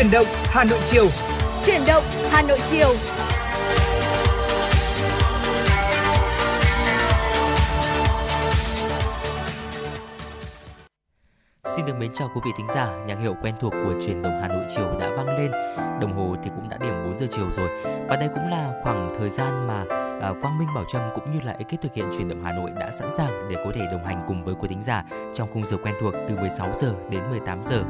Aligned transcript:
Chuyển 0.00 0.10
động 0.10 0.26
Hà 0.44 0.64
Nội 0.64 0.78
chiều. 0.90 1.06
Chuyển 1.64 1.80
động 1.86 2.04
Hà 2.30 2.42
Nội 2.42 2.58
chiều. 2.70 2.88
Xin 11.76 11.86
được 11.86 11.92
mến 11.98 12.10
chào 12.14 12.30
quý 12.34 12.40
vị 12.44 12.50
thính 12.56 12.66
giả, 12.74 12.86
nhạc 13.06 13.18
hiệu 13.22 13.34
quen 13.42 13.54
thuộc 13.60 13.72
của 13.72 13.94
truyền 14.06 14.22
động 14.22 14.38
Hà 14.42 14.48
Nội 14.48 14.64
chiều 14.76 14.98
đã 15.00 15.10
vang 15.16 15.38
lên. 15.38 15.50
Đồng 16.00 16.12
hồ 16.16 16.36
thì 16.44 16.50
cũng 16.56 16.68
đã 16.68 16.78
điểm 16.80 16.94
4 17.04 17.18
giờ 17.18 17.26
chiều 17.30 17.50
rồi. 17.52 17.68
Và 18.08 18.16
đây 18.16 18.28
cũng 18.34 18.50
là 18.50 18.80
khoảng 18.82 19.14
thời 19.18 19.30
gian 19.30 19.66
mà 19.66 19.84
à, 20.20 20.32
Quang 20.42 20.58
Minh 20.58 20.68
Bảo 20.74 20.84
Trâm 20.84 21.02
cũng 21.14 21.32
như 21.32 21.40
là 21.40 21.52
ekip 21.52 21.82
thực 21.82 21.94
hiện 21.94 22.10
truyền 22.16 22.28
động 22.28 22.44
Hà 22.44 22.52
Nội 22.52 22.70
đã 22.80 22.90
sẵn 22.90 23.10
sàng 23.16 23.48
để 23.50 23.56
có 23.64 23.72
thể 23.74 23.86
đồng 23.92 24.04
hành 24.04 24.22
cùng 24.26 24.44
với 24.44 24.54
quý 24.54 24.68
thính 24.68 24.82
giả 24.82 25.04
trong 25.34 25.48
khung 25.52 25.66
giờ 25.66 25.76
quen 25.76 25.94
thuộc 26.00 26.14
từ 26.28 26.36
16 26.36 26.70
giờ 26.74 26.94
đến 27.10 27.30
18 27.30 27.64
giờ. 27.64 27.84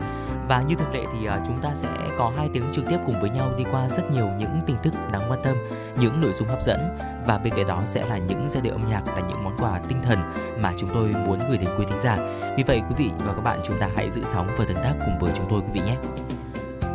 Và 0.49 0.63
như 0.63 0.75
thường 0.75 0.93
lệ 0.93 1.05
thì 1.13 1.27
à, 1.27 1.41
chúng 1.47 1.59
ta 1.59 1.75
sẽ 1.75 1.89
có 2.19 2.33
hai 2.37 2.49
tiếng 2.53 2.65
trực 2.73 2.85
tiếp 2.91 2.99
cùng 3.07 3.21
với 3.21 3.31
nhau 3.31 3.53
đi 3.59 3.65
qua 3.73 3.89
rất 3.89 4.11
nhiều 4.13 4.29
những 4.39 4.61
tin 4.67 4.77
tức 4.83 4.95
đáng 5.13 5.23
quan 5.31 5.41
tâm, 5.45 5.57
những 6.01 6.21
nội 6.21 6.33
dung 6.33 6.49
hấp 6.49 6.63
dẫn 6.63 6.99
và 7.27 7.39
bên 7.39 7.53
cạnh 7.57 7.67
đó 7.67 7.83
sẽ 7.85 8.05
là 8.09 8.19
những 8.19 8.47
giai 8.51 8.63
điệu 8.63 8.73
âm 8.73 8.89
nhạc 8.89 9.03
là 9.07 9.21
những 9.29 9.45
món 9.45 9.57
quà 9.59 9.81
tinh 9.89 10.03
thần 10.03 10.19
mà 10.63 10.73
chúng 10.77 10.91
tôi 10.95 11.15
muốn 11.27 11.39
gửi 11.49 11.59
đến 11.59 11.71
quý 11.79 11.85
thính 11.89 11.99
giả. 11.99 12.17
Vì 12.57 12.63
vậy 12.67 12.83
quý 12.89 12.95
vị 12.99 13.11
và 13.19 13.33
các 13.35 13.41
bạn 13.41 13.61
chúng 13.65 13.81
ta 13.81 13.89
hãy 13.97 14.11
giữ 14.11 14.25
sóng 14.25 14.49
và 14.59 14.65
tương 14.65 14.77
tác 14.77 14.95
cùng 15.05 15.19
với 15.19 15.33
chúng 15.35 15.47
tôi 15.51 15.61
quý 15.61 15.69
vị 15.73 15.81
nhé. 15.81 15.97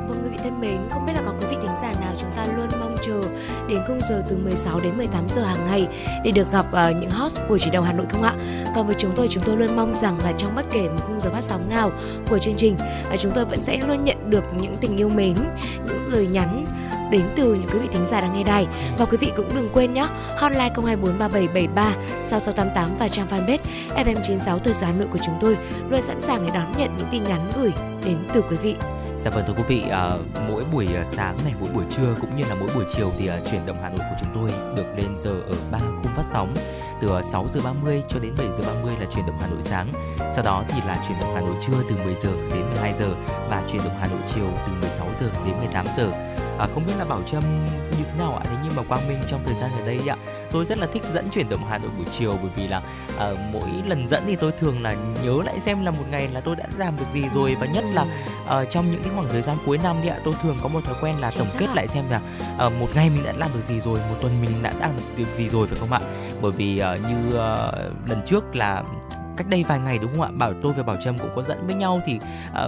Vâng 0.08 0.24
quý 0.24 0.30
vị 0.30 0.38
thân 0.44 0.62
mến, 0.62 0.78
không 0.90 1.06
biết 1.06 1.14
là 1.16 1.22
có 1.26 1.32
quý 1.40 1.48
vị 1.50 1.58
thính 1.62 1.76
giả 1.82 1.94
nào 2.02 2.14
chúng 2.20 2.32
ta 2.36 2.46
luôn 2.58 2.68
mong 2.80 2.96
chờ 3.06 3.22
đến 3.68 3.82
khung 3.88 4.00
giờ 4.00 4.24
từ 4.30 4.38
16 4.38 4.80
đến 4.80 4.98
18 4.98 5.30
giờ 5.30 5.42
hàng 5.42 5.66
ngày 5.66 5.88
để 6.24 6.32
được 6.32 6.52
gặp 6.52 6.66
uh, 6.70 6.96
những 7.02 7.10
host 7.10 7.40
của 7.48 7.58
chỉ 7.58 7.70
đầu 7.70 7.84
Hà 7.84 7.94
Nội 7.94 8.06
không 8.10 8.24
ạ? 8.24 8.36
Còn 8.76 8.88
với 8.88 8.96
chúng 9.00 9.12
tôi, 9.16 9.28
chúng 9.28 9.44
tôi 9.44 9.58
luôn 9.58 9.76
mong 9.76 9.96
rằng 9.96 10.18
là 10.24 10.34
trong 10.38 10.56
bất 10.56 10.66
kể 10.72 10.90
một 10.90 11.04
khung 11.08 11.22
giờ 11.22 11.30
phát 11.30 11.44
sóng 11.44 11.70
nào 11.70 11.92
của 12.30 12.40
chương 12.40 12.56
trình, 12.58 12.76
uh, 13.14 13.20
chúng 13.20 13.32
tôi 13.36 13.46
vẫn 13.46 13.62
sẽ 13.62 13.80
luôn 13.88 14.04
nhận 14.04 14.30
được 14.30 14.44
những 14.60 14.76
tình 14.82 14.98
yêu 14.98 15.10
mến, 15.10 15.36
những 15.88 16.12
lời 16.12 16.28
nhắn 16.28 16.66
đến 17.12 17.22
từ 17.36 17.54
những 17.54 17.70
quý 17.74 17.80
vị 17.80 17.88
thính 17.92 18.06
giả 18.06 18.22
đang 18.22 18.34
nghe 18.34 18.44
đài 18.44 18.68
và 18.98 19.06
quý 19.06 19.18
vị 19.18 19.32
cũng 19.36 19.50
đừng 19.56 19.70
quên 19.74 19.94
nhé 19.94 20.08
hotline 20.38 20.70
024773 20.76 21.96
6688 22.24 22.98
và 23.00 23.08
trang 23.08 23.28
fanpage 23.28 23.58
FM96 23.96 24.60
thời 24.60 24.74
gian 24.74 24.94
Hà 24.94 25.00
Nội 25.00 25.08
của 25.12 25.20
chúng 25.26 25.38
tôi 25.42 25.58
luôn 25.90 26.02
sẵn 26.02 26.22
sàng 26.22 26.46
để 26.46 26.52
đón 26.54 26.72
nhận 26.78 26.98
những 26.98 27.08
tin 27.12 27.24
nhắn 27.24 27.52
gửi 27.56 27.74
đến 28.06 28.18
từ 28.34 28.42
quý 28.42 28.58
vị. 28.58 28.76
Dạ 29.26 29.32
vâng 29.32 29.44
thưa 29.48 29.54
quý 29.54 29.64
vị, 29.68 29.84
à, 29.90 30.10
mỗi 30.48 30.64
buổi 30.72 30.88
ờ, 30.96 31.04
sáng 31.04 31.38
này, 31.44 31.54
mỗi 31.60 31.70
buổi 31.74 31.84
trưa 31.90 32.16
cũng 32.22 32.36
như 32.36 32.44
là 32.50 32.56
mỗi 32.56 32.70
buổi 32.76 32.86
chiều 32.96 33.12
thì 33.18 33.28
à, 33.28 33.40
chuyển 33.52 33.66
động 33.66 33.78
Hà 33.82 33.90
Nội 33.90 34.00
của 34.00 34.16
chúng 34.20 34.30
tôi 34.36 34.52
được 34.76 34.86
lên 34.98 35.18
giờ 35.18 35.32
ở 35.32 35.56
ba 35.72 35.78
khung 35.80 36.14
phát 36.16 36.26
sóng 36.26 36.54
từ 37.02 37.22
6 37.24 37.48
giờ 37.48 37.62
30 37.64 38.04
cho 38.10 38.20
đến 38.20 38.34
7 38.38 38.48
giờ 38.58 38.64
30 38.68 38.94
là 39.00 39.06
chuyển 39.12 39.26
động 39.26 39.38
Hà 39.42 39.48
Nội 39.48 39.62
sáng. 39.62 39.88
Sau 40.18 40.44
đó 40.44 40.64
thì 40.68 40.82
là 40.88 41.04
chuyển 41.08 41.20
động 41.20 41.36
Hà 41.36 41.42
Nội 41.42 41.56
trưa 41.68 41.74
từ 41.90 41.96
10 42.06 42.16
giờ 42.16 42.30
đến 42.50 42.66
12 42.66 42.94
giờ 42.94 43.10
và 43.50 43.64
chuyển 43.68 43.82
động 43.84 43.98
Hà 44.00 44.08
Nội 44.08 44.20
chiều 44.28 44.48
từ 44.68 44.74
16 44.74 45.08
giờ 45.14 45.30
đến 45.46 45.58
18 45.60 45.86
giờ. 45.98 46.12
À, 46.60 46.68
không 46.74 46.86
biết 46.88 46.94
là 46.98 47.06
Bảo 47.06 47.22
Trâm 47.26 47.66
như 47.66 48.04
thế 48.04 48.20
nào 48.20 48.36
ạ? 48.36 48.42
Thế 48.44 48.56
nhưng 48.64 48.76
mà 48.76 48.84
Quang 48.84 49.08
Minh 49.08 49.20
trong 49.28 49.42
thời 49.46 49.56
gian 49.56 49.72
ở 49.80 49.86
đây 49.86 50.00
ạ, 50.08 50.16
tôi 50.52 50.66
rất 50.66 50.78
là 50.78 50.88
thích 50.94 51.04
dẫn 51.14 51.30
chuyển 51.30 51.50
động 51.50 51.66
Hà 51.70 51.78
Nội 51.78 51.92
buổi 51.98 52.06
chiều 52.12 52.38
bởi 52.42 52.52
vì 52.56 52.68
là 52.68 52.82
à, 53.20 53.32
mỗi 53.54 53.70
lần 53.86 54.08
dẫn 54.08 54.24
thì 54.26 54.36
tôi 54.36 54.52
thường 54.52 54.82
là 54.82 54.96
nhớ 55.24 55.42
lại 55.46 55.60
xem 55.60 55.86
là 55.86 55.92
một 55.92 56.04
ngày 56.10 56.28
là 56.34 56.42
tôi 56.42 56.56
đã 56.56 56.66
làm 56.78 56.98
được 56.98 57.06
gì 57.14 57.30
rồi 57.34 57.56
và 57.60 57.66
nhất 57.66 57.86
là 57.94 58.02
uh, 58.02 58.70
trong 58.70 58.92
những 58.92 59.04
cái 59.04 59.12
khoảng 59.16 59.30
thời 59.30 59.42
gian 59.42 59.58
cuối 59.66 59.78
năm 59.84 59.96
đi 60.02 60.10
ạ 60.10 60.18
tôi 60.26 60.34
thường 60.42 60.58
có 60.64 60.68
một 60.68 60.84
thói 60.86 60.96
quen 61.02 61.16
là 61.20 61.32
tổng 61.38 61.48
kết 61.58 61.68
lại 61.76 61.88
xem 61.88 62.10
là 62.10 62.22
uh, 62.68 62.74
một 62.74 62.88
ngày 62.96 63.10
mình 63.10 63.24
đã 63.24 63.34
làm 63.38 63.50
được 63.54 63.62
gì 63.62 63.80
rồi 63.80 64.00
một 64.10 64.16
tuần 64.22 64.42
mình 64.42 64.52
đã 64.62 64.74
làm 64.80 64.92
được 65.18 65.34
gì 65.34 65.50
rồi 65.50 65.68
phải 65.68 65.78
không 65.80 65.92
ạ? 65.92 66.00
Bởi 66.42 66.52
vì 66.52 66.82
uh, 66.82 67.02
như 67.10 67.28
uh, 67.28 68.10
lần 68.10 68.22
trước 68.26 68.56
là 68.56 68.84
cách 69.38 69.48
đây 69.50 69.66
vài 69.68 69.80
ngày 69.80 69.98
đúng 69.98 70.12
không 70.12 70.22
ạ? 70.22 70.30
Bảo 70.34 70.54
tôi 70.64 70.74
và 70.74 70.84
bảo 70.84 70.98
trâm 71.02 71.18
cũng 71.18 71.30
có 71.36 71.42
dẫn 71.42 71.68
với 71.68 71.76
nhau 71.76 72.02
thì 72.06 72.20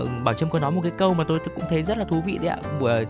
uh, 0.01 0.09
bảo 0.23 0.33
trâm 0.33 0.49
có 0.49 0.59
nói 0.59 0.71
một 0.71 0.81
cái 0.83 0.91
câu 0.97 1.13
mà 1.13 1.23
tôi, 1.27 1.39
tôi 1.39 1.49
cũng 1.55 1.63
thấy 1.69 1.83
rất 1.83 1.97
là 1.97 2.05
thú 2.05 2.21
vị 2.25 2.37
đấy 2.37 2.47
ạ. 2.47 2.57
Uh, 2.79 3.07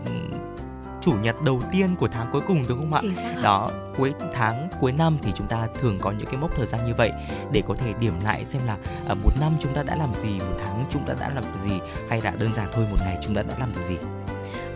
chủ 1.08 1.16
nhật 1.22 1.42
đầu 1.42 1.60
tiên 1.72 1.96
của 1.96 2.08
tháng 2.08 2.28
cuối 2.32 2.42
cùng 2.46 2.64
đúng 2.68 2.78
không 2.78 2.94
ạ? 2.94 3.00
Đó, 3.42 3.70
cuối 3.96 4.14
tháng 4.34 4.68
cuối 4.80 4.92
năm 4.92 5.18
thì 5.22 5.32
chúng 5.34 5.46
ta 5.46 5.68
thường 5.80 5.98
có 6.00 6.10
những 6.10 6.26
cái 6.26 6.36
mốc 6.40 6.56
thời 6.56 6.66
gian 6.66 6.86
như 6.86 6.94
vậy 6.94 7.12
để 7.52 7.62
có 7.66 7.74
thể 7.74 7.92
điểm 8.00 8.12
lại 8.24 8.44
xem 8.44 8.62
là 8.66 8.76
ở 9.08 9.14
một 9.14 9.30
năm 9.40 9.56
chúng 9.60 9.74
ta 9.74 9.82
đã 9.82 9.96
làm 9.96 10.14
gì, 10.14 10.38
một 10.38 10.56
tháng 10.58 10.84
chúng 10.90 11.06
ta 11.06 11.14
đã 11.20 11.30
làm 11.34 11.44
gì 11.62 11.72
hay 12.08 12.20
là 12.20 12.32
đơn 12.40 12.54
giản 12.54 12.68
thôi 12.72 12.86
một 12.90 12.96
ngày 13.00 13.18
chúng 13.22 13.34
ta 13.34 13.42
đã 13.42 13.54
làm 13.58 13.72
được 13.74 13.82
gì. 13.82 13.96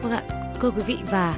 Vâng 0.03 0.13
ạ, 0.13 0.23
thưa 0.61 0.71
quý 0.71 0.83
vị 0.87 0.99
và 1.11 1.35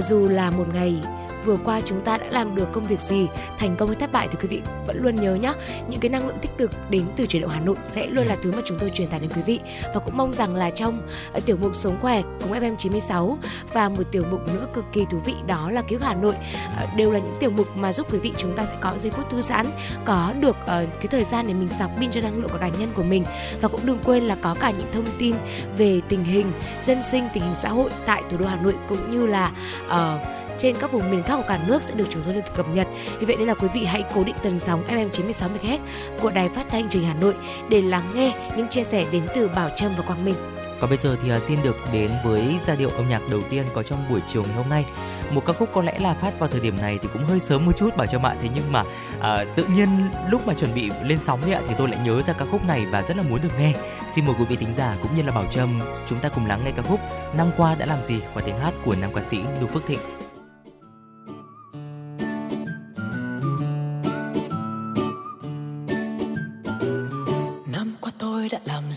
dù 0.00 0.28
là 0.28 0.50
một 0.50 0.66
ngày 0.74 1.00
vừa 1.44 1.56
qua 1.64 1.80
chúng 1.84 2.00
ta 2.00 2.18
đã 2.18 2.26
làm 2.30 2.54
được 2.54 2.72
công 2.72 2.84
việc 2.84 3.00
gì? 3.00 3.28
Thành 3.58 3.76
công 3.76 3.88
hay 3.88 3.96
thất 4.00 4.12
bại 4.12 4.28
thì 4.30 4.38
quý 4.42 4.48
vị 4.48 4.62
vẫn 4.86 5.02
luôn 5.02 5.14
nhớ 5.14 5.34
nhé 5.34 5.52
những 5.88 6.00
cái 6.00 6.08
năng 6.08 6.26
lượng 6.26 6.38
tích 6.42 6.50
cực 6.58 6.70
đến 6.90 7.04
từ 7.16 7.26
chuyển 7.26 7.42
động 7.42 7.50
Hà 7.50 7.60
Nội 7.60 7.76
sẽ 7.84 8.06
luôn 8.06 8.26
là 8.26 8.36
thứ 8.42 8.52
mà 8.52 8.58
chúng 8.64 8.78
tôi 8.78 8.90
truyền 8.90 9.08
tải 9.08 9.20
đến 9.20 9.30
quý 9.36 9.42
vị. 9.46 9.60
Và 9.94 10.00
cũng 10.00 10.16
mong 10.16 10.34
rằng 10.34 10.56
là 10.56 10.70
trong 10.70 11.08
ờ, 11.32 11.40
tiểu 11.46 11.56
mục 11.60 11.74
sống 11.74 11.98
khỏe 12.00 12.22
cùng 12.40 12.52
FM 12.52 12.76
96 12.76 13.38
và 13.72 13.88
một 13.88 14.02
tiểu 14.12 14.24
mục 14.30 14.40
nữa 14.54 14.66
cực 14.74 14.84
kỳ 14.92 15.04
thú 15.10 15.18
vị 15.24 15.34
đó 15.46 15.70
là 15.70 15.82
cứu 15.82 15.98
Hà 16.02 16.14
Nội 16.14 16.34
ờ, 16.78 16.86
đều 16.96 17.12
là 17.12 17.18
những 17.18 17.36
tiểu 17.40 17.50
mục 17.50 17.76
mà 17.76 17.92
giúp 17.92 18.12
quý 18.12 18.18
vị 18.18 18.32
chúng 18.36 18.56
ta 18.56 18.66
sẽ 18.66 18.76
có 18.80 18.92
giây 18.98 19.12
phút 19.12 19.30
thư 19.30 19.42
giãn 19.42 19.66
có 20.04 20.32
được 20.40 20.56
ờ, 20.66 20.86
cái 21.00 21.06
thời 21.10 21.24
gian 21.24 21.46
để 21.46 21.54
mình 21.54 21.68
sạc 21.68 21.90
pin 21.98 22.10
cho 22.10 22.20
năng 22.20 22.38
lượng 22.38 22.50
của 22.52 22.58
cá 22.58 22.68
nhân 22.68 22.88
của 22.94 23.02
mình. 23.02 23.24
Và 23.60 23.68
cũng 23.68 23.80
đừng 23.84 23.98
quên 24.04 24.26
là 24.26 24.36
có 24.42 24.54
cả 24.60 24.70
những 24.70 24.92
thông 24.92 25.06
tin 25.18 25.36
về 25.76 26.00
tình 26.08 26.24
hình 26.24 26.52
dân 26.82 26.98
sinh 27.10 27.28
tình 27.34 27.42
hình 27.42 27.54
xã 27.54 27.68
hội 27.68 27.90
tại 28.06 28.22
thủ 28.30 28.36
đô 28.36 28.46
Hà 28.46 28.56
Nội 28.56 28.74
cũng 28.88 29.10
như 29.10 29.26
là 29.26 29.52
uh, 29.86 30.38
trên 30.58 30.76
các 30.80 30.92
vùng 30.92 31.10
miền 31.10 31.22
khác 31.22 31.36
của 31.36 31.48
cả 31.48 31.60
nước 31.66 31.82
sẽ 31.82 31.94
được 31.94 32.06
chúng 32.10 32.22
tôi 32.24 32.34
liên 32.34 32.42
tục 32.42 32.56
cập 32.56 32.68
nhật. 32.68 32.86
Vì 33.18 33.26
vậy 33.26 33.36
nên 33.38 33.48
là 33.48 33.54
quý 33.54 33.68
vị 33.74 33.84
hãy 33.84 34.04
cố 34.14 34.24
định 34.24 34.36
tần 34.42 34.60
sóng 34.60 34.82
FM 34.88 35.08
96 35.08 35.48
MHz 35.48 35.78
của 36.20 36.30
Đài 36.30 36.48
Phát 36.48 36.66
thanh 36.70 36.90
Truyền 36.90 37.02
hình 37.02 37.12
Hà 37.12 37.20
Nội 37.20 37.34
để 37.68 37.82
lắng 37.82 38.12
nghe 38.14 38.34
những 38.56 38.68
chia 38.68 38.84
sẻ 38.84 39.06
đến 39.12 39.26
từ 39.34 39.48
Bảo 39.48 39.70
Trâm 39.76 39.92
và 39.96 40.02
Quang 40.02 40.24
Minh. 40.24 40.34
Còn 40.80 40.90
bây 40.90 40.98
giờ 40.98 41.16
thì 41.22 41.30
à, 41.30 41.40
xin 41.40 41.62
được 41.62 41.76
đến 41.92 42.10
với 42.24 42.58
giai 42.62 42.76
điệu 42.76 42.90
âm 42.90 43.08
nhạc 43.08 43.22
đầu 43.30 43.42
tiên 43.50 43.66
có 43.74 43.82
trong 43.82 44.04
buổi 44.10 44.20
chiều 44.26 44.42
ngày 44.42 44.52
hôm 44.52 44.68
nay. 44.68 44.84
Một 45.30 45.46
ca 45.46 45.52
khúc 45.52 45.68
có 45.72 45.82
lẽ 45.82 45.98
là 45.98 46.14
phát 46.14 46.38
vào 46.38 46.48
thời 46.48 46.60
điểm 46.60 46.76
này 46.76 46.98
thì 47.02 47.08
cũng 47.12 47.24
hơi 47.24 47.40
sớm 47.40 47.66
một 47.66 47.72
chút 47.76 47.96
bảo 47.96 48.06
cho 48.06 48.18
bạn 48.18 48.36
thế 48.42 48.48
nhưng 48.54 48.72
mà 48.72 48.82
à, 49.20 49.44
tự 49.56 49.64
nhiên 49.64 49.88
lúc 50.30 50.46
mà 50.46 50.54
chuẩn 50.54 50.74
bị 50.74 50.90
lên 51.04 51.18
sóng 51.22 51.42
ấy, 51.42 51.62
thì 51.68 51.74
tôi 51.78 51.88
lại 51.88 52.00
nhớ 52.04 52.22
ra 52.22 52.32
ca 52.32 52.44
khúc 52.44 52.66
này 52.66 52.86
và 52.86 53.02
rất 53.02 53.16
là 53.16 53.22
muốn 53.22 53.42
được 53.42 53.58
nghe. 53.58 53.72
Xin 54.08 54.26
mời 54.26 54.34
quý 54.38 54.44
vị 54.44 54.56
thính 54.56 54.72
giả 54.74 54.96
cũng 55.02 55.16
như 55.16 55.22
là 55.22 55.32
Bảo 55.32 55.46
Trâm 55.50 55.80
chúng 56.06 56.20
ta 56.20 56.28
cùng 56.28 56.46
lắng 56.46 56.60
nghe 56.64 56.70
ca 56.76 56.82
khúc 56.82 57.00
Năm 57.36 57.50
qua 57.56 57.74
đã 57.74 57.86
làm 57.86 58.04
gì 58.04 58.20
qua 58.34 58.42
tiếng 58.46 58.58
hát 58.58 58.74
của 58.84 58.94
nam 59.00 59.10
ca 59.14 59.22
sĩ 59.22 59.38
Lưu 59.60 59.68
Phước 59.68 59.86
Thịnh. 59.86 60.17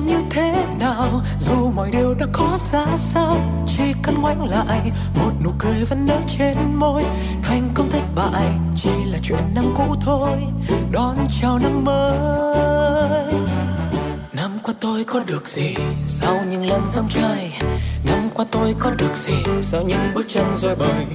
là 0.00 0.06
như 0.06 0.22
thế 0.30 0.66
nào? 0.78 1.22
Dù 1.40 1.70
mọi 1.70 1.90
điều 1.90 2.14
đã 2.14 2.26
có 2.32 2.56
ra 2.72 2.86
sao, 2.96 3.36
chỉ 3.66 3.82
cần 4.02 4.14
ngoảnh 4.20 4.48
lại, 4.50 4.92
một 5.14 5.32
nụ 5.44 5.50
cười 5.58 5.84
vẫn 5.84 6.06
nở 6.06 6.20
trên 6.38 6.74
môi. 6.74 7.04
Thành 7.42 7.68
công 7.74 7.90
thất 7.90 8.02
bại 8.14 8.48
chỉ 8.76 8.90
là 9.12 9.18
chuyện 9.22 9.54
năm 9.54 9.64
cũ 9.76 9.94
thôi. 10.00 10.38
Đón 10.90 11.16
chào 11.40 11.58
năm 11.58 11.84
mới. 11.84 12.18
Năm 14.32 14.58
qua 14.62 14.74
tôi 14.80 15.04
có 15.04 15.20
được 15.26 15.48
gì? 15.48 15.74
Sau 16.06 16.40
những 16.50 16.66
lần 16.66 16.82
dòng 16.92 17.08
trai 17.08 17.52
năm 18.04 18.28
qua 18.34 18.46
tôi 18.50 18.74
có 18.78 18.90
được 18.90 19.16
gì? 19.16 19.34
Sau 19.62 19.82
những 19.82 20.14
bước 20.14 20.26
chân 20.28 20.46
rồi 20.56 20.76
bời, 20.76 21.06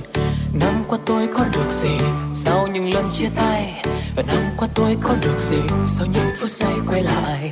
năm 0.53 0.83
qua 0.88 1.00
tôi 1.06 1.27
có 1.33 1.45
được 1.53 1.71
gì? 1.71 1.97
Sau 2.33 2.68
những 2.68 2.94
lần 2.94 3.09
chia 3.13 3.30
tay, 3.35 3.83
và 4.15 4.24
năm 4.27 4.44
qua 4.57 4.68
tôi 4.74 4.97
có 5.01 5.15
được 5.21 5.39
gì? 5.39 5.62
Sau 5.85 6.07
những 6.13 6.33
phút 6.39 6.50
giây 6.50 6.74
quay 6.88 7.03
lại 7.03 7.51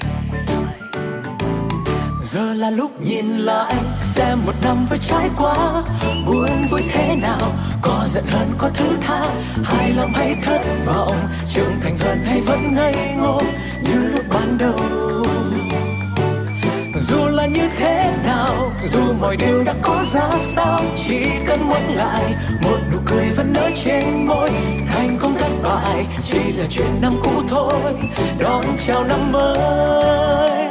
giờ 2.31 2.53
là 2.53 2.69
lúc 2.69 3.01
nhìn 3.01 3.37
lại 3.37 3.73
xem 4.01 4.39
một 4.45 4.53
năm 4.63 4.85
vừa 4.89 4.97
trải 4.97 5.29
qua. 5.37 5.83
Buồn 6.25 6.67
vui 6.69 6.81
thế 6.91 7.15
nào, 7.15 7.53
có 7.81 8.03
giận 8.07 8.23
hơn 8.27 8.47
có 8.57 8.69
thứ 8.73 8.85
tha. 9.01 9.21
Hài 9.63 9.93
lòng 9.93 10.13
hay 10.13 10.35
thất 10.45 10.61
vọng, 10.85 11.27
trưởng 11.53 11.79
thành 11.81 11.97
hơn 11.97 12.19
hay 12.25 12.41
vẫn 12.41 12.75
ngây 12.75 12.95
ngô. 13.17 13.41
Như 13.83 14.07
lúc 14.13 14.25
ban 14.29 14.57
đầu, 14.57 14.79
dù 16.99 17.27
là 17.27 17.45
như 17.45 17.69
thế 17.77 18.13
nào, 18.25 18.71
dù 18.87 19.13
mọi 19.21 19.35
điều 19.35 19.63
đã 19.63 19.73
có 19.81 20.03
ra 20.13 20.29
sao, 20.39 20.81
chỉ 21.07 21.25
cần 21.47 21.59
muốn 21.67 21.95
lại, 21.95 22.33
một 22.61 22.77
nụ 22.91 22.97
cười 23.05 23.25
vẫn 23.29 23.53
nở 23.53 23.69
trên 23.85 24.27
môi. 24.27 24.51
Thành 24.91 25.17
công 25.21 25.35
thất 25.37 25.51
bại, 25.63 26.05
chỉ 26.31 26.51
là 26.51 26.65
chuyện 26.69 27.01
năm 27.01 27.13
cũ 27.23 27.43
thôi. 27.49 27.93
Đón 28.39 28.65
chào 28.87 29.03
năm 29.03 29.31
mới. 29.31 30.70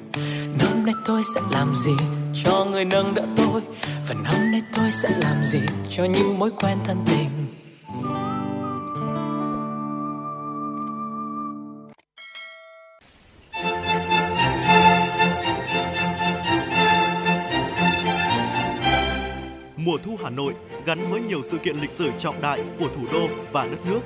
Năm 0.59 0.85
nay 0.85 0.95
tôi 1.05 1.21
sẽ 1.35 1.41
làm 1.51 1.75
gì 1.75 1.91
cho 2.43 2.65
người 2.71 2.85
nâng 2.85 3.15
đỡ 3.15 3.25
tôi 3.35 3.61
và 4.07 4.13
năm 4.13 4.51
nay 4.51 4.61
tôi 4.73 4.91
sẽ 4.91 5.09
làm 5.19 5.45
gì 5.45 5.59
cho 5.89 6.05
những 6.05 6.39
mối 6.39 6.51
quen 6.61 6.77
thân 6.85 6.97
tình 7.05 7.29
Mùa 19.85 19.97
thu 20.03 20.17
Hà 20.23 20.29
Nội 20.29 20.53
gắn 20.85 21.11
với 21.11 21.21
nhiều 21.21 21.41
sự 21.43 21.57
kiện 21.57 21.81
lịch 21.81 21.91
sử 21.91 22.11
trọng 22.17 22.41
đại 22.41 22.63
của 22.79 22.87
thủ 22.95 23.01
đô 23.13 23.27
và 23.51 23.65
đất 23.65 23.85
nước. 23.85 23.99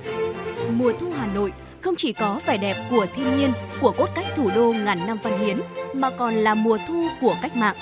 Mùa 0.71 0.91
thu 0.99 1.11
Hà 1.17 1.27
Nội 1.27 1.53
không 1.85 1.95
chỉ 1.95 2.13
có 2.13 2.39
vẻ 2.45 2.57
đẹp 2.57 2.75
của 2.89 3.07
thiên 3.15 3.37
nhiên, 3.37 3.53
của 3.81 3.91
cốt 3.91 4.09
cách 4.15 4.25
thủ 4.35 4.49
đô 4.55 4.73
ngàn 4.73 5.07
năm 5.07 5.17
văn 5.23 5.39
hiến, 5.39 5.61
mà 5.93 6.09
còn 6.09 6.35
là 6.35 6.53
mùa 6.53 6.77
thu 6.87 7.07
của 7.21 7.35
cách 7.41 7.55
mạng. 7.55 7.75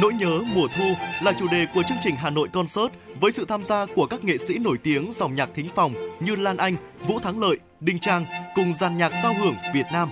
Nỗi 0.00 0.12
nhớ 0.14 0.40
mùa 0.54 0.68
thu 0.76 0.84
là 1.22 1.32
chủ 1.32 1.48
đề 1.48 1.66
của 1.74 1.82
chương 1.82 1.98
trình 2.00 2.16
Hà 2.16 2.30
Nội 2.30 2.48
Concert 2.52 2.92
với 3.20 3.32
sự 3.32 3.44
tham 3.44 3.64
gia 3.64 3.86
của 3.86 4.06
các 4.06 4.24
nghệ 4.24 4.38
sĩ 4.38 4.58
nổi 4.58 4.76
tiếng 4.82 5.12
dòng 5.12 5.34
nhạc 5.34 5.50
thính 5.54 5.68
phòng 5.74 5.94
như 6.20 6.36
Lan 6.36 6.56
Anh, 6.56 6.76
Vũ 7.08 7.18
Thắng 7.18 7.40
Lợi, 7.40 7.58
Đinh 7.80 7.98
Trang 7.98 8.26
cùng 8.54 8.72
dàn 8.72 8.98
nhạc 8.98 9.12
giao 9.22 9.34
hưởng 9.34 9.54
Việt 9.74 9.86
Nam. 9.92 10.10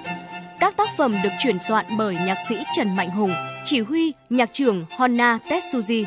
Các 0.60 0.76
tác 0.76 0.88
phẩm 0.96 1.17
được 1.22 1.32
chuyển 1.43 1.58
soạn 1.60 1.84
bởi 1.99 2.14
nhạc 2.26 2.38
sĩ 2.49 2.56
Trần 2.76 2.96
Mạnh 2.96 3.10
Hùng, 3.10 3.32
chỉ 3.64 3.81
huy 3.81 4.12
nhạc 4.31 4.52
trưởng 4.52 4.84
Honna 4.99 5.38
Tetsuji. 5.49 6.05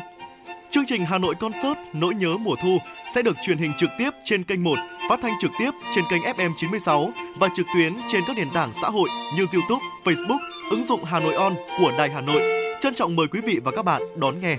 Chương 0.70 0.86
trình 0.86 1.04
Hà 1.04 1.18
Nội 1.18 1.34
Concert 1.40 1.78
Nỗi 1.92 2.14
nhớ 2.14 2.36
mùa 2.36 2.54
thu 2.62 2.78
sẽ 3.14 3.22
được 3.22 3.36
truyền 3.42 3.58
hình 3.58 3.72
trực 3.78 3.90
tiếp 3.98 4.10
trên 4.24 4.44
kênh 4.44 4.64
1, 4.64 4.78
phát 5.08 5.20
thanh 5.22 5.38
trực 5.40 5.50
tiếp 5.58 5.70
trên 5.94 6.04
kênh 6.10 6.22
FM 6.22 6.54
96 6.56 7.10
và 7.36 7.48
trực 7.54 7.66
tuyến 7.74 7.96
trên 8.08 8.24
các 8.26 8.36
nền 8.36 8.50
tảng 8.50 8.72
xã 8.82 8.88
hội 8.88 9.08
như 9.36 9.46
YouTube, 9.52 9.84
Facebook, 10.04 10.38
ứng 10.70 10.84
dụng 10.84 11.04
Hà 11.04 11.20
Nội 11.20 11.34
On 11.34 11.54
của 11.78 11.92
Đài 11.98 12.10
Hà 12.10 12.20
Nội. 12.20 12.42
Trân 12.80 12.94
trọng 12.94 13.16
mời 13.16 13.26
quý 13.28 13.40
vị 13.40 13.60
và 13.64 13.70
các 13.76 13.82
bạn 13.82 14.02
đón 14.16 14.40
nghe. 14.40 14.56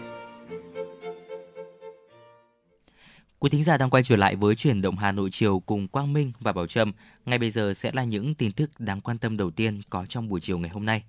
Quý 3.39 3.49
thính 3.49 3.63
giả 3.63 3.77
đang 3.77 3.89
quay 3.89 4.03
trở 4.03 4.15
lại 4.15 4.35
với 4.35 4.55
chuyển 4.55 4.81
động 4.81 4.97
Hà 4.97 5.11
Nội 5.11 5.29
chiều 5.31 5.59
cùng 5.65 5.87
Quang 5.87 6.13
Minh 6.13 6.31
và 6.39 6.53
Bảo 6.53 6.67
Trâm. 6.67 6.93
Ngay 7.25 7.37
bây 7.37 7.51
giờ 7.51 7.73
sẽ 7.73 7.91
là 7.93 8.03
những 8.03 8.35
tin 8.35 8.51
tức 8.51 8.71
đáng 8.79 9.01
quan 9.01 9.17
tâm 9.17 9.37
đầu 9.37 9.51
tiên 9.51 9.81
có 9.89 10.05
trong 10.05 10.29
buổi 10.29 10.39
chiều 10.39 10.59
ngày 10.59 10.69
hôm 10.69 10.85
nay. 10.85 11.03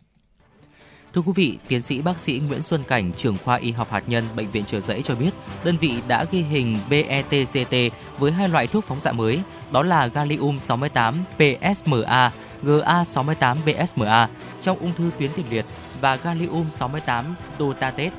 Thưa 1.15 1.21
quý 1.21 1.33
vị, 1.35 1.59
tiến 1.69 1.83
sĩ 1.83 2.03
bác 2.03 2.19
sĩ 2.19 2.43
Nguyễn 2.49 2.63
Xuân 2.63 2.85
Cảnh, 2.89 3.13
trưởng 3.17 3.37
khoa 3.45 3.57
y 3.57 3.73
học 3.73 3.91
hạt 3.91 4.03
nhân 4.07 4.25
bệnh 4.37 4.51
viện 4.51 4.65
Trợ 4.65 4.81
Giấy 4.81 5.03
cho 5.03 5.15
biết, 5.15 5.31
đơn 5.65 5.77
vị 5.81 5.95
đã 6.09 6.25
ghi 6.31 6.43
hình 6.43 6.79
BETCT 6.91 7.95
với 8.19 8.33
hai 8.33 8.49
loại 8.49 8.67
thuốc 8.67 8.85
phóng 8.85 9.01
xạ 9.01 9.13
mới, 9.13 9.41
đó 9.73 9.83
là 9.83 10.07
gallium 10.07 10.59
68 10.59 11.25
PSMA, 11.37 12.33
GA68 12.63 13.57
PSMA 13.57 14.29
trong 14.61 14.79
ung 14.79 14.93
thư 14.93 15.11
tuyến 15.19 15.31
tiền 15.37 15.47
liệt 15.51 15.67
và 16.01 16.17
gallium 16.17 16.71
68 16.71 17.35
dotatate, 17.59 18.11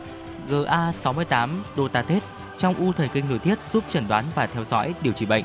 GA68 0.50 1.50
dotatate 1.78 2.20
trong 2.58 2.76
u 2.76 2.94
thần 2.94 3.10
kinh 3.14 3.26
nội 3.30 3.40
tiết 3.40 3.56
giúp 3.70 3.84
chẩn 3.90 4.08
đoán 4.08 4.26
và 4.36 4.46
theo 4.46 4.64
dõi 4.64 4.94
điều 5.02 5.14
trị 5.14 5.26
bệnh. 5.26 5.44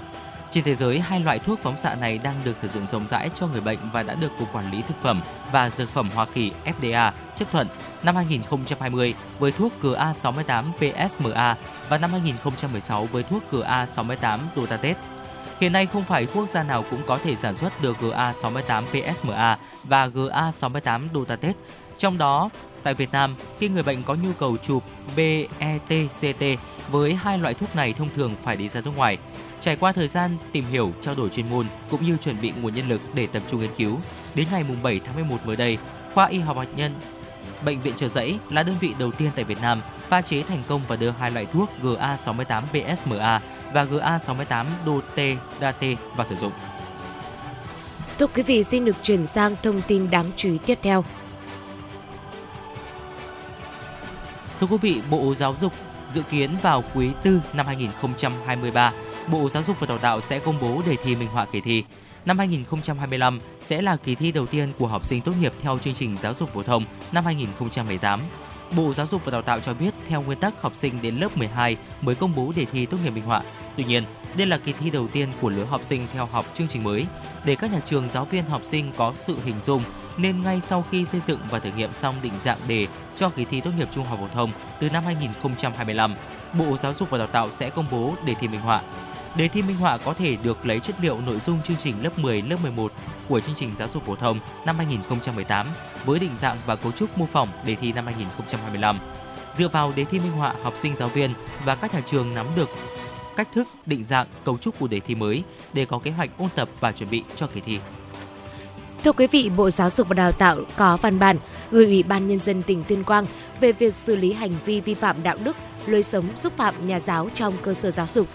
Trên 0.50 0.64
thế 0.64 0.74
giới, 0.74 1.00
hai 1.00 1.20
loại 1.20 1.38
thuốc 1.38 1.60
phóng 1.62 1.78
xạ 1.78 1.94
này 1.94 2.18
đang 2.18 2.34
được 2.44 2.56
sử 2.56 2.68
dụng 2.68 2.86
rộng 2.86 3.08
rãi 3.08 3.30
cho 3.34 3.46
người 3.46 3.60
bệnh 3.60 3.78
và 3.92 4.02
đã 4.02 4.14
được 4.14 4.32
Cục 4.38 4.52
Quản 4.52 4.70
lý 4.72 4.82
Thực 4.88 5.02
phẩm 5.02 5.20
và 5.52 5.70
Dược 5.70 5.88
phẩm 5.88 6.08
Hoa 6.14 6.26
Kỳ 6.34 6.52
FDA 6.64 7.12
chấp 7.36 7.50
thuận. 7.50 7.68
Năm 8.02 8.16
2020 8.16 9.14
với 9.38 9.52
thuốc 9.52 9.72
GA68 9.82 10.64
PSMA 10.72 11.56
và 11.88 11.98
năm 11.98 12.10
2016 12.10 13.06
với 13.06 13.22
thuốc 13.22 13.42
GA68DOTATet 13.52 14.94
Hiện 15.60 15.72
nay 15.72 15.86
không 15.86 16.04
phải 16.04 16.26
quốc 16.26 16.48
gia 16.48 16.62
nào 16.62 16.84
cũng 16.90 17.00
có 17.06 17.18
thể 17.18 17.36
sản 17.36 17.54
xuất 17.54 17.82
được 17.82 17.96
GA68 18.00 18.82
PSMA 18.84 19.58
và 19.84 20.06
GA68DOTATet 20.06 21.52
Trong 21.98 22.18
đó, 22.18 22.50
tại 22.82 22.94
Việt 22.94 23.12
Nam, 23.12 23.36
khi 23.58 23.68
người 23.68 23.82
bệnh 23.82 24.02
có 24.02 24.14
nhu 24.14 24.32
cầu 24.38 24.56
chụp 24.56 24.82
BETCT 25.16 26.44
với 26.90 27.14
hai 27.14 27.38
loại 27.38 27.54
thuốc 27.54 27.76
này 27.76 27.92
thông 27.92 28.08
thường 28.16 28.34
phải 28.42 28.56
đi 28.56 28.68
ra 28.68 28.80
nước 28.80 28.96
ngoài. 28.96 29.18
Trải 29.66 29.76
qua 29.76 29.92
thời 29.92 30.08
gian 30.08 30.36
tìm 30.52 30.64
hiểu, 30.70 30.92
trao 31.00 31.14
đổi 31.14 31.28
chuyên 31.28 31.50
môn 31.50 31.66
cũng 31.90 32.04
như 32.04 32.16
chuẩn 32.16 32.40
bị 32.40 32.52
nguồn 32.60 32.74
nhân 32.74 32.88
lực 32.88 33.00
để 33.14 33.26
tập 33.26 33.42
trung 33.48 33.60
nghiên 33.60 33.70
cứu, 33.76 33.98
đến 34.34 34.46
ngày 34.50 34.64
7 34.82 35.00
tháng 35.04 35.14
11 35.14 35.36
mới 35.46 35.56
đây, 35.56 35.78
khoa 36.14 36.26
y 36.26 36.38
học 36.38 36.58
hạt 36.58 36.66
nhân 36.76 36.94
Bệnh 37.64 37.82
viện 37.82 37.94
Trợ 37.94 38.08
Giấy 38.08 38.38
là 38.50 38.62
đơn 38.62 38.76
vị 38.80 38.94
đầu 38.98 39.12
tiên 39.12 39.30
tại 39.34 39.44
Việt 39.44 39.60
Nam 39.62 39.80
pha 40.08 40.22
chế 40.22 40.42
thành 40.42 40.62
công 40.68 40.80
và 40.88 40.96
đưa 40.96 41.10
hai 41.10 41.30
loại 41.30 41.46
thuốc 41.46 41.70
GA68 41.82 42.62
PSMA 42.72 43.40
và 43.72 43.84
GA68 43.84 44.66
DOT-DAT 44.86 45.96
vào 46.16 46.26
sử 46.26 46.36
dụng. 46.36 46.52
Thưa 48.18 48.26
quý 48.26 48.42
vị, 48.42 48.64
xin 48.64 48.84
được 48.84 48.96
chuyển 49.02 49.26
sang 49.26 49.56
thông 49.62 49.82
tin 49.82 50.10
đáng 50.10 50.30
chú 50.36 50.48
ý 50.48 50.58
tiếp 50.66 50.78
theo. 50.82 51.04
Thưa 54.60 54.66
quý 54.66 54.76
vị, 54.82 55.00
Bộ 55.10 55.34
Giáo 55.34 55.54
dục 55.60 55.72
dự 56.08 56.22
kiến 56.22 56.50
vào 56.62 56.84
quý 56.94 57.10
tư 57.22 57.40
năm 57.52 57.66
2023, 57.66 58.92
Bộ 59.32 59.48
Giáo 59.48 59.62
dục 59.62 59.80
và 59.80 59.86
Đào 59.86 59.98
tạo 59.98 60.20
sẽ 60.20 60.38
công 60.38 60.58
bố 60.60 60.82
đề 60.86 60.96
thi 61.04 61.16
minh 61.16 61.28
họa 61.28 61.46
kỳ 61.52 61.60
thi. 61.60 61.84
Năm 62.24 62.38
2025 62.38 63.40
sẽ 63.60 63.82
là 63.82 63.96
kỳ 63.96 64.14
thi 64.14 64.32
đầu 64.32 64.46
tiên 64.46 64.72
của 64.78 64.86
học 64.86 65.04
sinh 65.06 65.22
tốt 65.22 65.32
nghiệp 65.40 65.52
theo 65.60 65.78
chương 65.78 65.94
trình 65.94 66.16
giáo 66.20 66.34
dục 66.34 66.52
phổ 66.54 66.62
thông 66.62 66.84
năm 67.12 67.24
2018. 67.24 68.20
Bộ 68.76 68.92
Giáo 68.92 69.06
dục 69.06 69.24
và 69.24 69.32
Đào 69.32 69.42
tạo 69.42 69.60
cho 69.60 69.74
biết 69.74 69.94
theo 70.08 70.22
nguyên 70.22 70.40
tắc 70.40 70.62
học 70.62 70.74
sinh 70.74 71.02
đến 71.02 71.16
lớp 71.16 71.36
12 71.36 71.76
mới 72.00 72.14
công 72.14 72.34
bố 72.36 72.52
đề 72.56 72.64
thi 72.64 72.86
tốt 72.86 72.96
nghiệp 73.04 73.10
minh 73.10 73.24
họa. 73.24 73.42
Tuy 73.76 73.84
nhiên, 73.84 74.04
đây 74.36 74.46
là 74.46 74.58
kỳ 74.58 74.72
thi 74.72 74.90
đầu 74.90 75.08
tiên 75.08 75.28
của 75.40 75.50
lứa 75.50 75.64
học 75.64 75.80
sinh 75.84 76.06
theo 76.12 76.26
học 76.26 76.46
chương 76.54 76.68
trình 76.68 76.84
mới. 76.84 77.06
Để 77.44 77.54
các 77.54 77.72
nhà 77.72 77.80
trường 77.84 78.08
giáo 78.10 78.24
viên 78.24 78.44
học 78.44 78.62
sinh 78.64 78.92
có 78.96 79.12
sự 79.16 79.36
hình 79.44 79.60
dung 79.62 79.82
nên 80.16 80.42
ngay 80.42 80.60
sau 80.64 80.84
khi 80.90 81.04
xây 81.04 81.20
dựng 81.26 81.40
và 81.50 81.58
thử 81.58 81.70
nghiệm 81.76 81.92
xong 81.92 82.14
định 82.22 82.32
dạng 82.44 82.58
đề 82.68 82.86
cho 83.16 83.28
kỳ 83.28 83.44
thi 83.44 83.60
tốt 83.60 83.70
nghiệp 83.76 83.88
trung 83.92 84.04
học 84.04 84.18
phổ 84.20 84.28
thông 84.28 84.50
từ 84.80 84.90
năm 84.90 85.04
2025, 85.04 86.14
Bộ 86.58 86.76
Giáo 86.76 86.94
dục 86.94 87.10
và 87.10 87.18
Đào 87.18 87.26
tạo 87.26 87.50
sẽ 87.50 87.70
công 87.70 87.86
bố 87.90 88.14
đề 88.26 88.34
thi 88.40 88.48
minh 88.48 88.60
họa. 88.60 88.82
Đề 89.36 89.48
thi 89.48 89.62
minh 89.62 89.76
họa 89.76 89.98
có 89.98 90.14
thể 90.14 90.36
được 90.42 90.66
lấy 90.66 90.80
chất 90.80 90.96
liệu 91.00 91.20
nội 91.20 91.40
dung 91.40 91.62
chương 91.62 91.76
trình 91.76 92.02
lớp 92.02 92.18
10, 92.18 92.42
lớp 92.42 92.56
11 92.62 92.92
của 93.28 93.40
chương 93.40 93.54
trình 93.54 93.70
giáo 93.76 93.88
dục 93.88 94.04
phổ 94.06 94.16
thông 94.16 94.38
năm 94.66 94.76
2018 94.76 95.66
với 96.04 96.18
định 96.18 96.36
dạng 96.36 96.56
và 96.66 96.76
cấu 96.76 96.92
trúc 96.92 97.18
mô 97.18 97.26
phỏng 97.26 97.48
đề 97.66 97.74
thi 97.74 97.92
năm 97.92 98.06
2025. 98.06 98.98
Dựa 99.54 99.68
vào 99.68 99.92
đề 99.96 100.04
thi 100.04 100.18
minh 100.18 100.32
họa, 100.32 100.54
học 100.62 100.74
sinh 100.76 100.96
giáo 100.96 101.08
viên 101.08 101.30
và 101.64 101.74
các 101.74 101.94
nhà 101.94 102.00
trường 102.06 102.34
nắm 102.34 102.46
được 102.56 102.68
cách 103.36 103.48
thức, 103.54 103.68
định 103.86 104.04
dạng, 104.04 104.26
cấu 104.44 104.58
trúc 104.58 104.78
của 104.78 104.88
đề 104.88 105.00
thi 105.00 105.14
mới 105.14 105.42
để 105.72 105.84
có 105.84 105.98
kế 105.98 106.10
hoạch 106.10 106.30
ôn 106.38 106.48
tập 106.54 106.68
và 106.80 106.92
chuẩn 106.92 107.10
bị 107.10 107.22
cho 107.34 107.46
kỳ 107.46 107.60
thi. 107.60 107.78
Thưa 109.04 109.12
quý 109.12 109.26
vị, 109.26 109.50
Bộ 109.56 109.70
Giáo 109.70 109.90
dục 109.90 110.08
và 110.08 110.14
Đào 110.14 110.32
tạo 110.32 110.58
có 110.76 110.96
văn 110.96 111.18
bản 111.18 111.36
gửi 111.70 111.84
Ủy 111.84 112.02
ban 112.02 112.28
Nhân 112.28 112.38
dân 112.38 112.62
tỉnh 112.62 112.82
Tuyên 112.84 113.04
Quang 113.04 113.26
về 113.60 113.72
việc 113.72 113.94
xử 113.94 114.16
lý 114.16 114.32
hành 114.32 114.52
vi 114.64 114.80
vi 114.80 114.94
phạm 114.94 115.22
đạo 115.22 115.36
đức, 115.44 115.56
lối 115.86 116.02
sống 116.02 116.24
xúc 116.36 116.52
phạm 116.56 116.86
nhà 116.86 117.00
giáo 117.00 117.28
trong 117.34 117.54
cơ 117.62 117.74
sở 117.74 117.90
giáo 117.90 118.06
dục. 118.14 118.26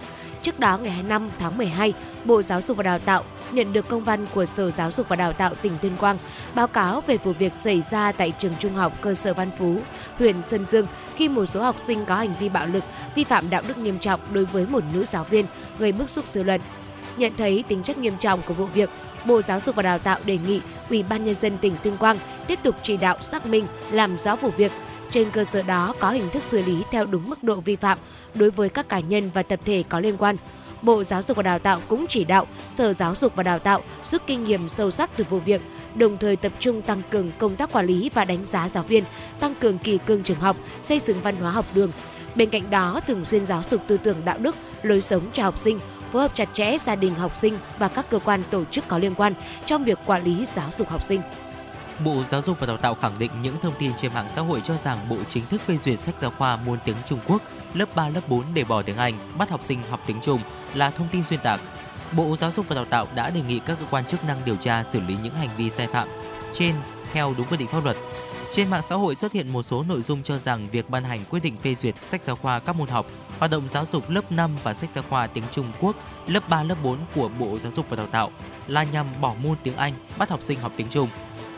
Trước 0.42 0.60
đó, 0.60 0.78
ngày 0.78 0.92
25 0.92 1.30
tháng 1.40 1.58
12, 1.58 1.94
Bộ 2.26 2.42
Giáo 2.42 2.62
dục 2.62 2.78
và 2.78 2.84
Đào 2.84 3.00
tạo 3.00 3.24
nhận 3.52 3.74
được 3.74 3.88
công 3.88 4.04
văn 4.04 4.26
của 4.34 4.46
Sở 4.46 4.72
Giáo 4.72 4.92
dục 4.92 5.10
và 5.10 5.16
Đào 5.16 5.34
tạo 5.34 5.54
tỉnh 5.62 5.72
Tuyên 5.82 5.98
Quang 5.98 6.18
báo 6.56 6.68
cáo 6.68 7.02
về 7.08 7.18
vụ 7.18 7.32
việc 7.32 7.54
xảy 7.60 7.84
ra 7.92 8.12
tại 8.12 8.32
trường 8.38 8.54
trung 8.60 8.74
học 8.74 8.94
cơ 9.02 9.14
sở 9.14 9.34
Văn 9.34 9.50
Phú, 9.60 9.78
huyện 10.18 10.42
Sơn 10.42 10.66
Dương 10.66 10.86
khi 11.16 11.30
một 11.30 11.46
số 11.46 11.62
học 11.62 11.76
sinh 11.88 12.06
có 12.06 12.16
hành 12.16 12.34
vi 12.40 12.50
bạo 12.50 12.66
lực, 12.66 12.84
vi 13.16 13.24
phạm 13.24 13.50
đạo 13.50 13.62
đức 13.68 13.78
nghiêm 13.78 14.00
trọng 14.00 14.20
đối 14.34 14.46
với 14.46 14.66
một 14.66 14.84
nữ 14.94 15.06
giáo 15.06 15.24
viên, 15.24 15.46
gây 15.80 15.92
bức 15.92 16.10
xúc 16.10 16.28
dư 16.28 16.44
luận. 16.44 16.62
Nhận 17.18 17.34
thấy 17.38 17.64
tính 17.68 17.84
chất 17.84 17.98
nghiêm 17.98 18.18
trọng 18.18 18.42
của 18.42 18.54
vụ 18.54 18.66
việc, 18.66 18.90
Bộ 19.26 19.42
Giáo 19.42 19.60
dục 19.60 19.76
và 19.76 19.84
Đào 19.84 20.00
tạo 20.00 20.20
đề 20.26 20.38
nghị 20.48 20.62
Ủy 20.90 21.04
ban 21.04 21.26
nhân 21.26 21.36
dân 21.42 21.58
tỉnh 21.58 21.74
Tuyên 21.84 21.98
Quang 21.98 22.18
tiếp 22.48 22.60
tục 22.64 22.76
chỉ 22.84 22.98
đạo 22.98 23.18
xác 23.22 23.46
minh, 23.46 23.66
làm 23.92 24.18
rõ 24.18 24.36
vụ 24.36 24.50
việc. 24.50 24.72
Trên 25.10 25.32
cơ 25.32 25.44
sở 25.44 25.62
đó 25.62 25.94
có 26.00 26.12
hình 26.12 26.30
thức 26.30 26.44
xử 26.44 26.62
lý 26.64 26.84
theo 26.92 27.06
đúng 27.06 27.30
mức 27.30 27.44
độ 27.44 27.56
vi 27.56 27.76
phạm 27.76 27.98
đối 28.36 28.52
với 28.52 28.70
các 28.70 28.90
cá 28.90 29.00
nhân 29.00 29.30
và 29.34 29.44
tập 29.44 29.60
thể 29.66 29.84
có 29.90 30.00
liên 30.00 30.18
quan. 30.18 30.36
Bộ 30.82 31.04
Giáo 31.04 31.22
dục 31.22 31.38
và 31.38 31.44
Đào 31.44 31.60
tạo 31.60 31.82
cũng 31.88 32.06
chỉ 32.10 32.24
đạo 32.24 32.48
Sở 32.68 32.94
Giáo 32.94 33.16
dục 33.16 33.36
và 33.36 33.44
Đào 33.44 33.60
tạo 33.60 33.82
rút 34.04 34.22
kinh 34.28 34.44
nghiệm 34.44 34.70
sâu 34.70 34.92
sắc 34.92 35.10
từ 35.18 35.24
vụ 35.30 35.40
việc, 35.40 35.62
đồng 35.96 36.18
thời 36.18 36.36
tập 36.36 36.52
trung 36.60 36.82
tăng 36.82 37.02
cường 37.10 37.32
công 37.38 37.56
tác 37.56 37.72
quản 37.72 37.86
lý 37.86 38.10
và 38.14 38.26
đánh 38.26 38.46
giá 38.46 38.70
giáo 38.70 38.84
viên, 38.84 39.04
tăng 39.40 39.56
cường 39.56 39.78
kỳ 39.78 39.98
cương 39.98 40.24
trường 40.24 40.40
học, 40.40 40.58
xây 40.82 41.00
dựng 41.00 41.22
văn 41.22 41.36
hóa 41.36 41.52
học 41.52 41.66
đường. 41.74 41.92
Bên 42.36 42.50
cạnh 42.50 42.70
đó, 42.70 43.02
thường 43.08 43.26
xuyên 43.26 43.46
giáo 43.46 43.64
dục 43.70 43.82
tư 43.88 43.98
tưởng 43.98 44.26
đạo 44.26 44.38
đức, 44.38 44.56
lối 44.84 45.02
sống 45.02 45.24
cho 45.34 45.44
học 45.44 45.58
sinh, 45.58 45.80
phối 46.12 46.22
hợp 46.22 46.32
chặt 46.36 46.50
chẽ 46.54 46.78
gia 46.86 46.96
đình 46.96 47.16
học 47.16 47.36
sinh 47.36 47.58
và 47.80 47.88
các 47.88 48.10
cơ 48.10 48.20
quan 48.20 48.44
tổ 48.50 48.64
chức 48.66 48.88
có 48.88 48.98
liên 48.98 49.16
quan 49.16 49.34
trong 49.66 49.84
việc 49.84 50.00
quản 50.06 50.24
lý 50.24 50.46
giáo 50.56 50.70
dục 50.78 50.90
học 50.90 51.04
sinh. 51.04 51.22
Bộ 52.06 52.24
Giáo 52.30 52.42
dục 52.42 52.60
và 52.60 52.68
Đào 52.68 52.78
tạo 52.78 52.96
khẳng 52.96 53.20
định 53.20 53.32
những 53.42 53.56
thông 53.62 53.74
tin 53.80 53.92
trên 53.98 54.14
mạng 54.14 54.28
xã 54.36 54.42
hội 54.42 54.62
cho 54.64 54.78
rằng 54.78 54.98
Bộ 55.10 55.18
chính 55.28 55.46
thức 55.46 55.62
phê 55.62 55.78
duyệt 55.78 56.00
sách 56.00 56.16
giáo 56.20 56.32
khoa 56.38 56.56
môn 56.56 56.80
tiếng 56.86 56.96
Trung 57.06 57.20
Quốc 57.28 57.42
lớp 57.74 57.96
3, 57.96 58.10
lớp 58.10 58.30
4 58.30 58.44
để 58.54 58.64
bỏ 58.64 58.82
tiếng 58.82 58.98
Anh, 58.98 59.14
bắt 59.38 59.50
học 59.50 59.64
sinh 59.64 59.84
học 59.90 60.04
tiếng 60.08 60.22
Trung 60.22 60.42
là 60.74 60.92
thông 60.92 61.08
tin 61.12 61.24
xuyên 61.24 61.40
tạc. 61.40 61.60
Bộ 62.12 62.36
Giáo 62.36 62.52
dục 62.52 62.66
và 62.70 62.76
Đào 62.76 62.86
tạo 62.86 63.08
đã 63.16 63.30
đề 63.30 63.42
nghị 63.42 63.60
các 63.60 63.78
cơ 63.80 63.86
quan 63.92 64.06
chức 64.06 64.26
năng 64.26 64.42
điều 64.46 64.56
tra 64.56 64.84
xử 64.84 65.00
lý 65.00 65.16
những 65.24 65.34
hành 65.34 65.50
vi 65.58 65.70
sai 65.70 65.88
phạm 65.88 66.08
trên 66.54 66.76
theo 67.14 67.34
đúng 67.38 67.48
quy 67.48 67.58
định 67.58 67.68
pháp 67.68 67.84
luật. 67.84 67.98
Trên 68.52 68.70
mạng 68.70 68.82
xã 68.84 68.96
hội 68.96 69.16
xuất 69.16 69.32
hiện 69.32 69.54
một 69.54 69.64
số 69.64 69.84
nội 69.84 70.02
dung 70.02 70.24
cho 70.24 70.38
rằng 70.38 70.68
việc 70.72 70.90
ban 70.90 71.04
hành 71.04 71.26
quyết 71.30 71.40
định 71.44 71.58
phê 71.58 71.76
duyệt 71.76 72.04
sách 72.04 72.24
giáo 72.24 72.36
khoa 72.36 72.60
các 72.60 72.76
môn 72.76 72.88
học, 72.88 73.06
hoạt 73.40 73.52
động 73.52 73.70
giáo 73.70 73.86
dục 73.86 74.10
lớp 74.10 74.32
5 74.32 74.58
và 74.64 74.74
sách 74.74 74.92
giáo 74.92 75.04
khoa 75.10 75.28
tiếng 75.28 75.44
Trung 75.52 75.66
Quốc 75.82 75.96
lớp 76.28 76.50
3, 76.50 76.64
lớp 76.64 76.76
4 76.84 76.98
của 77.16 77.30
Bộ 77.40 77.60
Giáo 77.60 77.72
dục 77.72 77.86
và 77.90 77.98
Đào 77.98 78.08
tạo 78.08 78.32
là 78.68 78.84
nhằm 78.84 79.06
bỏ 79.22 79.36
môn 79.44 79.56
tiếng 79.64 79.76
Anh, 79.76 79.94
bắt 80.18 80.30
học 80.30 80.42
sinh 80.44 80.60
học 80.60 80.72
tiếng 80.78 80.90
Trung. 80.90 81.10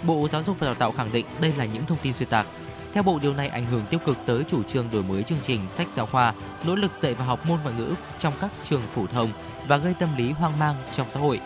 Bộ 0.03 0.27
Giáo 0.27 0.43
dục 0.43 0.59
và 0.59 0.65
Đào 0.65 0.75
tạo 0.75 0.91
khẳng 0.91 1.11
định 1.11 1.25
đây 1.41 1.53
là 1.57 1.65
những 1.65 1.85
thông 1.85 1.97
tin 2.01 2.13
xuyên 2.13 2.29
tạc. 2.29 2.47
Theo 2.93 3.03
Bộ, 3.03 3.19
điều 3.21 3.33
này 3.33 3.47
ảnh 3.47 3.65
hưởng 3.65 3.85
tiêu 3.85 3.99
cực 4.05 4.17
tới 4.25 4.43
chủ 4.47 4.63
trương 4.63 4.89
đổi 4.91 5.03
mới 5.03 5.23
chương 5.23 5.37
trình 5.43 5.69
sách 5.69 5.87
giáo 5.91 6.05
khoa, 6.05 6.33
nỗ 6.63 6.75
lực 6.75 6.93
dạy 6.93 7.13
và 7.13 7.25
học 7.25 7.45
môn 7.45 7.59
ngoại 7.63 7.75
ngữ 7.75 7.93
trong 8.19 8.33
các 8.41 8.51
trường 8.63 8.81
phổ 8.95 9.07
thông 9.07 9.29
và 9.67 9.77
gây 9.77 9.93
tâm 9.99 10.09
lý 10.17 10.31
hoang 10.31 10.59
mang 10.59 10.75
trong 10.91 11.07
xã 11.09 11.19
hội. 11.19 11.39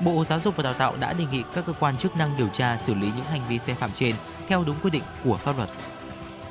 Bộ 0.00 0.24
Giáo 0.24 0.40
dục 0.40 0.56
và 0.56 0.62
Đào 0.62 0.74
tạo 0.74 0.94
đã 1.00 1.12
đề 1.12 1.24
nghị 1.32 1.42
các 1.54 1.66
cơ 1.66 1.72
quan 1.80 1.96
chức 1.96 2.16
năng 2.16 2.36
điều 2.36 2.48
tra 2.48 2.78
xử 2.84 2.94
lý 2.94 3.06
những 3.16 3.24
hành 3.24 3.40
vi 3.48 3.58
sai 3.58 3.74
phạm 3.74 3.90
trên 3.94 4.14
theo 4.48 4.64
đúng 4.66 4.76
quy 4.82 4.90
định 4.90 5.02
của 5.24 5.36
pháp 5.36 5.56
luật. 5.56 5.70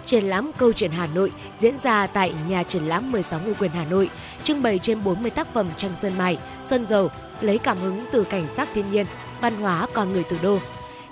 Triển 0.05 0.23
lãm 0.23 0.51
Câu 0.57 0.73
chuyện 0.73 0.91
Hà 0.91 1.07
Nội 1.07 1.31
diễn 1.59 1.77
ra 1.77 2.07
tại 2.07 2.33
nhà 2.49 2.63
triển 2.63 2.83
lãm 2.83 3.11
16 3.11 3.39
Ngô 3.39 3.53
Quyền 3.59 3.71
Hà 3.71 3.85
Nội, 3.85 4.09
trưng 4.43 4.61
bày 4.61 4.79
trên 4.79 5.03
40 5.03 5.31
tác 5.31 5.53
phẩm 5.53 5.67
tranh 5.77 5.91
sơn 6.01 6.17
mài, 6.17 6.37
sơn 6.63 6.85
dầu, 6.85 7.11
lấy 7.41 7.57
cảm 7.57 7.77
hứng 7.77 8.05
từ 8.11 8.23
cảnh 8.23 8.47
sắc 8.47 8.69
thiên 8.73 8.91
nhiên, 8.91 9.05
văn 9.41 9.55
hóa 9.55 9.87
con 9.93 10.13
người 10.13 10.23
thủ 10.23 10.37
đô. 10.41 10.59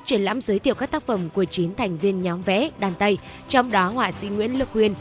Triển 0.06 0.22
lãm 0.22 0.42
giới 0.42 0.60
thiệu 0.60 0.74
các 0.76 0.92
tác 0.92 1.04
phẩm 1.04 1.20
của 1.34 1.46
9 1.46 1.76
thành 1.76 1.98
viên 1.98 2.22
nhóm 2.22 2.42
vẽ 2.42 2.70
đàn 2.80 2.94
tay, 2.94 3.18
trong 3.50 3.72
đó 3.72 3.90
họa 3.90 4.12
sĩ 4.12 4.28
Nguyễn 4.28 4.60
Lực 4.60 4.70
Huyên 4.74 4.94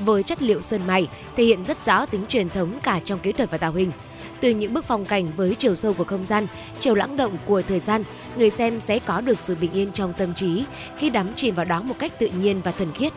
với 0.00 0.22
chất 0.22 0.42
liệu 0.42 0.62
sơn 0.62 0.80
mài 0.86 1.08
thể 1.36 1.44
hiện 1.44 1.64
rất 1.64 1.84
rõ 1.84 2.06
tính 2.06 2.22
truyền 2.28 2.48
thống 2.48 2.78
cả 2.82 3.00
trong 3.04 3.18
kỹ 3.18 3.32
thuật 3.32 3.50
và 3.50 3.58
tạo 3.58 3.72
hình. 3.72 3.92
Từ 4.40 4.50
những 4.50 4.74
bức 4.74 4.84
phong 4.84 5.04
cảnh 5.04 5.26
với 5.36 5.54
chiều 5.54 5.74
sâu 5.74 5.92
của 5.92 6.04
không 6.04 6.26
gian, 6.26 6.46
chiều 6.80 6.94
lãng 6.94 7.16
động 7.16 7.38
của 7.46 7.62
thời 7.62 7.78
gian, 7.78 8.04
người 8.36 8.50
xem 8.50 8.80
sẽ 8.80 8.98
có 8.98 9.20
được 9.20 9.38
sự 9.38 9.56
bình 9.60 9.72
yên 9.72 9.92
trong 9.92 10.12
tâm 10.12 10.34
trí 10.34 10.64
khi 10.98 11.10
đắm 11.10 11.34
chìm 11.36 11.54
vào 11.54 11.64
đó 11.64 11.82
một 11.82 11.94
cách 11.98 12.18
tự 12.18 12.28
nhiên 12.42 12.60
và 12.64 12.72
thuần 12.72 12.92
khiết. 12.92 13.12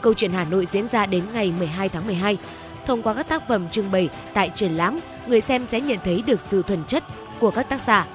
Câu 0.00 0.14
chuyện 0.14 0.30
Hà 0.30 0.44
Nội 0.44 0.66
diễn 0.66 0.86
ra 0.86 1.06
đến 1.06 1.22
ngày 1.34 1.52
12 1.58 1.88
tháng 1.88 2.06
12. 2.06 2.38
Thông 2.86 3.02
qua 3.02 3.14
các 3.14 3.28
tác 3.28 3.48
phẩm 3.48 3.66
trưng 3.70 3.90
bày 3.90 4.08
tại 4.34 4.50
triển 4.54 4.76
lãm, 4.76 5.00
người 5.26 5.40
xem 5.40 5.66
sẽ 5.70 5.80
nhận 5.80 5.98
thấy 6.04 6.22
được 6.22 6.40
sự 6.40 6.62
thuần 6.62 6.84
chất 6.88 7.04
của 7.40 7.50
các 7.50 7.68
tác 7.68 7.80
giả. 7.80 8.06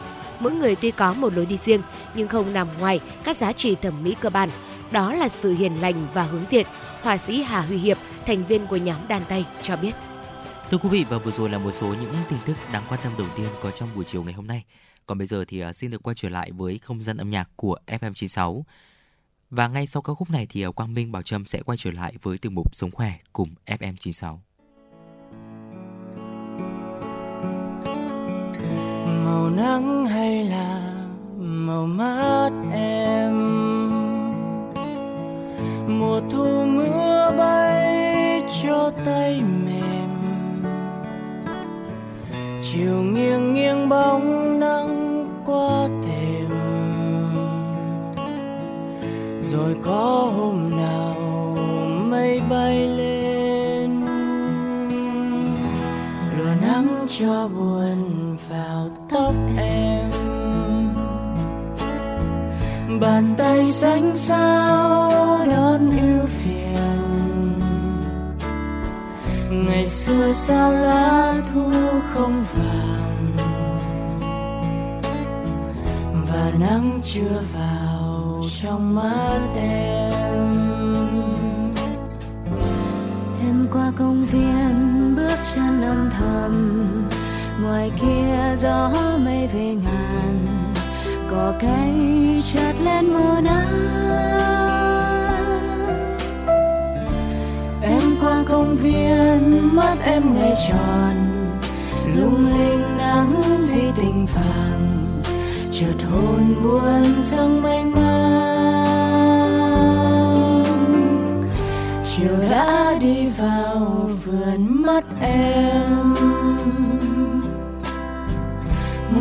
Mỗi 0.41 0.51
người 0.51 0.75
tuy 0.75 0.91
có 0.91 1.13
một 1.13 1.33
lối 1.33 1.45
đi 1.45 1.57
riêng 1.57 1.81
nhưng 2.13 2.27
không 2.27 2.53
nằm 2.53 2.67
ngoài 2.79 2.99
các 3.23 3.37
giá 3.37 3.53
trị 3.53 3.75
thẩm 3.75 4.03
mỹ 4.03 4.15
cơ 4.19 4.29
bản, 4.29 4.49
đó 4.91 5.13
là 5.13 5.29
sự 5.29 5.53
hiền 5.53 5.81
lành 5.81 6.07
và 6.13 6.23
hướng 6.23 6.45
thiện. 6.45 6.67
Họa 7.01 7.17
sĩ 7.17 7.41
Hà 7.43 7.61
Huy 7.61 7.77
Hiệp, 7.77 7.97
thành 8.25 8.45
viên 8.45 8.67
của 8.67 8.77
nhóm 8.77 9.07
đàn 9.07 9.21
tay 9.29 9.45
cho 9.61 9.75
biết. 9.75 9.91
Thưa 10.69 10.77
quý 10.77 10.89
vị 10.89 11.05
và 11.09 11.17
vừa 11.17 11.31
rồi 11.31 11.49
là 11.49 11.57
một 11.57 11.71
số 11.71 11.87
những 11.87 12.13
tin 12.29 12.39
tức 12.45 12.53
đáng 12.73 12.83
quan 12.89 12.99
tâm 13.03 13.13
đầu 13.17 13.27
tiên 13.37 13.47
có 13.61 13.71
trong 13.71 13.89
buổi 13.95 14.03
chiều 14.05 14.23
ngày 14.23 14.33
hôm 14.33 14.47
nay. 14.47 14.63
Còn 15.05 15.17
bây 15.17 15.27
giờ 15.27 15.45
thì 15.47 15.59
à, 15.59 15.73
xin 15.73 15.91
được 15.91 16.03
quay 16.03 16.15
trở 16.15 16.29
lại 16.29 16.51
với 16.51 16.77
không 16.77 17.01
gian 17.01 17.17
âm 17.17 17.29
nhạc 17.29 17.49
của 17.55 17.77
FM96. 17.87 18.61
Và 19.49 19.67
ngay 19.67 19.87
sau 19.87 20.01
ca 20.01 20.13
khúc 20.13 20.29
này 20.29 20.47
thì 20.49 20.61
à, 20.61 20.71
Quang 20.71 20.93
Minh 20.93 21.11
Bảo 21.11 21.21
Trâm 21.21 21.45
sẽ 21.45 21.61
quay 21.61 21.77
trở 21.77 21.91
lại 21.91 22.13
với 22.21 22.37
tiểu 22.37 22.51
mục 22.51 22.75
Sống 22.75 22.91
khỏe 22.91 23.13
cùng 23.33 23.49
FM96. 23.65 24.37
Màu 29.31 29.49
nắng 29.49 30.05
hay 30.05 30.43
là 30.43 30.81
màu 31.39 31.85
mắt 31.85 32.49
em? 32.73 33.33
Mùa 35.99 36.21
thu 36.29 36.65
mưa 36.65 37.31
bay 37.37 38.41
cho 38.63 38.91
tay 39.05 39.41
mềm. 39.65 40.63
Chiều 42.61 43.01
nghiêng 43.01 43.53
nghiêng 43.53 43.89
bóng 43.89 44.59
nắng 44.59 45.25
qua 45.45 45.87
thềm. 46.03 46.49
Rồi 49.41 49.75
có 49.83 50.31
hôm 50.37 50.69
nào 50.77 51.15
mây 52.09 52.41
bay 52.49 52.87
lên? 52.87 54.01
Lùa 56.37 56.53
nắng 56.61 57.05
cho 57.19 57.49
buồn 57.55 58.37
vào 58.49 58.89
tóc 59.11 59.35
em. 59.57 60.11
Bàn 62.99 63.35
tay 63.37 63.65
xanh 63.65 64.15
sao 64.15 65.11
đón 65.51 65.91
ưu 66.01 66.25
phiền. 66.27 67.01
Ngày 69.49 69.87
xưa 69.87 70.31
sao 70.33 70.71
lá 70.71 71.33
thu 71.53 71.71
không 72.13 72.43
vàng. 72.53 73.31
Và 76.31 76.51
nắng 76.59 76.99
chưa 77.03 77.41
vào 77.53 78.43
trong 78.61 78.95
mắt 78.95 79.39
em. 79.55 80.11
Em 83.41 83.65
qua 83.73 83.91
công 83.97 84.25
viên 84.25 85.13
bước 85.15 85.37
chân 85.55 85.81
âm 85.81 86.09
thầm 86.17 87.00
ngoài 87.63 87.91
kia 88.01 88.55
gió 88.57 88.91
mây 89.25 89.47
về 89.53 89.75
ngàn 89.83 90.47
cỏ 91.31 91.53
cây 91.59 92.41
chợt 92.53 92.73
lên 92.83 93.13
mùa 93.13 93.41
nắng. 93.43 94.01
Em 97.81 98.01
qua 98.21 98.43
công 98.47 98.75
viên, 98.75 99.69
mắt 99.75 99.95
em 100.03 100.33
ngày 100.33 100.55
tròn, 100.69 101.15
lung 102.15 102.53
linh 102.59 102.97
nắng 102.97 103.41
thì 103.71 103.81
tình 103.97 104.25
vàng 104.35 105.07
chợt 105.71 106.05
hồn 106.11 106.55
buồn 106.63 107.21
sông 107.21 107.61
mênh 107.61 107.91
mang. 107.91 108.01
Chiều 112.03 112.49
đã 112.49 112.93
đi 113.01 113.27
vào 113.37 114.09
vườn 114.25 114.83
mắt 114.83 115.03
em 115.21 116.40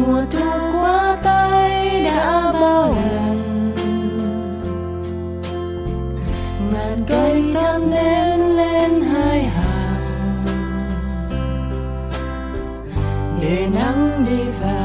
mùa 0.06 0.24
thu 0.30 0.50
qua 0.72 1.16
tay 1.22 2.04
đã 2.04 2.52
bao 2.52 2.94
lần. 2.94 3.72
Ngàn 6.72 7.04
cây 7.08 7.54
thắp 7.54 7.78
nến 7.78 8.40
lên 8.40 9.02
hai 9.02 9.42
hàng. 9.42 10.44
Để 13.40 13.68
nắng 13.74 14.24
đi 14.28 14.44
vào. 14.60 14.79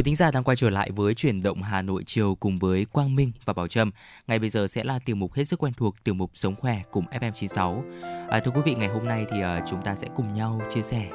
Quý 0.00 0.04
thính 0.04 0.16
giả 0.16 0.30
đang 0.30 0.44
quay 0.44 0.56
trở 0.56 0.70
lại 0.70 0.90
với 0.90 1.14
chuyển 1.14 1.42
động 1.42 1.62
Hà 1.62 1.82
Nội 1.82 2.02
chiều 2.06 2.34
cùng 2.40 2.58
với 2.58 2.86
Quang 2.92 3.14
Minh 3.14 3.32
và 3.44 3.52
Bảo 3.52 3.66
Trâm. 3.66 3.90
Ngay 4.26 4.38
bây 4.38 4.50
giờ 4.50 4.66
sẽ 4.66 4.84
là 4.84 4.98
tiểu 5.04 5.16
mục 5.16 5.32
hết 5.32 5.44
sức 5.44 5.62
quen 5.62 5.72
thuộc 5.76 5.94
tiểu 6.04 6.14
mục 6.14 6.30
Sống 6.34 6.56
khỏe 6.56 6.82
cùng 6.90 7.04
FM96. 7.10 7.82
À, 8.28 8.40
thưa 8.40 8.50
quý 8.50 8.60
vị, 8.64 8.74
ngày 8.74 8.88
hôm 8.88 9.04
nay 9.04 9.26
thì 9.30 9.38
uh, 9.38 9.68
chúng 9.70 9.82
ta 9.82 9.96
sẽ 9.96 10.08
cùng 10.16 10.34
nhau 10.34 10.62
chia 10.70 10.82
sẻ 10.82 11.06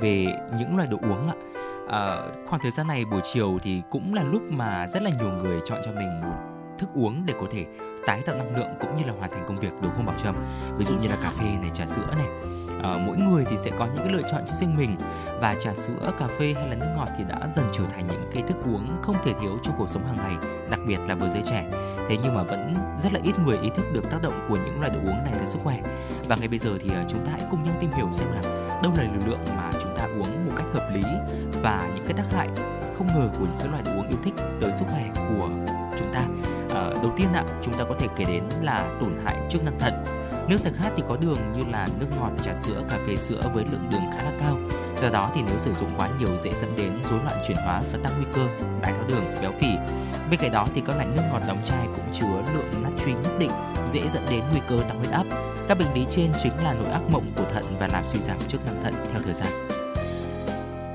về 0.00 0.26
những 0.58 0.76
loại 0.76 0.88
đồ 0.88 0.98
uống 1.02 1.28
ạ. 1.28 1.34
À, 1.88 2.16
khoảng 2.48 2.62
thời 2.62 2.70
gian 2.70 2.86
này 2.86 3.04
buổi 3.04 3.20
chiều 3.32 3.58
thì 3.62 3.80
cũng 3.90 4.14
là 4.14 4.22
lúc 4.22 4.42
mà 4.50 4.86
rất 4.88 5.02
là 5.02 5.10
nhiều 5.18 5.30
người 5.30 5.60
chọn 5.64 5.80
cho 5.84 5.92
mình 5.92 6.20
một 6.20 6.36
thức 6.78 6.88
uống 6.94 7.26
để 7.26 7.34
có 7.40 7.46
thể 7.50 7.66
tái 8.06 8.22
tạo 8.26 8.36
năng 8.36 8.56
lượng 8.56 8.70
cũng 8.80 8.96
như 8.96 9.04
là 9.04 9.12
hoàn 9.12 9.30
thành 9.30 9.44
công 9.48 9.60
việc 9.60 9.72
đúng 9.82 9.92
không 9.96 10.06
Bảo 10.06 10.18
Trâm? 10.22 10.34
Ví 10.78 10.84
dụ 10.84 10.94
như 10.94 11.08
là 11.08 11.16
cà 11.22 11.30
phê 11.30 11.46
này, 11.60 11.70
trà 11.74 11.86
sữa 11.86 12.14
này 12.16 12.58
uh, 12.78 13.00
mỗi 13.06 13.16
người 13.16 13.44
thì 13.50 13.58
sẽ 13.58 13.70
có 13.78 13.86
những 13.86 14.04
cái 14.04 14.12
lựa 14.12 14.28
chọn 14.30 14.42
cho 14.48 14.54
riêng 14.54 14.76
mình. 14.76 14.96
Và 15.40 15.54
trà 15.60 15.74
sữa 15.74 16.12
cà 16.18 16.26
phê 16.38 16.54
hay 16.56 16.68
là 16.68 16.74
nước 16.74 16.92
ngọt 16.96 17.08
thì 17.18 17.24
đã 17.28 17.48
dần 17.48 17.64
trở 17.72 17.84
thành 17.84 18.06
những 18.08 18.30
cái 18.34 18.42
thức 18.42 18.56
uống 18.64 18.86
không 19.02 19.16
thể 19.24 19.32
thiếu 19.40 19.58
trong 19.62 19.74
cuộc 19.78 19.88
sống 19.88 20.06
hàng 20.06 20.16
ngày 20.16 20.36
đặc 20.70 20.80
biệt 20.86 20.98
là 21.08 21.14
với 21.14 21.30
giới 21.30 21.42
trẻ. 21.46 21.70
Thế 22.08 22.16
nhưng 22.22 22.34
mà 22.34 22.42
vẫn 22.42 22.74
rất 23.02 23.12
là 23.12 23.20
ít 23.22 23.38
người 23.38 23.58
ý 23.58 23.70
thức 23.76 23.86
được 23.92 24.10
tác 24.10 24.22
động 24.22 24.46
của 24.48 24.56
những 24.56 24.80
loại 24.80 24.90
đồ 24.90 24.98
uống 24.98 25.24
này 25.24 25.32
tới 25.38 25.46
sức 25.46 25.58
khỏe. 25.64 25.80
Và 26.28 26.36
ngay 26.36 26.48
bây 26.48 26.58
giờ 26.58 26.78
thì 26.80 26.90
ờ, 26.94 27.02
chúng 27.08 27.26
ta 27.26 27.32
hãy 27.32 27.42
cùng 27.50 27.62
nhau 27.62 27.74
tìm 27.80 27.90
hiểu 27.90 28.08
xem 28.12 28.28
là 28.32 28.42
đâu 28.82 28.92
là 28.96 29.02
liều 29.02 29.26
lượng 29.26 29.56
mà 29.56 29.70
chúng 29.82 29.96
ta 29.96 30.04
uống 30.04 30.46
một 30.46 30.52
cách 30.56 30.66
hợp 30.74 30.90
lý 30.94 31.02
và 31.62 31.88
những 31.94 32.04
cái 32.04 32.14
tác 32.14 32.32
hại 32.32 32.48
không 32.98 33.06
ngờ 33.06 33.28
của 33.38 33.46
những 33.46 33.58
cái 33.58 33.68
loại 33.68 33.82
đồ 33.86 33.92
uống 33.92 34.08
yêu 34.08 34.18
thích 34.24 34.34
tới 34.60 34.72
sức 34.72 34.84
khỏe 34.88 35.10
của 35.14 35.48
chúng 35.98 36.12
ta 36.12 36.22
à, 36.74 36.90
đầu 37.02 37.12
tiên 37.16 37.28
ạ 37.34 37.44
chúng 37.62 37.74
ta 37.74 37.84
có 37.88 37.94
thể 37.98 38.06
kể 38.16 38.24
đến 38.24 38.44
là 38.62 38.98
tổn 39.00 39.12
hại 39.24 39.36
chức 39.48 39.64
năng 39.64 39.78
thận 39.78 40.04
Nước 40.48 40.60
sạch 40.60 40.72
khát 40.76 40.90
thì 40.96 41.02
có 41.08 41.16
đường 41.16 41.38
như 41.56 41.64
là 41.70 41.88
nước 42.00 42.06
ngọt, 42.20 42.30
trà 42.42 42.54
sữa, 42.54 42.82
cà 42.88 42.98
phê 43.06 43.16
sữa 43.16 43.50
với 43.54 43.64
lượng 43.72 43.88
đường 43.90 44.00
khá 44.14 44.22
là 44.22 44.32
cao. 44.40 44.58
Do 45.02 45.10
đó 45.10 45.30
thì 45.34 45.40
nếu 45.46 45.58
sử 45.58 45.74
dụng 45.74 45.88
quá 45.96 46.08
nhiều 46.18 46.28
dễ 46.38 46.52
dẫn 46.54 46.76
đến 46.76 46.92
rối 47.04 47.18
loạn 47.24 47.36
chuyển 47.46 47.56
hóa 47.56 47.82
và 47.92 47.98
tăng 48.02 48.12
nguy 48.16 48.26
cơ 48.32 48.46
đái 48.82 48.92
tháo 48.92 49.04
đường, 49.08 49.24
béo 49.42 49.52
phì. 49.52 49.66
Bên 50.30 50.40
cạnh 50.40 50.52
đó 50.52 50.66
thì 50.74 50.82
các 50.86 50.96
loại 50.96 51.08
nước 51.16 51.22
ngọt 51.32 51.42
đóng 51.48 51.62
chai 51.64 51.86
cũng 51.94 52.04
chứa 52.12 52.42
lượng 52.54 52.82
natri 52.82 53.12
nhất 53.12 53.32
định, 53.38 53.50
dễ 53.92 54.00
dẫn 54.08 54.22
đến 54.30 54.44
nguy 54.50 54.60
cơ 54.68 54.80
tăng 54.88 54.98
huyết 54.98 55.10
áp. 55.10 55.24
Các 55.68 55.78
bệnh 55.78 55.94
lý 55.94 56.06
trên 56.10 56.32
chính 56.42 56.52
là 56.64 56.74
nỗi 56.74 56.92
ác 56.92 57.02
mộng 57.10 57.32
của 57.36 57.44
thận 57.54 57.64
và 57.80 57.88
làm 57.92 58.06
suy 58.06 58.20
giảm 58.20 58.38
chức 58.48 58.66
năng 58.66 58.82
thận 58.82 58.94
theo 59.12 59.22
thời 59.24 59.34
gian. 59.34 59.68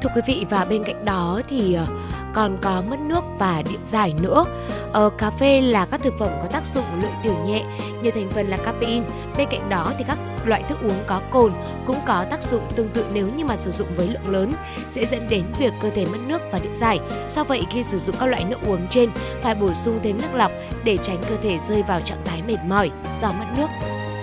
Thưa 0.02 0.10
quý 0.16 0.22
vị 0.28 0.46
và 0.50 0.66
bên 0.70 0.84
cạnh 0.84 1.06
đó 1.06 1.42
thì 1.48 1.74
ờ, 1.74 1.86
còn 2.34 2.58
có 2.62 2.84
mất 2.90 3.00
nước 3.00 3.24
và 3.40 3.64
điện 3.70 3.80
giải 3.86 4.14
nữa. 4.22 4.46
Ờ, 4.92 5.10
cà 5.18 5.30
phê 5.30 5.62
là 5.62 5.86
các 5.86 6.02
thực 6.04 6.14
phẩm 6.20 6.30
có 6.42 6.48
tác 6.48 6.66
dụng 6.66 6.84
lợi 7.02 7.12
tiểu 7.24 7.36
nhẹ, 7.46 7.64
nhiều 8.02 8.12
thành 8.16 8.30
phần 8.30 8.48
là 8.48 8.58
caffeine. 8.58 9.04
Bên 9.38 9.48
cạnh 9.52 9.70
đó 9.70 9.92
thì 9.98 10.04
các 10.08 10.18
loại 10.46 10.64
thức 10.64 10.78
uống 10.84 11.04
có 11.08 11.22
cồn 11.32 11.54
cũng 11.86 11.98
có 12.06 12.26
tác 12.30 12.44
dụng 12.44 12.68
tương 12.76 12.90
tự 12.90 13.06
nếu 13.14 13.28
như 13.28 13.46
mà 13.46 13.56
sử 13.56 13.72
dụng 13.72 13.88
với 13.96 14.08
lượng 14.08 14.30
lớn 14.30 14.54
sẽ 14.90 15.06
dẫn 15.06 15.28
đến 15.30 15.44
việc 15.60 15.74
cơ 15.82 15.90
thể 15.90 16.06
mất 16.06 16.18
nước 16.28 16.42
và 16.52 16.60
điện 16.60 16.76
giải. 16.76 17.00
Do 17.30 17.44
vậy 17.44 17.66
khi 17.72 17.84
sử 17.84 18.00
dụng 18.00 18.16
các 18.20 18.26
loại 18.26 18.44
nước 18.44 18.58
uống 18.66 18.88
trên 18.90 19.10
phải 19.42 19.56
bổ 19.56 19.74
sung 19.74 20.00
thêm 20.04 20.18
nước 20.18 20.34
lọc 20.34 20.52
để 20.84 20.98
tránh 20.98 21.22
cơ 21.30 21.36
thể 21.44 21.60
rơi 21.68 21.84
vào 21.84 22.02
trạng 22.02 22.22
thái 22.26 22.42
mệt 22.48 22.58
mỏi 22.68 22.92
do 23.14 23.32
mất 23.32 23.46
nước. 23.58 23.68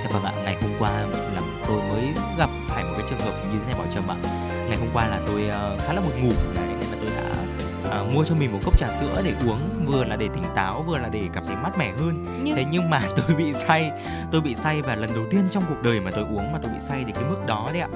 Dạ 0.04 0.10
vâng 0.12 0.22
ạ, 0.22 0.32
ngày 0.44 0.56
hôm 0.62 0.70
qua 0.78 0.90
là 1.34 1.40
tôi 1.66 1.80
mới 1.88 2.08
gặp 2.38 2.50
phải 2.68 2.84
một 2.84 2.90
cái 2.98 3.06
trường 3.10 3.20
hợp 3.20 3.32
như 3.52 3.58
thế 3.58 3.66
này 3.66 3.74
bỏ 3.78 3.84
trầm 3.94 4.08
ạ. 4.10 4.16
Ngày 4.68 4.76
hôm 4.76 4.88
qua 4.92 5.06
là 5.06 5.20
tôi 5.26 5.48
ờ, 5.48 5.76
khá 5.86 5.92
là 5.92 6.00
buồn 6.00 6.28
ngủ 6.28 6.32
à, 7.90 8.02
mua 8.14 8.24
cho 8.24 8.34
mình 8.34 8.52
một 8.52 8.58
cốc 8.64 8.78
trà 8.78 8.88
sữa 8.92 9.22
để 9.24 9.34
uống 9.46 9.58
vừa 9.86 10.04
là 10.04 10.16
để 10.16 10.28
tỉnh 10.34 10.44
táo 10.54 10.82
vừa 10.82 10.98
là 10.98 11.08
để 11.08 11.22
cảm 11.32 11.46
thấy 11.46 11.56
mát 11.56 11.78
mẻ 11.78 11.92
hơn. 11.98 12.24
Nhưng... 12.42 12.56
thế 12.56 12.64
nhưng 12.70 12.90
mà 12.90 13.02
tôi 13.16 13.36
bị 13.36 13.52
say 13.52 13.90
tôi 14.32 14.40
bị 14.40 14.54
say 14.54 14.82
và 14.82 14.94
lần 14.94 15.10
đầu 15.14 15.24
tiên 15.30 15.44
trong 15.50 15.62
cuộc 15.68 15.82
đời 15.82 16.00
mà 16.00 16.10
tôi 16.10 16.24
uống 16.24 16.52
mà 16.52 16.58
tôi 16.62 16.72
bị 16.72 16.80
say 16.80 17.04
đến 17.04 17.14
cái 17.14 17.24
mức 17.24 17.40
đó 17.46 17.68
đấy 17.72 17.80
ạ. 17.80 17.88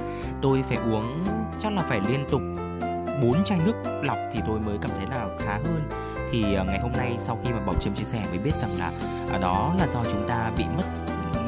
Tôi 0.43 0.65
phải 0.69 0.77
uống 0.77 1.25
chắc 1.61 1.73
là 1.73 1.83
phải 1.89 2.01
liên 2.09 2.25
tục 2.31 2.43
bốn 3.23 3.45
chai 3.45 3.59
nước 3.65 3.75
lọc 4.03 4.19
thì 4.33 4.41
tôi 4.47 4.61
mới 4.61 4.79
cảm 4.83 4.91
thấy 4.97 5.07
là 5.11 5.27
khá 5.39 5.53
hơn. 5.53 5.89
Thì 6.33 6.55
à, 6.55 6.65
ngày 6.67 6.81
hôm 6.81 6.93
nay 6.93 7.17
sau 7.19 7.39
khi 7.45 7.51
mà 7.53 7.61
bảo 7.67 7.75
trâm 7.81 7.95
chia 7.95 8.05
sẻ 8.05 8.25
mới 8.31 8.39
biết 8.39 8.55
rằng 8.55 8.79
là 8.79 8.93
à, 9.33 9.39
đó 9.39 9.75
là 9.79 9.87
do 9.87 10.05
chúng 10.13 10.29
ta 10.29 10.51
bị 10.59 10.65
mất 10.77 10.85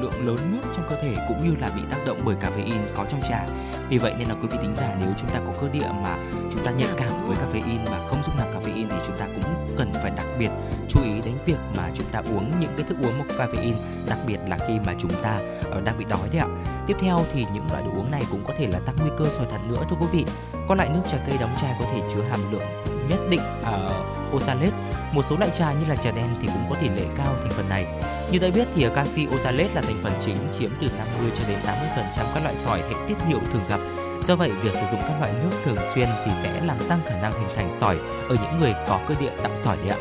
lượng 0.01 0.27
lớn 0.27 0.37
nước 0.53 0.69
trong 0.77 0.85
cơ 0.91 0.97
thể 1.03 1.15
cũng 1.29 1.49
như 1.49 1.57
là 1.61 1.69
bị 1.77 1.83
tác 1.91 1.99
động 2.07 2.19
bởi 2.25 2.37
caffeine 2.41 2.87
có 2.97 3.05
trong 3.11 3.21
trà. 3.29 3.47
Vì 3.89 3.99
vậy 3.99 4.15
nên 4.19 4.29
là 4.29 4.35
quý 4.35 4.49
vị 4.51 4.59
tính 4.63 4.75
giả 4.77 4.97
nếu 5.01 5.11
chúng 5.17 5.31
ta 5.31 5.41
có 5.47 5.53
cơ 5.61 5.69
địa 5.69 5.89
mà 6.03 6.17
chúng 6.53 6.65
ta 6.65 6.71
nhạy 6.71 6.89
cảm 6.97 7.13
với 7.27 7.37
caffeine 7.37 7.91
và 7.91 8.07
không 8.07 8.23
dung 8.23 8.37
nạp 8.37 8.49
caffeine 8.55 8.87
thì 8.89 8.97
chúng 9.07 9.17
ta 9.19 9.27
cũng 9.27 9.67
cần 9.77 9.93
phải 9.93 10.11
đặc 10.17 10.27
biệt 10.39 10.51
chú 10.89 11.01
ý 11.03 11.11
đến 11.25 11.35
việc 11.47 11.59
mà 11.77 11.91
chúng 11.95 12.07
ta 12.13 12.19
uống 12.19 12.51
những 12.61 12.73
cái 12.77 12.87
thức 12.89 12.97
uống 13.03 13.13
có 13.29 13.45
caffeine, 13.45 13.75
đặc 14.09 14.19
biệt 14.27 14.39
là 14.49 14.59
khi 14.69 14.75
mà 14.87 14.95
chúng 14.99 15.13
ta 15.23 15.41
ờ, 15.71 15.81
đang 15.81 15.99
bị 15.99 16.05
đói 16.09 16.29
đấy 16.33 16.41
ạ. 16.41 16.49
Tiếp 16.87 16.97
theo 17.01 17.19
thì 17.33 17.47
những 17.53 17.67
loại 17.71 17.83
đồ 17.83 17.91
uống 17.91 18.11
này 18.11 18.23
cũng 18.31 18.41
có 18.47 18.55
thể 18.59 18.67
là 18.67 18.79
tăng 18.87 18.97
nguy 19.01 19.11
cơ 19.19 19.25
sỏi 19.31 19.47
thận 19.51 19.69
nữa 19.69 19.83
thưa 19.91 19.97
quý 20.01 20.07
vị. 20.13 20.27
Có 20.69 20.75
loại 20.75 20.89
nước 20.89 21.01
trà 21.13 21.19
cây 21.27 21.37
đóng 21.41 21.55
chai 21.63 21.75
có 21.81 21.87
thể 21.93 22.01
chứa 22.15 22.23
hàm 22.31 22.41
lượng 22.53 22.67
nhất 23.09 23.19
định 23.31 23.41
uh, 23.61 24.35
oxalate 24.37 24.73
một 25.13 25.23
số 25.25 25.37
loại 25.37 25.51
trà 25.59 25.73
như 25.73 25.87
là 25.89 25.97
trà 25.97 26.11
đen 26.11 26.37
thì 26.41 26.47
cũng 26.47 26.65
có 26.71 26.77
tỷ 26.81 26.89
lệ 26.89 27.07
cao 27.17 27.35
thành 27.43 27.51
phần 27.51 27.69
này. 27.69 27.87
Như 28.33 28.39
đã 28.39 28.49
biết 28.55 28.69
thì 28.75 28.87
canxi 28.95 29.27
oxalate 29.35 29.75
là 29.75 29.83
thành 29.83 30.01
phần 30.03 30.13
chính 30.21 30.37
chiếm 30.59 30.71
từ 30.81 30.87
50 30.99 31.31
cho 31.39 31.45
đến 31.49 31.59
80% 31.65 32.25
các 32.35 32.43
loại 32.43 32.57
sỏi 32.57 32.81
hệ 32.81 32.95
tiết 33.09 33.15
niệu 33.29 33.39
thường 33.53 33.65
gặp. 33.69 33.81
Do 34.23 34.37
vậy, 34.37 34.51
việc 34.63 34.75
sử 34.75 34.87
dụng 34.91 35.01
các 35.03 35.21
loại 35.21 35.33
nước 35.33 35.51
thường 35.65 35.77
xuyên 35.95 36.09
thì 36.25 36.31
sẽ 36.43 36.61
làm 36.65 36.79
tăng 36.89 37.01
khả 37.07 37.21
năng 37.23 37.33
hình 37.33 37.57
thành 37.57 37.71
sỏi 37.71 37.97
ở 38.29 38.37
những 38.43 38.61
người 38.61 38.73
có 38.89 39.01
cơ 39.09 39.15
địa 39.21 39.33
tạo 39.43 39.53
sỏi 39.57 39.77
đấy 39.77 39.89
ạ. 39.89 39.99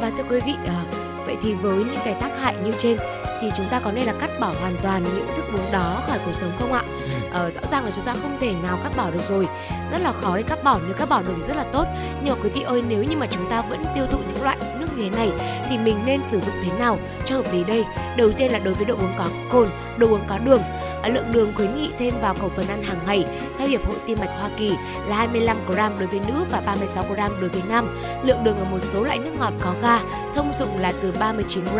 Và 0.00 0.10
thưa 0.16 0.24
quý 0.30 0.40
vị, 0.46 0.54
à, 0.66 0.84
vậy 1.26 1.36
thì 1.42 1.54
với 1.54 1.76
những 1.76 2.00
cái 2.04 2.14
tác 2.20 2.30
hại 2.40 2.54
như 2.64 2.72
trên 2.78 2.96
thì 3.40 3.50
chúng 3.56 3.68
ta 3.70 3.80
có 3.80 3.92
nên 3.92 4.06
là 4.06 4.12
cắt 4.20 4.30
bỏ 4.40 4.54
hoàn 4.60 4.76
toàn 4.82 5.02
những 5.02 5.26
thức 5.36 5.44
uống 5.54 5.72
đó 5.72 6.02
khỏi 6.06 6.18
cuộc 6.26 6.34
sống 6.34 6.52
không 6.58 6.72
ạ? 6.72 6.84
Ờ, 7.32 7.50
rõ 7.50 7.60
ràng 7.70 7.84
là 7.84 7.90
chúng 7.96 8.04
ta 8.04 8.14
không 8.22 8.36
thể 8.40 8.54
nào 8.62 8.78
cắt 8.82 8.92
bỏ 8.96 9.10
được 9.10 9.22
rồi 9.22 9.48
rất 9.92 9.98
là 10.02 10.12
khó 10.12 10.36
để 10.36 10.42
cắt 10.42 10.64
bỏ 10.64 10.78
nếu 10.84 10.94
cắt 10.94 11.08
bỏ 11.08 11.22
được 11.22 11.32
thì 11.36 11.42
rất 11.42 11.56
là 11.56 11.64
tốt 11.72 11.84
nhưng 12.24 12.34
mà 12.34 12.42
quý 12.44 12.50
vị 12.50 12.62
ơi 12.62 12.82
nếu 12.88 13.02
như 13.02 13.16
mà 13.16 13.26
chúng 13.30 13.50
ta 13.50 13.62
vẫn 13.62 13.82
tiêu 13.94 14.06
thụ 14.10 14.18
những 14.18 14.42
loại 14.42 14.56
nước 14.78 14.86
như 14.96 15.02
thế 15.02 15.16
này 15.16 15.30
thì 15.68 15.78
mình 15.78 15.96
nên 16.06 16.22
sử 16.22 16.40
dụng 16.40 16.54
thế 16.64 16.78
nào 16.78 16.98
cho 17.24 17.36
hợp 17.36 17.52
lý 17.52 17.64
đây 17.64 17.84
đầu 18.16 18.32
tiên 18.32 18.52
là 18.52 18.58
đối 18.58 18.74
với 18.74 18.84
đồ 18.84 18.94
uống 18.94 19.12
có 19.18 19.28
cồn 19.52 19.70
đồ 19.98 20.08
uống 20.08 20.22
có 20.28 20.38
đường 20.38 20.62
lượng 21.08 21.32
đường 21.32 21.52
khuyến 21.56 21.76
nghị 21.76 21.90
thêm 21.98 22.14
vào 22.20 22.34
khẩu 22.34 22.48
phần 22.48 22.66
ăn 22.68 22.82
hàng 22.82 22.98
ngày 23.06 23.24
theo 23.58 23.68
Hiệp 23.68 23.86
hội 23.86 23.96
Tim 24.06 24.18
mạch 24.20 24.30
Hoa 24.40 24.50
Kỳ 24.58 24.76
là 25.06 25.16
25 25.16 25.56
g 25.68 25.76
đối 25.98 26.06
với 26.06 26.20
nữ 26.28 26.44
và 26.50 26.62
36 26.66 27.04
g 27.04 27.16
đối 27.40 27.48
với 27.48 27.62
nam. 27.68 27.98
Lượng 28.24 28.44
đường 28.44 28.58
ở 28.58 28.64
một 28.64 28.78
số 28.92 29.04
loại 29.04 29.18
nước 29.18 29.30
ngọt 29.38 29.52
có 29.60 29.74
ga 29.82 29.98
thông 30.34 30.52
dụng 30.52 30.80
là 30.80 30.92
từ 31.02 31.12
39 31.20 31.64
g 31.64 31.78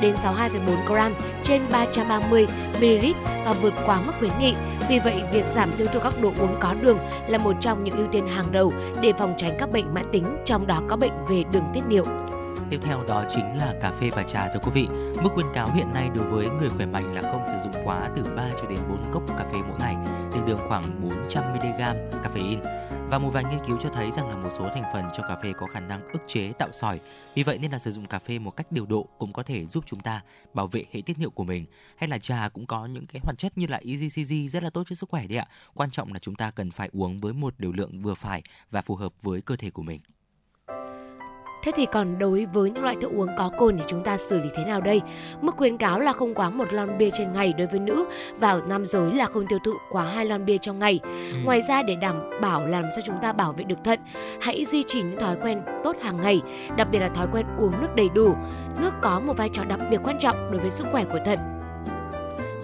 đến 0.00 0.14
62,4 0.24 1.10
g 1.10 1.14
trên 1.42 1.62
330 1.72 2.46
ml 2.80 3.06
và 3.44 3.52
vượt 3.52 3.74
quá 3.86 4.00
mức 4.06 4.12
khuyến 4.18 4.32
nghị. 4.40 4.54
Vì 4.92 4.98
vậy, 4.98 5.22
việc 5.32 5.44
giảm 5.54 5.72
tiêu 5.72 5.86
thụ 5.92 6.00
các 6.00 6.14
đồ 6.22 6.32
uống 6.38 6.56
có 6.60 6.74
đường 6.74 6.98
là 7.28 7.38
một 7.38 7.52
trong 7.60 7.84
những 7.84 7.96
ưu 7.96 8.06
tiên 8.12 8.26
hàng 8.26 8.44
đầu 8.52 8.72
để 9.00 9.12
phòng 9.18 9.34
tránh 9.38 9.56
các 9.58 9.70
bệnh 9.70 9.94
mãn 9.94 10.04
tính, 10.12 10.24
trong 10.44 10.66
đó 10.66 10.82
có 10.88 10.96
bệnh 10.96 11.12
về 11.28 11.44
đường 11.52 11.64
tiết 11.72 11.80
niệu. 11.88 12.04
Tiếp 12.70 12.78
theo 12.82 13.04
đó 13.08 13.24
chính 13.28 13.58
là 13.58 13.74
cà 13.80 13.90
phê 14.00 14.10
và 14.16 14.22
trà 14.22 14.48
thưa 14.54 14.60
quý 14.64 14.70
vị. 14.74 14.88
Mức 15.22 15.30
khuyến 15.34 15.46
cáo 15.54 15.68
hiện 15.74 15.86
nay 15.94 16.10
đối 16.14 16.26
với 16.26 16.46
người 16.60 16.68
khỏe 16.76 16.86
mạnh 16.86 17.14
là 17.14 17.22
không 17.22 17.44
sử 17.46 17.58
dụng 17.64 17.82
quá 17.84 18.00
từ 18.16 18.24
3 18.36 18.42
cho 18.62 18.68
đến 18.68 18.78
4 18.88 18.98
cốc 19.12 19.22
cà 19.38 19.44
phê 19.52 19.58
mỗi 19.68 19.78
ngày, 19.78 19.96
tương 20.32 20.46
đương 20.46 20.58
khoảng 20.68 20.84
400 21.02 21.44
mg 21.52 21.82
caffeine. 22.22 22.60
Và 23.12 23.18
một 23.18 23.30
vài 23.30 23.44
nghiên 23.44 23.64
cứu 23.66 23.78
cho 23.78 23.88
thấy 23.88 24.10
rằng 24.10 24.28
là 24.28 24.36
một 24.36 24.48
số 24.58 24.68
thành 24.74 24.84
phần 24.92 25.04
trong 25.12 25.26
cà 25.28 25.36
phê 25.42 25.52
có 25.52 25.66
khả 25.66 25.80
năng 25.80 26.08
ức 26.12 26.22
chế 26.26 26.52
tạo 26.52 26.68
sỏi. 26.72 27.00
Vì 27.34 27.42
vậy 27.42 27.58
nên 27.58 27.72
là 27.72 27.78
sử 27.78 27.90
dụng 27.90 28.06
cà 28.06 28.18
phê 28.18 28.38
một 28.38 28.50
cách 28.50 28.72
điều 28.72 28.86
độ 28.86 29.08
cũng 29.18 29.32
có 29.32 29.42
thể 29.42 29.66
giúp 29.66 29.84
chúng 29.86 30.00
ta 30.00 30.20
bảo 30.54 30.66
vệ 30.66 30.84
hệ 30.92 31.00
tiết 31.00 31.18
niệu 31.18 31.30
của 31.30 31.44
mình. 31.44 31.66
Hay 31.96 32.08
là 32.08 32.18
trà 32.18 32.48
cũng 32.48 32.66
có 32.66 32.86
những 32.86 33.04
cái 33.06 33.20
hoạt 33.24 33.38
chất 33.38 33.58
như 33.58 33.66
là 33.66 33.80
EGCG 33.84 34.48
rất 34.50 34.62
là 34.62 34.70
tốt 34.70 34.82
cho 34.86 34.94
sức 34.94 35.08
khỏe 35.08 35.26
đấy 35.26 35.38
ạ. 35.38 35.46
Quan 35.74 35.90
trọng 35.90 36.12
là 36.12 36.18
chúng 36.18 36.34
ta 36.34 36.50
cần 36.50 36.70
phải 36.70 36.90
uống 36.92 37.20
với 37.20 37.32
một 37.32 37.54
liều 37.58 37.72
lượng 37.72 38.00
vừa 38.00 38.14
phải 38.14 38.42
và 38.70 38.82
phù 38.82 38.96
hợp 38.96 39.12
với 39.22 39.40
cơ 39.40 39.56
thể 39.56 39.70
của 39.70 39.82
mình. 39.82 40.00
Thế 41.62 41.72
thì 41.74 41.86
còn 41.86 42.18
đối 42.18 42.46
với 42.52 42.70
những 42.70 42.82
loại 42.82 42.96
thức 43.00 43.10
uống 43.14 43.28
có 43.38 43.50
cồn 43.58 43.78
thì 43.78 43.84
chúng 43.86 44.04
ta 44.04 44.18
xử 44.18 44.40
lý 44.40 44.48
thế 44.56 44.64
nào 44.64 44.80
đây? 44.80 45.00
Mức 45.40 45.56
khuyến 45.56 45.76
cáo 45.76 46.00
là 46.00 46.12
không 46.12 46.34
quá 46.34 46.50
một 46.50 46.72
lon 46.72 46.98
bia 46.98 47.10
trên 47.10 47.32
ngày 47.32 47.52
đối 47.52 47.66
với 47.66 47.80
nữ 47.80 48.06
và 48.38 48.50
ở 48.50 48.60
nam 48.66 48.86
giới 48.86 49.12
là 49.12 49.26
không 49.26 49.46
tiêu 49.48 49.58
thụ 49.64 49.72
quá 49.90 50.04
hai 50.04 50.26
lon 50.26 50.44
bia 50.44 50.58
trong 50.58 50.78
ngày. 50.78 51.00
Ừ. 51.04 51.38
Ngoài 51.44 51.62
ra 51.68 51.82
để 51.82 51.96
đảm 51.96 52.30
bảo 52.40 52.66
làm 52.66 52.84
sao 52.94 53.02
chúng 53.06 53.16
ta 53.22 53.32
bảo 53.32 53.52
vệ 53.52 53.64
được 53.64 53.84
thận, 53.84 54.00
hãy 54.40 54.64
duy 54.64 54.84
trì 54.86 55.02
những 55.02 55.20
thói 55.20 55.36
quen 55.42 55.62
tốt 55.84 55.96
hàng 56.02 56.20
ngày, 56.20 56.40
đặc 56.76 56.88
biệt 56.92 56.98
là 56.98 57.08
thói 57.08 57.26
quen 57.32 57.46
uống 57.58 57.72
nước 57.80 57.96
đầy 57.96 58.08
đủ. 58.14 58.34
Nước 58.80 58.92
có 59.02 59.20
một 59.20 59.36
vai 59.36 59.48
trò 59.52 59.64
đặc 59.64 59.80
biệt 59.90 59.98
quan 60.04 60.18
trọng 60.18 60.36
đối 60.50 60.60
với 60.60 60.70
sức 60.70 60.86
khỏe 60.92 61.04
của 61.04 61.18
thận 61.24 61.38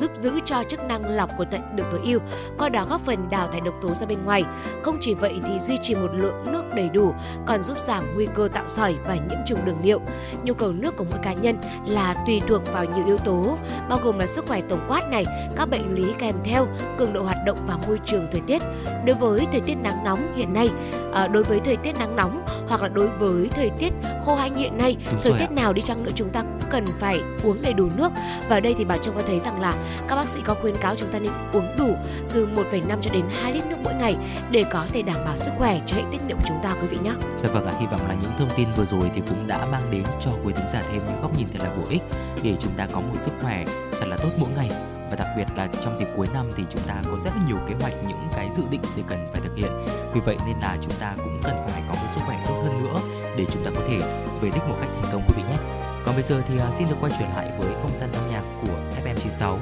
giúp 0.00 0.10
giữ 0.18 0.40
cho 0.44 0.64
chức 0.68 0.84
năng 0.84 1.16
lọc 1.16 1.30
của 1.36 1.44
thận 1.44 1.60
được 1.76 1.84
tối 1.90 2.00
ưu, 2.04 2.18
qua 2.58 2.68
đó 2.68 2.86
góp 2.90 3.00
phần 3.00 3.28
đào 3.30 3.48
thải 3.52 3.60
độc 3.60 3.74
tố 3.82 3.94
ra 3.94 4.06
bên 4.06 4.24
ngoài. 4.24 4.44
Không 4.82 4.96
chỉ 5.00 5.14
vậy 5.14 5.40
thì 5.46 5.60
duy 5.60 5.76
trì 5.82 5.94
một 5.94 6.08
lượng 6.12 6.44
nước 6.52 6.62
đầy 6.74 6.88
đủ 6.88 7.14
còn 7.46 7.62
giúp 7.62 7.78
giảm 7.78 8.04
nguy 8.14 8.26
cơ 8.34 8.48
tạo 8.52 8.64
sỏi 8.66 8.96
và 9.04 9.14
nhiễm 9.14 9.38
trùng 9.46 9.64
đường 9.64 9.80
niệu. 9.82 10.00
Nhu 10.42 10.54
cầu 10.54 10.72
nước 10.72 10.96
của 10.96 11.04
mỗi 11.10 11.18
cá 11.22 11.32
nhân 11.32 11.56
là 11.86 12.14
tùy 12.26 12.40
thuộc 12.48 12.72
vào 12.72 12.84
nhiều 12.84 13.06
yếu 13.06 13.18
tố, 13.18 13.58
bao 13.88 13.98
gồm 14.02 14.18
là 14.18 14.26
sức 14.26 14.44
khỏe 14.46 14.60
tổng 14.68 14.86
quát 14.88 15.10
này, 15.10 15.24
các 15.56 15.66
bệnh 15.70 15.94
lý 15.94 16.12
kèm 16.18 16.34
theo, 16.44 16.66
cường 16.98 17.12
độ 17.12 17.22
hoạt 17.22 17.38
động 17.46 17.58
và 17.66 17.76
môi 17.88 17.98
trường 18.04 18.26
thời 18.32 18.40
tiết. 18.40 18.62
Đối 19.04 19.16
với 19.16 19.46
thời 19.52 19.60
tiết 19.60 19.74
nắng 19.74 20.04
nóng 20.04 20.36
hiện 20.36 20.52
nay, 20.52 20.70
à, 21.12 21.28
đối 21.28 21.42
với 21.42 21.60
thời 21.60 21.76
tiết 21.76 21.98
nắng 21.98 22.16
nóng 22.16 22.46
hoặc 22.68 22.82
là 22.82 22.88
đối 22.88 23.08
với 23.08 23.48
thời 23.48 23.70
tiết 23.70 23.92
khô 24.24 24.34
hanh 24.34 24.54
hiện 24.54 24.78
nay 24.78 24.96
Đúng 25.12 25.20
thời 25.22 25.32
tiết 25.32 25.48
ạ. 25.48 25.54
nào 25.54 25.72
đi 25.72 25.82
chăng 25.82 26.04
nữa 26.04 26.10
chúng 26.14 26.30
ta 26.30 26.40
cũng 26.40 26.70
cần 26.70 26.84
phải 26.98 27.20
uống 27.42 27.56
đầy 27.62 27.72
đủ 27.72 27.88
nước 27.96 28.12
và 28.48 28.56
ở 28.56 28.60
đây 28.60 28.74
thì 28.78 28.84
bảo 28.84 28.98
trâm 28.98 29.14
có 29.14 29.22
thấy 29.26 29.40
rằng 29.40 29.60
là 29.60 29.74
các 30.08 30.16
bác 30.16 30.28
sĩ 30.28 30.40
có 30.44 30.54
khuyến 30.54 30.76
cáo 30.76 30.96
chúng 30.96 31.12
ta 31.12 31.18
nên 31.18 31.32
uống 31.52 31.76
đủ 31.78 31.96
từ 32.28 32.46
1,5 32.46 33.00
cho 33.00 33.10
đến 33.12 33.24
2 33.42 33.52
lít 33.52 33.66
nước 33.66 33.76
mỗi 33.84 33.94
ngày 33.94 34.16
để 34.50 34.64
có 34.70 34.86
thể 34.92 35.02
đảm 35.02 35.16
bảo 35.24 35.36
sức 35.36 35.50
khỏe 35.58 35.80
cho 35.86 35.96
hệ 35.96 36.02
tiết 36.12 36.18
niệu 36.26 36.36
của 36.36 36.48
chúng 36.48 36.60
ta 36.62 36.74
quý 36.80 36.86
vị 36.86 36.96
nhé. 37.02 37.12
Dạ 37.42 37.48
vâng 37.52 37.66
ạ, 37.66 37.72
hy 37.80 37.86
vọng 37.86 38.08
là 38.08 38.14
những 38.22 38.32
thông 38.38 38.50
tin 38.56 38.68
vừa 38.76 38.84
rồi 38.84 39.10
thì 39.14 39.22
cũng 39.28 39.46
đã 39.46 39.66
mang 39.66 39.82
đến 39.90 40.02
cho 40.20 40.30
quý 40.44 40.52
thính 40.56 40.68
giả 40.72 40.82
thêm 40.82 41.06
những 41.06 41.20
góc 41.20 41.38
nhìn 41.38 41.48
thật 41.52 41.60
là 41.62 41.70
bổ 41.76 41.82
ích 41.90 42.02
để 42.42 42.54
chúng 42.60 42.72
ta 42.72 42.86
có 42.92 43.00
một 43.00 43.14
sức 43.18 43.32
khỏe 43.42 43.64
thật 44.00 44.06
là 44.06 44.16
tốt 44.16 44.30
mỗi 44.38 44.50
ngày. 44.56 44.70
Và 45.10 45.16
đặc 45.16 45.28
biệt 45.36 45.44
là 45.56 45.66
trong 45.66 45.96
dịp 45.96 46.08
cuối 46.16 46.26
năm 46.32 46.50
thì 46.56 46.62
chúng 46.70 46.82
ta 46.82 46.94
có 47.04 47.18
rất 47.18 47.30
là 47.36 47.42
nhiều 47.46 47.56
kế 47.68 47.74
hoạch 47.80 47.92
những 48.08 48.28
cái 48.36 48.48
dự 48.52 48.62
định 48.70 48.80
để 48.96 49.02
cần 49.08 49.26
phải 49.32 49.40
thực 49.40 49.56
hiện. 49.56 49.70
Vì 50.14 50.20
vậy 50.20 50.36
nên 50.46 50.56
là 50.60 50.76
chúng 50.82 50.94
ta 51.00 51.14
cũng 51.16 51.40
cần 51.44 51.56
phải 51.68 51.82
có 51.88 51.94
một 51.94 52.08
sức 52.08 52.20
khỏe 52.26 52.44
tốt 52.46 52.62
hơn 52.64 52.84
nữa 52.84 53.00
để 53.36 53.46
chúng 53.52 53.64
ta 53.64 53.70
có 53.74 53.80
thể 53.88 53.98
về 54.40 54.50
đích 54.54 54.64
một 54.68 54.76
cách 54.80 54.90
thành 54.94 55.12
công 55.12 55.22
quý 55.28 55.34
vị 55.36 55.42
nhé 55.42 55.77
còn 56.08 56.16
bây 56.16 56.24
giờ 56.24 56.42
thì 56.48 56.58
à, 56.58 56.70
xin 56.78 56.88
được 56.88 56.96
quay 57.00 57.12
trở 57.18 57.26
lại 57.26 57.52
với 57.58 57.74
không 57.82 57.96
gian 57.96 58.12
âm 58.12 58.30
nhạc 58.30 58.42
của 58.66 59.02
FM96 59.04 59.58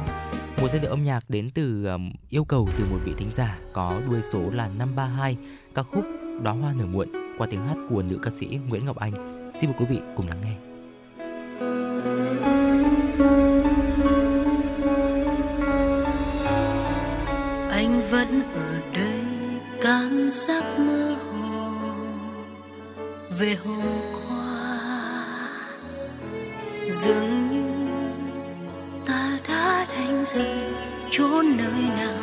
một 0.61 0.68
giai 0.68 0.78
điệu 0.80 0.90
âm 0.90 1.04
nhạc 1.04 1.24
đến 1.28 1.50
từ 1.54 1.85
um, 1.85 2.12
yêu 2.30 2.44
cầu 2.44 2.68
từ 2.78 2.85
một 2.85 2.98
vị 3.04 3.14
thính 3.18 3.30
giả 3.30 3.59
có 3.72 4.00
đuôi 4.11 4.22
số 4.22 4.40
là 4.50 4.68
532 4.68 5.37
ca 5.74 5.82
khúc 5.82 6.04
Đóa 6.42 6.52
hoa 6.52 6.72
nở 6.78 6.87
muộn 6.87 7.09
qua 7.38 7.46
tiếng 7.50 7.66
hát 7.66 7.76
của 7.90 8.02
nữ 8.02 8.18
ca 8.22 8.30
sĩ 8.30 8.46
Nguyễn 8.68 8.85
Ngọc 8.85 8.96
Anh. 8.96 9.12
Xin 9.61 9.70
mời 9.70 9.78
quý 9.78 9.87
vị 9.90 10.00
cùng 10.16 10.28
lắng 10.28 10.40
nghe. 10.44 10.56
anh 17.70 18.02
vẫn 18.11 18.42
ở 18.54 18.80
đây 18.92 19.20
cảm 19.82 20.30
giác 20.32 20.64
mơ 20.78 21.16
hồ 21.30 21.72
về 23.38 23.56
hôm 23.64 23.82
qua 24.12 24.25
dường 26.88 27.49
như 27.51 27.64
ta 29.07 29.38
đã 29.49 29.87
đánh 29.88 30.25
rơi 30.25 30.57
chốn 31.11 31.57
nơi 31.57 31.83
nào, 31.96 32.22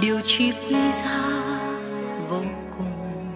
điều 0.00 0.20
chỉ 0.24 0.52
quý 0.52 0.76
giá 0.92 1.30
vô 2.28 2.42
cùng. 2.78 3.32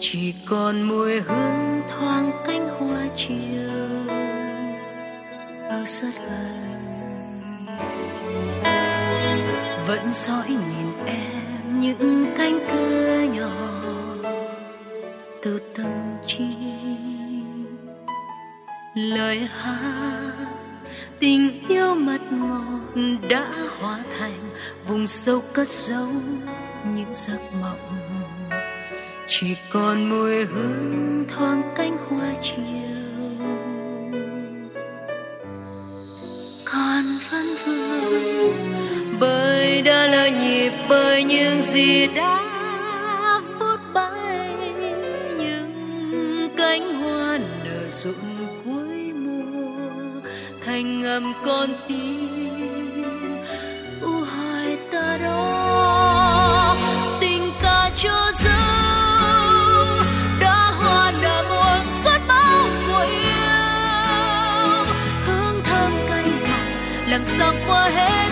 Chỉ 0.00 0.34
còn 0.48 0.82
mùi 0.82 1.20
hương 1.20 1.82
thoáng 1.88 2.32
cánh 2.46 2.68
hoa 2.68 3.08
chiều 3.16 3.70
ở 5.68 5.84
rất 5.84 6.08
gần. 6.28 6.62
Vẫn 9.86 10.10
dõi 10.10 10.48
nhìn 10.48 11.06
em 11.06 11.80
những 11.80 12.26
cánh 12.38 12.66
cửa 12.72 13.20
nhỏ 13.32 13.52
từ 15.42 15.60
tâm 15.76 16.16
trí 16.26 16.44
lời 18.94 19.48
hát, 19.58 20.32
tình 21.18 21.68
yêu 21.68 21.94
mật 21.94 22.20
ngọt 22.30 23.00
đã 23.30 23.52
hóa 23.78 23.98
thành 24.18 24.50
vùng 24.86 25.08
sâu 25.08 25.42
cất 25.52 25.68
giấu 25.68 26.08
những 26.94 27.14
giấc 27.14 27.38
mộng. 27.62 27.98
Chỉ 29.26 29.56
còn 29.72 30.10
mùi 30.10 30.44
hương 30.44 31.24
thoáng 31.28 31.62
cánh 31.76 31.96
hoa 32.08 32.34
chiều. 32.42 32.56
Còn 36.64 37.18
vẫn 37.30 37.56
vương 37.64 38.72
bởi 39.20 39.82
đã 39.82 40.06
lỡ 40.06 40.30
nhịp, 40.40 40.72
bởi 40.88 41.24
những 41.24 41.60
gì 41.60 42.06
đã 42.06 42.40
phút 43.58 43.80
bay, 43.94 44.56
những 45.36 46.54
cánh 46.56 46.94
hoa 46.94 47.38
nở 47.64 47.90
rụng 47.90 48.31
ngầm 51.12 51.32
con 51.44 51.68
tim. 51.88 52.28
U 54.02 54.22
hai 54.22 54.76
ta 54.92 55.18
đó, 55.22 56.76
tình 57.20 57.50
ta 57.62 57.90
cho 57.96 58.32
dấu 58.44 60.04
đã 60.40 60.72
hoa 60.78 61.12
đã 61.22 61.42
muộn 61.48 61.86
suốt 62.04 62.18
bao 62.28 62.68
mùa 62.88 63.00
yêu. 63.00 64.84
Hương 65.26 65.60
thơm 65.64 65.92
canh 66.08 66.30
nồng 66.44 67.10
làm 67.10 67.24
sao 67.38 67.54
qua 67.66 67.88
hết 67.88 68.31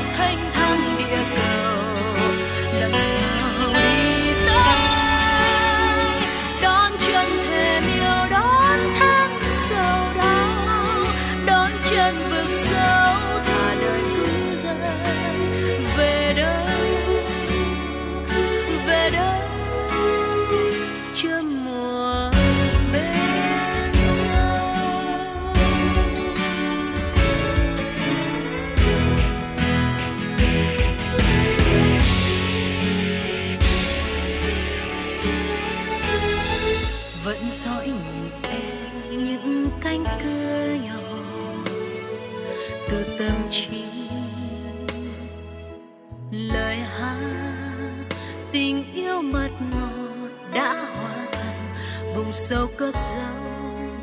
sâu 52.51 52.69
cất 52.77 52.95
giấu 52.95 53.23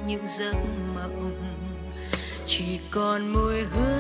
những 0.08 0.28
giấc 0.28 0.56
mộng 0.96 1.32
chỉ 2.46 2.80
còn 2.92 3.34
môi 3.34 3.62
hương 3.64 3.97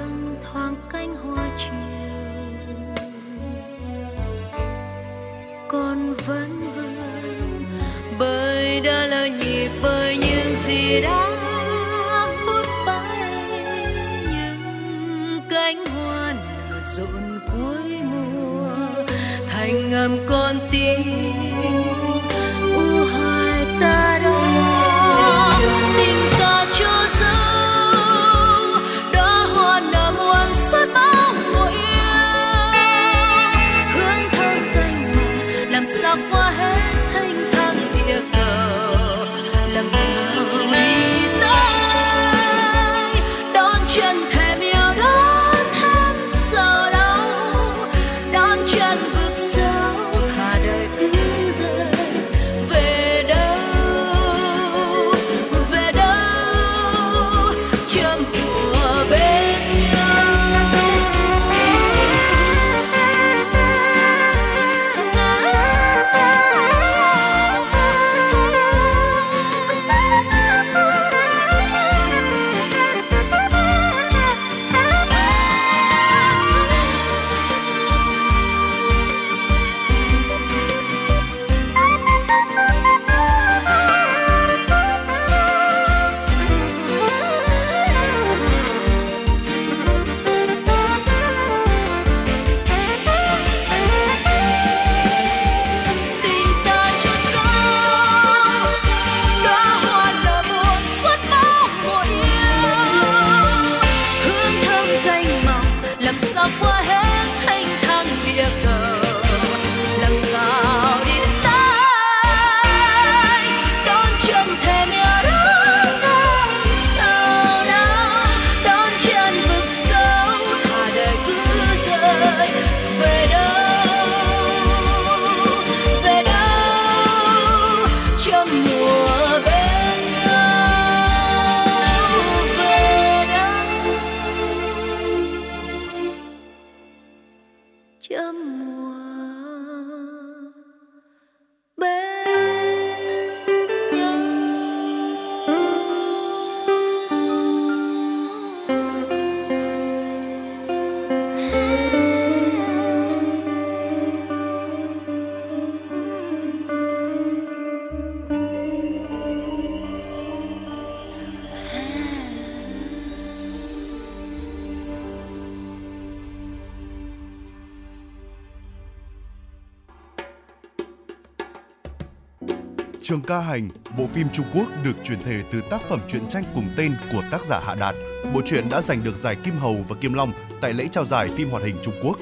Trường 173.08 173.22
ca 173.22 173.40
hành, 173.40 173.70
bộ 173.98 174.08
phim 174.08 174.28
Trung 174.34 174.46
Quốc 174.54 174.66
được 174.84 174.94
chuyển 175.04 175.20
thể 175.20 175.44
từ 175.52 175.62
tác 175.70 175.82
phẩm 175.90 176.00
truyện 176.08 176.28
tranh 176.30 176.44
cùng 176.56 176.70
tên 176.78 176.96
của 177.12 177.24
tác 177.32 177.46
giả 177.46 177.60
Hạ 177.66 177.76
Đạt. 177.80 177.96
Bộ 178.34 178.42
truyện 178.46 178.70
đã 178.70 178.82
giành 178.82 179.04
được 179.04 179.16
giải 179.16 179.36
Kim 179.44 179.54
Hầu 179.58 179.86
và 179.90 179.96
Kim 180.02 180.14
Long 180.14 180.34
tại 180.62 180.74
lễ 180.74 180.88
trao 180.92 181.06
giải 181.06 181.28
phim 181.28 181.50
hoạt 181.50 181.64
hình 181.64 181.76
Trung 181.84 181.94
Quốc. 182.04 182.18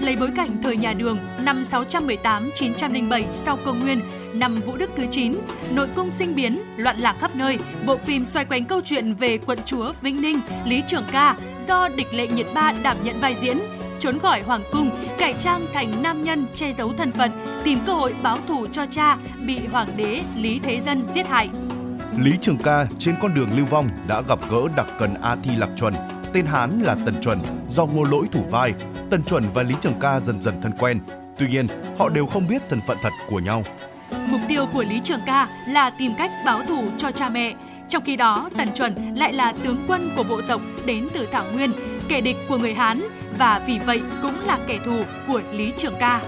lấy 0.00 0.16
bối 0.16 0.30
cảnh 0.36 0.62
thời 0.62 0.76
nhà 0.76 0.92
Đường 0.92 1.18
năm 1.40 1.64
618-907 1.70 3.22
sau 3.32 3.58
công 3.64 3.80
nguyên, 3.80 4.00
năm 4.34 4.60
Vũ 4.66 4.76
Đức 4.76 4.90
thứ 4.96 5.06
9, 5.10 5.34
nội 5.70 5.88
cung 5.94 6.10
sinh 6.10 6.34
biến, 6.34 6.62
loạn 6.76 6.98
lạc 6.98 7.16
khắp 7.20 7.36
nơi. 7.36 7.58
Bộ 7.86 7.96
phim 7.96 8.24
xoay 8.24 8.44
quanh 8.44 8.64
câu 8.64 8.80
chuyện 8.84 9.14
về 9.14 9.38
quận 9.38 9.58
chúa 9.64 9.92
Vĩnh 10.02 10.20
Ninh, 10.20 10.40
Lý 10.64 10.82
Trường 10.86 11.04
Ca 11.12 11.36
do 11.66 11.88
địch 11.88 12.14
lệ 12.14 12.26
nhiệt 12.26 12.46
ba 12.54 12.72
đảm 12.82 12.96
nhận 13.02 13.20
vai 13.20 13.34
diễn 13.40 13.58
trốn 13.98 14.18
khỏi 14.18 14.42
hoàng 14.42 14.62
cung, 14.72 14.90
cải 15.18 15.34
trang 15.38 15.66
thành 15.74 16.02
nam 16.02 16.24
nhân 16.24 16.46
che 16.54 16.72
giấu 16.72 16.92
thân 16.92 17.12
phận, 17.12 17.30
tìm 17.64 17.78
cơ 17.86 17.94
hội 17.94 18.14
báo 18.22 18.38
thù 18.48 18.66
cho 18.66 18.86
cha 18.90 19.18
bị 19.46 19.66
hoàng 19.66 19.88
đế 19.96 20.20
Lý 20.36 20.60
Thế 20.62 20.80
Dân 20.80 21.06
giết 21.14 21.26
hại. 21.26 21.48
Lý 22.18 22.32
Trường 22.40 22.58
Ca 22.58 22.86
trên 22.98 23.14
con 23.20 23.34
đường 23.34 23.48
lưu 23.56 23.66
vong 23.66 23.88
đã 24.06 24.20
gặp 24.20 24.38
gỡ 24.50 24.60
đặc 24.76 24.86
cần 24.98 25.14
A 25.22 25.36
Thi 25.42 25.50
Lạc 25.56 25.68
Chuẩn, 25.76 25.94
tên 26.32 26.46
Hán 26.46 26.80
là 26.80 26.96
Tần 27.06 27.20
Chuẩn, 27.22 27.38
do 27.70 27.86
ngô 27.86 28.02
lỗi 28.02 28.26
thủ 28.32 28.44
vai. 28.50 28.74
Tần 29.10 29.22
Chuẩn 29.22 29.44
và 29.54 29.62
Lý 29.62 29.74
Trường 29.80 30.00
Ca 30.00 30.20
dần 30.20 30.42
dần 30.42 30.60
thân 30.62 30.72
quen. 30.78 31.00
Tuy 31.38 31.48
nhiên, 31.48 31.66
họ 31.98 32.08
đều 32.08 32.26
không 32.26 32.48
biết 32.48 32.62
thân 32.70 32.80
phận 32.86 32.96
thật 33.02 33.12
của 33.28 33.38
nhau. 33.38 33.62
Mục 34.26 34.40
tiêu 34.48 34.66
của 34.72 34.84
Lý 34.84 35.00
Trường 35.04 35.20
Ca 35.26 35.48
là 35.68 35.90
tìm 35.90 36.12
cách 36.18 36.30
báo 36.44 36.62
thù 36.68 36.84
cho 36.96 37.10
cha 37.10 37.28
mẹ. 37.28 37.54
Trong 37.88 38.02
khi 38.04 38.16
đó, 38.16 38.50
Tần 38.58 38.68
Chuẩn 38.74 39.14
lại 39.14 39.32
là 39.32 39.52
tướng 39.52 39.84
quân 39.88 40.10
của 40.16 40.22
bộ 40.22 40.40
tộc 40.48 40.60
đến 40.84 41.08
từ 41.14 41.28
Thảo 41.32 41.44
Nguyên, 41.54 41.70
kẻ 42.08 42.20
địch 42.20 42.36
của 42.48 42.58
người 42.58 42.74
Hán 42.74 43.02
và 43.38 43.62
vì 43.66 43.78
vậy 43.78 44.02
cũng 44.22 44.40
là 44.46 44.58
kẻ 44.68 44.78
thù 44.84 45.02
của 45.26 45.40
Lý 45.52 45.72
Trường 45.76 45.94
Ca. 46.00 46.20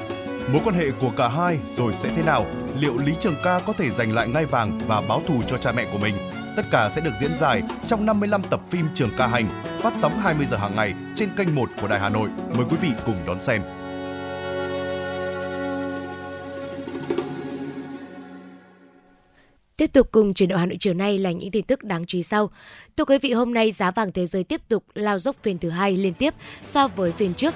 Mối 0.52 0.62
quan 0.64 0.74
hệ 0.74 0.90
của 1.00 1.10
cả 1.16 1.28
hai 1.28 1.58
rồi 1.76 1.92
sẽ 1.92 2.12
thế 2.16 2.22
nào? 2.22 2.46
Liệu 2.80 2.98
Lý 2.98 3.12
Trường 3.20 3.34
Ca 3.44 3.60
có 3.66 3.72
thể 3.72 3.90
giành 3.90 4.14
lại 4.14 4.28
ngai 4.28 4.46
vàng 4.46 4.80
và 4.86 5.00
báo 5.00 5.22
thù 5.26 5.42
cho 5.48 5.58
cha 5.58 5.72
mẹ 5.72 5.86
của 5.92 5.98
mình? 5.98 6.14
Tất 6.56 6.62
cả 6.70 6.88
sẽ 6.88 7.00
được 7.00 7.10
diễn 7.20 7.36
giải 7.36 7.62
trong 7.86 8.06
55 8.06 8.42
tập 8.50 8.60
phim 8.70 8.86
Trường 8.94 9.10
Ca 9.18 9.26
Hành, 9.26 9.48
phát 9.82 9.92
sóng 9.98 10.18
20 10.18 10.46
giờ 10.46 10.56
hàng 10.56 10.76
ngày 10.76 10.94
trên 11.16 11.28
kênh 11.36 11.54
1 11.54 11.70
của 11.80 11.88
Đài 11.88 12.00
Hà 12.00 12.08
Nội. 12.08 12.28
Mời 12.56 12.66
quý 12.70 12.76
vị 12.82 12.88
cùng 13.06 13.16
đón 13.26 13.40
xem. 13.40 13.62
Tiếp 19.76 19.92
tục 19.92 20.08
cùng 20.12 20.34
chuyển 20.34 20.48
động 20.48 20.58
Hà 20.58 20.66
Nội 20.66 20.76
chiều 20.80 20.94
nay 20.94 21.18
là 21.18 21.30
những 21.30 21.50
tin 21.50 21.64
tức 21.64 21.84
đáng 21.84 22.06
chú 22.06 22.18
ý 22.18 22.22
sau. 22.22 22.50
Thưa 22.96 23.04
quý 23.04 23.18
vị, 23.18 23.32
hôm 23.32 23.54
nay 23.54 23.72
giá 23.72 23.90
vàng 23.90 24.12
thế 24.12 24.26
giới 24.26 24.44
tiếp 24.44 24.60
tục 24.68 24.84
lao 24.94 25.18
dốc 25.18 25.36
phiên 25.42 25.58
thứ 25.58 25.70
hai 25.70 25.96
liên 25.96 26.14
tiếp 26.14 26.34
so 26.64 26.88
với 26.88 27.12
phiên 27.12 27.34
trước. 27.34 27.54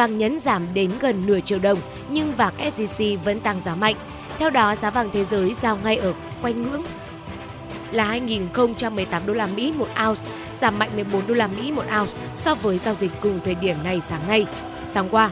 Vàng 0.00 0.18
nhẫn 0.18 0.38
giảm 0.38 0.66
đến 0.74 0.90
gần 1.00 1.26
nửa 1.26 1.40
triệu 1.40 1.58
đồng, 1.58 1.78
nhưng 2.10 2.36
vàng 2.36 2.54
SJC 2.58 3.18
vẫn 3.18 3.40
tăng 3.40 3.60
giá 3.60 3.74
mạnh. 3.74 3.94
Theo 4.38 4.50
đó, 4.50 4.74
giá 4.74 4.90
vàng 4.90 5.10
thế 5.12 5.24
giới 5.24 5.54
giao 5.54 5.78
ngay 5.84 5.96
ở 5.96 6.12
quanh 6.42 6.62
ngưỡng 6.62 6.82
là 7.92 8.18
2.018 8.18 9.20
đô 9.26 9.34
la 9.34 9.46
Mỹ 9.46 9.72
một 9.76 9.88
ounce, 10.08 10.22
giảm 10.60 10.78
mạnh 10.78 10.90
14 10.94 11.26
đô 11.26 11.34
la 11.34 11.46
Mỹ 11.46 11.72
một 11.72 11.84
ounce 12.00 12.12
so 12.36 12.54
với 12.54 12.78
giao 12.78 12.94
dịch 12.94 13.10
cùng 13.20 13.40
thời 13.44 13.54
điểm 13.54 13.76
này 13.84 14.02
sáng 14.08 14.28
nay. 14.28 14.46
Sáng 14.88 15.08
qua, 15.08 15.30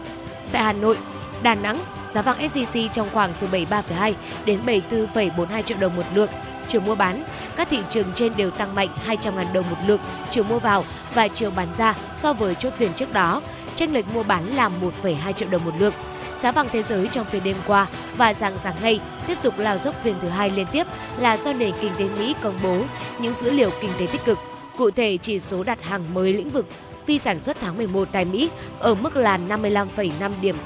tại 0.52 0.62
Hà 0.62 0.72
Nội, 0.72 0.96
Đà 1.42 1.54
Nẵng, 1.54 1.78
giá 2.14 2.22
vàng 2.22 2.38
SJC 2.38 2.88
trong 2.88 3.08
khoảng 3.12 3.32
từ 3.40 3.46
73,2 3.46 4.12
đến 4.44 4.60
74,42 4.66 5.62
triệu 5.62 5.78
đồng 5.80 5.96
một 5.96 6.04
lượng. 6.14 6.30
Chiều 6.68 6.80
mua 6.80 6.94
bán, 6.94 7.24
các 7.56 7.68
thị 7.70 7.82
trường 7.90 8.12
trên 8.14 8.32
đều 8.36 8.50
tăng 8.50 8.74
mạnh 8.74 8.88
200.000 9.06 9.52
đồng 9.52 9.70
một 9.70 9.76
lượng 9.86 10.00
chiều 10.30 10.44
mua 10.44 10.58
vào 10.58 10.84
và 11.14 11.28
chiều 11.28 11.50
bán 11.50 11.68
ra 11.78 11.94
so 12.16 12.32
với 12.32 12.54
chốt 12.54 12.72
phiên 12.76 12.92
trước 12.92 13.12
đó. 13.12 13.42
Chênh 13.78 13.92
lệch 13.92 14.14
mua 14.14 14.22
bán 14.22 14.46
là 14.56 14.70
1,2 15.02 15.32
triệu 15.32 15.48
đồng 15.48 15.64
một 15.64 15.74
lượng. 15.78 15.94
Giá 16.36 16.52
vàng 16.52 16.68
thế 16.72 16.82
giới 16.82 17.08
trong 17.08 17.26
phiên 17.26 17.44
đêm 17.44 17.56
qua 17.66 17.86
và 18.16 18.34
dạng 18.34 18.58
sáng 18.58 18.76
nay 18.82 19.00
tiếp 19.26 19.38
tục 19.42 19.54
lao 19.58 19.78
dốc 19.78 19.94
phiên 20.02 20.14
thứ 20.22 20.28
hai 20.28 20.50
liên 20.50 20.66
tiếp 20.72 20.86
là 21.18 21.36
do 21.36 21.52
nền 21.52 21.74
kinh 21.80 21.92
tế 21.98 22.08
Mỹ 22.18 22.34
công 22.42 22.58
bố 22.62 22.82
những 23.20 23.34
dữ 23.34 23.50
liệu 23.50 23.70
kinh 23.80 23.90
tế 23.98 24.06
tích 24.12 24.24
cực. 24.24 24.38
Cụ 24.78 24.90
thể, 24.90 25.16
chỉ 25.16 25.38
số 25.38 25.64
đặt 25.64 25.82
hàng 25.82 26.14
mới 26.14 26.32
lĩnh 26.32 26.50
vực 26.50 26.66
phi 27.06 27.18
sản 27.18 27.40
xuất 27.40 27.56
tháng 27.60 27.76
11 27.76 28.08
tại 28.12 28.24
Mỹ 28.24 28.50
ở 28.78 28.94
mức 28.94 29.16
là 29.16 29.38
55,5 29.48 30.32
điểm, 30.40 30.56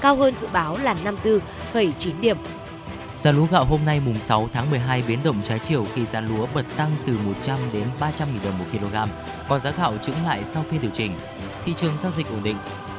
cao 0.00 0.16
hơn 0.16 0.34
dự 0.40 0.46
báo 0.52 0.78
là 0.82 0.96
54,9 1.74 1.90
điểm. 2.20 2.36
Giá 3.16 3.32
lúa 3.32 3.46
gạo 3.46 3.64
hôm 3.64 3.80
nay 3.86 4.00
mùng 4.04 4.20
6 4.20 4.48
tháng 4.52 4.70
12 4.70 5.02
biến 5.08 5.18
động 5.24 5.40
trái 5.44 5.58
chiều 5.58 5.86
khi 5.94 6.06
giá 6.06 6.20
lúa 6.20 6.46
bật 6.54 6.64
tăng 6.76 6.90
từ 7.06 7.18
100 7.26 7.58
đến 7.72 7.84
300 8.00 8.28
000 8.28 8.44
đồng 8.44 8.58
một 8.58 8.64
kg, 8.72 9.10
còn 9.48 9.60
giá 9.60 9.70
gạo 9.70 9.94
chững 10.02 10.24
lại 10.26 10.42
sau 10.52 10.64
phiên 10.70 10.80
điều 10.80 10.90
chỉnh. 10.90 11.12
Thị 11.64 11.74
trường 11.76 11.98
giao 11.98 12.12
dịch 12.12 12.28
ổn 12.28 12.42
định. 12.42 12.56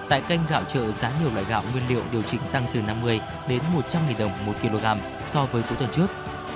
Tại 0.09 0.21
kênh 0.21 0.39
gạo 0.49 0.63
chợ, 0.73 0.91
giá 0.91 1.11
nhiều 1.19 1.31
loại 1.31 1.45
gạo 1.49 1.63
nguyên 1.71 1.87
liệu 1.89 2.01
điều 2.11 2.23
chỉnh 2.23 2.41
tăng 2.51 2.65
từ 2.73 2.81
50 2.81 3.21
đến 3.47 3.61
100 3.73 4.01
000 4.07 4.17
đồng 4.19 4.45
một 4.45 4.53
kg 4.61 5.01
so 5.27 5.45
với 5.45 5.63
cuối 5.63 5.77
tuần 5.79 5.89
trước. 5.91 6.07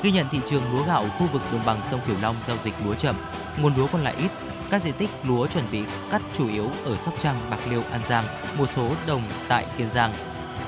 Ghi 0.04 0.12
nhận 0.12 0.28
thị 0.32 0.40
trường 0.50 0.72
lúa 0.72 0.84
gạo 0.84 1.06
khu 1.18 1.28
vực 1.34 1.42
đồng 1.52 1.66
bằng 1.66 1.78
sông 1.92 2.00
Cửu 2.08 2.16
Long 2.22 2.36
giao 2.48 2.58
dịch 2.58 2.74
lúa 2.86 2.94
chậm, 2.94 3.16
nguồn 3.58 3.76
lúa 3.76 3.88
còn 3.92 4.04
lại 4.04 4.16
ít. 4.18 4.32
Các 4.70 4.82
diện 4.82 4.94
tích 4.94 5.10
lúa 5.24 5.48
chuẩn 5.48 5.64
bị 5.72 5.84
cắt 6.12 6.22
chủ 6.38 6.50
yếu 6.50 6.70
ở 6.86 6.98
Sóc 6.98 7.14
Trăng, 7.20 7.36
Bạc 7.50 7.60
Liêu, 7.70 7.84
An 7.92 8.02
Giang, 8.08 8.26
một 8.58 8.70
số 8.70 8.90
đồng 9.08 9.22
tại 9.48 9.66
Kiên 9.78 9.92
Giang. 9.92 10.14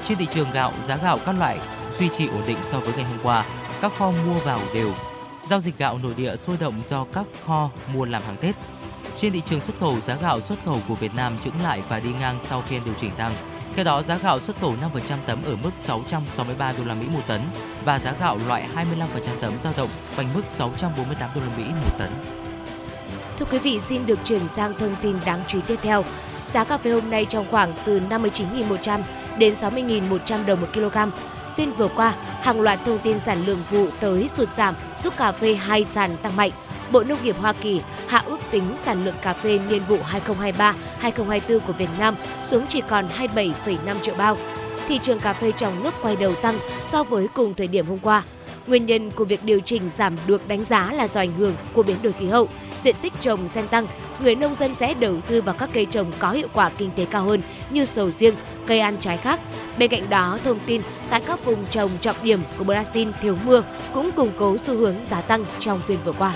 Trên 0.05 0.17
thị 0.17 0.27
trường 0.31 0.51
gạo, 0.51 0.73
giá 0.87 0.97
gạo 0.97 1.19
các 1.25 1.31
loại 1.31 1.59
duy 1.99 2.09
trì 2.17 2.27
ổn 2.27 2.43
định 2.47 2.57
so 2.63 2.79
với 2.79 2.93
ngày 2.93 3.05
hôm 3.05 3.17
qua, 3.23 3.45
các 3.81 3.91
kho 3.97 4.11
mua 4.11 4.39
vào 4.39 4.59
đều. 4.73 4.91
Giao 5.49 5.59
dịch 5.59 5.77
gạo 5.77 5.99
nội 6.03 6.13
địa 6.17 6.35
sôi 6.35 6.57
động 6.59 6.81
do 6.85 7.05
các 7.13 7.25
kho 7.45 7.69
mua 7.93 8.05
làm 8.05 8.23
hàng 8.23 8.37
Tết. 8.37 8.55
Trên 9.17 9.33
thị 9.33 9.41
trường 9.45 9.61
xuất 9.61 9.79
khẩu, 9.79 9.99
giá 9.99 10.15
gạo 10.15 10.41
xuất 10.41 10.59
khẩu 10.65 10.77
của 10.87 10.95
Việt 10.95 11.15
Nam 11.15 11.37
chững 11.37 11.61
lại 11.63 11.81
và 11.89 11.99
đi 11.99 12.09
ngang 12.19 12.39
sau 12.43 12.61
phiên 12.61 12.81
điều 12.85 12.93
chỉnh 12.93 13.11
tăng. 13.17 13.31
Theo 13.75 13.85
đó, 13.85 14.01
giá 14.01 14.17
gạo 14.17 14.39
xuất 14.39 14.59
khẩu 14.61 14.75
5% 14.75 15.17
tấm 15.25 15.43
ở 15.45 15.55
mức 15.63 15.71
663 15.75 16.73
đô 16.77 16.83
la 16.83 16.93
Mỹ 16.93 17.05
một 17.13 17.21
tấn 17.27 17.41
và 17.85 17.99
giá 17.99 18.13
gạo 18.19 18.39
loại 18.47 18.65
25% 18.75 18.85
tấm 19.41 19.53
dao 19.61 19.73
động 19.77 19.89
quanh 20.15 20.27
mức 20.33 20.41
648 20.47 21.29
đô 21.35 21.41
la 21.41 21.57
Mỹ 21.57 21.63
một 21.63 21.97
tấn. 21.97 22.09
Thưa 23.37 23.45
quý 23.51 23.59
vị, 23.59 23.79
xin 23.89 24.05
được 24.05 24.19
chuyển 24.23 24.47
sang 24.47 24.73
thông 24.79 24.95
tin 25.01 25.15
đáng 25.25 25.43
chú 25.47 25.57
ý 25.57 25.63
tiếp 25.67 25.79
theo. 25.81 26.03
Giá 26.53 26.63
cà 26.63 26.77
phê 26.77 26.91
hôm 26.91 27.09
nay 27.09 27.25
trong 27.25 27.45
khoảng 27.51 27.73
từ 27.85 28.01
59.100 28.09 29.01
đến 29.37 29.55
60.100 29.61 30.45
đồng 30.45 30.61
một 30.61 30.67
kg. 30.73 30.97
Phiên 31.55 31.73
vừa 31.73 31.87
qua, 31.87 32.13
hàng 32.41 32.61
loạt 32.61 32.79
thông 32.85 32.99
tin 32.99 33.19
sản 33.19 33.45
lượng 33.45 33.63
vụ 33.71 33.87
tới 33.99 34.27
sụt 34.27 34.51
giảm 34.51 34.75
giúp 35.03 35.13
cà 35.17 35.31
phê 35.31 35.55
hai 35.55 35.85
sàn 35.93 36.17
tăng 36.17 36.35
mạnh. 36.35 36.51
Bộ 36.91 37.03
Nông 37.03 37.23
nghiệp 37.23 37.35
Hoa 37.39 37.53
Kỳ 37.53 37.81
hạ 38.07 38.23
ước 38.25 38.39
tính 38.51 38.63
sản 38.85 39.05
lượng 39.05 39.15
cà 39.21 39.33
phê 39.33 39.59
niên 39.69 39.81
vụ 39.87 39.97
2023-2024 41.01 41.59
của 41.59 41.73
Việt 41.73 41.89
Nam 41.99 42.15
xuống 42.43 42.65
chỉ 42.69 42.81
còn 42.89 43.07
27,5 43.35 43.99
triệu 44.01 44.15
bao. 44.15 44.37
Thị 44.87 44.99
trường 45.03 45.19
cà 45.19 45.33
phê 45.33 45.51
trong 45.51 45.83
nước 45.83 45.93
quay 46.01 46.15
đầu 46.15 46.35
tăng 46.35 46.55
so 46.83 47.03
với 47.03 47.27
cùng 47.33 47.53
thời 47.53 47.67
điểm 47.67 47.87
hôm 47.87 47.99
qua. 47.99 48.23
Nguyên 48.67 48.85
nhân 48.85 49.11
của 49.11 49.25
việc 49.25 49.43
điều 49.43 49.59
chỉnh 49.59 49.89
giảm 49.97 50.15
được 50.27 50.47
đánh 50.47 50.65
giá 50.65 50.93
là 50.93 51.07
do 51.07 51.19
ảnh 51.19 51.33
hưởng 51.33 51.55
của 51.73 51.83
biến 51.83 51.97
đổi 52.01 52.13
khí 52.13 52.27
hậu, 52.27 52.47
diện 52.83 52.95
tích 53.01 53.13
trồng 53.19 53.47
sen 53.47 53.67
tăng, 53.67 53.87
người 54.19 54.35
nông 54.35 54.55
dân 54.55 54.75
sẽ 54.75 54.93
đầu 54.93 55.15
tư 55.27 55.41
vào 55.41 55.55
các 55.59 55.69
cây 55.73 55.85
trồng 55.85 56.11
có 56.19 56.31
hiệu 56.31 56.47
quả 56.53 56.69
kinh 56.69 56.91
tế 56.95 57.05
cao 57.05 57.23
hơn 57.23 57.41
như 57.69 57.85
sầu 57.85 58.11
riêng, 58.11 58.35
cây 58.67 58.79
ăn 58.79 58.97
trái 58.99 59.17
khác. 59.17 59.39
Bên 59.77 59.89
cạnh 59.89 60.09
đó, 60.09 60.39
thông 60.43 60.59
tin 60.65 60.81
tại 61.09 61.21
các 61.25 61.45
vùng 61.45 61.65
trồng 61.65 61.89
trọng 62.01 62.15
điểm 62.23 62.39
của 62.57 62.65
Brazil 62.65 63.11
thiếu 63.21 63.37
mưa 63.45 63.63
cũng 63.93 64.11
củng 64.11 64.31
cố 64.39 64.57
xu 64.57 64.77
hướng 64.77 64.95
giá 65.09 65.21
tăng 65.21 65.45
trong 65.59 65.81
phiên 65.87 65.97
vừa 66.05 66.11
qua. 66.11 66.33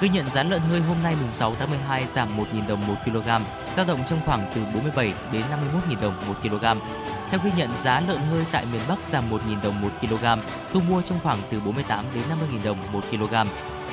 Ghi 0.00 0.08
nhận 0.08 0.30
giá 0.30 0.42
lợn 0.42 0.60
hơi 0.60 0.80
hôm 0.80 1.02
nay 1.02 1.16
mùng 1.20 1.32
6 1.32 1.54
tháng 1.58 1.70
12 1.70 2.06
giảm 2.06 2.38
1.000 2.38 2.66
đồng 2.68 2.86
1 2.86 2.94
kg, 3.04 3.28
dao 3.76 3.86
động 3.86 4.00
trong 4.06 4.20
khoảng 4.26 4.50
từ 4.54 4.62
47 4.74 5.12
đến 5.32 5.42
51.000 5.90 6.00
đồng 6.00 6.14
1 6.28 6.34
kg. 6.42 6.64
Theo 7.30 7.40
ghi 7.44 7.50
nhận, 7.56 7.70
giá 7.82 8.00
lợn 8.00 8.18
hơi 8.18 8.44
tại 8.52 8.66
miền 8.72 8.80
Bắc 8.88 8.98
giảm 9.04 9.30
1.000 9.30 9.62
đồng 9.62 9.80
1 9.82 9.88
kg, 10.00 10.24
thu 10.72 10.80
mua 10.80 11.02
trong 11.02 11.18
khoảng 11.22 11.38
từ 11.50 11.60
48 11.60 12.04
đến 12.14 12.22
50.000 12.52 12.64
đồng 12.64 12.78
1 12.92 13.00
kg. 13.10 13.34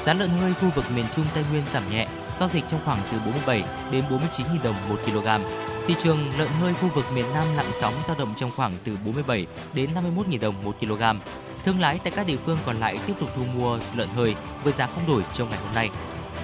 Giá 0.01 0.13
lợn 0.13 0.29
hơi 0.29 0.53
khu 0.53 0.69
vực 0.75 0.85
miền 0.95 1.05
Trung 1.15 1.25
Tây 1.33 1.43
Nguyên 1.51 1.63
giảm 1.73 1.89
nhẹ, 1.91 2.07
giao 2.39 2.49
dịch 2.49 2.63
trong 2.67 2.79
khoảng 2.85 2.99
từ 3.11 3.17
47 3.19 3.63
đến 3.91 4.03
49.000 4.09 4.63
đồng 4.63 4.75
1 4.89 4.95
kg. 5.05 5.27
Thị 5.87 5.95
trường 6.03 6.31
lợn 6.37 6.49
hơi 6.61 6.73
khu 6.73 6.89
vực 6.95 7.05
miền 7.15 7.25
Nam 7.33 7.47
lặng 7.55 7.71
sóng 7.81 7.93
dao 8.07 8.15
động 8.19 8.33
trong 8.35 8.51
khoảng 8.55 8.73
từ 8.83 8.97
47 9.05 9.47
đến 9.73 9.89
51.000 10.15 10.39
đồng 10.39 10.55
1 10.63 10.75
kg. 10.79 11.03
Thương 11.63 11.79
lái 11.79 11.99
tại 12.03 12.13
các 12.15 12.27
địa 12.27 12.37
phương 12.37 12.57
còn 12.65 12.77
lại 12.77 12.97
tiếp 13.07 13.13
tục 13.19 13.29
thu 13.35 13.43
mua 13.43 13.79
lợn 13.95 14.09
hơi 14.09 14.35
với 14.63 14.73
giá 14.73 14.87
không 14.87 15.07
đổi 15.07 15.23
trong 15.33 15.49
ngày 15.49 15.59
hôm 15.59 15.75
nay. 15.75 15.89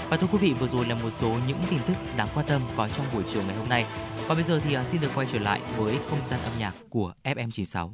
Và 0.10 0.18
thưa 0.18 0.28
quý 0.32 0.38
vị, 0.38 0.54
vừa 0.54 0.68
rồi 0.68 0.86
là 0.86 0.96
một 0.96 1.10
số 1.10 1.30
những 1.48 1.58
tin 1.70 1.80
tức 1.88 1.94
đáng 2.18 2.28
quan 2.36 2.46
tâm 2.46 2.62
có 2.76 2.90
trong 2.90 3.06
buổi 3.14 3.24
chiều 3.28 3.44
ngày 3.48 3.56
hôm 3.56 3.70
nay. 3.70 3.86
Còn 4.28 4.38
bây 4.38 4.44
giờ 4.44 4.60
thì 4.64 4.74
à, 4.74 4.84
xin 4.84 5.02
được 5.02 5.12
quay 5.16 5.28
trở 5.32 5.40
lại 5.40 5.62
với 5.78 6.00
không 6.10 6.26
gian 6.26 6.40
âm 6.44 6.54
nhạc 6.60 6.74
của 6.90 7.14
FM96. 7.24 7.90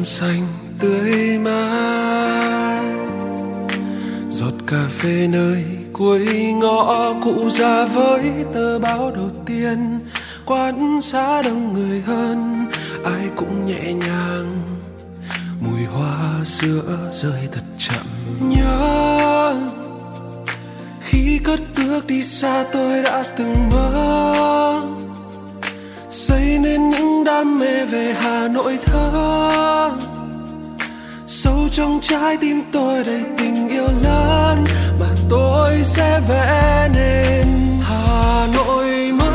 Gươm 0.00 0.04
xanh 0.04 0.46
tươi 0.78 1.38
mát 1.38 2.82
giọt 4.30 4.52
cà 4.66 4.86
phê 4.90 5.28
nơi 5.32 5.64
cuối 5.92 6.26
ngõ 6.52 7.12
cụ 7.22 7.50
già 7.50 7.84
với 7.84 8.22
tờ 8.54 8.78
báo 8.78 9.10
đầu 9.10 9.30
tiên. 9.46 10.00
Quán 10.46 11.00
xá 11.00 11.42
đông 11.42 11.74
người 11.74 12.00
hơn, 12.00 12.66
ai 13.04 13.30
cũng 13.36 13.66
nhẹ 13.66 13.92
nhàng. 13.92 14.62
Mùi 15.60 15.84
hoa 15.84 16.44
sữa 16.44 17.10
rơi 17.12 17.48
thật 17.52 17.64
chậm. 17.78 18.06
Nhớ, 18.40 19.56
khi 21.00 21.40
cất 21.44 21.60
bước 21.76 22.06
đi 22.06 22.22
xa 22.22 22.64
tôi 22.72 23.02
đã 23.02 23.24
từng 23.36 23.70
mơ 23.70 24.82
dấy 26.30 26.58
nên 26.58 26.88
những 26.88 27.24
đam 27.24 27.58
mê 27.58 27.84
về 27.84 28.14
hà 28.20 28.48
nội 28.48 28.78
thơ. 28.84 29.90
Sâu 31.26 31.68
trong 31.72 32.00
trái 32.02 32.36
tim 32.36 32.62
tôi 32.72 33.04
đầy 33.04 33.24
tình 33.38 33.68
yêu 33.68 33.88
lớn 34.02 34.64
mà 35.00 35.06
tôi 35.30 35.84
sẽ 35.84 36.20
vẽ 36.28 36.88
nên. 36.94 37.46
Hà 37.82 38.46
nội 38.54 39.12
mới 39.12 39.29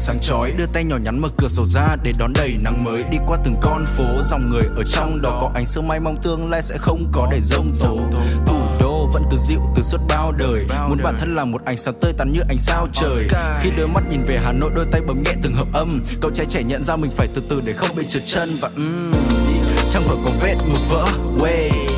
sáng 0.00 0.18
chói 0.20 0.50
đưa 0.50 0.66
tay 0.66 0.84
nhỏ 0.84 0.96
nhắn 0.96 1.20
mở 1.20 1.28
cửa 1.36 1.48
sổ 1.48 1.64
ra 1.64 1.88
để 2.02 2.12
đón 2.18 2.32
đầy 2.32 2.56
nắng 2.60 2.84
mới. 2.84 3.02
Đi 3.10 3.18
qua 3.26 3.38
từng 3.44 3.56
con 3.62 3.84
phố 3.96 4.04
dòng 4.22 4.50
người 4.50 4.62
ở 4.76 4.82
trong 4.92 5.22
đó 5.22 5.38
có 5.40 5.50
ánh 5.54 5.66
sương 5.66 5.88
mai 5.88 6.00
mong 6.00 6.16
tương 6.22 6.50
lai 6.50 6.62
sẽ 6.62 6.78
không 6.78 7.08
có 7.12 7.28
để 7.30 7.40
rông 7.42 7.74
tố. 7.80 7.98
Thủ 8.46 8.56
đô 8.80 9.10
vẫn 9.12 9.22
cứ 9.30 9.36
dịu 9.36 9.60
từ 9.76 9.82
suốt 9.82 9.98
bao 10.08 10.32
đời. 10.32 10.66
Muốn 10.88 10.98
bản 11.04 11.16
thân 11.18 11.34
là 11.34 11.44
một 11.44 11.64
ánh 11.64 11.76
sáng 11.76 11.94
tươi 12.00 12.12
tắn 12.18 12.32
như 12.32 12.40
ánh 12.48 12.58
sao 12.58 12.88
trời. 12.92 13.28
Khi 13.62 13.70
đôi 13.76 13.88
mắt 13.88 14.02
nhìn 14.10 14.22
về 14.22 14.40
hà 14.44 14.52
nội 14.52 14.70
đôi 14.74 14.86
tay 14.92 15.00
bấm 15.00 15.22
nhẹ 15.22 15.32
từng 15.42 15.54
hợp 15.54 15.68
âm. 15.72 15.88
Cậu 16.20 16.30
trai 16.30 16.46
trẻ 16.46 16.62
nhận 16.62 16.84
ra 16.84 16.96
mình 16.96 17.10
phải 17.16 17.28
từ 17.34 17.42
từ 17.48 17.62
để 17.66 17.72
không 17.72 17.96
bị 17.96 18.04
trượt 18.08 18.22
chân 18.26 18.48
và 18.60 18.68
um, 18.76 19.10
trong 19.90 20.04
vở 20.08 20.16
có 20.24 20.30
vết 20.40 20.56
ngực 20.68 20.80
vỡ. 20.88 21.06
Way 21.38 21.89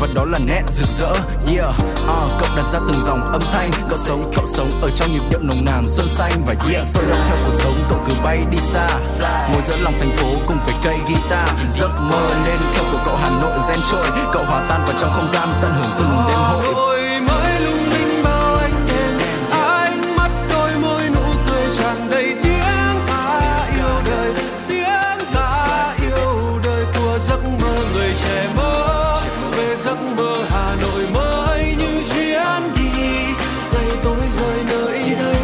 và 0.00 0.08
đó 0.14 0.24
là 0.24 0.38
nét 0.38 0.62
rực 0.70 0.88
rỡ 0.98 1.12
yeah. 1.48 1.68
Uh, 1.68 2.32
cậu 2.40 2.48
đặt 2.56 2.64
ra 2.72 2.78
từng 2.88 3.02
dòng 3.02 3.32
âm 3.32 3.40
thanh. 3.52 3.70
Cậu 3.88 3.98
sống 3.98 4.32
cậu 4.36 4.46
sống 4.46 4.68
ở 4.82 4.90
trong 4.94 5.12
nhịp 5.12 5.22
điệu 5.30 5.40
nồng 5.42 5.64
nàn 5.66 5.88
xuân 5.88 6.08
xanh 6.08 6.32
và 6.46 6.54
yeah. 6.72 6.88
Sôi 6.88 7.04
động 7.08 7.20
theo 7.28 7.36
cuộc 7.46 7.52
sống 7.52 7.74
cậu 7.90 7.98
cứ 8.06 8.12
bay 8.24 8.44
đi 8.50 8.58
xa. 8.60 8.88
Ngồi 9.52 9.62
giữa 9.62 9.76
lòng 9.76 9.94
thành 10.00 10.12
phố 10.16 10.26
cùng 10.48 10.58
với 10.64 10.74
cây 10.82 10.96
guitar. 11.08 11.48
Giấc 11.72 11.90
mơ 12.00 12.28
nên 12.46 12.58
theo 12.74 12.84
của 12.92 12.98
cậu 13.06 13.16
hà 13.16 13.30
nội 13.40 13.58
gen 13.68 13.78
trôi 13.90 14.06
cậu 14.32 14.44
hòa 14.44 14.66
tan 14.68 14.84
vào 14.84 14.94
trong 15.00 15.10
không 15.12 15.26
gian 15.26 15.48
tận 15.62 15.72
hưởng 15.72 15.90
từng 15.98 16.10
đêm 16.28 16.38
hội. 16.38 17.20
Mới 17.20 17.60
lung 17.60 17.92
linh 17.92 18.24
bao 18.24 18.58
ánh 19.50 20.16
mắt 20.16 20.30
đôi 20.52 20.70
môi 20.82 21.02
nụ 21.14 21.32
cười 21.46 21.64
tràn 21.78 22.10
đầy 22.10 22.34
tiếng 22.42 23.06
ta 23.08 23.68
yêu 23.76 24.02
đời. 24.06 24.34
Tiếng 24.68 25.26
ta 25.34 25.94
yêu 26.02 26.60
đời 26.64 26.84
của 26.96 27.18
giấc 27.18 27.44
mơ 27.62 27.74
người 27.94 28.14
trẻ 28.24 28.48
mơ 28.56 28.79
giấc 29.80 29.98
mơ 30.16 30.36
hà 30.50 30.76
nội 30.82 31.06
mới 31.12 31.74
như 31.78 32.02
chuyến 32.14 32.74
đi. 32.76 32.90
Ngày 33.72 33.90
tôi 34.02 34.16
rời 34.36 34.64
nơi 34.68 35.14
đây 35.14 35.42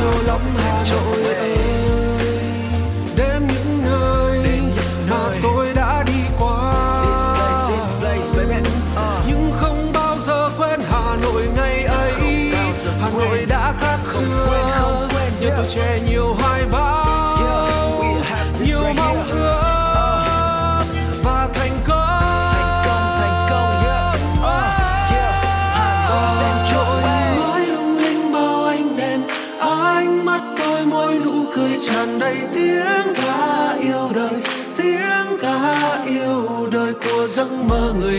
yêu 0.00 0.22
lắm 0.26 0.40
hà 0.56 0.84
nội 0.90 1.24
ơi 1.34 1.58
những 3.48 3.84
nơi 3.84 4.60
mà 5.10 5.30
tôi 5.42 5.72
đã 5.74 6.02
đi 6.06 6.20
qua. 6.38 6.74
Nhưng 9.26 9.52
không 9.60 9.92
bao 9.92 10.18
giờ 10.18 10.50
quên 10.58 10.80
Hà 10.90 11.16
Nội 11.22 11.48
ngày 11.56 11.84
ấy. 11.84 12.52
Hà 13.00 13.10
Nội 13.10 13.46
đã 13.48 13.74
khác 13.80 13.98
xưa. 14.02 15.08
nhờ 15.40 15.50
tuổi 15.56 15.66
trẻ 15.68 16.00
nhiều 16.08 16.34
hoài 16.38 16.43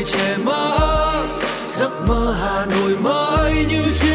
trẻ 0.05 0.37
mãi 0.45 1.27
giấc 1.69 1.91
mơ 2.07 2.35
hà 2.41 2.65
nội 2.65 2.97
mới 3.01 3.65
như 3.69 3.83
chiếc 4.01 4.14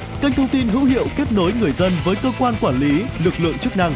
kênh 0.21 0.33
thông 0.33 0.47
tin 0.47 0.67
hữu 0.67 0.83
hiệu 0.83 1.05
kết 1.17 1.31
nối 1.31 1.53
người 1.59 1.71
dân 1.71 1.91
với 2.03 2.15
cơ 2.23 2.31
quan 2.39 2.55
quản 2.61 2.79
lý, 2.79 3.05
lực 3.23 3.33
lượng 3.39 3.59
chức 3.59 3.77
năng. 3.77 3.93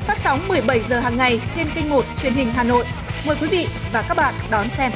Phát 0.00 0.18
sóng 0.18 0.48
17 0.48 0.80
giờ 0.80 1.00
hàng 1.00 1.16
ngày 1.16 1.40
trên 1.54 1.66
kênh 1.74 1.90
1 1.90 2.04
truyền 2.18 2.32
hình 2.32 2.48
Hà 2.48 2.64
Nội. 2.64 2.84
Mời 3.26 3.36
quý 3.40 3.48
vị 3.48 3.66
và 3.92 4.04
các 4.08 4.16
bạn 4.16 4.34
đón 4.50 4.70
xem. 4.70 4.92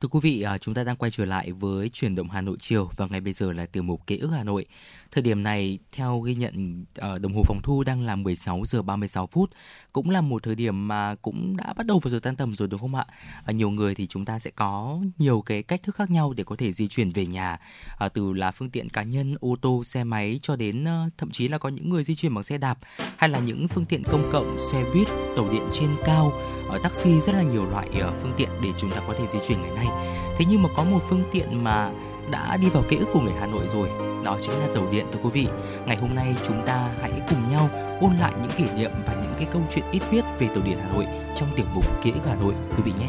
Thưa 0.00 0.08
quý 0.08 0.20
vị, 0.22 0.42
à, 0.42 0.58
chúng 0.58 0.74
ta 0.74 0.84
đang 0.84 0.96
quay 0.96 1.10
trở 1.10 1.24
lại 1.24 1.52
với 1.52 1.88
chuyển 1.88 2.14
động 2.14 2.30
Hà 2.30 2.40
Nội 2.40 2.56
chiều 2.60 2.90
và 2.96 3.06
ngay 3.10 3.20
bây 3.20 3.32
giờ 3.32 3.52
là 3.52 3.66
tiểu 3.66 3.82
mục 3.82 4.06
ký 4.06 4.18
ức 4.18 4.30
Hà 4.30 4.44
Nội. 4.44 4.66
Thời 5.14 5.22
điểm 5.22 5.42
này, 5.42 5.78
theo 5.92 6.20
ghi 6.20 6.34
nhận 6.34 6.84
ờ, 6.94 7.18
đồng 7.18 7.34
hồ 7.34 7.42
phòng 7.46 7.60
thu 7.62 7.82
đang 7.82 8.02
là 8.02 8.16
16 8.16 8.62
giờ 8.66 8.82
36 8.82 9.26
phút, 9.26 9.50
cũng 9.92 10.10
là 10.10 10.20
một 10.20 10.42
thời 10.42 10.54
điểm 10.54 10.88
mà 10.88 11.14
cũng 11.22 11.56
đã 11.56 11.72
bắt 11.76 11.86
đầu 11.86 11.98
vào 11.98 12.10
giờ 12.10 12.18
tan 12.22 12.36
tầm 12.36 12.56
rồi 12.56 12.68
đúng 12.68 12.80
không 12.80 12.94
ạ? 12.94 13.06
À, 13.44 13.52
nhiều 13.52 13.70
người 13.70 13.94
thì 13.94 14.06
chúng 14.06 14.24
ta 14.24 14.38
sẽ 14.38 14.50
có 14.50 15.00
nhiều 15.18 15.42
cái 15.46 15.62
cách 15.62 15.82
thức 15.82 15.94
khác 15.94 16.10
nhau 16.10 16.32
để 16.36 16.44
có 16.44 16.56
thể 16.56 16.72
di 16.72 16.88
chuyển 16.88 17.10
về 17.10 17.26
nhà, 17.26 17.58
à, 17.98 18.08
từ 18.08 18.32
là 18.32 18.50
phương 18.50 18.70
tiện 18.70 18.88
cá 18.88 19.02
nhân, 19.02 19.36
ô 19.40 19.56
tô, 19.60 19.84
xe 19.84 20.04
máy 20.04 20.38
cho 20.42 20.56
đến 20.56 20.84
thậm 21.18 21.30
chí 21.30 21.48
là 21.48 21.58
có 21.58 21.68
những 21.68 21.88
người 21.88 22.04
di 22.04 22.14
chuyển 22.14 22.34
bằng 22.34 22.44
xe 22.44 22.58
đạp 22.58 22.78
hay 23.16 23.30
là 23.30 23.38
những 23.38 23.68
phương 23.68 23.86
tiện 23.86 24.02
công 24.04 24.30
cộng, 24.32 24.56
xe 24.60 24.84
buýt, 24.94 25.08
tàu 25.36 25.48
điện 25.52 25.62
trên 25.72 25.88
cao, 26.04 26.32
ở 26.68 26.78
taxi 26.82 27.20
rất 27.20 27.32
là 27.32 27.42
nhiều 27.42 27.70
loại 27.70 27.88
phương 28.22 28.34
tiện 28.36 28.48
để 28.62 28.70
chúng 28.76 28.90
ta 28.90 29.02
có 29.06 29.14
thể 29.18 29.26
di 29.26 29.38
chuyển 29.48 29.62
ngày 29.62 29.74
nay. 29.74 29.86
Thế 30.38 30.44
nhưng 30.50 30.62
mà 30.62 30.68
có 30.76 30.84
một 30.84 31.00
phương 31.08 31.24
tiện 31.32 31.64
mà 31.64 31.90
đã 32.34 32.56
đi 32.56 32.68
vào 32.68 32.82
ký 32.88 32.96
ức 32.96 33.08
của 33.12 33.20
người 33.20 33.32
Hà 33.40 33.46
Nội 33.46 33.62
rồi 33.68 33.88
đó 34.24 34.38
chính 34.40 34.60
là 34.60 34.66
tàu 34.74 34.86
điện 34.92 35.06
thưa 35.12 35.18
quý 35.22 35.30
vị 35.32 35.46
ngày 35.86 35.96
hôm 35.96 36.14
nay 36.14 36.36
chúng 36.46 36.62
ta 36.66 36.88
hãy 37.00 37.12
cùng 37.28 37.50
nhau 37.50 37.70
ôn 38.00 38.12
lại 38.20 38.32
những 38.42 38.50
kỷ 38.56 38.64
niệm 38.76 38.90
và 39.06 39.14
những 39.14 39.34
cái 39.38 39.46
câu 39.52 39.62
chuyện 39.70 39.84
ít 39.92 40.02
biết 40.12 40.24
về 40.38 40.46
tàu 40.46 40.62
điện 40.64 40.78
Hà 40.82 40.94
Nội 40.94 41.06
trong 41.36 41.48
tiểu 41.56 41.66
mục 41.74 42.02
ký 42.02 42.10
ức 42.10 42.20
Hà 42.26 42.34
Nội 42.34 42.54
quý 42.76 42.82
vị 42.84 42.92
nhé 43.00 43.08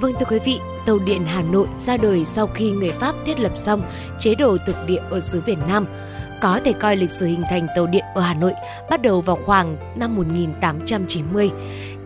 Vâng 0.00 0.12
thưa 0.20 0.26
quý 0.30 0.38
vị, 0.44 0.60
tàu 0.86 0.98
điện 0.98 1.22
Hà 1.26 1.42
Nội 1.42 1.66
ra 1.86 1.96
đời 1.96 2.24
sau 2.24 2.46
khi 2.46 2.70
người 2.70 2.90
Pháp 2.90 3.14
thiết 3.24 3.40
lập 3.40 3.52
xong 3.54 3.82
chế 4.18 4.34
độ 4.34 4.56
thực 4.66 4.76
địa 4.86 5.00
ở 5.10 5.20
xứ 5.20 5.42
Việt 5.46 5.58
Nam. 5.68 5.86
Có 6.40 6.60
thể 6.64 6.72
coi 6.72 6.96
lịch 6.96 7.10
sử 7.10 7.26
hình 7.26 7.42
thành 7.50 7.66
tàu 7.76 7.86
điện 7.86 8.04
ở 8.14 8.20
Hà 8.20 8.34
Nội 8.34 8.52
bắt 8.90 9.02
đầu 9.02 9.20
vào 9.20 9.38
khoảng 9.46 9.76
năm 9.96 10.16
1890. 10.16 11.50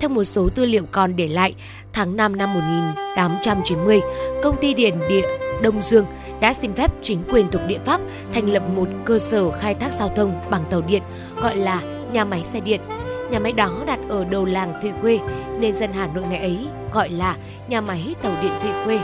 Theo 0.02 0.08
một 0.08 0.24
số 0.24 0.48
tư 0.54 0.64
liệu 0.64 0.82
còn 0.92 1.16
để 1.16 1.28
lại, 1.28 1.54
tháng 1.92 2.16
5 2.16 2.36
năm 2.36 2.54
1890, 2.54 4.00
công 4.42 4.56
ty 4.56 4.74
điện 4.74 4.98
địa 5.08 5.22
Đông 5.62 5.82
Dương 5.82 6.06
đã 6.40 6.54
xin 6.54 6.72
phép 6.74 6.90
chính 7.02 7.22
quyền 7.32 7.50
thuộc 7.50 7.62
địa 7.66 7.78
Pháp 7.84 8.00
thành 8.32 8.52
lập 8.52 8.62
một 8.74 8.88
cơ 9.04 9.18
sở 9.18 9.50
khai 9.50 9.74
thác 9.74 9.92
giao 9.92 10.08
thông 10.16 10.40
bằng 10.50 10.62
tàu 10.70 10.80
điện 10.80 11.02
gọi 11.42 11.56
là 11.56 11.82
nhà 12.12 12.24
máy 12.24 12.42
xe 12.44 12.60
điện. 12.60 12.80
Nhà 13.30 13.38
máy 13.38 13.52
đó 13.52 13.82
đặt 13.86 13.98
ở 14.08 14.24
đầu 14.24 14.44
làng 14.44 14.80
Thụy 14.82 14.90
Khuê 15.00 15.18
nên 15.60 15.76
dân 15.76 15.92
Hà 15.92 16.06
Nội 16.14 16.24
ngày 16.30 16.38
ấy 16.38 16.58
gọi 16.92 17.10
là 17.10 17.36
nhà 17.68 17.80
máy 17.80 18.14
tàu 18.22 18.32
điện 18.42 18.52
Thụy 18.62 18.70
Khuê. 18.84 18.98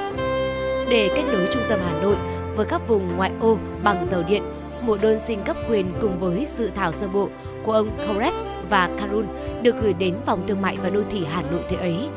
Để 0.90 1.10
kết 1.14 1.24
nối 1.32 1.48
trung 1.52 1.62
tâm 1.68 1.78
Hà 1.86 2.02
Nội 2.02 2.16
với 2.56 2.66
các 2.66 2.88
vùng 2.88 3.16
ngoại 3.16 3.30
ô 3.40 3.58
bằng 3.82 4.06
tàu 4.10 4.22
điện, 4.28 4.42
một 4.82 5.02
đơn 5.02 5.18
xin 5.26 5.42
cấp 5.44 5.56
quyền 5.70 5.92
cùng 6.00 6.20
với 6.20 6.46
dự 6.56 6.70
thảo 6.74 6.92
sơ 6.92 7.08
bộ 7.08 7.28
của 7.68 7.74
ông 7.74 7.90
Kores 8.08 8.34
và 8.70 8.88
Karun 8.98 9.26
được 9.62 9.74
gửi 9.80 9.92
đến 9.92 10.14
Phòng 10.26 10.46
Thương 10.48 10.62
mại 10.62 10.76
và 10.82 10.90
Đô 10.90 11.00
thị 11.10 11.24
Hà 11.30 11.42
Nội 11.42 11.60
thế 11.68 11.76
ấy. 11.76 12.08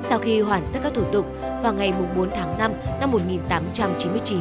Sau 0.00 0.18
khi 0.18 0.40
hoàn 0.40 0.62
tất 0.72 0.80
các 0.82 0.92
thủ 0.94 1.02
tục, 1.12 1.26
vào 1.62 1.72
ngày 1.72 1.92
4 2.16 2.30
tháng 2.30 2.58
5 2.58 2.72
năm 3.00 3.10
1899, 3.10 4.38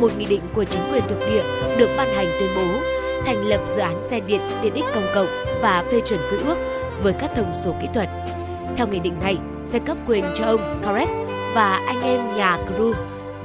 một 0.00 0.12
nghị 0.18 0.24
định 0.24 0.40
của 0.54 0.64
chính 0.64 0.82
quyền 0.92 1.02
thuộc 1.08 1.18
địa 1.20 1.42
được 1.78 1.88
ban 1.96 2.08
hành 2.08 2.26
tuyên 2.40 2.50
bố 2.56 2.80
thành 3.26 3.46
lập 3.46 3.60
dự 3.68 3.80
án 3.80 4.02
xe 4.02 4.20
điện 4.20 4.40
tiện 4.62 4.74
ích 4.74 4.84
công 4.94 5.06
cộng 5.14 5.26
và 5.62 5.84
phê 5.92 6.00
chuẩn 6.06 6.20
quy 6.30 6.38
ước 6.46 6.56
với 7.02 7.12
các 7.12 7.30
thông 7.36 7.54
số 7.54 7.74
kỹ 7.80 7.88
thuật. 7.94 8.08
Theo 8.76 8.86
nghị 8.86 8.98
định 8.98 9.14
này, 9.20 9.36
sẽ 9.64 9.78
cấp 9.78 9.96
quyền 10.06 10.24
cho 10.34 10.44
ông 10.44 10.60
Kores 10.86 11.10
và 11.54 11.84
anh 11.86 12.02
em 12.02 12.36
nhà 12.36 12.58
Crew 12.68 12.92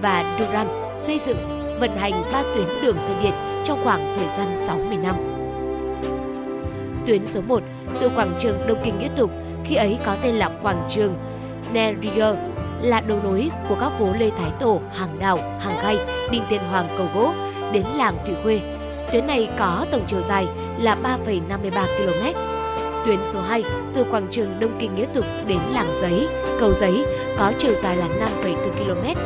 và 0.02 0.38
Duran 0.40 0.68
xây 1.00 1.20
dựng, 1.26 1.38
vận 1.80 1.98
hành 1.98 2.24
ba 2.34 2.44
tuyến 2.56 2.68
đường 2.82 2.98
xe 3.00 3.20
điện 3.24 3.34
trong 3.64 3.80
khoảng 3.84 4.16
thời 4.18 4.28
gian 4.38 4.68
60 4.68 4.98
năm. 5.04 5.35
Tuyến 7.06 7.26
số 7.26 7.42
1 7.48 7.64
từ 8.02 8.10
quảng 8.16 8.36
trường 8.40 8.68
Đông 8.68 8.78
Kinh 8.84 9.00
Nghĩa 9.00 9.10
Tục 9.16 9.32
khi 9.66 9.76
ấy 9.76 9.98
có 10.06 10.16
tên 10.24 10.36
là 10.36 10.50
quảng 10.64 10.88
trường 10.90 11.16
Nerier 11.74 12.36
là 12.82 13.02
đầu 13.02 13.20
nối 13.24 13.52
của 13.70 13.76
các 13.82 13.92
phố 14.00 14.14
Lê 14.20 14.30
Thái 14.38 14.52
Tổ, 14.60 14.82
Hàng 14.94 15.20
Đào, 15.20 15.38
Hàng 15.60 15.80
Gai, 15.84 15.98
Đinh 16.32 16.44
Tiên 16.50 16.62
Hoàng 16.72 16.88
Cầu 16.98 17.08
Gỗ 17.16 17.34
đến 17.74 17.86
làng 17.96 18.18
Thủy 18.26 18.36
Khuê. 18.44 18.60
Tuyến 19.12 19.28
này 19.28 19.50
có 19.60 19.86
tổng 19.92 20.04
chiều 20.08 20.22
dài 20.22 20.48
là 20.80 20.98
3,53 21.04 21.72
km. 21.72 22.40
Tuyến 23.06 23.20
số 23.24 23.40
2 23.42 23.64
từ 23.94 24.04
quảng 24.04 24.28
trường 24.32 24.60
Đông 24.60 24.78
Kinh 24.80 24.96
Nghĩa 24.96 25.06
Tục 25.14 25.26
đến 25.48 25.60
làng 25.74 25.94
Giấy, 26.02 26.28
Cầu 26.60 26.74
Giấy 26.74 27.06
có 27.40 27.52
chiều 27.58 27.74
dài 27.74 27.98
là 27.98 28.08
5,4 28.44 28.56
km. 28.56 29.20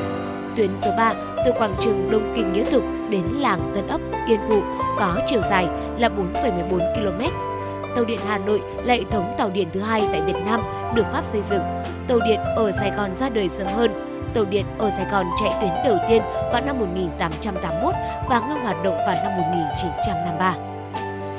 Tuyến 0.55 0.69
số 0.81 0.91
3 0.97 1.13
từ 1.45 1.51
quảng 1.51 1.73
trường 1.79 2.11
Đông 2.11 2.33
Kinh 2.35 2.53
Nghĩa 2.53 2.65
Tục 2.71 2.83
đến 3.09 3.23
làng 3.37 3.71
Tân 3.75 3.87
Ấp, 3.87 4.01
Yên 4.27 4.39
Phụ 4.49 4.61
có 4.99 5.19
chiều 5.27 5.41
dài 5.49 5.67
là 5.97 6.09
4,14 6.09 6.79
km. 6.95 7.48
Tàu 7.95 8.05
điện 8.05 8.19
Hà 8.27 8.37
Nội 8.37 8.61
là 8.83 8.93
hệ 8.93 9.03
thống 9.11 9.35
tàu 9.37 9.49
điện 9.49 9.67
thứ 9.73 9.81
hai 9.81 10.07
tại 10.11 10.21
Việt 10.21 10.37
Nam 10.45 10.61
được 10.95 11.05
Pháp 11.11 11.25
xây 11.25 11.41
dựng. 11.41 11.61
Tàu 12.07 12.19
điện 12.27 12.39
ở 12.55 12.71
Sài 12.71 12.91
Gòn 12.91 13.15
ra 13.15 13.29
đời 13.29 13.49
sớm 13.49 13.67
hơn. 13.67 13.91
Tàu 14.33 14.45
điện 14.45 14.65
ở 14.77 14.89
Sài 14.89 15.05
Gòn 15.11 15.25
chạy 15.39 15.51
tuyến 15.61 15.71
đầu 15.85 15.97
tiên 16.09 16.21
vào 16.51 16.61
năm 16.65 16.79
1881 16.79 17.93
và 18.29 18.39
ngưng 18.39 18.63
hoạt 18.63 18.83
động 18.83 18.97
vào 18.97 19.15
năm 19.23 19.31
1953. 19.41 20.55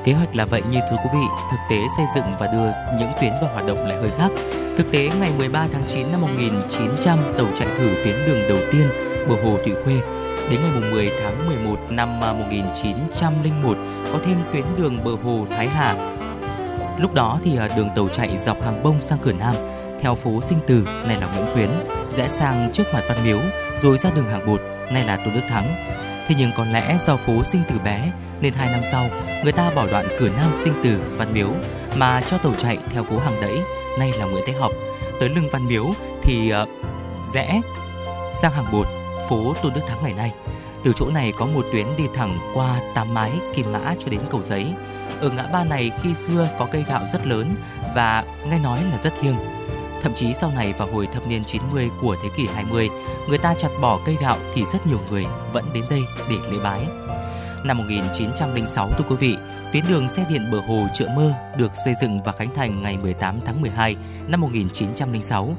Kế 0.05 0.12
hoạch 0.12 0.36
là 0.36 0.44
vậy 0.44 0.62
như 0.70 0.78
thưa 0.90 0.96
quý 0.96 1.11
vị, 1.12 1.26
thực 1.51 1.59
tế 1.70 1.76
xây 1.96 2.07
dựng 2.14 2.24
và 2.38 2.46
đưa 2.46 2.96
những 2.98 3.12
tuyến 3.20 3.32
vào 3.40 3.51
hoạt 3.53 3.66
động 3.66 3.86
lại 3.86 3.98
hơi 3.98 4.11
khác. 4.18 4.28
Thực 4.76 4.92
tế, 4.92 5.11
ngày 5.20 5.32
13 5.38 5.66
tháng 5.72 5.82
9 5.88 6.07
năm 6.12 6.20
1900, 6.20 7.18
tàu 7.38 7.46
chạy 7.59 7.68
thử 7.78 7.88
tuyến 8.05 8.14
đường 8.26 8.40
đầu 8.48 8.59
tiên 8.72 8.88
bờ 9.28 9.34
hồ 9.44 9.59
Thủy 9.64 9.74
Khuê. 9.84 9.94
Đến 10.51 10.61
ngày 10.61 10.90
10 10.90 11.11
tháng 11.22 11.46
11 11.46 11.76
năm 11.90 12.20
1901, 12.20 13.76
có 14.12 14.18
thêm 14.24 14.36
tuyến 14.53 14.64
đường 14.78 14.98
bờ 15.05 15.11
hồ 15.24 15.46
Thái 15.51 15.68
Hà. 15.68 16.16
Lúc 17.01 17.14
đó 17.14 17.38
thì 17.44 17.57
à, 17.57 17.68
đường 17.76 17.90
tàu 17.96 18.09
chạy 18.09 18.38
dọc 18.38 18.62
hàng 18.62 18.82
bông 18.82 19.03
sang 19.03 19.18
cửa 19.18 19.32
Nam, 19.32 19.55
theo 20.01 20.14
phố 20.14 20.40
Sinh 20.40 20.59
Từ, 20.66 20.84
này 21.07 21.20
là 21.20 21.26
Nguyễn 21.26 21.55
Khuyến, 21.55 21.70
rẽ 22.11 22.28
sang 22.28 22.70
trước 22.72 22.84
mặt 22.94 23.03
Văn 23.09 23.24
Miếu, 23.24 23.38
rồi 23.78 23.98
ra 23.98 24.11
đường 24.16 24.28
hàng 24.30 24.46
bột, 24.46 24.61
này 24.92 25.05
là 25.05 25.16
Tôn 25.16 25.34
Đức 25.34 25.40
Thắng. 25.48 25.74
Thế 26.28 26.34
nhưng 26.38 26.51
có 26.57 26.64
lẽ 26.64 26.98
do 27.07 27.16
phố 27.16 27.44
Sinh 27.44 27.62
Từ 27.68 27.78
bé, 27.78 28.12
nên 28.40 28.53
hai 28.53 28.70
năm 28.72 28.80
sau, 28.92 29.05
người 29.44 29.53
ta 29.53 29.70
bỏ 29.74 29.86
đoạn 29.86 30.07
cửa 30.18 30.28
Nam 30.28 30.57
Sinh 30.59 30.74
Từ, 30.84 31.01
Văn 31.16 31.32
Miếu, 31.32 31.48
mà 31.96 32.22
cho 32.26 32.38
tàu 32.38 32.55
chạy 32.59 32.78
theo 32.92 33.05
phố 33.05 33.18
Hàng 33.18 33.40
Đẫy, 33.40 33.59
nay 33.98 34.12
là 34.18 34.24
Nguyễn 34.24 34.44
Thế 34.46 34.53
Học. 34.53 34.72
Tới 35.20 35.28
lưng 35.28 35.48
Văn 35.53 35.66
Miếu 35.68 35.86
thì 36.22 36.53
uh, 36.62 36.68
rẽ 37.34 37.61
sang 38.34 38.53
hàng 38.53 38.72
bột, 38.72 38.86
phố 39.28 39.55
Tôn 39.62 39.72
Đức 39.74 39.82
Thắng 39.88 39.98
ngày 40.03 40.12
nay. 40.12 40.32
Từ 40.84 40.92
chỗ 40.96 41.07
này 41.07 41.32
có 41.38 41.46
một 41.46 41.66
tuyến 41.72 41.86
đi 41.96 42.05
thẳng 42.14 42.38
qua 42.55 42.80
Tám 42.94 43.14
Mái, 43.14 43.30
Kim 43.55 43.72
Mã 43.72 43.94
cho 43.98 44.11
đến 44.11 44.20
Cầu 44.30 44.42
Giấy. 44.42 44.66
Ở 45.20 45.30
ngã 45.36 45.46
ba 45.52 45.64
này 45.64 45.90
khi 46.02 46.14
xưa 46.14 46.48
có 46.58 46.66
cây 46.72 46.84
gạo 46.88 47.06
rất 47.12 47.26
lớn 47.26 47.54
và 47.94 48.24
nghe 48.50 48.58
nói 48.58 48.84
là 48.92 48.98
rất 48.98 49.12
thiêng. 49.20 49.36
Thậm 50.02 50.14
chí 50.14 50.34
sau 50.34 50.50
này 50.54 50.72
vào 50.72 50.88
hồi 50.92 51.06
thập 51.06 51.26
niên 51.26 51.44
90 51.44 51.88
của 52.00 52.16
thế 52.22 52.28
kỷ 52.36 52.46
20, 52.46 52.88
người 53.28 53.38
ta 53.38 53.54
chặt 53.58 53.68
bỏ 53.80 53.98
cây 54.06 54.16
gạo 54.20 54.36
thì 54.54 54.64
rất 54.72 54.86
nhiều 54.86 55.00
người 55.11 55.26
vẫn 55.52 55.64
đến 55.74 55.84
đây 55.90 56.00
để 56.30 56.36
lễ 56.50 56.58
bái. 56.64 56.86
Năm 57.64 57.78
1906 57.78 58.88
thưa 58.98 59.04
quý 59.08 59.16
vị, 59.16 59.36
tuyến 59.72 59.84
đường 59.88 60.08
xe 60.08 60.24
điện 60.28 60.42
bờ 60.52 60.61
hồ 60.61 60.86
Chợ 60.94 61.08
Mơ 61.16 61.32
được 61.56 61.72
xây 61.84 61.94
dựng 62.00 62.22
và 62.22 62.32
khánh 62.32 62.54
thành 62.54 62.82
ngày 62.82 62.96
18 62.96 63.40
tháng 63.40 63.61
12 63.61 63.96
năm 64.28 64.40
1906. 64.40 65.56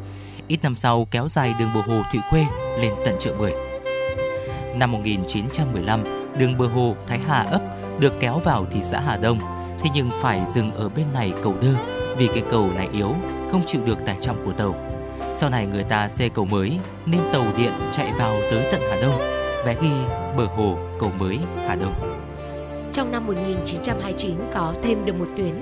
Ít 0.48 0.60
năm 0.64 0.76
sau 0.76 1.08
kéo 1.12 1.28
dài 1.28 1.54
đường 1.60 1.70
bờ 1.76 1.82
hồ 1.82 2.02
Thụy 2.12 2.22
Khuê 2.30 2.46
lên 2.80 2.94
tận 3.06 3.16
chợ 3.20 3.34
Bưởi. 3.40 3.52
Năm 4.76 4.92
1915, 4.92 6.04
đường 6.38 6.58
bờ 6.58 6.68
hồ 6.68 6.96
Thái 7.08 7.20
Hà 7.28 7.42
ấp 7.42 7.62
được 8.00 8.14
kéo 8.20 8.40
vào 8.40 8.66
thị 8.72 8.80
xã 8.84 9.00
Hà 9.00 9.18
Đông, 9.18 9.40
thế 9.84 9.90
nhưng 9.94 10.10
phải 10.22 10.42
dừng 10.54 10.72
ở 10.72 10.90
bên 10.90 11.06
này 11.14 11.34
cầu 11.44 11.56
đơ 11.62 11.74
vì 12.18 12.28
cái 12.28 12.44
cầu 12.50 12.70
này 12.76 12.90
yếu, 12.94 13.16
không 13.52 13.64
chịu 13.66 13.82
được 13.86 14.06
tải 14.06 14.18
trọng 14.22 14.46
của 14.46 14.54
tàu. 14.54 14.76
Sau 15.34 15.50
này 15.50 15.68
người 15.68 15.84
ta 15.84 16.08
xây 16.08 16.30
cầu 16.30 16.46
mới 16.46 16.80
nên 17.06 17.22
tàu 17.34 17.46
điện 17.58 17.72
chạy 17.92 18.12
vào 18.18 18.36
tới 18.52 18.68
tận 18.72 18.82
Hà 18.90 19.02
Đông, 19.02 19.20
vé 19.66 19.76
ghi 19.82 19.92
bờ 20.38 20.46
hồ 20.46 20.78
cầu 21.00 21.12
mới 21.20 21.40
Hà 21.68 21.76
Đông. 21.76 21.94
Trong 22.94 23.12
năm 23.12 23.28
1929 23.28 24.36
có 24.54 24.74
thêm 24.84 25.06
được 25.06 25.20
một 25.20 25.28
tuyến 25.38 25.54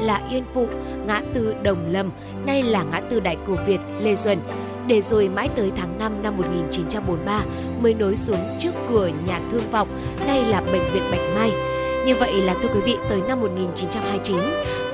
là 0.00 0.22
Yên 0.30 0.44
Phụ, 0.54 0.66
ngã 1.06 1.22
tư 1.34 1.54
Đồng 1.62 1.92
Lâm, 1.92 2.10
nay 2.46 2.62
là 2.62 2.82
ngã 2.82 3.00
tư 3.00 3.20
Đại 3.20 3.36
Cổ 3.46 3.54
Việt, 3.66 3.80
Lê 4.00 4.16
Duẩn. 4.16 4.38
để 4.86 5.00
rồi 5.00 5.28
mãi 5.28 5.48
tới 5.56 5.70
tháng 5.76 5.98
5 5.98 6.22
năm 6.22 6.36
1943 6.36 7.40
mới 7.82 7.94
nối 7.94 8.16
xuống 8.16 8.56
trước 8.58 8.72
cửa 8.88 9.10
nhà 9.26 9.40
thương 9.50 9.70
vọng, 9.70 9.88
nay 10.26 10.44
là 10.44 10.60
bệnh 10.60 10.92
viện 10.92 11.02
Bạch 11.10 11.20
Mai. 11.36 11.75
Như 12.06 12.14
vậy 12.14 12.32
là 12.32 12.54
thưa 12.62 12.68
quý 12.74 12.80
vị, 12.80 12.96
tới 13.08 13.20
năm 13.28 13.40
1929, 13.40 14.36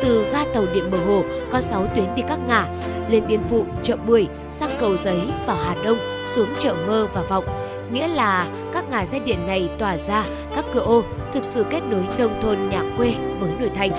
từ 0.01 0.27
ga 0.33 0.45
tàu 0.55 0.65
điện 0.75 0.85
bờ 0.91 0.99
hồ 1.07 1.23
có 1.53 1.61
6 1.61 1.87
tuyến 1.95 2.15
đi 2.15 2.23
các 2.29 2.39
ngã, 2.49 2.67
lên 3.09 3.27
Yên 3.29 3.41
Phụ, 3.51 3.65
chợ 3.83 3.97
Bưởi, 4.07 4.27
sang 4.51 4.71
cầu 4.81 4.97
Giấy, 4.97 5.21
vào 5.47 5.57
Hà 5.57 5.77
Đông, 5.85 5.99
xuống 6.27 6.49
chợ 6.59 6.75
Mơ 6.87 7.09
và 7.15 7.23
Vọng. 7.23 7.45
Nghĩa 7.93 8.09
là 8.09 8.47
các 8.73 8.85
ngã 8.91 9.07
xe 9.07 9.19
điện 9.19 9.47
này 9.47 9.69
tỏa 9.79 9.99
ra 9.99 10.25
các 10.57 10.65
cửa 10.75 10.81
ô 10.81 11.03
thực 11.33 11.45
sự 11.45 11.65
kết 11.71 11.81
nối 11.91 12.03
nông 12.19 12.41
thôn 12.43 12.59
nhà 12.71 12.83
quê 12.97 13.15
với 13.41 13.51
nội 13.61 13.71
thành. 13.75 13.91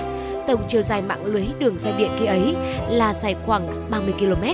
Tổng 0.46 0.64
chiều 0.68 0.82
dài 0.82 1.02
mạng 1.08 1.26
lưới 1.26 1.46
đường 1.58 1.78
dây 1.78 1.92
điện 1.98 2.10
khi 2.18 2.26
ấy 2.26 2.56
là 2.88 3.14
dài 3.14 3.36
khoảng 3.46 3.90
30 3.90 4.14
km. 4.18 4.44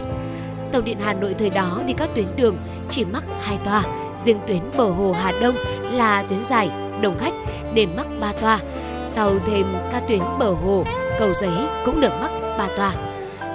Tàu 0.72 0.82
điện 0.82 0.98
Hà 1.00 1.12
Nội 1.12 1.34
thời 1.38 1.50
đó 1.50 1.80
đi 1.86 1.92
các 1.92 2.10
tuyến 2.14 2.36
đường 2.36 2.56
chỉ 2.90 3.04
mắc 3.04 3.24
hai 3.42 3.58
toa, 3.64 3.82
riêng 4.24 4.40
tuyến 4.46 4.60
bờ 4.76 4.84
hồ 4.84 5.12
Hà 5.12 5.32
Đông 5.40 5.54
là 5.92 6.22
tuyến 6.22 6.44
dài, 6.44 6.70
đông 7.02 7.18
khách 7.18 7.32
nên 7.74 7.96
mắc 7.96 8.06
ba 8.20 8.32
toa. 8.32 8.58
Sau 9.06 9.32
thêm 9.46 9.66
ca 9.92 10.00
tuyến 10.00 10.20
bờ 10.38 10.50
hồ, 10.50 10.84
cầu 11.18 11.34
giấy 11.34 11.52
cũng 11.84 12.00
được 12.00 12.12
mắc 12.20 12.30
ba 12.58 12.68
toa. 12.76 12.92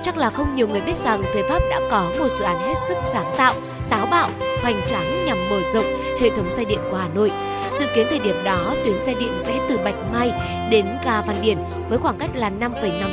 Chắc 0.04 0.18
là 0.18 0.30
không 0.30 0.56
nhiều 0.56 0.68
người 0.68 0.82
biết 0.82 0.98
rằng 0.98 1.24
thời 1.34 1.44
Pháp 1.44 1.60
đã 1.70 1.80
có 1.92 2.06
một 2.20 2.28
dự 2.30 2.46
án 2.46 2.60
hết 2.60 2.76
sức 2.88 2.98
sáng 3.14 3.34
tạo, 3.38 3.54
táo 3.90 4.06
bạo, 4.06 4.30
hoành 4.62 4.82
tráng 4.86 5.26
nhằm 5.26 5.38
mở 5.50 5.62
rộng 5.74 5.86
hệ 6.22 6.30
thống 6.30 6.52
dây 6.52 6.66
điện 6.66 6.80
của 6.92 6.98
Hà 6.98 7.08
Nội. 7.08 7.32
Dự 7.80 7.86
kiến 7.96 8.08
thời 8.10 8.20
điểm 8.20 8.36
đó, 8.44 8.74
tuyến 8.86 9.04
dây 9.06 9.16
điện 9.20 9.32
sẽ 9.40 9.60
từ 9.70 9.78
Bạch 9.78 9.96
Mai 10.14 10.32
đến 10.72 10.86
ga 11.06 11.22
Văn 11.22 11.36
Điển 11.42 11.58
với 11.90 11.98
khoảng 11.98 12.18
cách 12.18 12.30
là 12.34 12.52
5,5 12.60 12.70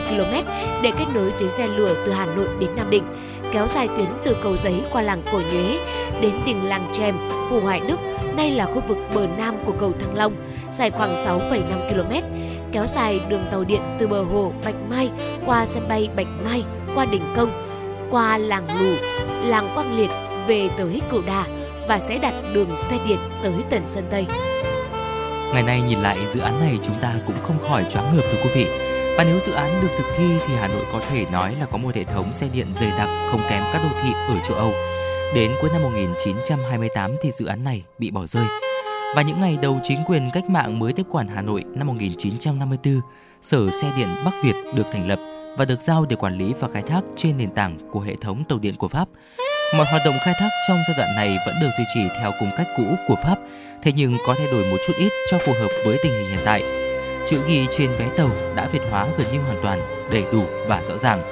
km 0.09 0.49
để 0.83 0.93
kết 0.99 1.05
nối 1.15 1.33
tuyến 1.39 1.51
xe 1.51 1.67
lửa 1.67 1.95
từ 2.07 2.13
Hà 2.13 2.27
Nội 2.27 2.49
đến 2.59 2.71
Nam 2.77 2.91
Định, 2.91 3.05
kéo 3.53 3.69
dài 3.69 3.89
tuyến 3.89 4.09
từ 4.25 4.37
cầu 4.43 4.57
giấy 4.57 4.75
qua 4.93 5.03
làng 5.03 5.23
Cổ 5.33 5.39
Nhuế 5.39 5.79
đến 6.21 6.33
đình 6.47 6.69
làng 6.69 6.91
Trèm, 6.93 7.15
Phù 7.51 7.61
Hoài 7.61 7.81
Đức, 7.89 7.97
nay 8.37 8.51
là 8.51 8.67
khu 8.67 8.81
vực 8.89 8.99
bờ 9.15 9.27
nam 9.39 9.55
của 9.67 9.73
cầu 9.73 9.93
Thăng 10.01 10.17
Long, 10.17 10.37
dài 10.73 10.91
khoảng 10.91 11.15
6,5 11.17 11.61
km, 11.89 12.27
kéo 12.73 12.87
dài 12.87 13.21
đường 13.29 13.47
tàu 13.51 13.65
điện 13.65 13.81
từ 13.99 14.07
bờ 14.07 14.23
hồ 14.23 14.53
Bạch 14.65 14.75
Mai 14.91 15.11
qua 15.47 15.67
sân 15.67 15.89
bay 15.89 16.09
Bạch 16.17 16.27
Mai, 16.45 16.65
qua 16.95 17.05
đỉnh 17.05 17.23
Công, 17.37 17.69
qua 18.11 18.39
làng 18.39 18.81
Lù, 18.81 18.95
làng 19.45 19.69
Quang 19.75 19.99
Liệt 19.99 20.11
về 20.47 20.69
tới 20.77 21.01
Cửu 21.11 21.23
Đà 21.27 21.45
và 21.89 21.99
sẽ 21.99 22.19
đặt 22.19 22.35
đường 22.55 22.77
xe 22.91 22.99
điện 23.09 23.19
tới 23.43 23.55
tận 23.71 23.83
sơn 23.87 24.05
Tây. 24.11 24.27
Ngày 25.53 25.63
nay 25.63 25.81
nhìn 25.89 25.99
lại 25.99 26.19
dự 26.31 26.41
án 26.41 26.61
này 26.61 26.79
chúng 26.83 26.97
ta 27.01 27.15
cũng 27.27 27.37
không 27.43 27.59
khỏi 27.69 27.85
choáng 27.91 28.17
ngợp 28.17 28.25
thưa 28.33 28.39
quý 28.43 28.51
vị. 28.55 28.92
Và 29.19 29.25
nếu 29.25 29.41
dự 29.41 29.53
án 29.53 29.83
được 29.83 29.89
thực 29.99 30.07
thi 30.17 30.25
thì 30.47 30.55
Hà 30.55 30.69
Nội 30.69 30.85
có 30.93 31.01
thể 31.11 31.27
nói 31.33 31.57
là 31.61 31.67
có 31.67 31.79
một 31.79 31.95
hệ 31.95 32.05
thống 32.05 32.35
xe 32.35 32.49
điện 32.53 32.67
dày 32.73 32.91
đặc 32.91 33.09
không 33.31 33.41
kém 33.51 33.63
các 33.73 33.83
đô 33.83 33.89
thị 34.03 34.13
ở 34.29 34.41
châu 34.45 34.57
Âu. 34.57 34.73
Đến 35.35 35.51
cuối 35.61 35.71
năm 35.73 35.83
1928 35.83 37.17
thì 37.23 37.31
dự 37.31 37.47
án 37.47 37.65
này 37.65 37.83
bị 37.99 38.11
bỏ 38.11 38.27
rơi. 38.27 38.45
Và 39.17 39.23
những 39.23 39.41
ngày 39.41 39.59
đầu 39.63 39.81
chính 39.83 39.99
quyền 40.07 40.31
cách 40.33 40.51
mạng 40.51 40.79
mới 40.79 40.93
tiếp 40.93 41.07
quản 41.11 41.29
Hà 41.29 41.43
Nội 41.43 41.65
năm 41.75 41.87
1954, 41.87 43.01
Sở 43.43 43.71
Xe 43.83 43.93
điện 43.97 44.09
Bắc 44.25 44.35
Việt 44.43 44.55
được 44.75 44.87
thành 44.93 45.09
lập 45.09 45.19
và 45.59 45.65
được 45.65 45.81
giao 45.81 46.07
để 46.09 46.17
quản 46.17 46.39
lý 46.39 46.55
và 46.61 46.69
khai 46.69 46.83
thác 46.83 47.01
trên 47.17 47.39
nền 47.39 47.51
tảng 47.51 47.79
của 47.91 48.01
hệ 48.01 48.17
thống 48.21 48.45
tàu 48.49 48.59
điện 48.59 48.77
của 48.77 48.89
Pháp. 48.89 49.09
Mọi 49.77 49.87
hoạt 49.87 50.03
động 50.05 50.15
khai 50.25 50.35
thác 50.39 50.49
trong 50.69 50.79
giai 50.89 50.97
đoạn 50.99 51.17
này 51.17 51.37
vẫn 51.47 51.55
được 51.61 51.71
duy 51.79 51.85
trì 51.95 52.01
theo 52.21 52.33
cung 52.41 52.51
cách 52.57 52.67
cũ 52.77 52.85
của 53.09 53.17
Pháp, 53.23 53.37
thế 53.83 53.93
nhưng 53.97 54.19
có 54.27 54.35
thay 54.39 54.47
đổi 54.47 54.71
một 54.71 54.77
chút 54.87 54.93
ít 54.97 55.13
cho 55.31 55.39
phù 55.47 55.53
hợp 55.53 55.69
với 55.85 55.99
tình 56.03 56.13
hình 56.13 56.31
hiện 56.31 56.41
tại. 56.45 56.82
Chữ 57.27 57.43
ghi 57.47 57.67
trên 57.71 57.91
vé 57.99 58.09
tàu 58.17 58.31
đã 58.57 58.69
Việt 58.69 58.83
hóa 58.91 59.09
gần 59.19 59.27
như 59.33 59.39
hoàn 59.39 59.63
toàn, 59.63 59.81
đầy 60.13 60.25
đủ 60.33 60.45
và 60.67 60.83
rõ 60.83 60.99
ràng. 60.99 61.23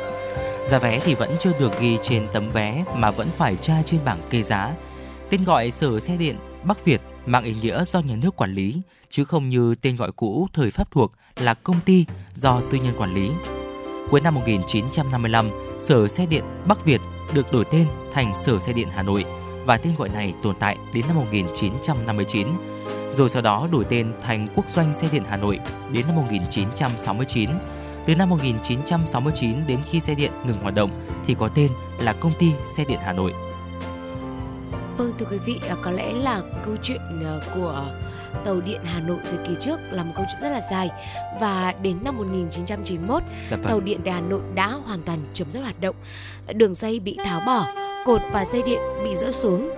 Giá 0.65 0.79
vé 0.79 1.01
thì 1.05 1.15
vẫn 1.15 1.37
chưa 1.41 1.53
được 1.59 1.81
ghi 1.81 1.99
trên 2.03 2.29
tấm 2.33 2.51
vé 2.53 2.85
mà 2.95 3.11
vẫn 3.11 3.29
phải 3.37 3.57
tra 3.57 3.75
trên 3.85 4.01
bảng 4.05 4.21
kê 4.31 4.43
giá. 4.43 4.73
Tên 5.31 5.45
gọi 5.45 5.71
Sở 5.71 6.01
Xe 6.01 6.17
điện 6.17 6.37
Bắc 6.63 6.85
Việt 6.85 7.01
mang 7.27 7.45
ý 7.45 7.55
nghĩa 7.55 7.85
do 7.85 8.01
nhà 8.01 8.17
nước 8.17 8.37
quản 8.37 8.55
lý, 8.55 8.83
chứ 9.11 9.25
không 9.25 9.49
như 9.49 9.75
tên 9.83 9.97
gọi 9.97 10.13
cũ 10.13 10.49
thời 10.53 10.71
Pháp 10.71 10.91
thuộc 10.91 11.13
là 11.37 11.55
công 11.55 11.81
ty 11.85 12.05
do 12.35 12.61
tư 12.71 12.79
nhân 12.79 12.95
quản 12.99 13.15
lý. 13.15 13.31
Cuối 14.11 14.21
năm 14.21 14.35
1955, 14.35 15.51
Sở 15.81 16.09
Xe 16.09 16.27
điện 16.27 16.45
Bắc 16.67 16.85
Việt 16.85 17.01
được 17.35 17.53
đổi 17.53 17.65
tên 17.65 17.87
thành 18.13 18.33
Sở 18.43 18.61
Xe 18.61 18.73
điện 18.73 18.89
Hà 18.95 19.03
Nội 19.03 19.25
và 19.65 19.77
tên 19.77 19.95
gọi 19.99 20.09
này 20.09 20.35
tồn 20.43 20.55
tại 20.61 20.77
đến 20.95 21.05
năm 21.07 21.17
1959. 21.17 22.47
Rồi 23.13 23.31
sau 23.31 23.43
đó 23.43 23.69
đổi 23.73 23.85
tên 23.85 24.13
thành 24.23 24.49
Quốc 24.57 24.69
doanh 24.71 24.95
Xe 24.95 25.09
điện 25.13 25.23
Hà 25.29 25.37
Nội 25.37 25.59
đến 25.93 26.07
năm 26.07 26.17
1969. 26.17 27.51
Từ 28.07 28.15
năm 28.15 28.29
1969 28.29 29.57
đến 29.67 29.79
khi 29.91 30.01
xe 30.01 30.15
điện 30.15 30.33
ngừng 30.47 30.59
hoạt 30.63 30.75
động 30.75 30.91
thì 31.27 31.35
có 31.39 31.49
tên 31.49 31.69
là 31.99 32.13
Công 32.13 32.33
ty 32.39 32.47
Xe 32.77 32.85
điện 32.89 32.99
Hà 33.05 33.13
Nội. 33.13 33.33
Vâng 34.97 35.13
thưa 35.19 35.27
quý 35.31 35.39
vị, 35.47 35.61
à, 35.69 35.77
có 35.83 35.91
lẽ 35.91 36.13
là 36.13 36.41
câu 36.65 36.77
chuyện 36.83 37.01
à, 37.25 37.39
của 37.55 37.85
tàu 38.45 38.61
điện 38.61 38.81
Hà 38.85 39.01
Nội 39.01 39.19
thời 39.31 39.47
kỳ 39.49 39.55
trước 39.61 39.81
là 39.91 40.03
một 40.03 40.13
câu 40.17 40.25
chuyện 40.33 40.43
rất 40.43 40.49
là 40.51 40.63
dài 40.71 40.91
và 41.41 41.75
đến 41.83 41.99
năm 42.05 42.17
1991 42.17 43.23
Dạ 43.47 43.57
vâng. 43.57 43.67
tàu 43.67 43.81
điện 43.81 44.01
tại 44.05 44.15
Hà 44.15 44.21
Nội 44.21 44.41
đã 44.55 44.67
hoàn 44.67 45.03
toàn 45.03 45.19
chấm 45.35 45.51
dứt 45.51 45.61
hoạt 45.61 45.81
động. 45.81 45.97
Đường 46.55 46.75
dây 46.75 47.01
bị 47.01 47.19
tháo 47.25 47.41
bỏ, 47.47 47.67
cột 48.05 48.21
và 48.33 48.45
dây 48.45 48.63
điện 48.63 48.81
bị 49.05 49.17
dỡ 49.17 49.33
xuống. 49.33 49.71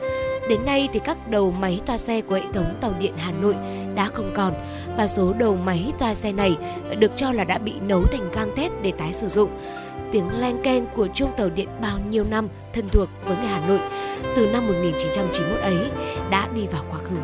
Đến 0.49 0.65
nay 0.65 0.89
thì 0.93 1.01
các 1.05 1.31
đầu 1.31 1.51
máy 1.51 1.81
toa 1.87 1.99
xe 1.99 2.21
của 2.21 2.35
hệ 2.35 2.43
thống 2.53 2.75
tàu 2.81 2.93
điện 3.01 3.15
Hà 3.17 3.33
Nội 3.33 3.57
đã 3.95 4.07
không 4.07 4.33
còn 4.35 4.55
và 4.97 5.07
số 5.07 5.33
đầu 5.33 5.57
máy 5.57 5.93
toa 5.99 6.15
xe 6.15 6.33
này 6.33 6.57
được 6.99 7.13
cho 7.17 7.33
là 7.33 7.45
đã 7.45 7.59
bị 7.59 7.73
nấu 7.81 8.03
thành 8.13 8.31
gang 8.33 8.57
thép 8.57 8.73
để 8.83 8.93
tái 8.99 9.13
sử 9.13 9.29
dụng. 9.29 9.51
Tiếng 10.13 10.41
len 10.41 10.57
keng 10.63 10.87
của 10.97 11.09
chuông 11.15 11.31
tàu 11.37 11.49
điện 11.49 11.69
bao 11.81 11.99
nhiêu 12.11 12.25
năm 12.25 12.49
thân 12.73 12.89
thuộc 12.89 13.09
với 13.25 13.37
người 13.37 13.47
Hà 13.47 13.69
Nội 13.69 13.81
từ 14.37 14.47
năm 14.47 14.67
1991 14.67 15.61
ấy 15.63 15.91
đã 16.31 16.49
đi 16.55 16.67
vào 16.67 16.85
quá 16.91 16.99
khứ. 16.99 17.17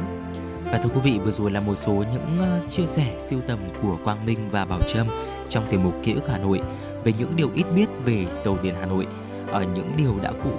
Và 0.72 0.78
thưa 0.78 0.90
quý 0.94 1.00
vị, 1.04 1.18
vừa 1.24 1.30
rồi 1.30 1.50
là 1.50 1.60
một 1.60 1.74
số 1.74 1.92
những 1.92 2.38
ờ, 2.38 2.60
chia 2.68 2.86
sẻ 2.86 3.16
siêu 3.20 3.38
tầm 3.46 3.58
của 3.82 3.98
Quang 4.04 4.26
Minh 4.26 4.38
và 4.50 4.64
Bảo 4.64 4.80
Trâm 4.88 5.06
trong 5.48 5.66
tiểu 5.70 5.80
mục 5.80 5.94
Ký 6.02 6.14
ức 6.14 6.28
Hà 6.28 6.38
Nội 6.38 6.60
về 7.04 7.12
những 7.18 7.36
điều 7.36 7.50
ít 7.54 7.64
biết 7.74 7.86
về 8.04 8.26
tàu 8.44 8.58
điện 8.62 8.74
Hà 8.80 8.86
Nội. 8.86 9.06
Ở 9.50 9.62
những 9.74 9.92
điều 9.96 10.14
đã 10.22 10.32
cũ, 10.44 10.50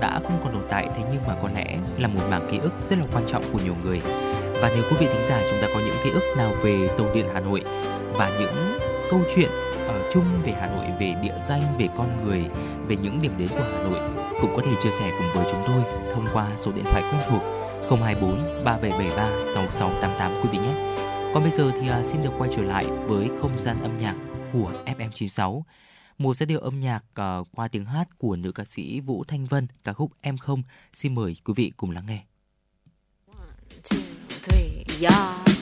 đã 0.00 0.20
không 0.22 0.40
còn 0.44 0.52
tồn 0.52 0.62
tại 0.70 0.88
thế 0.96 1.04
nhưng 1.12 1.22
mà 1.26 1.34
có 1.42 1.48
lẽ 1.54 1.78
là 1.98 2.08
một 2.08 2.20
mảng 2.30 2.48
ký 2.50 2.58
ức 2.58 2.72
rất 2.84 2.98
là 2.98 3.04
quan 3.14 3.24
trọng 3.26 3.44
của 3.52 3.58
nhiều 3.64 3.74
người. 3.84 4.00
Và 4.60 4.70
nếu 4.74 4.82
quý 4.90 4.96
vị 5.00 5.06
thính 5.12 5.26
giả 5.28 5.42
chúng 5.50 5.58
ta 5.60 5.68
có 5.74 5.80
những 5.80 5.96
ký 6.04 6.10
ức 6.10 6.22
nào 6.36 6.52
về 6.62 6.88
tàu 6.98 7.06
điện 7.14 7.26
Hà 7.34 7.40
Nội 7.40 7.62
và 8.12 8.30
những 8.40 8.78
câu 9.10 9.20
chuyện 9.34 9.50
ở 9.88 10.10
chung 10.12 10.24
về 10.42 10.52
Hà 10.60 10.66
Nội, 10.66 10.86
về 11.00 11.14
địa 11.22 11.34
danh, 11.48 11.62
về 11.78 11.88
con 11.96 12.08
người, 12.24 12.44
về 12.88 12.96
những 13.02 13.22
điểm 13.22 13.32
đến 13.38 13.48
của 13.48 13.64
Hà 13.72 13.82
Nội 13.84 13.98
cũng 14.40 14.56
có 14.56 14.62
thể 14.64 14.72
chia 14.80 14.90
sẻ 14.90 15.12
cùng 15.18 15.26
với 15.34 15.46
chúng 15.50 15.62
tôi 15.66 15.82
thông 16.12 16.26
qua 16.32 16.46
số 16.56 16.72
điện 16.72 16.84
thoại 16.84 17.02
quen 17.12 17.22
thuộc 17.30 17.42
024 17.88 18.64
3773 18.64 19.30
6688 19.54 20.32
quý 20.42 20.48
vị 20.52 20.58
nhé. 20.58 20.92
Còn 21.34 21.42
bây 21.42 21.52
giờ 21.52 21.70
thì 21.80 21.88
à, 21.88 22.02
xin 22.04 22.22
được 22.22 22.30
quay 22.38 22.50
trở 22.56 22.62
lại 22.62 22.86
với 23.06 23.30
không 23.40 23.60
gian 23.60 23.76
âm 23.82 24.00
nhạc 24.00 24.14
của 24.52 24.72
FM96. 24.86 25.62
Một 26.22 26.36
giai 26.36 26.46
điệu 26.46 26.60
âm 26.60 26.80
nhạc 26.80 27.04
uh, 27.20 27.48
qua 27.52 27.68
tiếng 27.68 27.84
hát 27.84 28.18
của 28.18 28.36
nữ 28.36 28.52
ca 28.52 28.64
sĩ 28.64 29.00
Vũ 29.00 29.24
Thanh 29.24 29.44
Vân, 29.44 29.66
ca 29.84 29.92
khúc 29.92 30.12
Em 30.20 30.38
Không. 30.38 30.62
Xin 30.92 31.14
mời 31.14 31.36
quý 31.44 31.54
vị 31.56 31.72
cùng 31.76 31.90
lắng 31.90 32.06
nghe. 32.06 32.24
three, 34.28 34.84
yeah. 35.00 35.61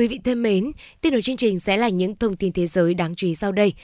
Quý 0.00 0.08
vị 0.08 0.20
thân 0.24 0.42
mến, 0.42 0.72
tiếp 1.00 1.10
nối 1.10 1.22
chương 1.22 1.36
trình 1.36 1.60
sẽ 1.60 1.76
là 1.76 1.88
những 1.88 2.14
thông 2.14 2.36
tin 2.36 2.52
thế 2.52 2.66
giới 2.66 2.94
đáng 2.94 3.14
chú 3.14 3.26
ý 3.26 3.34
sau 3.34 3.52
đây. 3.52 3.74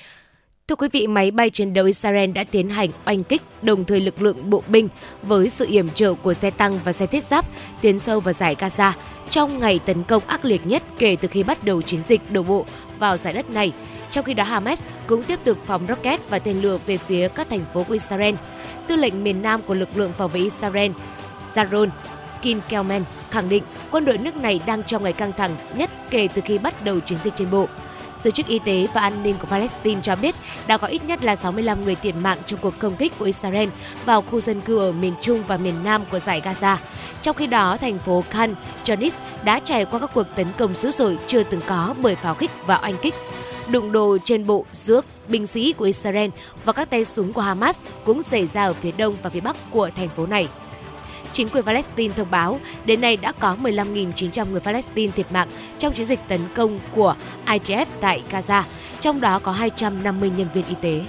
Thưa 0.69 0.77
quý 0.77 0.89
vị, 0.93 1.07
máy 1.07 1.31
bay 1.31 1.51
chiến 1.51 1.75
đấu 1.75 1.87
Israel 1.87 2.31
đã 2.31 2.45
tiến 2.45 2.69
hành 2.69 2.91
oanh 3.07 3.25
kích 3.25 3.43
đồng 3.63 3.85
thời 3.85 4.01
lực 4.01 4.23
lượng 4.23 4.51
bộ 4.51 4.63
binh 4.69 4.89
với 5.23 5.51
sự 5.51 5.67
yểm 5.69 5.89
trợ 5.89 6.15
của 6.15 6.35
xe 6.35 6.51
tăng 6.51 6.79
và 6.85 6.93
xe 6.93 7.07
thiết 7.07 7.25
giáp 7.25 7.47
tiến 7.81 7.99
sâu 7.99 8.21
vào 8.21 8.33
giải 8.33 8.57
Gaza 8.59 8.93
trong 9.31 9.59
ngày 9.59 9.81
tấn 9.87 10.03
công 10.05 10.23
ác 10.27 10.45
liệt 10.45 10.67
nhất 10.67 10.83
kể 10.99 11.17
từ 11.21 11.29
khi 11.29 11.43
bắt 11.43 11.65
đầu 11.65 11.83
chiến 11.83 12.01
dịch 12.09 12.21
đổ 12.33 12.43
bộ 12.43 12.67
vào 12.99 13.17
giải 13.17 13.33
đất 13.33 13.51
này. 13.51 13.73
Trong 14.11 14.25
khi 14.25 14.35
đó, 14.35 14.45
Hamas 14.45 14.81
cũng 15.07 15.23
tiếp 15.23 15.39
tục 15.45 15.59
phóng 15.67 15.87
rocket 15.87 16.21
và 16.31 16.39
tên 16.39 16.63
lửa 16.63 16.79
về 16.87 16.97
phía 16.97 17.29
các 17.29 17.51
thành 17.51 17.65
phố 17.75 17.85
của 17.85 17.93
Israel. 17.93 18.35
Tư 18.87 18.97
lệnh 18.97 19.25
miền 19.25 19.43
Nam 19.43 19.61
của 19.67 19.75
lực 19.75 19.97
lượng 19.97 20.13
phòng 20.13 20.31
vệ 20.33 20.41
Israel, 20.41 20.93
Zaron 21.55 21.89
Kim 22.47 22.61
Kelman 22.69 23.05
khẳng 23.31 23.49
định 23.49 23.63
quân 23.91 24.05
đội 24.05 24.19
nước 24.19 24.37
này 24.37 24.61
đang 24.67 24.83
trong 24.83 25.03
ngày 25.03 25.13
căng 25.13 25.33
thẳng 25.33 25.57
nhất 25.77 25.91
kể 26.11 26.29
từ 26.35 26.43
khi 26.45 26.59
bắt 26.59 26.85
đầu 26.85 27.01
chiến 27.01 27.19
dịch 27.25 27.33
trên 27.37 27.51
bộ. 27.51 27.69
Giới 28.23 28.33
chức 28.33 28.47
y 28.47 28.59
tế 28.59 28.87
và 28.95 29.01
an 29.01 29.23
ninh 29.23 29.35
của 29.41 29.47
Palestine 29.47 30.01
cho 30.03 30.17
biết 30.17 30.35
đã 30.67 30.79
có 30.79 30.87
ít 30.87 31.05
nhất 31.05 31.25
là 31.25 31.37
65 31.37 31.85
người 31.85 31.95
thiệt 31.95 32.15
mạng 32.17 32.39
trong 32.47 32.61
cuộc 32.63 32.79
công 32.79 32.97
kích 32.97 33.19
của 33.19 33.25
Israel 33.25 33.69
vào 34.05 34.23
khu 34.23 34.41
dân 34.41 34.61
cư 34.61 34.79
ở 34.79 34.93
miền 34.93 35.15
Trung 35.21 35.43
và 35.47 35.57
miền 35.57 35.75
Nam 35.85 36.05
của 36.11 36.19
giải 36.19 36.43
Gaza. 36.45 36.77
Trong 37.23 37.37
khi 37.37 37.47
đó, 37.47 37.77
thành 37.77 37.99
phố 37.99 38.25
Khan 38.31 38.55
Yunis 38.89 39.15
đã 39.45 39.61
trải 39.61 39.85
qua 39.85 40.01
các 40.01 40.11
cuộc 40.15 40.27
tấn 40.35 40.47
công 40.59 40.75
dữ 40.75 40.91
dội 40.91 41.19
chưa 41.27 41.43
từng 41.43 41.61
có 41.67 41.95
bởi 42.03 42.15
pháo 42.15 42.35
kích 42.35 42.51
và 42.67 42.81
oanh 42.83 42.97
kích. 43.03 43.15
Đụng 43.69 43.93
độ 43.93 44.19
trên 44.25 44.47
bộ 44.47 44.65
giữa 44.73 45.01
binh 45.29 45.47
sĩ 45.47 45.73
của 45.73 45.85
Israel 45.85 46.31
và 46.65 46.73
các 46.73 46.91
tay 46.91 47.05
súng 47.05 47.33
của 47.33 47.41
Hamas 47.41 47.81
cũng 48.05 48.23
xảy 48.23 48.47
ra 48.47 48.65
ở 48.65 48.73
phía 48.73 48.93
đông 48.93 49.15
và 49.23 49.31
phía 49.31 49.41
bắc 49.41 49.57
của 49.71 49.91
thành 49.97 50.09
phố 50.17 50.27
này. 50.27 50.49
Chính 51.37 51.49
quyền 51.49 51.65
Palestine 51.65 52.15
thông 52.15 52.31
báo 52.31 52.61
đến 52.85 53.01
nay 53.01 53.17
đã 53.17 53.33
có 53.33 53.57
15.900 53.63 54.51
người 54.51 54.61
Palestine 54.61 55.13
thiệt 55.13 55.33
mạng 55.33 55.49
trong 55.79 55.95
chiến 55.95 56.07
dịch 56.07 56.21
tấn 56.29 56.41
công 56.55 56.79
của 56.95 57.15
IDF 57.47 57.87
tại 58.01 58.23
Gaza, 58.31 58.63
trong 59.01 59.21
đó 59.21 59.39
có 59.39 59.53
250 59.53 60.31
nhân 60.37 60.49
viên 60.55 60.65
y 60.67 60.75
tế. 60.81 61.05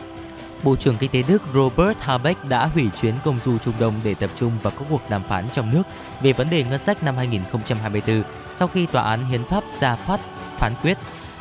Bộ 0.63 0.75
trưởng 0.75 0.97
Kinh 0.97 1.11
tế 1.11 1.23
Đức 1.27 1.41
Robert 1.53 1.97
Habeck 1.99 2.45
đã 2.45 2.65
hủy 2.65 2.85
chuyến 3.01 3.13
công 3.23 3.39
du 3.45 3.57
Trung 3.57 3.73
Đông 3.79 3.93
để 4.03 4.15
tập 4.15 4.29
trung 4.35 4.51
vào 4.63 4.73
các 4.79 4.85
cuộc 4.89 5.09
đàm 5.09 5.23
phán 5.23 5.45
trong 5.53 5.73
nước 5.73 5.83
về 6.21 6.33
vấn 6.33 6.49
đề 6.49 6.63
ngân 6.63 6.83
sách 6.83 7.03
năm 7.03 7.17
2024 7.17 8.23
sau 8.55 8.67
khi 8.67 8.85
Tòa 8.85 9.03
án 9.03 9.29
Hiến 9.29 9.45
pháp 9.45 9.63
ra 9.79 9.95
phát 9.95 10.19
phán 10.57 10.73
quyết 10.83 10.97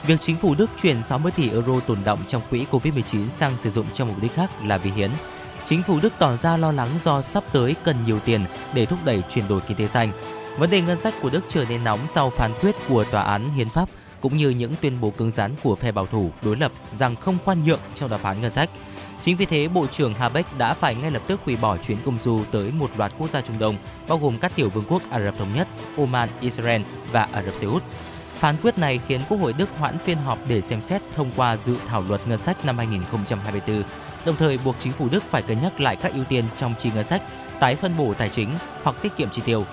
việc 0.07 0.21
chính 0.21 0.37
phủ 0.37 0.55
Đức 0.55 0.71
chuyển 0.83 1.03
60 1.03 1.33
tỷ 1.37 1.51
euro 1.51 1.81
tồn 1.81 1.99
động 2.05 2.19
trong 2.29 2.43
quỹ 2.51 2.67
COVID-19 2.71 3.29
sang 3.29 3.57
sử 3.57 3.71
dụng 3.71 3.87
cho 3.93 4.05
mục 4.05 4.17
đích 4.23 4.35
khác 4.35 4.51
là 4.65 4.79
vì 4.79 4.91
hiến. 4.91 5.11
Chính 5.69 5.83
phủ 5.83 6.01
Đức 6.03 6.13
tỏ 6.19 6.37
ra 6.37 6.57
lo 6.57 6.73
lắng 6.73 6.91
do 7.03 7.23
sắp 7.23 7.45
tới 7.53 7.77
cần 7.85 7.97
nhiều 8.05 8.21
tiền 8.21 8.45
để 8.75 8.87
thúc 8.87 8.99
đẩy 9.05 9.23
chuyển 9.31 9.49
đổi 9.49 9.61
kinh 9.61 9.77
tế 9.77 9.89
xanh. 9.89 10.13
Vấn 10.59 10.71
đề 10.71 10.81
ngân 10.81 10.97
sách 10.97 11.15
của 11.23 11.31
Đức 11.31 11.45
trở 11.49 11.65
nên 11.69 11.85
nóng 11.85 11.99
sau 12.09 12.31
phán 12.31 12.53
quyết 12.61 12.75
của 12.89 13.05
Tòa 13.05 13.23
án 13.23 13.51
Hiến 13.55 13.69
pháp 13.69 13.89
cũng 14.21 14.37
như 14.37 14.51
những 14.51 14.75
tuyên 14.81 15.01
bố 15.01 15.11
cứng 15.11 15.31
rắn 15.31 15.55
của 15.63 15.77
phe 15.77 15.93
bảo 15.93 16.07
thủ 16.07 16.31
đối 16.43 16.57
lập 16.57 16.73
rằng 16.99 17.17
không 17.17 17.39
khoan 17.45 17.65
nhượng 17.65 17.81
trong 17.95 18.11
đàm 18.11 18.21
phán 18.21 18.41
ngân 18.41 18.53
sách. 18.53 18.71
Chính 19.21 19.37
vì 19.37 19.47
thế, 19.47 19.69
Bộ 19.69 19.87
trưởng 19.87 20.15
Habeck 20.15 20.59
đã 20.59 20.75
phải 20.75 20.95
ngay 20.95 21.11
lập 21.11 21.23
tức 21.27 21.41
hủy 21.45 21.57
bỏ 21.57 21.77
chuyến 21.77 21.99
công 22.05 22.19
du 22.23 22.41
tới 22.51 22.71
một 22.71 22.91
loạt 22.97 23.13
quốc 23.19 23.31
gia 23.31 23.41
Trung 23.41 23.59
Đông, 23.59 23.77
bao 24.09 24.19
gồm 24.19 24.39
các 24.39 24.53
tiểu 24.57 24.71
vương 24.71 24.85
quốc 24.89 25.03
Ả 25.11 25.21
Rập 25.21 25.39
Thống 25.39 25.55
Nhất, 25.55 25.69
Oman, 25.99 26.29
Israel 26.41 26.83
và 27.13 27.29
Ả 27.33 27.43
Rập 27.43 27.55
Xê 27.55 27.67
Út. 27.67 27.83
Phán 28.39 28.57
quyết 28.63 28.79
này 28.79 29.01
khiến 29.09 29.21
Quốc 29.29 29.39
hội 29.39 29.53
Đức 29.53 29.69
hoãn 29.79 29.99
phiên 29.99 30.19
họp 30.19 30.39
để 30.49 30.63
xem 30.63 30.83
xét 30.85 31.03
thông 31.15 31.31
qua 31.37 31.57
dự 31.57 31.77
thảo 31.87 32.05
luật 32.09 32.21
ngân 32.29 32.39
sách 32.39 32.65
năm 32.65 32.79
2024, 32.79 33.83
đồng 34.27 34.37
thời 34.37 34.59
buộc 34.65 34.77
chính 34.79 34.93
phủ 34.93 35.09
Đức 35.09 35.23
phải 35.23 35.43
cân 35.43 35.63
nhắc 35.63 35.81
lại 35.81 35.97
các 35.97 36.13
ưu 36.13 36.25
tiên 36.25 36.45
trong 36.57 36.75
chi 36.79 36.91
ngân 36.95 37.05
sách, 37.05 37.23
tái 37.61 37.77
phân 37.77 37.97
bổ 37.97 38.15
tài 38.15 38.29
chính 38.29 38.51
hoặc 38.83 38.97
tiết 39.03 39.17
kiệm 39.17 39.31
chi 39.31 39.43
tiêu. 39.45 39.65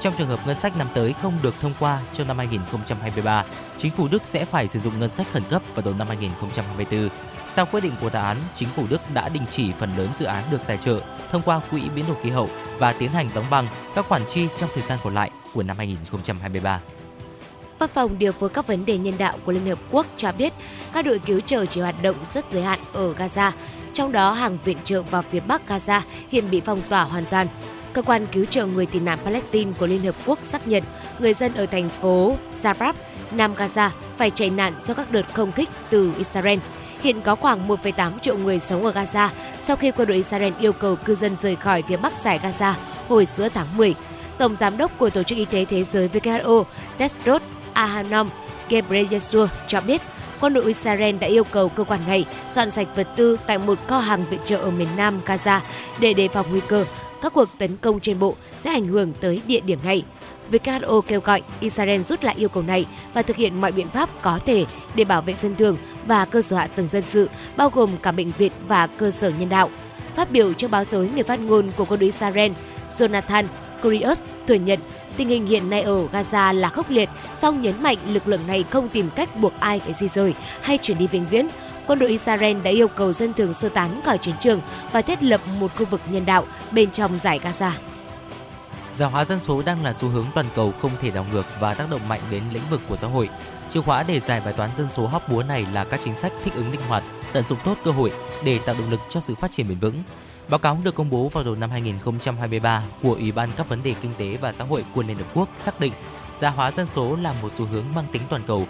Trong 0.00 0.14
trường 0.18 0.28
hợp 0.28 0.46
ngân 0.46 0.56
sách 0.56 0.76
năm 0.76 0.86
tới 0.94 1.14
không 1.22 1.38
được 1.42 1.54
thông 1.60 1.72
qua 1.80 2.00
cho 2.12 2.24
năm 2.24 2.38
2023, 2.38 3.44
chính 3.78 3.92
phủ 3.92 4.08
Đức 4.08 4.22
sẽ 4.24 4.44
phải 4.44 4.68
sử 4.68 4.78
dụng 4.78 5.00
ngân 5.00 5.10
sách 5.10 5.26
khẩn 5.32 5.42
cấp 5.50 5.62
vào 5.74 5.84
đầu 5.84 5.94
năm 5.94 6.08
2024 6.08 7.08
sau 7.54 7.66
quyết 7.66 7.80
định 7.80 7.92
của 8.00 8.10
tòa 8.10 8.22
án, 8.22 8.36
chính 8.54 8.68
phủ 8.68 8.86
Đức 8.90 9.00
đã 9.14 9.28
đình 9.28 9.42
chỉ 9.50 9.72
phần 9.72 9.96
lớn 9.96 10.08
dự 10.16 10.26
án 10.26 10.44
được 10.50 10.60
tài 10.66 10.76
trợ 10.76 11.00
thông 11.30 11.42
qua 11.42 11.60
quỹ 11.70 11.82
biến 11.96 12.04
đổi 12.08 12.16
khí 12.22 12.30
hậu 12.30 12.48
và 12.78 12.92
tiến 12.92 13.10
hành 13.10 13.28
đóng 13.34 13.44
băng 13.50 13.66
các 13.94 14.06
khoản 14.08 14.22
chi 14.28 14.48
trong 14.56 14.70
thời 14.74 14.82
gian 14.82 14.98
còn 15.04 15.14
lại 15.14 15.30
của 15.54 15.62
năm 15.62 15.78
2023. 15.78 16.80
Văn 17.78 17.90
phòng 17.94 18.18
điều 18.18 18.32
phối 18.32 18.48
các 18.48 18.66
vấn 18.66 18.84
đề 18.84 18.98
nhân 18.98 19.14
đạo 19.18 19.38
của 19.44 19.52
Liên 19.52 19.66
Hợp 19.66 19.78
Quốc 19.90 20.06
cho 20.16 20.32
biết 20.32 20.52
các 20.92 21.04
đội 21.04 21.18
cứu 21.18 21.40
trợ 21.40 21.66
chỉ 21.66 21.80
hoạt 21.80 22.02
động 22.02 22.16
rất 22.32 22.44
giới 22.50 22.62
hạn 22.62 22.78
ở 22.92 23.12
Gaza, 23.12 23.50
trong 23.94 24.12
đó 24.12 24.32
hàng 24.32 24.58
viện 24.64 24.78
trợ 24.84 25.02
vào 25.02 25.22
phía 25.22 25.40
Bắc 25.40 25.62
Gaza 25.68 26.00
hiện 26.30 26.50
bị 26.50 26.60
phong 26.64 26.82
tỏa 26.88 27.02
hoàn 27.02 27.24
toàn. 27.24 27.46
Cơ 27.92 28.02
quan 28.02 28.26
cứu 28.26 28.44
trợ 28.44 28.66
người 28.66 28.86
tị 28.86 29.00
nạn 29.00 29.18
Palestine 29.24 29.72
của 29.78 29.86
Liên 29.86 30.02
Hợp 30.02 30.14
Quốc 30.26 30.38
xác 30.42 30.68
nhận 30.68 30.82
người 31.18 31.34
dân 31.34 31.54
ở 31.54 31.66
thành 31.66 31.88
phố 31.88 32.36
Sarab, 32.52 32.96
Nam 33.30 33.54
Gaza 33.54 33.90
phải 34.16 34.30
chạy 34.30 34.50
nạn 34.50 34.72
do 34.82 34.94
các 34.94 35.12
đợt 35.12 35.26
không 35.32 35.52
kích 35.52 35.68
từ 35.90 36.12
Israel. 36.18 36.58
Hiện 37.02 37.20
có 37.20 37.34
khoảng 37.34 37.68
1,8 37.68 38.18
triệu 38.18 38.38
người 38.38 38.60
sống 38.60 38.84
ở 38.84 38.92
Gaza 38.92 39.28
sau 39.60 39.76
khi 39.76 39.90
quân 39.90 40.08
đội 40.08 40.16
Israel 40.16 40.52
yêu 40.60 40.72
cầu 40.72 40.96
cư 40.96 41.14
dân 41.14 41.36
rời 41.42 41.56
khỏi 41.56 41.82
phía 41.88 41.96
bắc 41.96 42.12
giải 42.22 42.40
Gaza 42.42 42.72
hồi 43.08 43.26
giữa 43.26 43.48
tháng 43.48 43.66
10. 43.76 43.94
Tổng 44.38 44.56
giám 44.56 44.76
đốc 44.76 44.98
của 44.98 45.10
Tổ 45.10 45.22
chức 45.22 45.38
Y 45.38 45.44
tế 45.44 45.64
Thế 45.64 45.84
giới 45.84 46.08
WHO 46.08 46.64
Tedros 46.98 47.42
Adhanom 47.72 48.30
Ghebreyesus 48.68 49.50
cho 49.68 49.80
biết 49.80 50.02
quân 50.42 50.54
đội 50.54 50.64
Israel 50.64 51.16
đã 51.16 51.26
yêu 51.26 51.44
cầu 51.44 51.68
cơ 51.68 51.84
quan 51.84 52.00
này 52.06 52.26
dọn 52.54 52.70
sạch 52.70 52.88
vật 52.96 53.08
tư 53.16 53.36
tại 53.46 53.58
một 53.58 53.78
kho 53.86 53.98
hàng 53.98 54.24
viện 54.30 54.40
trợ 54.44 54.56
ở 54.56 54.70
miền 54.70 54.88
Nam 54.96 55.20
Gaza 55.26 55.60
để 56.00 56.14
đề 56.14 56.28
phòng 56.28 56.46
nguy 56.50 56.60
cơ 56.68 56.84
các 57.22 57.32
cuộc 57.32 57.48
tấn 57.58 57.76
công 57.76 58.00
trên 58.00 58.18
bộ 58.18 58.34
sẽ 58.56 58.70
ảnh 58.70 58.86
hưởng 58.86 59.12
tới 59.20 59.42
địa 59.46 59.60
điểm 59.60 59.78
này. 59.84 60.04
WHO 60.50 61.00
kêu 61.00 61.20
gọi 61.20 61.42
Israel 61.60 62.02
rút 62.02 62.24
lại 62.24 62.34
yêu 62.38 62.48
cầu 62.48 62.62
này 62.62 62.86
và 63.14 63.22
thực 63.22 63.36
hiện 63.36 63.60
mọi 63.60 63.72
biện 63.72 63.88
pháp 63.88 64.08
có 64.22 64.38
thể 64.46 64.64
để 64.94 65.04
bảo 65.04 65.22
vệ 65.22 65.34
dân 65.34 65.56
thường 65.56 65.76
và 66.06 66.24
cơ 66.24 66.42
sở 66.42 66.56
hạ 66.56 66.66
tầng 66.66 66.88
dân 66.88 67.02
sự, 67.02 67.30
bao 67.56 67.70
gồm 67.70 67.90
cả 68.02 68.12
bệnh 68.12 68.30
viện 68.38 68.52
và 68.68 68.86
cơ 68.86 69.10
sở 69.10 69.28
nhân 69.28 69.48
đạo. 69.48 69.70
Phát 70.16 70.30
biểu 70.30 70.52
trước 70.52 70.70
báo 70.70 70.84
giới, 70.84 71.10
người 71.14 71.22
phát 71.22 71.40
ngôn 71.40 71.70
của 71.76 71.84
quân 71.84 72.00
đội 72.00 72.06
Israel 72.06 72.52
Jonathan 72.88 73.44
Kurios 73.82 74.20
thừa 74.46 74.54
nhận 74.54 74.78
tình 75.16 75.28
hình 75.28 75.46
hiện 75.46 75.70
nay 75.70 75.82
ở 75.82 76.06
Gaza 76.12 76.52
là 76.52 76.68
khốc 76.68 76.90
liệt, 76.90 77.08
song 77.42 77.62
nhấn 77.62 77.82
mạnh 77.82 77.98
lực 78.06 78.28
lượng 78.28 78.46
này 78.46 78.64
không 78.70 78.88
tìm 78.88 79.10
cách 79.10 79.36
buộc 79.36 79.52
ai 79.60 79.80
phải 79.80 79.94
di 79.94 80.08
rời 80.08 80.34
hay 80.62 80.78
chuyển 80.78 80.98
đi 80.98 81.06
vĩnh 81.06 81.26
viễn. 81.26 81.48
Quân 81.86 81.98
đội 81.98 82.08
Israel 82.08 82.56
đã 82.62 82.70
yêu 82.70 82.88
cầu 82.88 83.12
dân 83.12 83.32
thường 83.32 83.54
sơ 83.54 83.68
tán 83.68 84.00
khỏi 84.04 84.18
chiến 84.18 84.34
trường 84.40 84.60
và 84.92 85.02
thiết 85.02 85.22
lập 85.22 85.40
một 85.60 85.70
khu 85.76 85.84
vực 85.84 86.00
nhân 86.10 86.26
đạo 86.26 86.44
bên 86.70 86.90
trong 86.90 87.18
giải 87.18 87.40
Gaza. 87.44 87.70
Già 88.94 89.06
hóa 89.06 89.24
dân 89.24 89.40
số 89.40 89.62
đang 89.62 89.84
là 89.84 89.92
xu 89.92 90.08
hướng 90.08 90.26
toàn 90.34 90.46
cầu 90.54 90.72
không 90.82 90.90
thể 91.00 91.10
đảo 91.10 91.26
ngược 91.32 91.46
và 91.60 91.74
tác 91.74 91.90
động 91.90 92.08
mạnh 92.08 92.20
đến 92.30 92.42
lĩnh 92.52 92.62
vực 92.70 92.80
của 92.88 92.96
xã 92.96 93.06
hội. 93.06 93.28
Chìa 93.68 93.80
khóa 93.80 94.04
để 94.08 94.20
giải 94.20 94.40
bài 94.44 94.52
toán 94.52 94.70
dân 94.76 94.86
số 94.90 95.06
hóc 95.06 95.28
búa 95.28 95.42
này 95.42 95.66
là 95.72 95.84
các 95.84 96.00
chính 96.04 96.14
sách 96.14 96.32
thích 96.44 96.54
ứng 96.54 96.70
linh 96.70 96.80
hoạt, 96.88 97.02
tận 97.32 97.42
dụng 97.42 97.58
tốt 97.64 97.74
cơ 97.84 97.90
hội 97.90 98.12
để 98.44 98.58
tạo 98.58 98.74
động 98.78 98.90
lực 98.90 99.00
cho 99.10 99.20
sự 99.20 99.34
phát 99.34 99.52
triển 99.52 99.68
bền 99.68 99.78
vững. 99.78 100.02
Báo 100.48 100.58
cáo 100.58 100.78
được 100.84 100.94
công 100.94 101.10
bố 101.10 101.28
vào 101.28 101.44
đầu 101.44 101.54
năm 101.54 101.70
2023 101.70 102.82
của 103.02 103.14
Ủy 103.14 103.32
ban 103.32 103.48
các 103.56 103.68
vấn 103.68 103.82
đề 103.82 103.94
kinh 104.02 104.14
tế 104.18 104.36
và 104.40 104.52
xã 104.52 104.64
hội 104.64 104.84
của 104.94 105.02
Liên 105.02 105.16
Hợp 105.16 105.26
Quốc 105.34 105.48
xác 105.56 105.80
định 105.80 105.92
già 106.36 106.50
hóa 106.50 106.70
dân 106.70 106.86
số 106.86 107.16
là 107.16 107.34
một 107.42 107.52
xu 107.52 107.66
hướng 107.66 107.84
mang 107.94 108.06
tính 108.12 108.22
toàn 108.28 108.42
cầu. 108.46 108.66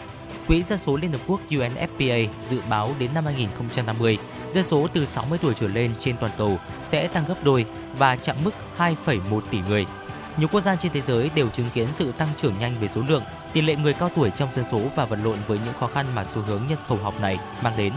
Quỹ 0.49 0.63
dân 0.63 0.79
số 0.79 0.97
Liên 0.97 1.13
Hợp 1.13 1.21
Quốc 1.27 1.41
UNFPA 1.51 2.27
dự 2.49 2.61
báo 2.71 2.91
đến 2.99 3.11
năm 3.15 3.25
2050, 3.25 4.19
dân 4.53 4.65
số 4.65 4.87
từ 4.93 5.07
60 5.07 5.39
tuổi 5.43 5.55
trở 5.55 5.69
lên 5.69 5.93
trên 5.99 6.17
toàn 6.17 6.33
cầu 6.39 6.59
sẽ 6.85 7.09
tăng 7.09 7.25
gấp 7.29 7.45
đôi 7.45 7.65
và 7.99 8.17
chạm 8.17 8.37
mức 8.45 8.55
2,1 8.79 9.41
tỷ 9.51 9.59
người– 9.69 9.87
nhiều 10.37 10.49
quốc 10.49 10.61
gia 10.61 10.77
trên 10.77 10.93
thế 10.93 11.01
giới 11.01 11.31
đều 11.35 11.49
chứng 11.49 11.71
kiến 11.75 11.89
sự 11.93 12.13
tăng 12.13 12.29
trưởng 12.37 12.59
nhanh 12.59 12.81
về 12.81 12.89
số 12.89 13.03
lượng, 13.09 13.23
tỷ 13.53 13.61
lệ 13.61 13.77
người 13.77 13.93
cao 13.93 14.11
tuổi 14.17 14.31
trong 14.31 14.55
dân 14.55 14.65
số 14.65 14.81
và 14.97 15.05
vật 15.05 15.19
lộn 15.25 15.39
với 15.47 15.59
những 15.65 15.75
khó 15.81 15.87
khăn 15.87 16.07
mà 16.15 16.25
xu 16.25 16.43
hướng 16.43 16.63
nhân 16.69 16.79
khẩu 16.89 16.99
học 16.99 17.21
này 17.21 17.39
mang 17.63 17.73
đến. 17.77 17.93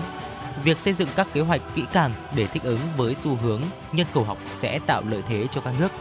Việc 0.63 0.79
xây 0.79 0.93
dựng 0.93 1.09
các 1.15 1.27
kế 1.33 1.41
hoạch 1.41 1.61
kỹ 1.75 1.83
càng 1.93 2.13
để 2.35 2.47
thích 2.47 2.63
ứng 2.63 2.79
với 2.97 3.15
xu 3.15 3.35
hướng 3.35 3.61
nhân 3.91 4.07
khẩu 4.13 4.23
học 4.23 4.37
sẽ 4.53 4.79
tạo 4.79 5.03
lợi 5.09 5.21
thế 5.29 5.47
cho 5.51 5.61
các 5.61 5.73
nước, 5.79 5.91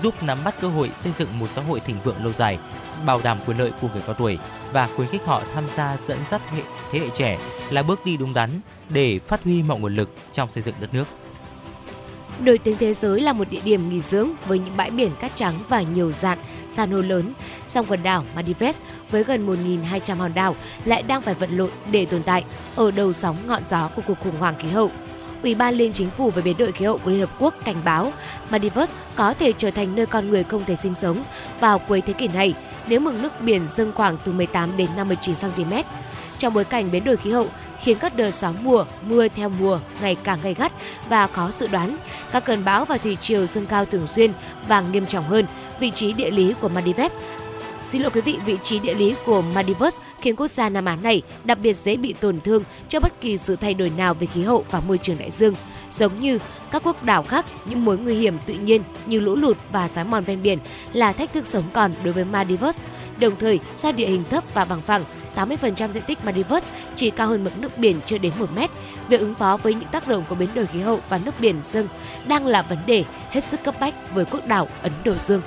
giúp 0.00 0.22
nắm 0.22 0.38
bắt 0.44 0.54
cơ 0.60 0.68
hội 0.68 0.90
xây 0.94 1.12
dựng 1.12 1.38
một 1.38 1.50
xã 1.50 1.62
hội 1.62 1.80
thịnh 1.80 2.00
vượng 2.04 2.24
lâu 2.24 2.32
dài, 2.32 2.58
bảo 3.06 3.20
đảm 3.24 3.38
quyền 3.46 3.58
lợi 3.58 3.72
của 3.80 3.88
người 3.92 4.02
cao 4.06 4.14
tuổi 4.14 4.38
và 4.72 4.88
khuyến 4.96 5.08
khích 5.08 5.24
họ 5.26 5.42
tham 5.54 5.64
gia 5.74 5.96
dẫn 6.06 6.18
dắt 6.30 6.50
hệ, 6.50 6.62
thế 6.92 6.98
hệ 6.98 7.08
trẻ 7.14 7.38
là 7.70 7.82
bước 7.82 8.04
đi 8.04 8.16
đúng 8.16 8.34
đắn 8.34 8.50
để 8.88 9.18
phát 9.18 9.44
huy 9.44 9.62
mọi 9.62 9.78
nguồn 9.78 9.94
lực 9.94 10.10
trong 10.32 10.50
xây 10.50 10.62
dựng 10.62 10.74
đất 10.80 10.94
nước. 10.94 11.04
Nổi 12.40 12.58
tiếng 12.58 12.76
thế 12.76 12.94
giới 12.94 13.20
là 13.20 13.32
một 13.32 13.50
địa 13.50 13.60
điểm 13.64 13.88
nghỉ 13.88 14.00
dưỡng 14.00 14.30
với 14.46 14.58
những 14.58 14.76
bãi 14.76 14.90
biển 14.90 15.10
cát 15.20 15.32
trắng 15.34 15.54
và 15.68 15.82
nhiều 15.82 16.12
dạng 16.12 16.38
san 16.70 16.90
hô 16.90 16.98
lớn. 16.98 17.32
Song 17.66 17.86
quần 17.88 18.02
đảo 18.02 18.24
Maldives 18.34 18.78
với 19.10 19.24
gần 19.24 19.46
1.200 19.46 20.16
hòn 20.16 20.34
đảo 20.34 20.56
lại 20.84 21.02
đang 21.02 21.22
phải 21.22 21.34
vận 21.34 21.56
lộn 21.56 21.70
để 21.90 22.06
tồn 22.06 22.22
tại 22.22 22.44
ở 22.76 22.90
đầu 22.90 23.12
sóng 23.12 23.36
ngọn 23.46 23.62
gió 23.66 23.88
của 23.96 24.02
cuộc 24.06 24.20
khủng 24.20 24.38
hoảng 24.38 24.54
khí 24.58 24.68
hậu. 24.68 24.90
Ủy 25.42 25.54
ban 25.54 25.74
Liên 25.74 25.92
Chính 25.92 26.10
phủ 26.10 26.30
về 26.30 26.42
biến 26.42 26.56
đổi 26.56 26.72
khí 26.72 26.84
hậu 26.84 26.98
của 26.98 27.10
Liên 27.10 27.20
Hợp 27.20 27.30
Quốc 27.38 27.54
cảnh 27.64 27.76
báo 27.84 28.12
Maldives 28.50 28.90
có 29.16 29.34
thể 29.34 29.52
trở 29.58 29.70
thành 29.70 29.96
nơi 29.96 30.06
con 30.06 30.30
người 30.30 30.44
không 30.44 30.64
thể 30.64 30.76
sinh 30.76 30.94
sống 30.94 31.24
vào 31.60 31.78
cuối 31.78 32.00
thế 32.00 32.12
kỷ 32.12 32.28
này 32.28 32.54
nếu 32.88 33.00
mực 33.00 33.22
nước 33.22 33.40
biển 33.40 33.68
dâng 33.76 33.92
khoảng 33.94 34.16
từ 34.24 34.32
18 34.32 34.76
đến 34.76 34.88
59 34.96 35.34
cm. 35.34 35.72
Trong 36.38 36.54
bối 36.54 36.64
cảnh 36.64 36.90
biến 36.90 37.04
đổi 37.04 37.16
khí 37.16 37.30
hậu 37.30 37.48
khiến 37.82 37.98
các 38.00 38.16
đợt 38.16 38.30
gió 38.30 38.52
mùa, 38.62 38.84
mưa 39.02 39.28
theo 39.28 39.48
mùa 39.48 39.78
ngày 40.02 40.16
càng 40.24 40.38
gay 40.42 40.54
gắt 40.54 40.72
và 41.08 41.26
khó 41.26 41.50
dự 41.50 41.66
đoán. 41.66 41.96
Các 42.32 42.44
cơn 42.44 42.64
bão 42.64 42.84
và 42.84 42.98
thủy 42.98 43.16
triều 43.20 43.46
dâng 43.46 43.66
cao 43.66 43.84
thường 43.84 44.06
xuyên 44.06 44.32
và 44.68 44.80
nghiêm 44.80 45.06
trọng 45.06 45.24
hơn. 45.24 45.46
Vị 45.80 45.90
trí 45.90 46.12
địa 46.12 46.30
lý 46.30 46.54
của 46.60 46.68
Maldives 46.68 47.12
Xin 47.92 48.02
lỗi 48.02 48.10
quý 48.14 48.20
vị, 48.20 48.38
vị 48.44 48.56
trí 48.62 48.78
địa 48.78 48.94
lý 48.94 49.14
của 49.26 49.42
Maldives 49.42 49.94
khiến 50.20 50.36
quốc 50.36 50.50
gia 50.50 50.68
Nam 50.68 50.84
Á 50.84 50.96
này 51.02 51.22
đặc 51.44 51.58
biệt 51.62 51.76
dễ 51.84 51.96
bị 51.96 52.12
tổn 52.12 52.40
thương 52.40 52.64
cho 52.88 53.00
bất 53.00 53.20
kỳ 53.20 53.38
sự 53.38 53.56
thay 53.56 53.74
đổi 53.74 53.90
nào 53.96 54.14
về 54.14 54.26
khí 54.26 54.42
hậu 54.42 54.64
và 54.70 54.80
môi 54.80 54.98
trường 54.98 55.18
đại 55.18 55.30
dương. 55.30 55.54
Giống 55.90 56.20
như 56.20 56.38
các 56.70 56.82
quốc 56.84 57.04
đảo 57.04 57.22
khác, 57.22 57.46
những 57.64 57.84
mối 57.84 57.98
nguy 57.98 58.14
hiểm 58.14 58.38
tự 58.46 58.54
nhiên 58.54 58.82
như 59.06 59.20
lũ 59.20 59.34
lụt 59.34 59.56
và 59.72 59.88
xói 59.88 60.04
mòn 60.04 60.24
ven 60.24 60.42
biển 60.42 60.58
là 60.92 61.12
thách 61.12 61.32
thức 61.32 61.46
sống 61.46 61.64
còn 61.72 61.94
đối 62.04 62.12
với 62.12 62.24
Maldives. 62.24 62.78
Đồng 63.20 63.36
thời, 63.36 63.60
do 63.78 63.92
địa 63.92 64.06
hình 64.06 64.24
thấp 64.30 64.44
và 64.54 64.64
bằng 64.64 64.80
phẳng, 64.80 65.04
80% 65.36 65.90
diện 65.90 66.02
tích 66.06 66.24
Maldives, 66.24 66.64
chỉ 66.96 67.10
cao 67.10 67.26
hơn 67.26 67.44
mực 67.44 67.58
nước 67.58 67.78
biển 67.78 68.00
chưa 68.06 68.18
đến 68.18 68.32
1 68.38 68.46
mét. 68.54 68.70
Việc 69.08 69.20
ứng 69.20 69.34
phó 69.34 69.56
với 69.56 69.74
những 69.74 69.88
tác 69.88 70.08
động 70.08 70.24
của 70.28 70.34
biến 70.34 70.48
đổi 70.54 70.66
khí 70.66 70.80
hậu 70.80 71.00
và 71.08 71.20
nước 71.24 71.34
biển 71.40 71.56
dâng 71.72 71.88
đang 72.26 72.46
là 72.46 72.62
vấn 72.62 72.78
đề 72.86 73.04
hết 73.30 73.44
sức 73.44 73.62
cấp 73.64 73.74
bách 73.80 74.14
với 74.14 74.24
quốc 74.24 74.46
đảo 74.46 74.68
Ấn 74.82 74.92
Độ 75.04 75.14
Dương. 75.14 75.42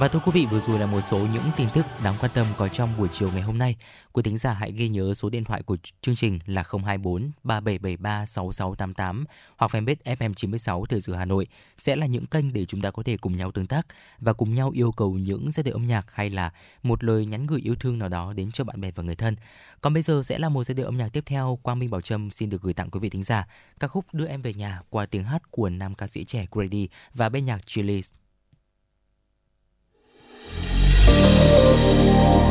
Và 0.00 0.08
thưa 0.08 0.18
quý 0.18 0.32
vị, 0.34 0.46
vừa 0.50 0.60
rồi 0.60 0.78
là 0.78 0.86
một 0.86 1.00
số 1.00 1.18
những 1.18 1.42
tin 1.56 1.68
tức 1.74 1.86
đáng 2.04 2.14
quan 2.20 2.32
tâm 2.34 2.46
có 2.56 2.68
trong 2.68 2.96
buổi 2.98 3.08
chiều 3.12 3.30
ngày 3.32 3.42
hôm 3.42 3.58
nay. 3.58 3.76
Quý 4.12 4.22
thính 4.22 4.38
giả 4.38 4.52
hãy 4.52 4.72
ghi 4.72 4.88
nhớ 4.88 5.14
số 5.14 5.30
điện 5.30 5.44
thoại 5.44 5.62
của 5.62 5.76
chương 6.00 6.16
trình 6.16 6.38
là 6.46 6.62
024 6.84 7.30
3773 7.42 8.26
6688 8.26 9.24
hoặc 9.56 9.70
fanpage 9.74 9.94
FM96 10.04 10.84
Thời 10.84 11.00
sự 11.00 11.14
Hà 11.14 11.24
Nội 11.24 11.46
sẽ 11.78 11.96
là 11.96 12.06
những 12.06 12.26
kênh 12.26 12.52
để 12.52 12.64
chúng 12.64 12.80
ta 12.80 12.90
có 12.90 13.02
thể 13.02 13.16
cùng 13.16 13.36
nhau 13.36 13.52
tương 13.52 13.66
tác 13.66 13.86
và 14.18 14.32
cùng 14.32 14.54
nhau 14.54 14.70
yêu 14.70 14.92
cầu 14.92 15.12
những 15.12 15.52
giai 15.52 15.64
điệu 15.64 15.74
âm 15.74 15.86
nhạc 15.86 16.06
hay 16.12 16.30
là 16.30 16.52
một 16.82 17.04
lời 17.04 17.26
nhắn 17.26 17.46
gửi 17.46 17.60
yêu 17.60 17.74
thương 17.80 17.98
nào 17.98 18.08
đó 18.08 18.32
đến 18.32 18.52
cho 18.52 18.64
bạn 18.64 18.80
bè 18.80 18.90
và 18.90 19.02
người 19.02 19.16
thân. 19.16 19.36
Còn 19.80 19.94
bây 19.94 20.02
giờ 20.02 20.22
sẽ 20.24 20.38
là 20.38 20.48
một 20.48 20.64
giai 20.64 20.74
điệu 20.74 20.86
âm 20.86 20.96
nhạc 20.96 21.08
tiếp 21.12 21.24
theo 21.26 21.58
Quang 21.62 21.78
Minh 21.78 21.90
Bảo 21.90 22.00
Trâm 22.00 22.30
xin 22.30 22.50
được 22.50 22.62
gửi 22.62 22.74
tặng 22.74 22.90
quý 22.90 23.00
vị 23.00 23.10
thính 23.10 23.24
giả 23.24 23.46
ca 23.80 23.88
khúc 23.88 24.04
Đưa 24.12 24.26
em 24.26 24.42
về 24.42 24.54
nhà 24.54 24.80
qua 24.90 25.06
tiếng 25.06 25.24
hát 25.24 25.50
của 25.50 25.68
nam 25.68 25.94
ca 25.94 26.06
sĩ 26.06 26.24
trẻ 26.24 26.46
Grady 26.50 26.88
và 27.14 27.28
bên 27.28 27.44
nhạc 27.44 27.60
Chili's. 27.66 28.19
Lord. 31.92 32.49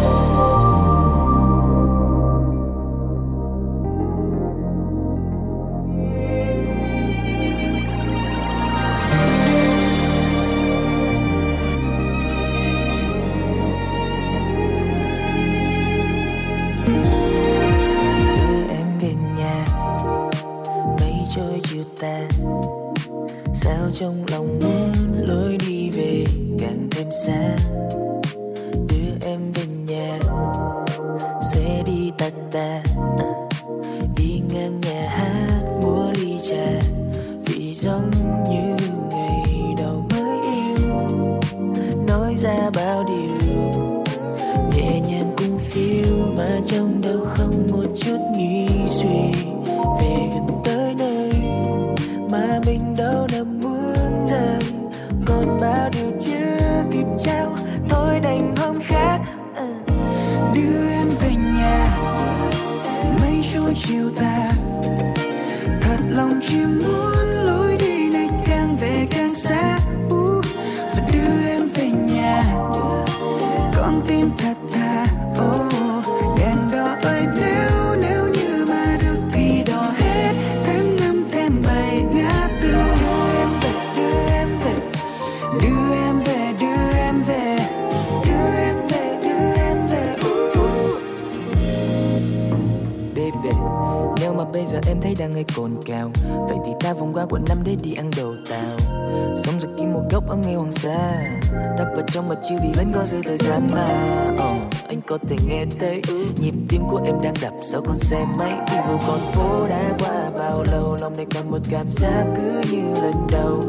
đang 107.24 107.34
đập 107.42 107.54
sau 107.58 107.82
con 107.82 107.98
xe 107.98 108.26
máy. 108.38 108.54
Vì 108.72 108.78
vụ 108.88 108.98
con 109.08 109.20
phố 109.34 109.68
đã 109.68 109.98
qua 110.00 110.30
bao 110.38 110.64
lâu, 110.72 110.98
lòng 111.02 111.18
này 111.18 111.26
còn 111.36 111.52
một 111.52 111.60
cảm 111.70 111.86
giác 111.88 112.26
cứ 112.38 112.62
như 112.72 112.94
lần 113.02 113.28
đầu. 113.32 113.62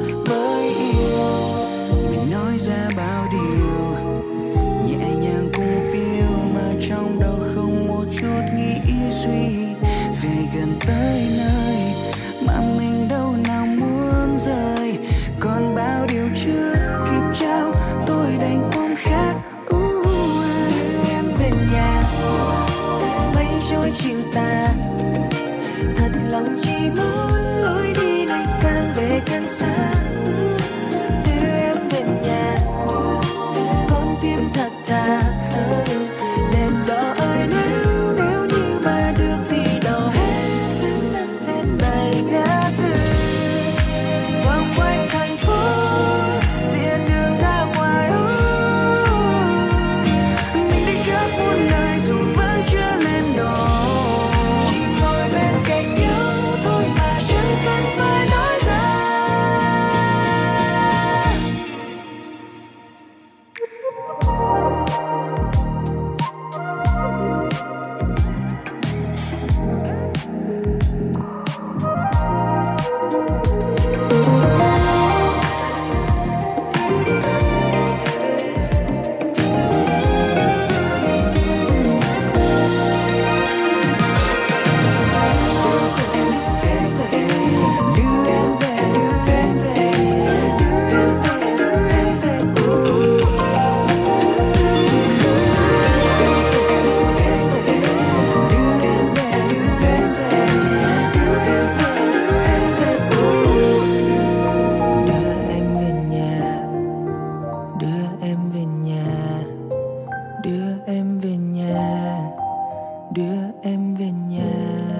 đưa 113.31 113.51
em 113.63 113.95
về 113.95 114.11
nhà. 114.29 115.00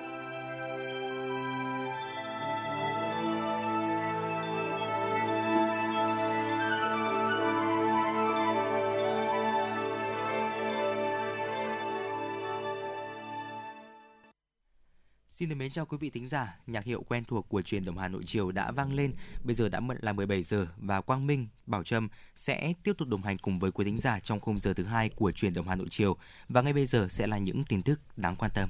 Xin 15.41 15.49
được 15.49 15.55
mến 15.55 15.71
chào 15.71 15.85
quý 15.85 15.97
vị 15.99 16.09
thính 16.09 16.27
giả, 16.27 16.57
nhạc 16.67 16.85
hiệu 16.85 17.03
quen 17.09 17.23
thuộc 17.23 17.49
của 17.49 17.61
truyền 17.61 17.85
động 17.85 17.97
Hà 17.97 18.07
Nội 18.07 18.23
chiều 18.25 18.51
đã 18.51 18.71
vang 18.71 18.93
lên, 18.93 19.13
bây 19.43 19.55
giờ 19.55 19.69
đã 19.69 19.81
là 20.01 20.13
17 20.13 20.43
giờ 20.43 20.67
và 20.77 21.01
Quang 21.01 21.27
Minh, 21.27 21.47
Bảo 21.65 21.83
Trâm 21.83 22.09
sẽ 22.35 22.73
tiếp 22.83 22.93
tục 22.97 23.07
đồng 23.07 23.21
hành 23.21 23.37
cùng 23.37 23.59
với 23.59 23.71
quý 23.71 23.85
thính 23.85 23.97
giả 23.97 24.19
trong 24.19 24.39
khung 24.39 24.59
giờ 24.59 24.73
thứ 24.73 24.83
hai 24.83 25.09
của 25.09 25.31
truyền 25.31 25.53
động 25.53 25.67
Hà 25.67 25.75
Nội 25.75 25.87
chiều 25.91 26.17
và 26.49 26.61
ngay 26.61 26.73
bây 26.73 26.85
giờ 26.85 27.07
sẽ 27.09 27.27
là 27.27 27.37
những 27.37 27.63
tin 27.69 27.81
tức 27.81 27.99
đáng 28.17 28.35
quan 28.35 28.51
tâm. 28.55 28.69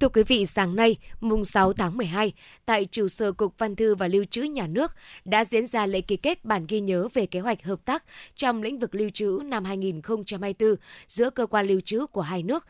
Thưa 0.00 0.08
quý 0.08 0.22
vị, 0.22 0.46
sáng 0.46 0.76
nay, 0.76 0.96
mùng 1.20 1.44
6 1.44 1.72
tháng 1.72 1.96
12, 1.96 2.32
tại 2.66 2.84
trụ 2.84 3.08
sở 3.08 3.32
Cục 3.32 3.58
Văn 3.58 3.76
thư 3.76 3.94
và 3.94 4.08
Lưu 4.08 4.24
trữ 4.24 4.42
Nhà 4.42 4.66
nước 4.66 4.92
đã 5.24 5.44
diễn 5.44 5.66
ra 5.66 5.86
lễ 5.86 6.00
ký 6.00 6.16
kết 6.16 6.44
bản 6.44 6.66
ghi 6.68 6.80
nhớ 6.80 7.08
về 7.14 7.26
kế 7.26 7.40
hoạch 7.40 7.64
hợp 7.64 7.84
tác 7.84 8.04
trong 8.36 8.62
lĩnh 8.62 8.78
vực 8.78 8.94
lưu 8.94 9.10
trữ 9.10 9.40
năm 9.44 9.64
2024 9.64 10.74
giữa 11.08 11.30
cơ 11.30 11.46
quan 11.46 11.66
lưu 11.66 11.80
trữ 11.80 12.06
của 12.06 12.22
hai 12.22 12.42
nước 12.42 12.64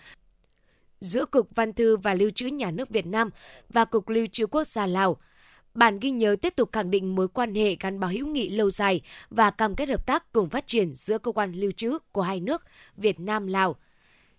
giữa 1.01 1.25
Cục 1.25 1.49
Văn 1.55 1.73
thư 1.73 1.97
và 1.97 2.15
Lưu 2.15 2.31
trữ 2.31 2.47
Nhà 2.47 2.71
nước 2.71 2.91
Việt 2.91 3.07
Nam 3.07 3.31
và 3.69 3.85
Cục 3.85 4.09
Lưu 4.09 4.27
trữ 4.33 4.47
Quốc 4.47 4.67
gia 4.67 4.87
Lào. 4.87 5.17
Bản 5.75 5.99
ghi 6.01 6.11
nhớ 6.11 6.37
tiếp 6.43 6.57
tục 6.57 6.73
khẳng 6.73 6.91
định 6.91 7.15
mối 7.15 7.29
quan 7.29 7.55
hệ 7.55 7.77
gắn 7.81 8.01
bó 8.01 8.07
hữu 8.07 8.27
nghị 8.27 8.49
lâu 8.49 8.71
dài 8.71 9.01
và 9.31 9.51
cam 9.51 9.75
kết 9.75 9.89
hợp 9.89 10.07
tác 10.07 10.33
cùng 10.33 10.49
phát 10.49 10.67
triển 10.67 10.95
giữa 10.95 11.19
cơ 11.19 11.33
quan 11.33 11.53
lưu 11.53 11.73
trữ 11.73 11.99
của 12.13 12.23
hai 12.23 12.41
nước 12.41 12.63
Việt 12.97 13.21
Nam 13.21 13.47
Lào. 13.47 13.77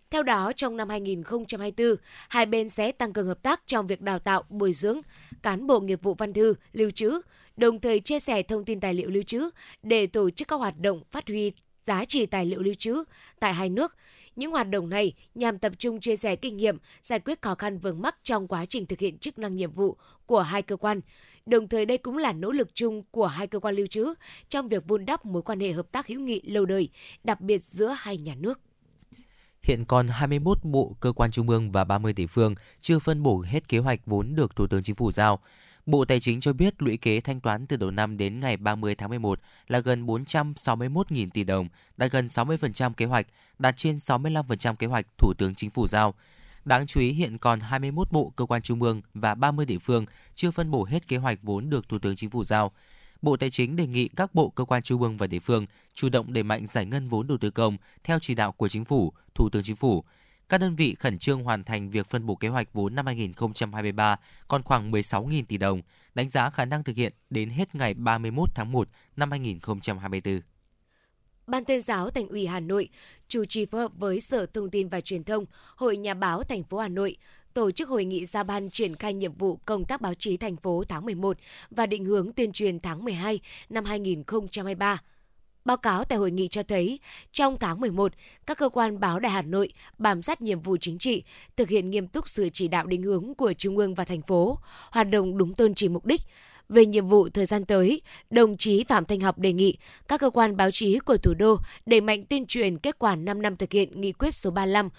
Theo 0.10 0.24
đó, 0.24 0.51
trong 0.55 0.78
năm 0.78 0.89
2024, 0.89 1.95
hai 2.30 2.45
bên 2.45 2.70
sẽ 2.70 2.91
tăng 2.91 3.14
cường 3.14 3.28
hợp 3.28 3.43
tác 3.43 3.62
trong 3.66 3.88
việc 3.88 4.01
đào 4.01 4.20
tạo, 4.20 4.43
bồi 4.49 4.74
dưỡng 4.74 4.99
cán 5.41 5.68
bộ 5.68 5.80
nghiệp 5.80 5.99
vụ 6.01 6.14
văn 6.14 6.34
thư, 6.34 6.53
lưu 6.74 6.91
trữ, 6.91 7.22
đồng 7.57 7.80
thời 7.80 7.99
chia 7.99 8.20
sẻ 8.20 8.43
thông 8.43 8.66
tin 8.66 8.80
tài 8.80 8.93
liệu 8.93 9.10
lưu 9.10 9.24
trữ 9.24 9.49
để 9.84 10.07
tổ 10.07 10.30
chức 10.30 10.47
các 10.47 10.55
hoạt 10.55 10.80
động 10.80 11.03
phát 11.12 11.28
huy 11.28 11.51
giá 11.84 12.05
trị 12.05 12.26
tài 12.26 12.45
liệu 12.45 12.62
lưu 12.62 12.74
trữ 12.74 13.03
tại 13.39 13.53
hai 13.53 13.70
nước 13.70 13.95
những 14.40 14.52
hoạt 14.52 14.70
động 14.70 14.90
này 14.90 15.14
nhằm 15.36 15.60
tập 15.60 15.72
trung 15.78 16.00
chia 16.00 16.16
sẻ 16.16 16.36
kinh 16.36 16.58
nghiệm, 16.58 16.78
giải 17.02 17.20
quyết 17.20 17.42
khó 17.42 17.56
khăn 17.56 17.78
vướng 17.78 18.02
mắc 18.02 18.16
trong 18.24 18.48
quá 18.48 18.66
trình 18.66 18.86
thực 18.86 19.00
hiện 19.00 19.18
chức 19.18 19.40
năng 19.40 19.56
nhiệm 19.56 19.72
vụ 19.72 19.98
của 20.26 20.42
hai 20.42 20.62
cơ 20.62 20.76
quan. 20.76 21.02
Đồng 21.46 21.68
thời 21.68 21.86
đây 21.86 21.98
cũng 21.98 22.18
là 22.18 22.34
nỗ 22.34 22.52
lực 22.52 22.70
chung 22.74 23.04
của 23.12 23.28
hai 23.28 23.48
cơ 23.48 23.60
quan 23.60 23.76
lưu 23.76 23.88
trữ 23.88 24.14
trong 24.50 24.70
việc 24.70 24.88
vun 24.88 25.06
đắp 25.06 25.26
mối 25.26 25.42
quan 25.42 25.60
hệ 25.60 25.72
hợp 25.72 25.92
tác 25.92 26.08
hữu 26.08 26.22
nghị 26.22 26.42
lâu 26.42 26.66
đời, 26.66 26.90
đặc 27.24 27.42
biệt 27.42 27.64
giữa 27.64 27.96
hai 28.00 28.18
nhà 28.18 28.36
nước. 28.36 28.60
Hiện 29.62 29.86
còn 29.86 30.08
21 30.08 30.58
bộ 30.64 30.96
cơ 31.00 31.12
quan 31.12 31.32
trung 31.32 31.50
ương 31.50 31.72
và 31.72 31.84
30 31.84 32.14
địa 32.14 32.28
phương 32.28 32.56
chưa 32.82 33.00
phân 33.00 33.24
bổ 33.24 33.44
hết 33.48 33.68
kế 33.68 33.78
hoạch 33.78 34.00
vốn 34.06 34.36
được 34.36 34.56
Thủ 34.56 34.68
tướng 34.68 34.84
Chính 34.84 34.96
phủ 34.96 35.12
giao. 35.12 35.40
Bộ 35.90 36.06
Tài 36.06 36.20
chính 36.20 36.40
cho 36.40 36.54
biết 36.54 36.82
lũy 36.82 36.98
kế 36.98 37.22
thanh 37.22 37.40
toán 37.40 37.68
từ 37.68 37.78
đầu 37.78 37.92
năm 37.92 38.18
đến 38.18 38.40
ngày 38.40 38.58
30 38.58 38.96
tháng 38.96 39.10
11 39.10 39.40
là 39.68 39.80
gần 39.80 40.06
461.000 40.06 41.30
tỷ 41.34 41.44
đồng, 41.44 41.68
đạt 41.98 42.12
gần 42.12 42.28
60% 42.28 42.94
kế 42.94 43.06
hoạch, 43.06 43.28
đạt 43.60 43.78
trên 43.78 43.96
65% 43.96 44.76
kế 44.76 44.88
hoạch 44.88 45.06
Thủ 45.18 45.34
tướng 45.38 45.56
Chính 45.56 45.70
phủ 45.70 45.88
giao. 45.88 46.14
Đáng 46.66 46.88
chú 46.88 47.00
ý 47.00 47.12
hiện 47.12 47.38
còn 47.38 47.60
21 47.60 48.12
bộ 48.12 48.34
cơ 48.36 48.46
quan 48.46 48.62
trung 48.62 48.82
ương 48.82 49.02
và 49.14 49.36
30 49.36 49.66
địa 49.66 49.78
phương 49.78 50.06
chưa 50.36 50.52
phân 50.52 50.72
bổ 50.72 50.86
hết 50.86 51.08
kế 51.08 51.18
hoạch 51.18 51.40
vốn 51.44 51.70
được 51.70 51.90
Thủ 51.90 52.00
tướng 52.00 52.16
Chính 52.16 52.30
phủ 52.30 52.44
giao. 52.44 52.72
Bộ 53.22 53.38
Tài 53.38 53.50
chính 53.50 53.76
đề 53.76 53.88
nghị 53.88 54.08
các 54.08 54.36
bộ 54.36 54.50
cơ 54.50 54.66
quan 54.66 54.82
trung 54.82 55.02
ương 55.02 55.18
và 55.18 55.28
địa 55.28 55.40
phương 55.40 55.66
chủ 55.94 56.10
động 56.10 56.34
đẩy 56.34 56.44
mạnh 56.44 56.68
giải 56.68 56.86
ngân 56.86 57.10
vốn 57.10 57.28
đầu 57.28 57.38
tư 57.38 57.52
công 57.52 57.78
theo 58.04 58.20
chỉ 58.22 58.36
đạo 58.36 58.52
của 58.52 58.68
Chính 58.68 58.86
phủ, 58.86 59.14
Thủ 59.36 59.50
tướng 59.50 59.64
Chính 59.64 59.76
phủ. 59.76 60.04
Các 60.50 60.58
đơn 60.58 60.76
vị 60.76 60.95
khẩn 61.00 61.18
trương 61.18 61.43
hoàn 61.43 61.64
thành 61.64 61.89
việc 61.89 62.08
phân 62.08 62.26
bổ 62.26 62.36
kế 62.36 62.47
hoạch 62.47 62.74
vốn 62.74 62.95
năm 62.95 63.06
2023 63.06 64.16
còn 64.47 64.64
khoảng 64.64 64.91
16.000 64.91 65.43
tỷ 65.47 65.58
đồng, 65.58 65.82
đánh 66.16 66.30
giá 66.30 66.50
khả 66.50 66.66
năng 66.66 66.84
thực 66.84 66.95
hiện 66.95 67.14
đến 67.30 67.50
hết 67.50 67.76
ngày 67.76 67.93
31 67.93 68.50
tháng 68.56 68.72
1 68.72 68.88
năm 69.16 69.32
2024. 69.32 70.41
Ban 71.47 71.66
tuyên 71.66 71.82
giáo 71.82 72.10
Thành 72.10 72.28
ủy 72.28 72.47
Hà 72.47 72.60
Nội 72.60 72.89
chủ 73.28 73.45
trì 73.45 73.66
phối 73.66 73.82
hợp 73.82 73.91
với 73.95 74.22
Sở 74.22 74.45
Thông 74.45 74.70
tin 74.70 74.89
và 74.89 75.02
Truyền 75.02 75.24
thông, 75.24 75.45
Hội 75.76 75.97
Nhà 75.97 76.14
báo 76.14 76.43
thành 76.43 76.64
phố 76.64 76.78
Hà 76.78 76.88
Nội 76.88 77.18
tổ 77.54 77.72
chức 77.72 77.89
hội 77.89 78.06
nghị 78.06 78.26
ra 78.26 78.43
ban 78.43 78.70
triển 78.70 78.95
khai 78.95 79.14
nhiệm 79.14 79.34
vụ 79.34 79.60
công 79.66 79.86
tác 79.86 80.02
báo 80.02 80.14
chí 80.14 80.38
thành 80.38 80.56
phố 80.58 80.84
tháng 80.88 81.06
11 81.06 81.38
và 81.70 81.86
định 81.86 82.06
hướng 82.06 82.34
tuyên 82.34 82.52
truyền 82.52 82.80
tháng 82.80 83.06
12 83.06 83.39
năm 83.70 83.86
2023. 83.86 85.02
Báo 85.70 85.78
cáo 85.78 86.04
tại 86.04 86.18
hội 86.18 86.32
nghị 86.32 86.48
cho 86.48 86.64
thấy, 86.64 87.00
trong 87.32 87.58
tháng 87.60 87.80
11, 87.80 88.12
các 88.46 88.58
cơ 88.58 88.70
quan 88.70 89.00
báo 89.00 89.20
Đại 89.20 89.32
Hà 89.32 89.42
Nội 89.42 89.74
bám 89.98 90.22
sát 90.22 90.42
nhiệm 90.42 90.62
vụ 90.62 90.78
chính 90.82 90.98
trị, 90.98 91.24
thực 91.56 91.70
hiện 91.70 91.90
nghiêm 91.90 92.08
túc 92.08 92.30
sự 92.30 92.50
chỉ 92.54 92.68
đạo 92.68 92.86
định 92.86 93.04
hướng 93.04 93.34
của 93.38 93.54
Trung 93.54 93.78
ương 93.78 93.96
và 93.96 94.04
thành 94.04 94.22
phố, 94.22 94.60
hoạt 94.92 95.10
động 95.10 95.38
đúng 95.38 95.56
tôn 95.56 95.76
chỉ 95.76 95.88
mục 95.88 96.06
đích, 96.06 96.22
về 96.70 96.86
nhiệm 96.86 97.08
vụ 97.08 97.30
thời 97.30 97.46
gian 97.46 97.66
tới, 97.66 98.02
đồng 98.30 98.58
chí 98.58 98.84
Phạm 98.84 99.06
Thanh 99.06 99.20
Học 99.20 99.40
đề 99.40 99.54
nghị 99.54 99.78
các 100.08 100.20
cơ 100.20 100.30
quan 100.30 100.58
báo 100.58 100.72
chí 100.72 101.00
của 101.00 101.18
thủ 101.18 101.34
đô 101.34 101.58
đẩy 101.86 102.02
mạnh 102.02 102.24
tuyên 102.24 102.46
truyền 102.46 102.78
kết 102.78 103.00
quả 103.00 103.16
5 103.16 103.42
năm 103.42 103.58
thực 103.58 103.72
hiện 103.72 104.02
nghị 104.02 104.12
quyết 104.12 104.36
số 104.36 104.52
35 104.52 104.90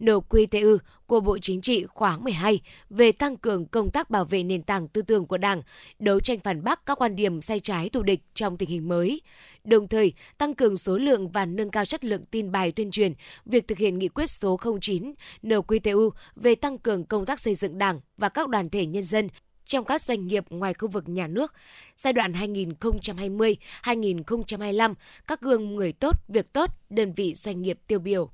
NQTU 0.00 0.78
của 1.06 1.20
Bộ 1.20 1.38
Chính 1.38 1.60
trị 1.60 1.84
khóa 1.84 2.16
12 2.16 2.60
về 2.90 3.12
tăng 3.12 3.36
cường 3.36 3.66
công 3.66 3.90
tác 3.90 4.10
bảo 4.10 4.24
vệ 4.24 4.42
nền 4.42 4.62
tảng 4.62 4.88
tư 4.88 5.02
tưởng 5.02 5.26
của 5.26 5.38
Đảng, 5.38 5.62
đấu 5.98 6.20
tranh 6.20 6.38
phản 6.38 6.64
bác 6.64 6.86
các 6.86 6.98
quan 6.98 7.16
điểm 7.16 7.42
sai 7.42 7.60
trái 7.60 7.88
thù 7.88 8.02
địch 8.02 8.20
trong 8.34 8.56
tình 8.56 8.68
hình 8.68 8.88
mới. 8.88 9.20
Đồng 9.68 9.88
thời, 9.88 10.12
tăng 10.38 10.54
cường 10.54 10.76
số 10.76 10.98
lượng 10.98 11.28
và 11.28 11.46
nâng 11.46 11.70
cao 11.70 11.84
chất 11.84 12.04
lượng 12.04 12.24
tin 12.30 12.52
bài 12.52 12.72
tuyên 12.72 12.90
truyền, 12.90 13.12
việc 13.44 13.68
thực 13.68 13.78
hiện 13.78 13.98
nghị 13.98 14.08
quyết 14.08 14.30
số 14.30 14.60
09 14.80 15.12
NQTU 15.42 16.10
về 16.36 16.54
tăng 16.54 16.78
cường 16.78 17.04
công 17.04 17.26
tác 17.26 17.40
xây 17.40 17.54
dựng 17.54 17.78
Đảng 17.78 18.00
và 18.16 18.28
các 18.28 18.48
đoàn 18.48 18.70
thể 18.70 18.86
nhân 18.86 19.04
dân 19.04 19.28
trong 19.64 19.84
các 19.84 20.02
doanh 20.02 20.26
nghiệp 20.26 20.44
ngoài 20.50 20.74
khu 20.74 20.88
vực 20.88 21.08
nhà 21.08 21.26
nước. 21.26 21.52
Giai 21.96 22.12
đoạn 22.12 22.32
2020-2025, 22.32 24.94
các 25.26 25.40
gương 25.40 25.76
người 25.76 25.92
tốt, 25.92 26.16
việc 26.28 26.52
tốt, 26.52 26.70
đơn 26.90 27.12
vị 27.12 27.34
doanh 27.34 27.62
nghiệp 27.62 27.78
tiêu 27.86 27.98
biểu. 27.98 28.30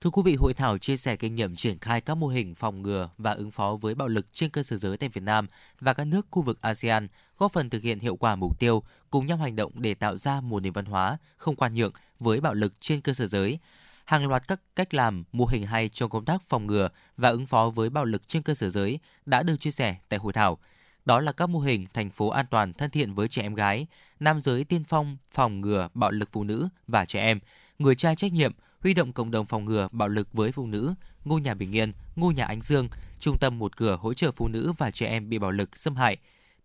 Thưa 0.00 0.10
quý 0.10 0.22
vị, 0.24 0.34
hội 0.34 0.54
thảo 0.54 0.78
chia 0.78 0.96
sẻ 0.96 1.16
kinh 1.16 1.34
nghiệm 1.34 1.56
triển 1.56 1.78
khai 1.78 2.00
các 2.00 2.14
mô 2.14 2.26
hình 2.26 2.54
phòng 2.54 2.82
ngừa 2.82 3.10
và 3.18 3.32
ứng 3.32 3.50
phó 3.50 3.78
với 3.80 3.94
bạo 3.94 4.08
lực 4.08 4.32
trên 4.32 4.50
cơ 4.50 4.62
sở 4.62 4.76
giới 4.76 4.96
tại 4.96 5.08
Việt 5.08 5.22
Nam 5.22 5.46
và 5.80 5.92
các 5.92 6.04
nước 6.04 6.26
khu 6.30 6.42
vực 6.42 6.60
ASEAN, 6.60 7.08
góp 7.40 7.52
phần 7.52 7.70
thực 7.70 7.82
hiện 7.82 7.98
hiệu 8.00 8.16
quả 8.16 8.36
mục 8.36 8.58
tiêu 8.58 8.82
cùng 9.10 9.26
nhau 9.26 9.36
hành 9.36 9.56
động 9.56 9.72
để 9.74 9.94
tạo 9.94 10.16
ra 10.16 10.40
một 10.40 10.62
nền 10.62 10.72
văn 10.72 10.84
hóa 10.84 11.18
không 11.36 11.56
quan 11.56 11.74
nhượng 11.74 11.92
với 12.18 12.40
bạo 12.40 12.54
lực 12.54 12.72
trên 12.80 13.00
cơ 13.00 13.14
sở 13.14 13.26
giới. 13.26 13.58
Hàng 14.04 14.28
loạt 14.28 14.48
các 14.48 14.60
cách 14.76 14.94
làm, 14.94 15.24
mô 15.32 15.46
hình 15.46 15.66
hay 15.66 15.88
trong 15.88 16.10
công 16.10 16.24
tác 16.24 16.42
phòng 16.42 16.66
ngừa 16.66 16.88
và 17.16 17.28
ứng 17.28 17.46
phó 17.46 17.70
với 17.70 17.90
bạo 17.90 18.04
lực 18.04 18.28
trên 18.28 18.42
cơ 18.42 18.54
sở 18.54 18.70
giới 18.70 18.98
đã 19.26 19.42
được 19.42 19.56
chia 19.60 19.70
sẻ 19.70 19.96
tại 20.08 20.18
hội 20.18 20.32
thảo. 20.32 20.58
Đó 21.04 21.20
là 21.20 21.32
các 21.32 21.48
mô 21.48 21.58
hình 21.58 21.86
thành 21.94 22.10
phố 22.10 22.28
an 22.28 22.46
toàn 22.50 22.72
thân 22.72 22.90
thiện 22.90 23.14
với 23.14 23.28
trẻ 23.28 23.42
em 23.42 23.54
gái, 23.54 23.86
nam 24.20 24.40
giới 24.40 24.64
tiên 24.64 24.84
phong 24.88 25.16
phòng 25.32 25.60
ngừa 25.60 25.88
bạo 25.94 26.10
lực 26.10 26.28
phụ 26.32 26.44
nữ 26.44 26.68
và 26.88 27.04
trẻ 27.04 27.20
em, 27.20 27.40
người 27.78 27.94
cha 27.94 28.14
trách 28.14 28.32
nhiệm, 28.32 28.52
huy 28.80 28.94
động 28.94 29.12
cộng 29.12 29.30
đồng 29.30 29.46
phòng 29.46 29.64
ngừa 29.64 29.88
bạo 29.92 30.08
lực 30.08 30.32
với 30.32 30.52
phụ 30.52 30.66
nữ, 30.66 30.94
ngôi 31.24 31.40
nhà 31.40 31.54
bình 31.54 31.76
yên, 31.76 31.92
ngôi 32.16 32.34
nhà 32.34 32.44
ánh 32.44 32.60
dương, 32.62 32.88
trung 33.18 33.38
tâm 33.38 33.58
một 33.58 33.76
cửa 33.76 33.96
hỗ 34.00 34.14
trợ 34.14 34.32
phụ 34.36 34.48
nữ 34.48 34.72
và 34.78 34.90
trẻ 34.90 35.06
em 35.06 35.28
bị 35.28 35.38
bạo 35.38 35.50
lực 35.50 35.76
xâm 35.76 35.96
hại. 35.96 36.18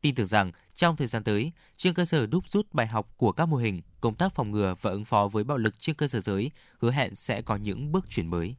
Tin 0.06 0.16
tưởng 0.16 0.26
rằng 0.26 0.52
trong 0.76 0.96
thời 0.96 1.08
gian 1.08 1.24
tới, 1.24 1.52
trên 1.78 1.94
cơ 1.94 2.06
sở 2.06 2.26
đúc 2.26 2.50
rút 2.50 2.74
bài 2.74 2.88
học 2.88 3.14
của 3.18 3.32
các 3.32 3.46
mô 3.46 3.58
hình, 3.58 3.82
công 4.02 4.16
tác 4.16 4.36
phòng 4.36 4.52
ngừa 4.52 4.76
và 4.82 4.92
ứng 4.92 5.06
phó 5.06 5.28
với 5.28 5.44
bạo 5.44 5.58
lực 5.58 5.80
trên 5.80 5.96
cơ 5.96 6.08
sở 6.08 6.20
giới 6.20 6.52
hứa 6.80 6.92
hẹn 6.92 7.16
sẽ 7.16 7.42
có 7.42 7.56
những 7.56 7.92
bước 7.92 8.10
chuyển 8.10 8.28
mới. 8.28 8.56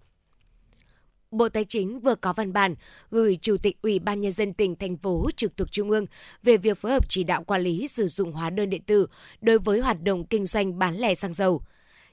Bộ 1.31 1.49
Tài 1.49 1.65
chính 1.65 2.01
vừa 2.01 2.15
có 2.15 2.33
văn 2.33 2.53
bản 2.53 2.75
gửi 3.11 3.39
Chủ 3.43 3.57
tịch 3.57 3.83
Ủy 3.83 3.99
ban 3.99 4.21
Nhân 4.21 4.33
dân 4.33 4.53
tỉnh, 4.53 4.77
thành 4.77 4.97
phố 4.97 5.31
trực 5.37 5.57
thuộc 5.57 5.73
Trung 5.73 5.91
ương 5.91 6.07
về 6.43 6.57
việc 6.57 6.79
phối 6.79 6.93
hợp 6.93 7.09
chỉ 7.09 7.25
đạo 7.25 7.45
quản 7.45 7.63
lý 7.63 7.89
sử 7.89 8.07
dụng 8.07 8.33
hóa 8.33 8.51
đơn 8.51 8.71
điện 8.71 8.83
tử 8.83 9.07
đối 9.41 9.59
với 9.59 9.81
hoạt 9.81 10.03
động 10.03 10.27
kinh 10.27 10.47
doanh 10.47 10.79
bán 10.79 10.97
lẻ 10.97 11.15
xăng 11.15 11.33
dầu. 11.33 11.63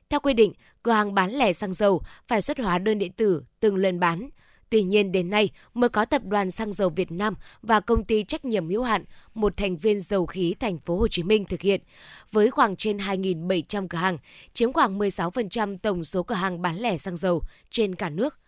Theo 0.10 0.20
quy 0.20 0.34
định, 0.34 0.54
cửa 0.84 0.92
hàng 0.92 1.14
bán 1.14 1.32
lẻ 1.32 1.54
xăng 1.54 1.74
dầu 1.74 2.02
phải 2.28 2.42
xuất 2.42 2.58
hóa 2.58 2.80
đơn 2.80 3.00
điện 3.00 3.12
tử 3.12 3.44
từng 3.60 3.76
lần 3.76 4.00
bán. 4.00 4.30
Tuy 4.74 4.84
nhiên 4.84 5.12
đến 5.12 5.30
nay 5.30 5.50
mới 5.74 5.90
có 5.90 6.06
tập 6.06 6.22
đoàn 6.26 6.52
xăng 6.52 6.74
dầu 6.74 6.90
Việt 6.90 7.12
Nam 7.12 7.34
và 7.62 7.80
công 7.80 8.06
ty 8.06 8.24
trách 8.24 8.46
nhiệm 8.46 8.70
hữu 8.70 8.84
hạn 8.84 9.06
một 9.34 9.58
thành 9.58 9.78
viên 9.78 10.00
dầu 10.00 10.26
khí 10.26 10.56
thành 10.60 10.78
phố 10.78 10.98
Hồ 10.98 11.08
Chí 11.08 11.24
Minh 11.24 11.46
thực 11.46 11.62
hiện 11.62 11.82
với 12.32 12.52
khoảng 12.52 12.76
trên 12.76 12.98
2.700 12.98 13.88
cửa 13.88 13.98
hàng, 13.98 14.18
chiếm 14.54 14.74
khoảng 14.74 15.00
16% 15.00 15.78
tổng 15.78 16.04
số 16.04 16.24
cửa 16.24 16.36
hàng 16.36 16.62
bán 16.62 16.80
lẻ 16.80 16.98
xăng 16.98 17.18
dầu 17.18 17.42
trên 17.70 17.96
cả 17.96 18.10
nước. 18.10 18.40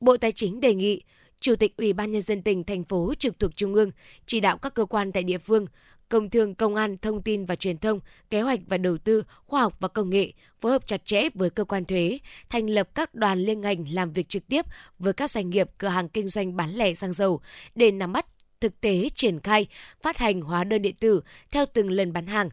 Bộ 0.00 0.16
Tài 0.16 0.32
chính 0.32 0.60
đề 0.60 0.74
nghị 0.74 1.02
Chủ 1.40 1.56
tịch 1.56 1.76
Ủy 1.76 1.92
ban 1.92 2.12
nhân 2.12 2.22
dân 2.22 2.42
tỉnh 2.42 2.64
thành 2.64 2.84
phố 2.84 3.14
trực 3.18 3.38
thuộc 3.38 3.56
trung 3.56 3.74
ương 3.74 3.90
chỉ 4.26 4.40
đạo 4.40 4.58
các 4.58 4.74
cơ 4.74 4.84
quan 4.84 5.12
tại 5.12 5.22
địa 5.22 5.38
phương 5.38 5.66
Công 6.12 6.30
thương, 6.30 6.54
Công 6.54 6.74
an, 6.74 6.96
Thông 6.96 7.22
tin 7.22 7.44
và 7.44 7.56
Truyền 7.56 7.78
thông, 7.78 8.00
Kế 8.30 8.40
hoạch 8.40 8.60
và 8.66 8.78
Đầu 8.78 8.98
tư, 8.98 9.22
Khoa 9.46 9.62
học 9.62 9.80
và 9.80 9.88
Công 9.88 10.10
nghệ 10.10 10.32
phối 10.60 10.72
hợp 10.72 10.86
chặt 10.86 11.04
chẽ 11.04 11.28
với 11.34 11.50
cơ 11.50 11.64
quan 11.64 11.84
thuế, 11.84 12.18
thành 12.50 12.70
lập 12.70 12.88
các 12.94 13.14
đoàn 13.14 13.38
liên 13.38 13.60
ngành 13.60 13.84
làm 13.92 14.12
việc 14.12 14.28
trực 14.28 14.48
tiếp 14.48 14.66
với 14.98 15.12
các 15.12 15.30
doanh 15.30 15.50
nghiệp 15.50 15.70
cửa 15.78 15.88
hàng 15.88 16.08
kinh 16.08 16.28
doanh 16.28 16.56
bán 16.56 16.74
lẻ 16.74 16.94
xăng 16.94 17.12
dầu 17.12 17.40
để 17.74 17.90
nắm 17.90 18.12
bắt 18.12 18.26
thực 18.60 18.80
tế 18.80 19.08
triển 19.14 19.40
khai 19.40 19.66
phát 20.02 20.18
hành 20.18 20.40
hóa 20.40 20.64
đơn 20.64 20.82
điện 20.82 20.94
tử 21.00 21.22
theo 21.50 21.66
từng 21.74 21.90
lần 21.90 22.12
bán 22.12 22.26
hàng. 22.26 22.48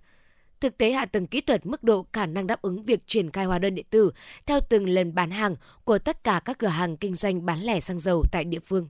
Thực 0.60 0.78
tế 0.78 0.92
hạ 0.92 1.06
tầng 1.06 1.28
kỹ 1.28 1.42
thuật 1.42 1.66
mức 1.66 1.84
độ 1.84 2.06
khả 2.14 2.26
năng 2.26 2.48
đáp 2.48 2.62
ứng 2.62 2.84
việc 2.84 3.08
triển 3.08 3.32
khai 3.32 3.46
hóa 3.46 3.60
đơn 3.60 3.76
điện 3.76 3.86
tử 3.90 4.12
theo 4.46 4.60
từng 4.70 4.90
lần 4.90 5.16
bán 5.16 5.32
hàng 5.32 5.56
của 5.84 6.00
tất 6.00 6.24
cả 6.24 6.42
các 6.46 6.58
cửa 6.58 6.68
hàng 6.68 6.98
kinh 6.98 7.16
doanh 7.16 7.46
bán 7.46 7.62
lẻ 7.62 7.80
xăng 7.80 8.00
dầu 8.00 8.24
tại 8.32 8.44
địa 8.44 8.60
phương. 8.66 8.90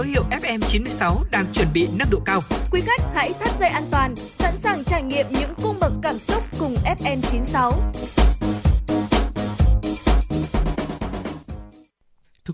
số 0.00 0.06
hiệu 0.06 0.22
FM96 0.30 1.16
đang 1.32 1.44
chuẩn 1.52 1.68
bị 1.74 1.88
nâng 1.98 2.08
độ 2.10 2.18
cao. 2.26 2.40
Quý 2.72 2.80
khách 2.80 3.02
hãy 3.14 3.32
thắt 3.40 3.50
dây 3.60 3.68
an 3.68 3.82
toàn, 3.90 4.16
sẵn 4.16 4.54
sàng 4.54 4.84
trải 4.84 5.02
nghiệm 5.02 5.26
những 5.30 5.54
cung 5.62 5.76
bậc 5.80 5.92
cảm 6.02 6.18
xúc 6.18 6.44
cùng 6.58 6.74
FM96. 6.74 7.72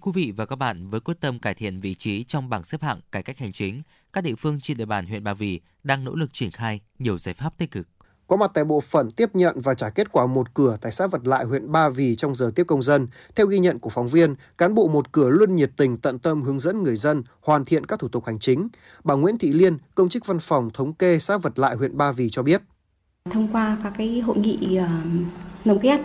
quý 0.07 0.13
vị 0.15 0.33
và 0.37 0.47
các 0.47 0.57
bạn, 0.57 0.91
với 0.91 1.01
quyết 1.01 1.21
tâm 1.21 1.39
cải 1.39 1.55
thiện 1.55 1.81
vị 1.81 1.95
trí 1.95 2.25
trong 2.25 2.49
bảng 2.49 2.65
xếp 2.65 2.83
hạng 2.83 3.01
cải 3.13 3.23
cách 3.23 3.39
hành 3.39 3.53
chính, 3.53 3.83
các 4.13 4.25
địa 4.25 4.35
phương 4.35 4.61
trên 4.61 4.77
địa 4.77 4.85
bàn 4.85 5.07
huyện 5.07 5.25
Ba 5.25 5.35
Vì 5.35 5.61
đang 5.83 6.05
nỗ 6.05 6.15
lực 6.15 6.33
triển 6.33 6.51
khai 6.51 6.81
nhiều 6.99 7.19
giải 7.19 7.35
pháp 7.35 7.59
tích 7.59 7.71
cực. 7.71 7.89
Có 8.29 8.37
mặt 8.37 8.51
tại 8.55 8.65
bộ 8.65 8.81
phận 8.81 9.11
tiếp 9.11 9.31
nhận 9.35 9.61
và 9.61 9.75
trả 9.75 9.91
kết 9.91 10.13
quả 10.13 10.27
một 10.27 10.55
cửa 10.55 10.77
tại 10.81 10.93
xã 10.93 11.07
Vật 11.07 11.27
Lại 11.27 11.45
huyện 11.45 11.73
Ba 11.73 11.89
Vì 11.89 12.17
trong 12.17 12.37
giờ 12.37 12.51
tiếp 12.55 12.65
công 12.67 12.83
dân, 12.83 13.07
theo 13.35 13.47
ghi 13.47 13.59
nhận 13.59 13.79
của 13.79 13.91
phóng 13.91 14.09
viên, 14.09 14.35
cán 14.59 14.75
bộ 14.75 14.89
một 14.89 15.13
cửa 15.13 15.29
luôn 15.29 15.57
nhiệt 15.57 15.71
tình 15.77 15.97
tận 15.97 16.19
tâm 16.19 16.43
hướng 16.43 16.59
dẫn 16.59 16.83
người 16.83 16.97
dân 16.97 17.23
hoàn 17.41 17.65
thiện 17.65 17.87
các 17.87 17.99
thủ 17.99 18.09
tục 18.09 18.25
hành 18.27 18.39
chính. 18.39 18.69
Bà 19.05 19.15
Nguyễn 19.15 19.39
Thị 19.39 19.53
Liên, 19.53 19.79
công 19.95 20.09
chức 20.09 20.27
văn 20.27 20.39
phòng 20.39 20.71
thống 20.75 20.93
kê 20.93 21.19
xã 21.19 21.39
Vật 21.39 21.59
Lại 21.59 21.77
huyện 21.77 21.97
Ba 21.97 22.13
Vì 22.13 22.31
cho 22.31 22.43
biết. 22.43 22.63
Thông 23.31 23.49
qua 23.53 23.77
các 23.83 23.93
cái 23.99 24.21
hội 24.21 24.37
nghị 24.37 24.77
nồng 24.77 25.25
lồng 25.65 25.79
ghép 25.79 26.01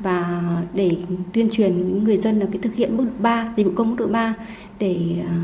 và 0.00 0.42
để 0.74 0.96
tuyên 1.32 1.48
truyền 1.50 2.04
người 2.04 2.16
dân 2.16 2.40
là 2.40 2.46
cái 2.52 2.58
thực 2.62 2.74
hiện 2.74 2.96
mức 2.96 3.04
độ 3.04 3.10
3, 3.18 3.48
dịch 3.56 3.64
vụ 3.66 3.72
công 3.76 3.90
mức 3.90 3.96
độ 3.98 4.06
3 4.06 4.34
để 4.78 4.96
ờ, 5.26 5.34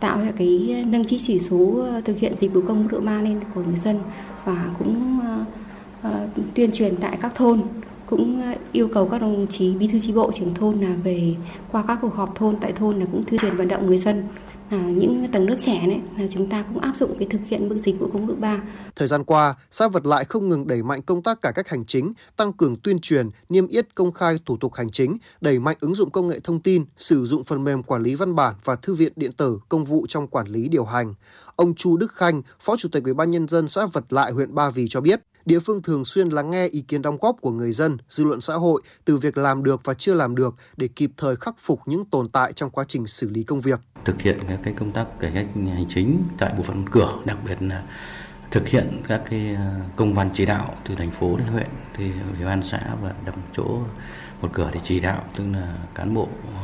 tạo 0.00 0.18
ra 0.18 0.32
cái 0.36 0.84
nâng 0.88 1.04
chỉ 1.04 1.18
chỉ 1.18 1.38
số 1.38 1.84
ờ, 1.92 2.00
thực 2.00 2.18
hiện 2.18 2.36
dịch 2.36 2.52
vụ 2.54 2.60
công 2.68 2.82
mức 2.82 2.88
độ 2.92 3.00
3 3.00 3.22
lên 3.22 3.40
của 3.54 3.62
người 3.62 3.78
dân 3.84 4.00
và 4.44 4.70
cũng 4.78 5.20
Ờ, 6.12 6.28
tuyên 6.54 6.72
truyền 6.72 6.96
tại 6.96 7.18
các 7.22 7.32
thôn 7.34 7.62
cũng 8.06 8.42
ờ, 8.42 8.54
yêu 8.72 8.88
cầu 8.94 9.08
các 9.08 9.20
đồng 9.20 9.46
chí 9.50 9.74
bí 9.74 9.88
thư 9.88 9.98
tri 9.98 10.12
bộ 10.12 10.32
trưởng 10.32 10.54
thôn 10.54 10.80
là 10.80 10.94
về 11.04 11.34
qua 11.72 11.84
các 11.88 11.98
cuộc 12.02 12.14
họp 12.14 12.34
thôn 12.34 12.56
tại 12.60 12.72
thôn 12.72 12.98
là 13.00 13.06
cũng 13.12 13.24
tuyên 13.24 13.40
truyền 13.40 13.56
vận 13.56 13.68
động 13.68 13.86
người 13.86 13.98
dân 13.98 14.24
là 14.70 14.78
những 14.78 15.26
tầng 15.32 15.48
lớp 15.48 15.56
trẻ 15.58 15.86
đấy 15.86 16.00
là 16.18 16.26
chúng 16.30 16.50
ta 16.50 16.64
cũng 16.68 16.78
áp 16.78 16.96
dụng 16.96 17.18
cái 17.18 17.28
thực 17.30 17.40
hiện 17.46 17.68
bước 17.68 17.76
dịch 17.84 18.00
vụ 18.00 18.10
công 18.12 18.26
mức 18.26 18.34
3. 18.38 18.62
Thời 18.96 19.08
gian 19.08 19.24
qua, 19.24 19.54
xã 19.70 19.88
Vật 19.88 20.06
Lại 20.06 20.24
không 20.24 20.48
ngừng 20.48 20.66
đẩy 20.66 20.82
mạnh 20.82 21.02
công 21.02 21.22
tác 21.22 21.40
cải 21.40 21.52
cách 21.52 21.68
hành 21.68 21.84
chính, 21.84 22.12
tăng 22.36 22.52
cường 22.52 22.76
tuyên 22.76 22.98
truyền, 22.98 23.28
niêm 23.48 23.66
yết 23.66 23.94
công 23.94 24.12
khai 24.12 24.36
thủ 24.46 24.56
tục 24.56 24.74
hành 24.74 24.90
chính, 24.90 25.16
đẩy 25.40 25.58
mạnh 25.58 25.76
ứng 25.80 25.94
dụng 25.94 26.10
công 26.10 26.28
nghệ 26.28 26.40
thông 26.40 26.60
tin, 26.60 26.84
sử 26.96 27.24
dụng 27.24 27.44
phần 27.44 27.64
mềm 27.64 27.82
quản 27.82 28.02
lý 28.02 28.14
văn 28.14 28.34
bản 28.34 28.54
và 28.64 28.76
thư 28.76 28.94
viện 28.94 29.12
điện 29.16 29.32
tử 29.32 29.58
công 29.68 29.84
vụ 29.84 30.06
trong 30.08 30.26
quản 30.26 30.46
lý 30.46 30.68
điều 30.68 30.84
hành. 30.84 31.14
Ông 31.56 31.74
Chu 31.74 31.96
Đức 31.96 32.12
Khanh, 32.12 32.42
Phó 32.60 32.76
Chủ 32.76 32.88
tịch 32.92 33.04
Ủy 33.04 33.14
ban 33.14 33.30
nhân 33.30 33.48
dân 33.48 33.68
xã 33.68 33.86
Vật 33.86 34.12
Lại 34.12 34.32
huyện 34.32 34.54
Ba 34.54 34.70
Vì 34.70 34.86
cho 34.88 35.00
biết, 35.00 35.20
địa 35.46 35.58
phương 35.58 35.82
thường 35.82 36.04
xuyên 36.04 36.28
lắng 36.28 36.50
nghe 36.50 36.66
ý 36.66 36.80
kiến 36.80 37.02
đóng 37.02 37.18
góp 37.20 37.36
của 37.40 37.50
người 37.50 37.72
dân, 37.72 37.98
dư 38.08 38.24
luận 38.24 38.40
xã 38.40 38.54
hội 38.54 38.82
từ 39.04 39.16
việc 39.16 39.38
làm 39.38 39.62
được 39.62 39.80
và 39.84 39.94
chưa 39.94 40.14
làm 40.14 40.34
được 40.34 40.54
để 40.76 40.88
kịp 40.88 41.10
thời 41.16 41.36
khắc 41.36 41.54
phục 41.58 41.80
những 41.86 42.04
tồn 42.04 42.28
tại 42.28 42.52
trong 42.52 42.70
quá 42.70 42.84
trình 42.88 43.06
xử 43.06 43.28
lý 43.28 43.42
công 43.42 43.60
việc. 43.60 43.80
Thực 44.04 44.22
hiện 44.22 44.38
các 44.48 44.58
cái 44.62 44.74
công 44.78 44.92
tác 44.92 45.06
cải 45.20 45.30
cách 45.34 45.46
hành 45.54 45.86
chính 45.88 46.22
tại 46.38 46.52
bộ 46.56 46.62
phận 46.62 46.84
cửa, 46.90 47.12
đặc 47.24 47.38
biệt 47.46 47.56
là 47.60 47.82
thực 48.50 48.68
hiện 48.68 49.02
các 49.08 49.22
cái 49.30 49.54
à, 49.54 49.74
công 49.96 50.14
văn 50.14 50.30
chỉ 50.34 50.46
đạo 50.46 50.74
từ 50.88 50.94
thành 50.94 51.10
phố 51.10 51.36
đến 51.36 51.46
huyện 51.46 51.66
thì 51.94 52.10
ủy 52.36 52.44
ban 52.44 52.62
xã 52.62 52.80
và 53.02 53.14
đặt 53.26 53.34
chỗ 53.56 53.80
một 54.42 54.48
cửa 54.52 54.70
để 54.74 54.80
chỉ 54.84 55.00
đạo 55.00 55.24
tức 55.36 55.44
là 55.52 55.74
cán 55.94 56.14
bộ 56.14 56.28
à, 56.54 56.62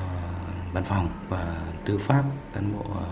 văn 0.72 0.84
phòng 0.84 1.08
và 1.28 1.56
tư 1.84 1.98
pháp 1.98 2.24
cán 2.54 2.72
bộ 2.72 2.84
à, 2.94 3.06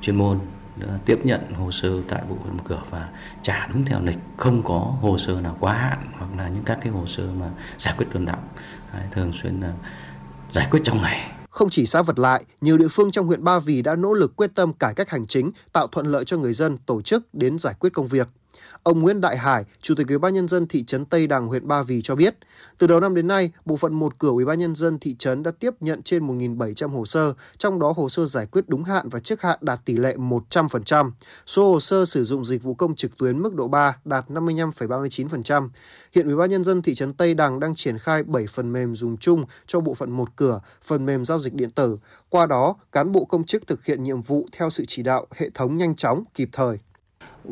chuyên 0.00 0.16
môn 0.16 0.38
Ờ, 0.80 0.98
tiếp 1.04 1.18
nhận 1.24 1.40
hồ 1.52 1.72
sơ 1.72 2.02
tại 2.08 2.22
bộ 2.28 2.36
phận 2.44 2.56
một 2.56 2.62
cửa 2.68 2.82
và 2.90 3.08
trả 3.42 3.66
đúng 3.66 3.84
theo 3.84 4.00
lịch 4.02 4.18
không 4.36 4.62
có 4.62 4.78
hồ 4.78 5.18
sơ 5.18 5.40
nào 5.40 5.56
quá 5.60 5.74
hạn 5.74 5.98
hoặc 6.18 6.30
là 6.36 6.48
những 6.48 6.64
các 6.64 6.78
cái 6.82 6.92
hồ 6.92 7.06
sơ 7.06 7.26
mà 7.40 7.50
giải 7.78 7.94
quyết 7.98 8.06
tồn 8.12 8.24
động 8.24 8.48
thường 9.10 9.32
xuyên 9.42 9.60
là 9.60 9.72
giải 10.52 10.68
quyết 10.70 10.80
trong 10.84 11.02
ngày 11.02 11.36
không 11.56 11.70
chỉ 11.70 11.86
xã 11.86 12.02
Vật 12.02 12.18
Lại, 12.18 12.44
nhiều 12.60 12.78
địa 12.78 12.88
phương 12.88 13.10
trong 13.10 13.26
huyện 13.26 13.44
Ba 13.44 13.58
Vì 13.58 13.82
đã 13.82 13.96
nỗ 13.96 14.12
lực 14.12 14.36
quyết 14.36 14.54
tâm 14.54 14.72
cải 14.72 14.94
cách 14.94 15.10
hành 15.10 15.26
chính, 15.26 15.50
tạo 15.72 15.86
thuận 15.86 16.06
lợi 16.06 16.24
cho 16.24 16.36
người 16.36 16.52
dân 16.52 16.78
tổ 16.86 17.02
chức 17.02 17.34
đến 17.34 17.58
giải 17.58 17.74
quyết 17.80 17.90
công 17.92 18.06
việc. 18.06 18.28
Ông 18.82 19.00
Nguyễn 19.00 19.20
Đại 19.20 19.36
Hải, 19.36 19.64
Chủ 19.82 19.94
tịch 19.94 20.08
Ủy 20.08 20.18
ban 20.18 20.34
nhân 20.34 20.48
dân 20.48 20.66
thị 20.66 20.84
trấn 20.84 21.04
Tây 21.04 21.26
Đằng, 21.26 21.46
huyện 21.46 21.68
Ba 21.68 21.82
Vì 21.82 22.02
cho 22.02 22.14
biết, 22.14 22.34
từ 22.78 22.86
đầu 22.86 23.00
năm 23.00 23.14
đến 23.14 23.26
nay, 23.26 23.50
bộ 23.64 23.76
phận 23.76 23.94
một 23.94 24.18
cửa 24.18 24.28
Ủy 24.28 24.44
ban 24.44 24.58
nhân 24.58 24.74
dân 24.74 24.98
thị 24.98 25.16
trấn 25.18 25.42
đã 25.42 25.50
tiếp 25.50 25.74
nhận 25.80 26.02
trên 26.02 26.26
1.700 26.26 26.88
hồ 26.88 27.04
sơ, 27.04 27.32
trong 27.58 27.78
đó 27.78 27.92
hồ 27.96 28.08
sơ 28.08 28.26
giải 28.26 28.46
quyết 28.46 28.68
đúng 28.68 28.84
hạn 28.84 29.08
và 29.08 29.18
trước 29.20 29.42
hạn 29.42 29.58
đạt 29.60 29.80
tỷ 29.84 29.96
lệ 29.96 30.16
100%. 30.16 31.10
Số 31.46 31.72
hồ 31.72 31.80
sơ 31.80 32.04
sử 32.04 32.24
dụng 32.24 32.44
dịch 32.44 32.62
vụ 32.62 32.74
công 32.74 32.94
trực 32.94 33.18
tuyến 33.18 33.42
mức 33.42 33.54
độ 33.54 33.68
3 33.68 33.98
đạt 34.04 34.24
55,39%. 34.28 35.68
Hiện 36.14 36.26
Ủy 36.26 36.36
ban 36.36 36.50
nhân 36.50 36.64
dân 36.64 36.82
thị 36.82 36.94
trấn 36.94 37.12
Tây 37.12 37.34
Đằng 37.34 37.60
đang 37.60 37.74
triển 37.74 37.98
khai 37.98 38.22
7 38.22 38.46
phần 38.46 38.72
mềm 38.72 38.94
dùng 38.94 39.16
chung 39.16 39.44
cho 39.66 39.80
bộ 39.80 39.94
phận 39.94 40.10
một 40.10 40.28
cửa, 40.36 40.60
phần 40.82 41.06
mềm 41.06 41.24
giao 41.24 41.38
dịch 41.38 41.54
điện 41.54 41.70
tử. 41.70 41.98
Qua 42.28 42.46
đó, 42.46 42.76
cán 42.92 43.12
bộ 43.12 43.24
công 43.24 43.44
chức 43.44 43.66
thực 43.66 43.84
hiện 43.84 44.02
nhiệm 44.02 44.22
vụ 44.22 44.46
theo 44.52 44.70
sự 44.70 44.84
chỉ 44.88 45.02
đạo 45.02 45.26
hệ 45.34 45.50
thống 45.54 45.76
nhanh 45.76 45.96
chóng, 45.96 46.24
kịp 46.34 46.48
thời. 46.52 46.78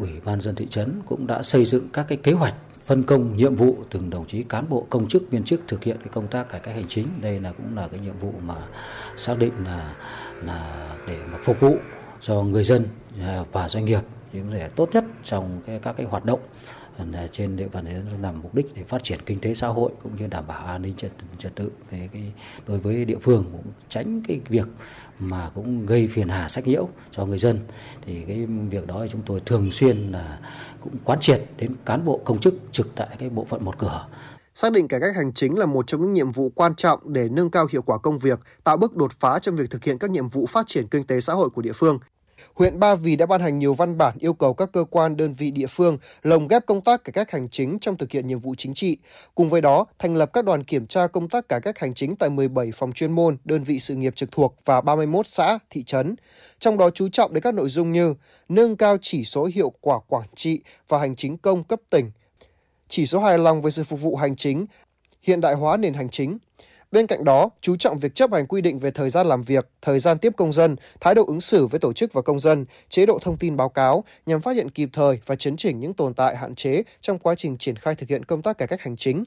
Ủy 0.01 0.11
ban 0.25 0.41
dân 0.41 0.55
thị 0.55 0.67
trấn 0.71 1.01
cũng 1.07 1.27
đã 1.27 1.43
xây 1.43 1.65
dựng 1.65 1.89
các 1.93 2.07
cái 2.09 2.19
kế 2.19 2.33
hoạch 2.33 2.55
phân 2.85 3.03
công 3.03 3.37
nhiệm 3.37 3.57
vụ 3.57 3.77
từng 3.91 4.11
đồng 4.11 4.27
chí 4.27 4.43
cán 4.43 4.69
bộ 4.69 4.87
công 4.91 5.09
chức 5.09 5.31
viên 5.31 5.45
chức 5.45 5.61
thực 5.69 5.85
hiện 5.85 5.97
cái 5.99 6.09
công 6.13 6.29
tác 6.29 6.49
cải 6.49 6.61
cách 6.61 6.75
hành 6.75 6.89
chính. 6.89 7.07
Đây 7.21 7.41
là 7.41 7.53
cũng 7.53 7.77
là 7.77 7.89
cái 7.89 8.01
nhiệm 8.01 8.19
vụ 8.21 8.33
mà 8.43 8.55
xác 9.17 9.39
định 9.39 9.53
là 9.65 9.95
là 10.43 10.87
để 11.09 11.19
mà 11.33 11.39
phục 11.43 11.61
vụ 11.61 11.77
cho 12.21 12.43
người 12.43 12.65
dân 12.65 12.89
và 13.53 13.69
doanh 13.69 13.85
nghiệp 13.85 14.01
những 14.33 14.51
để 14.53 14.69
tốt 14.77 14.89
nhất 14.93 15.05
trong 15.23 15.61
cái, 15.67 15.79
các 15.83 15.97
cái 15.97 16.07
hoạt 16.07 16.25
động. 16.25 16.41
À, 16.99 17.27
trên 17.33 17.57
địa 17.57 17.69
bàn 17.73 17.85
nhằm 18.23 18.43
mục 18.43 18.55
đích 18.55 18.75
để 18.75 18.83
phát 18.85 19.03
triển 19.03 19.19
kinh 19.27 19.41
tế 19.41 19.55
xã 19.55 19.69
hội 19.69 19.93
cũng 20.03 20.17
như 20.17 20.27
đảm 20.27 20.45
bảo 20.47 20.67
an 20.67 20.83
ninh 20.83 20.95
trật, 20.95 21.11
trật 21.39 21.55
tự 21.55 21.71
cái, 21.91 22.09
cái 22.13 22.33
đối 22.67 22.79
với 22.79 23.05
địa 23.05 23.19
phương 23.23 23.45
cũng 23.53 23.73
tránh 23.89 24.23
cái 24.29 24.41
việc 24.49 24.67
mà 25.19 25.51
cũng 25.55 25.87
gây 25.87 26.09
phiền 26.09 26.29
hà 26.29 26.49
sách 26.49 26.67
nhiễu 26.67 26.89
cho 27.11 27.27
người 27.27 27.39
dân. 27.39 27.61
Thì 28.07 28.25
cái 28.29 28.47
việc 28.47 28.87
đó 28.87 29.01
thì 29.03 29.09
chúng 29.13 29.23
tôi 29.27 29.41
thường 29.47 29.71
xuyên 29.71 30.13
là 30.13 30.39
cũng 30.81 30.93
quán 31.05 31.21
triệt 31.21 31.45
đến 31.59 31.75
cán 31.85 32.05
bộ 32.05 32.21
công 32.25 32.41
chức 32.41 32.55
trực 32.73 32.89
tại 32.95 33.09
cái 33.19 33.31
bộ 33.31 33.45
phận 33.45 33.65
một 33.65 33.79
cửa. 33.79 34.07
Xác 34.55 34.73
định 34.73 34.89
cải 34.89 35.01
cách 35.01 35.17
hành 35.17 35.33
chính 35.33 35.59
là 35.59 35.67
một 35.67 35.87
trong 35.87 36.03
những 36.03 36.13
nhiệm 36.13 36.31
vụ 36.31 36.53
quan 36.55 36.75
trọng 36.75 37.13
để 37.13 37.29
nâng 37.29 37.51
cao 37.51 37.67
hiệu 37.71 37.83
quả 37.83 37.99
công 37.99 38.19
việc, 38.19 38.39
tạo 38.65 38.77
bước 38.77 38.97
đột 38.97 39.13
phá 39.21 39.39
trong 39.39 39.57
việc 39.57 39.71
thực 39.71 39.85
hiện 39.85 39.99
các 39.99 40.11
nhiệm 40.11 40.29
vụ 40.29 40.47
phát 40.47 40.67
triển 40.67 40.89
kinh 40.89 41.05
tế 41.05 41.21
xã 41.21 41.33
hội 41.33 41.51
của 41.51 41.63
địa 41.63 41.73
phương 41.73 41.99
huyện 42.55 42.81
Ba 42.81 42.95
Vì 42.95 43.17
đã 43.17 43.27
ban 43.27 43.41
hành 43.41 43.59
nhiều 43.59 43.75
văn 43.75 43.99
bản 43.99 44.17
yêu 44.19 44.33
cầu 44.33 44.55
các 44.55 44.73
cơ 44.73 44.85
quan 44.91 45.17
đơn 45.17 45.33
vị 45.33 45.51
địa 45.51 45.67
phương 45.67 45.99
lồng 46.23 46.49
ghép 46.49 46.67
công 46.67 46.81
tác 46.81 47.05
cải 47.05 47.13
cách 47.13 47.31
hành 47.31 47.49
chính 47.49 47.79
trong 47.81 47.97
thực 47.97 48.11
hiện 48.11 48.27
nhiệm 48.27 48.39
vụ 48.39 48.55
chính 48.59 48.75
trị. 48.75 48.99
Cùng 49.35 49.49
với 49.49 49.61
đó, 49.61 49.87
thành 49.99 50.15
lập 50.15 50.31
các 50.33 50.45
đoàn 50.45 50.65
kiểm 50.65 50.87
tra 50.87 51.07
công 51.07 51.29
tác 51.29 51.49
cải 51.49 51.61
cách 51.61 51.79
hành 51.79 51.95
chính 51.95 52.17
tại 52.17 52.31
17 52.31 52.71
phòng 52.75 52.93
chuyên 52.93 53.13
môn, 53.13 53.37
đơn 53.45 53.63
vị 53.63 53.81
sự 53.81 53.95
nghiệp 53.95 54.17
trực 54.17 54.33
thuộc 54.33 54.57
và 54.65 54.81
31 54.81 55.27
xã, 55.27 55.59
thị 55.71 55.85
trấn. 55.85 56.17
Trong 56.59 56.79
đó 56.79 56.91
chú 56.91 57.09
trọng 57.09 57.35
đến 57.35 57.43
các 57.43 57.55
nội 57.55 57.69
dung 57.69 57.93
như 57.93 58.15
nâng 58.49 58.77
cao 58.77 58.97
chỉ 59.01 59.25
số 59.25 59.49
hiệu 59.55 59.73
quả 59.81 59.99
quản 60.09 60.29
trị 60.35 60.61
và 60.89 60.99
hành 60.99 61.17
chính 61.17 61.39
công 61.39 61.65
cấp 61.65 61.81
tỉnh, 61.91 62.11
chỉ 62.89 63.07
số 63.07 63.21
hài 63.21 63.39
lòng 63.39 63.63
về 63.63 63.71
sự 63.71 63.85
phục 63.85 64.01
vụ 64.01 64.17
hành 64.17 64.37
chính, 64.37 64.67
hiện 65.23 65.41
đại 65.41 65.55
hóa 65.55 65.77
nền 65.77 65.95
hành 65.95 66.11
chính, 66.11 66.39
Bên 66.95 67.07
cạnh 67.07 67.25
đó, 67.25 67.51
chú 67.61 67.77
trọng 67.77 67.99
việc 67.99 68.15
chấp 68.15 68.33
hành 68.33 68.47
quy 68.47 68.61
định 68.61 68.79
về 68.79 68.91
thời 68.91 69.11
gian 69.11 69.27
làm 69.27 69.43
việc, 69.43 69.69
thời 69.83 69.99
gian 69.99 70.19
tiếp 70.19 70.33
công 70.37 70.53
dân, 70.53 70.77
thái 71.01 71.15
độ 71.15 71.25
ứng 71.27 71.41
xử 71.41 71.67
với 71.67 71.81
tổ 71.81 71.93
chức 71.93 72.13
và 72.13 72.23
công 72.23 72.41
dân, 72.41 72.67
chế 72.89 73.07
độ 73.07 73.19
thông 73.23 73.37
tin 73.37 73.57
báo 73.57 73.69
cáo 73.69 74.05
nhằm 74.27 74.41
phát 74.41 74.57
hiện 74.57 74.71
kịp 74.71 74.89
thời 74.93 75.21
và 75.27 75.37
chấn 75.37 75.57
chỉnh 75.57 75.81
những 75.81 75.95
tồn 75.95 76.15
tại 76.15 76.37
hạn 76.37 76.55
chế 76.55 76.83
trong 77.01 77.19
quá 77.19 77.35
trình 77.35 77.59
triển 77.59 77.77
khai 77.77 77.95
thực 77.95 78.09
hiện 78.09 78.25
công 78.25 78.43
tác 78.43 78.59
cải 78.59 78.69
cách 78.69 78.81
hành 78.81 78.97
chính. 78.97 79.25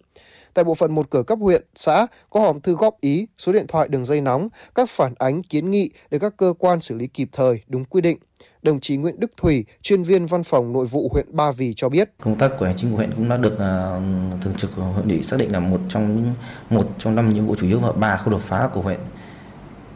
Tại 0.54 0.64
bộ 0.64 0.76
phận 0.76 0.96
một 0.96 1.10
cửa 1.10 1.24
cấp 1.24 1.40
huyện, 1.42 1.64
xã 1.76 2.08
có 2.30 2.40
hòm 2.40 2.62
thư 2.62 2.76
góp 2.76 3.02
ý, 3.02 3.28
số 3.38 3.52
điện 3.54 3.68
thoại 3.68 3.88
đường 3.88 4.06
dây 4.06 4.22
nóng, 4.22 4.50
các 4.76 4.90
phản 4.90 5.14
ánh 5.18 5.44
kiến 5.44 5.72
nghị 5.72 5.90
để 6.12 6.20
các 6.20 6.38
cơ 6.38 6.54
quan 6.60 6.82
xử 6.82 6.96
lý 6.96 7.08
kịp 7.08 7.30
thời, 7.32 7.62
đúng 7.68 7.86
quy 7.86 8.02
định. 8.02 8.18
Đồng 8.62 8.80
chí 8.80 8.98
Nguyễn 8.98 9.20
Đức 9.20 9.32
Thủy, 9.38 9.66
chuyên 9.82 10.04
viên 10.04 10.26
văn 10.26 10.44
phòng 10.44 10.74
nội 10.74 10.86
vụ 10.86 11.10
huyện 11.14 11.26
Ba 11.32 11.52
Vì 11.52 11.74
cho 11.74 11.90
biết. 11.90 12.12
Công 12.22 12.38
tác 12.38 12.52
của 12.60 12.66
hành 12.66 12.76
chính 12.78 12.92
của 12.92 12.98
huyện 12.98 13.12
cũng 13.16 13.30
đã 13.30 13.38
được 13.38 13.54
uh, 13.54 14.42
thường 14.42 14.54
trực 14.58 14.74
hội 14.74 15.06
nghị 15.06 15.24
xác 15.24 15.38
định 15.40 15.52
là 15.52 15.60
một 15.60 15.80
trong 15.90 16.34
một 16.70 16.84
trong 16.98 17.16
năm 17.16 17.34
nhiệm 17.34 17.46
vụ 17.46 17.56
chủ 17.56 17.68
yếu 17.68 17.80
và 17.80 17.92
ba 17.92 18.18
khâu 18.18 18.32
đột 18.32 18.42
phá 18.42 18.70
của 18.74 18.82
huyện. 18.82 19.00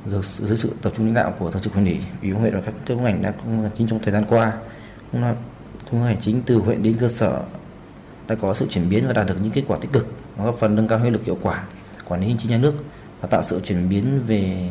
Được 0.06 0.26
dưới 0.26 0.57
sự 0.57 0.73
tập 0.82 0.94
trung 0.98 1.06
lãnh 1.06 1.15
đạo 1.15 1.34
của 1.40 1.52
thường 1.52 1.61
trực 1.61 1.73
huyện 1.73 1.86
ủy, 1.86 1.99
ủy 2.22 2.34
ban 2.34 2.41
huyện 2.41 2.53
và 2.53 2.61
các 2.61 2.73
cơ 2.86 2.95
ngành 2.95 3.22
đã 3.22 3.32
cũng 3.32 3.69
chính 3.78 3.88
trong 3.88 3.99
thời 3.99 4.14
gian 4.14 4.26
qua 4.30 4.53
cũng 5.11 5.22
là 5.22 5.36
cũng 5.91 6.02
hành 6.02 6.18
chính 6.22 6.41
từ 6.45 6.57
huyện 6.57 6.84
đến 6.84 6.98
cơ 6.99 7.10
sở 7.10 7.44
đã 8.28 8.36
có 8.36 8.53
sự 8.53 8.68
chuyển 8.69 8.90
biến 8.90 9.07
và 9.07 9.14
đạt 9.14 9.28
được 9.28 9.36
những 9.44 9.52
kết 9.52 9.64
quả 9.68 9.78
tích 9.82 9.91
cực 9.91 10.07
góp 10.45 10.55
phần 10.55 10.76
nâng 10.76 10.88
cao 10.88 10.99
hiệu 10.99 11.11
lực 11.11 11.26
hiệu 11.26 11.38
quả 11.41 11.63
quản 12.05 12.22
lý 12.22 12.27
hành 12.27 12.38
chính 12.38 12.51
nhà 12.51 12.57
nước 12.57 12.73
và 13.22 13.27
tạo 13.27 13.41
sự 13.41 13.59
chuyển 13.63 13.89
biến 13.89 14.22
về 14.27 14.69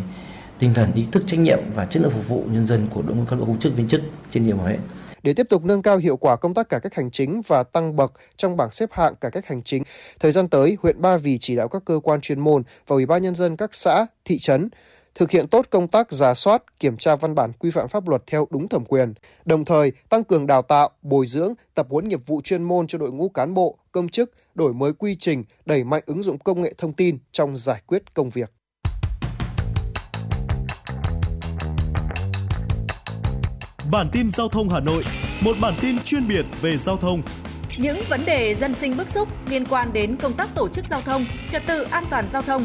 tinh 0.59 0.75
thần 0.75 0.93
ý 0.95 1.07
thức 1.13 1.23
trách 1.27 1.41
nhiệm 1.41 1.59
và 1.75 1.87
chất 1.87 2.03
lượng 2.03 2.13
phục 2.13 2.29
vụ 2.29 2.45
nhân 2.51 2.67
dân 2.67 2.87
của 2.91 3.03
đội 3.03 3.17
ngũ 3.17 3.25
cán 3.25 3.39
bộ 3.39 3.45
công 3.45 3.59
chức 3.59 3.77
viên 3.77 3.89
chức 3.89 4.01
trên 4.31 4.45
địa 4.45 4.53
bàn 4.53 4.65
huyện 4.65 4.81
để 5.23 5.33
tiếp 5.35 5.47
tục 5.49 5.65
nâng 5.65 5.83
cao 5.83 5.97
hiệu 5.97 6.17
quả 6.17 6.37
công 6.37 6.55
tác 6.55 6.69
cải 6.69 6.81
cách 6.81 6.95
hành 6.95 7.11
chính 7.11 7.43
và 7.47 7.63
tăng 7.63 7.97
bậc 7.97 8.13
trong 8.37 8.57
bảng 8.57 8.71
xếp 8.73 8.93
hạng 8.93 9.15
cải 9.15 9.31
cách 9.31 9.47
hành 9.47 9.63
chính. 9.63 9.83
Thời 10.21 10.33
gian 10.33 10.49
tới, 10.49 10.77
huyện 10.83 11.03
Ba 11.03 11.17
Vì 11.17 11.39
chỉ 11.39 11.57
đạo 11.57 11.69
các 11.69 11.83
cơ 11.85 12.01
quan 12.03 12.21
chuyên 12.21 12.41
môn 12.41 12.63
và 12.87 12.95
Ủy 12.95 13.07
ban 13.07 13.23
nhân 13.23 13.35
dân 13.35 13.57
các 13.57 13.75
xã, 13.75 14.07
thị 14.25 14.39
trấn 14.39 14.69
thực 15.21 15.31
hiện 15.31 15.49
tốt 15.49 15.67
công 15.71 15.89
tác 15.89 16.13
giả 16.13 16.35
soát, 16.35 16.79
kiểm 16.79 16.97
tra 16.97 17.17
văn 17.17 17.35
bản 17.35 17.53
quy 17.53 17.71
phạm 17.71 17.89
pháp 17.89 18.09
luật 18.09 18.23
theo 18.27 18.47
đúng 18.51 18.69
thẩm 18.69 18.85
quyền, 18.85 19.15
đồng 19.45 19.65
thời 19.65 19.93
tăng 20.09 20.25
cường 20.25 20.47
đào 20.47 20.63
tạo, 20.63 20.91
bồi 21.03 21.27
dưỡng, 21.27 21.55
tập 21.75 21.87
huấn 21.91 22.09
nghiệp 22.09 22.21
vụ 22.27 22.41
chuyên 22.45 22.63
môn 22.63 22.87
cho 22.87 22.99
đội 22.99 23.13
ngũ 23.13 23.29
cán 23.29 23.55
bộ, 23.55 23.79
công 23.93 24.09
chức, 24.09 24.33
đổi 24.55 24.75
mới 24.75 24.93
quy 24.93 25.17
trình, 25.19 25.45
đẩy 25.67 25.85
mạnh 25.85 26.03
ứng 26.07 26.23
dụng 26.23 26.39
công 26.39 26.61
nghệ 26.61 26.75
thông 26.79 26.93
tin 26.93 27.19
trong 27.33 27.57
giải 27.57 27.83
quyết 27.87 28.15
công 28.15 28.31
việc. 28.31 28.53
Bản 33.91 34.09
tin 34.13 34.31
giao 34.31 34.49
thông 34.49 34.69
Hà 34.69 34.81
Nội, 34.81 35.05
một 35.41 35.57
bản 35.63 35.75
tin 35.83 35.99
chuyên 35.99 36.29
biệt 36.29 36.45
về 36.61 36.77
giao 36.77 36.97
thông. 36.97 37.23
Những 37.79 37.99
vấn 38.09 38.21
đề 38.27 38.55
dân 38.55 38.75
sinh 38.75 38.97
bức 38.97 39.09
xúc 39.09 39.29
liên 39.51 39.65
quan 39.71 39.93
đến 39.93 40.17
công 40.17 40.33
tác 40.33 40.49
tổ 40.55 40.69
chức 40.69 40.87
giao 40.87 41.01
thông, 41.01 41.25
trật 41.51 41.63
tự 41.67 41.83
an 41.83 42.05
toàn 42.11 42.29
giao 42.29 42.43
thông 42.43 42.65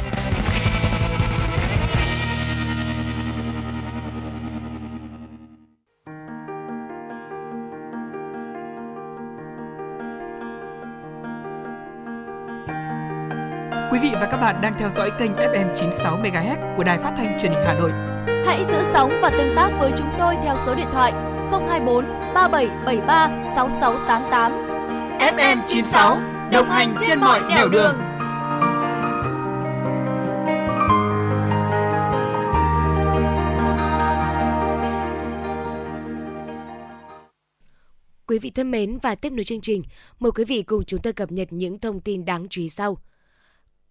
Vị 14.01 14.11
và 14.13 14.27
các 14.31 14.37
bạn 14.37 14.61
đang 14.61 14.73
theo 14.79 14.89
dõi 14.95 15.11
kênh 15.19 15.31
FM 15.31 15.75
96 15.75 16.17
MHz 16.17 16.75
của 16.77 16.83
Đài 16.83 16.97
Phát 16.97 17.13
thanh 17.17 17.39
Truyền 17.41 17.51
hình 17.51 17.61
Hà 17.65 17.73
Nội. 17.73 17.91
Hãy 18.45 18.63
giữ 18.63 18.83
sóng 18.93 19.19
và 19.21 19.29
tương 19.29 19.55
tác 19.55 19.69
với 19.79 19.91
chúng 19.97 20.09
tôi 20.19 20.35
theo 20.43 20.55
số 20.65 20.75
điện 20.75 20.87
thoại 20.91 21.11
024 21.51 22.05
3773 22.33 23.29
6688. 23.55 24.51
FM 25.19 25.57
96 25.67 26.17
đồng 26.51 26.69
hành 26.69 26.95
trên 27.07 27.19
mọi 27.19 27.41
nẻo 27.49 27.69
đường. 27.69 27.95
Quý 38.27 38.39
vị 38.39 38.49
thân 38.49 38.71
mến 38.71 38.97
và 39.01 39.15
tiếp 39.15 39.33
nối 39.33 39.43
chương 39.43 39.61
trình, 39.61 39.83
mời 40.19 40.31
quý 40.31 40.45
vị 40.45 40.63
cùng 40.63 40.83
chúng 40.83 41.01
tôi 41.01 41.13
cập 41.13 41.31
nhật 41.31 41.47
những 41.51 41.79
thông 41.79 41.99
tin 41.99 42.25
đáng 42.25 42.47
chú 42.49 42.61
ý 42.61 42.69
sau. 42.69 42.97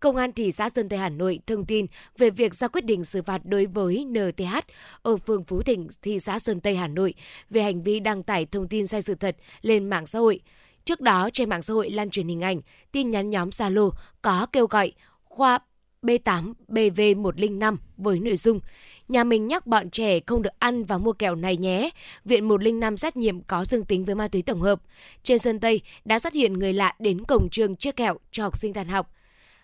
Công 0.01 0.17
an 0.17 0.33
thị 0.33 0.53
xã 0.53 0.69
Sơn 0.69 0.89
Tây 0.89 0.99
Hà 0.99 1.09
Nội 1.09 1.41
thông 1.47 1.67
tin 1.67 1.87
về 2.19 2.31
việc 2.31 2.55
ra 2.55 2.69
quyết 2.69 2.85
định 2.85 3.05
xử 3.05 3.23
phạt 3.23 3.41
đối 3.45 3.67
với 3.67 4.05
NTH 4.05 4.57
ở 5.03 5.17
phường 5.17 5.45
Phú 5.45 5.63
Thịnh, 5.63 5.89
thị 6.03 6.19
xã 6.19 6.39
Sơn 6.39 6.61
Tây 6.61 6.77
Hà 6.77 6.89
Nội 6.89 7.15
về 7.51 7.63
hành 7.63 7.83
vi 7.83 8.01
đăng 8.01 8.23
tải 8.23 8.47
thông 8.47 8.69
tin 8.69 8.87
sai 8.87 9.03
sự 9.03 9.15
thật 9.15 9.37
lên 9.63 9.91
mạng 9.91 10.07
xã 10.07 10.19
hội. 10.19 10.41
Trước 10.85 11.01
đó, 11.01 11.31
trên 11.33 11.49
mạng 11.49 11.63
xã 11.63 11.75
hội 11.75 11.91
lan 11.91 12.11
truyền 12.11 12.29
hình 12.29 12.41
ảnh, 12.41 12.61
tin 12.93 13.11
nhắn 13.11 13.31
nhóm 13.31 13.51
Zalo 13.51 13.91
có 14.23 14.47
kêu 14.53 14.67
gọi 14.67 14.93
khoa 15.25 15.59
B8 16.03 16.53
BV105 16.69 17.77
với 17.97 18.19
nội 18.19 18.37
dung 18.37 18.61
Nhà 19.09 19.25
mình 19.25 19.47
nhắc 19.47 19.67
bọn 19.67 19.91
trẻ 19.91 20.21
không 20.27 20.43
được 20.43 20.59
ăn 20.59 20.85
và 20.85 20.99
mua 20.99 21.13
kẹo 21.13 21.35
này 21.35 21.57
nhé. 21.57 21.91
Viện 22.25 22.49
105 22.49 22.97
xét 22.97 23.17
nghiệm 23.17 23.41
có 23.41 23.65
dương 23.65 23.85
tính 23.85 24.05
với 24.05 24.15
ma 24.15 24.29
túy 24.29 24.43
tổng 24.43 24.61
hợp. 24.61 24.83
Trên 25.23 25.39
sân 25.39 25.61
Tây 25.61 25.81
đã 26.05 26.19
xuất 26.19 26.33
hiện 26.33 26.53
người 26.53 26.73
lạ 26.73 26.95
đến 26.99 27.25
cổng 27.25 27.49
trường 27.51 27.77
chia 27.77 27.93
kẹo 27.93 28.19
cho 28.31 28.43
học 28.43 28.57
sinh 28.57 28.73
tan 28.73 28.89
học. 28.89 29.13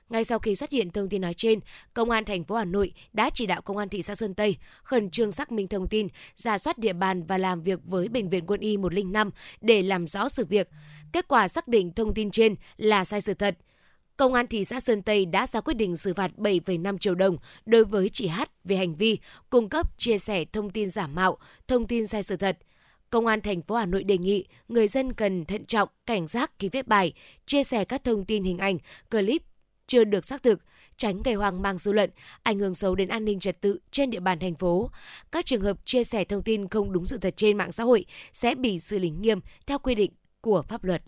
Ngay 0.09 0.25
sau 0.25 0.39
khi 0.39 0.55
xuất 0.55 0.71
hiện 0.71 0.91
thông 0.91 1.09
tin 1.09 1.21
nói 1.21 1.35
trên, 1.35 1.61
Công 1.95 2.11
an 2.11 2.25
thành 2.25 2.45
phố 2.45 2.55
Hà 2.57 2.65
Nội 2.65 2.93
đã 3.13 3.31
chỉ 3.31 3.47
đạo 3.47 3.63
Công 3.63 3.77
an 3.77 3.89
thị 3.89 4.03
xã 4.03 4.15
Sơn 4.15 4.35
Tây 4.35 4.57
khẩn 4.83 5.11
trương 5.11 5.33
xác 5.33 5.53
minh 5.53 5.69
thông 5.69 5.89
tin, 5.89 6.09
giả 6.37 6.59
soát 6.59 6.79
địa 6.79 6.93
bàn 6.93 7.23
và 7.23 7.39
làm 7.39 7.63
việc 7.63 7.81
với 7.85 8.09
Bệnh 8.09 8.29
viện 8.29 8.47
Quân 8.47 8.61
y 8.61 8.77
105 8.77 9.31
để 9.61 9.83
làm 9.83 10.07
rõ 10.07 10.29
sự 10.29 10.45
việc. 10.45 10.69
Kết 11.13 11.29
quả 11.29 11.49
xác 11.49 11.69
định 11.69 11.93
thông 11.93 12.15
tin 12.15 12.31
trên 12.31 12.55
là 12.77 13.05
sai 13.05 13.21
sự 13.21 13.35
thật. 13.35 13.57
Công 14.17 14.35
an 14.35 14.47
thị 14.47 14.65
xã 14.65 14.81
Sơn 14.81 15.03
Tây 15.03 15.27
đã 15.27 15.47
ra 15.47 15.61
quyết 15.61 15.75
định 15.75 15.97
xử 15.97 16.15
phạt 16.15 16.31
7,5 16.37 16.99
triệu 16.99 17.15
đồng 17.15 17.37
đối 17.67 17.85
với 17.85 18.09
chị 18.09 18.27
Hát 18.27 18.51
về 18.65 18.77
hành 18.77 18.95
vi 18.95 19.19
cung 19.51 19.69
cấp 19.69 19.99
chia 19.99 20.19
sẻ 20.19 20.45
thông 20.53 20.71
tin 20.71 20.89
giả 20.89 21.07
mạo, 21.07 21.39
thông 21.69 21.87
tin 21.87 22.07
sai 22.07 22.23
sự 22.23 22.37
thật. 22.37 22.59
Công 23.11 23.27
an 23.27 23.41
thành 23.41 23.63
phố 23.63 23.75
Hà 23.75 23.87
Nội 23.87 24.05
đề 24.05 24.19
nghị 24.19 24.45
người 24.69 24.89
dân 24.89 25.13
cần 25.13 25.45
thận 25.45 25.65
trọng, 25.65 25.89
cảnh 26.07 26.27
giác 26.27 26.51
khi 26.59 26.69
viết 26.69 26.89
bài, 26.89 27.13
chia 27.47 27.65
sẻ 27.65 27.85
các 27.85 28.05
thông 28.05 28.25
tin 28.25 28.45
hình 28.45 28.59
ảnh, 28.59 28.79
clip 29.11 29.43
chưa 29.87 30.05
được 30.05 30.25
xác 30.25 30.43
thực, 30.43 30.61
tránh 30.97 31.23
gây 31.23 31.35
hoang 31.35 31.63
mang 31.63 31.79
dư 31.79 31.93
luận, 31.93 32.11
ảnh 32.43 32.59
hưởng 32.59 32.75
xấu 32.75 32.95
đến 32.95 33.09
an 33.09 33.25
ninh 33.25 33.41
trật 33.41 33.61
tự 33.61 33.79
trên 33.91 34.11
địa 34.11 34.21
bàn 34.21 34.39
thành 34.39 34.55
phố. 34.55 34.91
Các 35.33 35.47
trường 35.47 35.63
hợp 35.63 35.77
chia 35.85 36.05
sẻ 36.05 36.25
thông 36.25 36.43
tin 36.43 36.69
không 36.69 36.93
đúng 36.93 37.07
sự 37.07 37.19
thật 37.19 37.35
trên 37.37 37.57
mạng 37.57 37.73
xã 37.73 37.85
hội 37.85 38.05
sẽ 38.33 38.55
bị 38.55 38.81
xử 38.81 38.99
lý 38.99 39.11
nghiêm 39.11 39.41
theo 39.67 39.79
quy 39.79 39.95
định 39.95 40.13
của 40.41 40.63
pháp 40.63 40.85
luật. 40.85 41.03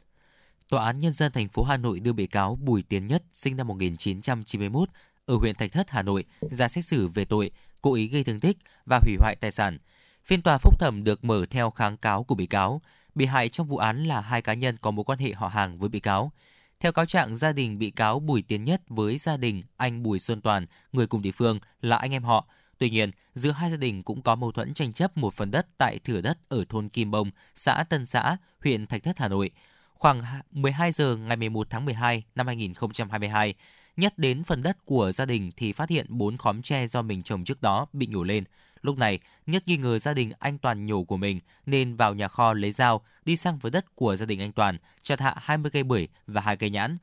Tòa 0.68 0.84
án 0.84 0.98
Nhân 0.98 1.14
dân 1.14 1.32
thành 1.32 1.48
phố 1.48 1.62
Hà 1.62 1.76
Nội 1.76 2.00
đưa 2.00 2.12
bị 2.12 2.26
cáo 2.26 2.59
Bùi 2.62 2.82
Tiến 2.82 3.06
Nhất, 3.06 3.22
sinh 3.32 3.56
năm 3.56 3.66
1991, 3.66 4.88
ở 5.26 5.34
huyện 5.34 5.55
Thạch 5.55 5.72
Thất, 5.72 5.90
Hà 5.90 6.02
Nội, 6.02 6.24
ra 6.40 6.68
xét 6.68 6.84
xử 6.84 7.09
về 7.09 7.24
tội 7.24 7.50
cố 7.82 7.94
ý 7.94 8.09
gây 8.09 8.24
thương 8.24 8.40
tích 8.40 8.56
và 8.86 9.00
hủy 9.02 9.16
hoại 9.20 9.36
tài 9.36 9.50
sản. 9.50 9.78
Phiên 10.24 10.42
tòa 10.42 10.59
phúc 10.59 10.80
thẩm 10.80 11.05
được 11.05 11.24
mở 11.24 11.46
theo 11.50 11.70
kháng 11.70 11.96
cáo 11.96 12.24
của 12.24 12.34
bị 12.34 12.46
cáo. 12.46 12.82
Bị 13.14 13.26
hại 13.26 13.48
trong 13.48 13.66
vụ 13.66 13.76
án 13.76 14.05
là 14.05 14.20
hai 14.20 14.42
cá 14.42 14.55
nhân 14.55 14.76
có 14.80 14.90
mối 14.90 15.05
quan 15.05 15.18
hệ 15.18 15.32
họ 15.32 15.48
hàng 15.48 15.78
với 15.78 15.88
bị 15.88 16.00
cáo. 16.00 16.32
Theo 16.80 16.92
cáo 16.92 17.06
trạng, 17.06 17.36
gia 17.36 17.52
đình 17.52 17.78
bị 17.78 17.90
cáo 17.90 18.20
Bùi 18.20 18.42
Tiến 18.42 18.64
Nhất 18.64 18.82
với 18.88 19.18
gia 19.18 19.36
đình 19.36 19.62
anh 19.76 20.02
Bùi 20.02 20.18
Xuân 20.18 20.40
Toàn, 20.40 20.66
người 20.92 21.06
cùng 21.06 21.22
địa 21.22 21.30
phương, 21.30 21.59
là 21.80 21.96
anh 21.96 22.12
em 22.12 22.24
họ. 22.24 22.46
Tuy 22.78 22.90
nhiên, 22.90 23.10
giữa 23.34 23.50
hai 23.50 23.70
gia 23.70 23.76
đình 23.76 24.02
cũng 24.02 24.22
có 24.22 24.34
mâu 24.34 24.52
thuẫn 24.52 24.74
tranh 24.74 24.92
chấp 24.92 25.16
một 25.16 25.34
phần 25.34 25.50
đất 25.50 25.66
tại 25.78 25.98
thửa 25.98 26.20
đất 26.20 26.38
ở 26.48 26.64
thôn 26.68 26.88
Kim 26.88 27.10
Bông, 27.10 27.30
xã 27.55 27.84
Tân 27.88 28.06
Xã, 28.06 28.36
huyện 28.64 28.86
Thạch 28.86 29.02
Thất, 29.02 29.18
Hà 29.18 29.28
Nội. 29.28 29.50
Khoảng 29.94 30.22
12 30.50 30.92
giờ 30.92 31.16
ngày 31.16 31.36
11 31.36 31.70
tháng 31.70 31.84
12 31.84 32.24
năm 32.34 32.46
2022, 32.46 33.55
Nhất 33.98 34.18
đến 34.18 34.44
phần 34.44 34.62
đất 34.62 34.84
của 34.84 35.12
gia 35.12 35.24
đình 35.24 35.50
thì 35.56 35.72
phát 35.72 35.90
hiện 35.90 36.06
bốn 36.09 36.36
khóm 36.36 36.62
tre 36.62 36.86
do 36.86 37.02
mình 37.02 37.22
trồng 37.22 37.44
trước 37.44 37.62
đó 37.62 37.86
bị 37.92 38.06
nhổ 38.06 38.22
lên. 38.22 38.44
Lúc 38.82 38.98
này, 38.98 39.20
Nhất 39.48 39.62
nghi 39.66 39.76
ngờ 39.76 39.98
gia 39.98 40.14
đình 40.14 40.32
anh 40.38 40.59
Toàn 40.59 40.86
nhổ 40.86 41.02
của 41.02 41.16
mình 41.16 41.40
nên 41.66 41.96
vào 41.96 42.14
nhà 42.14 42.28
kho 42.28 42.52
lấy 42.52 42.72
dao 42.72 43.00
đi 43.24 43.36
sang 43.36 43.59
với 43.59 43.70
đất 43.70 43.94
của 43.94 44.16
gia 44.16 44.26
đình 44.26 44.40
anh 44.40 44.52
Toàn, 44.52 44.78
chặt 45.02 45.20
hạ 45.20 45.34
20 45.38 45.70
cây 45.70 45.82
bưởi 45.82 46.09
và 46.26 46.40
hai 46.40 46.56
cây 46.56 46.70
nhãn. 46.70 46.98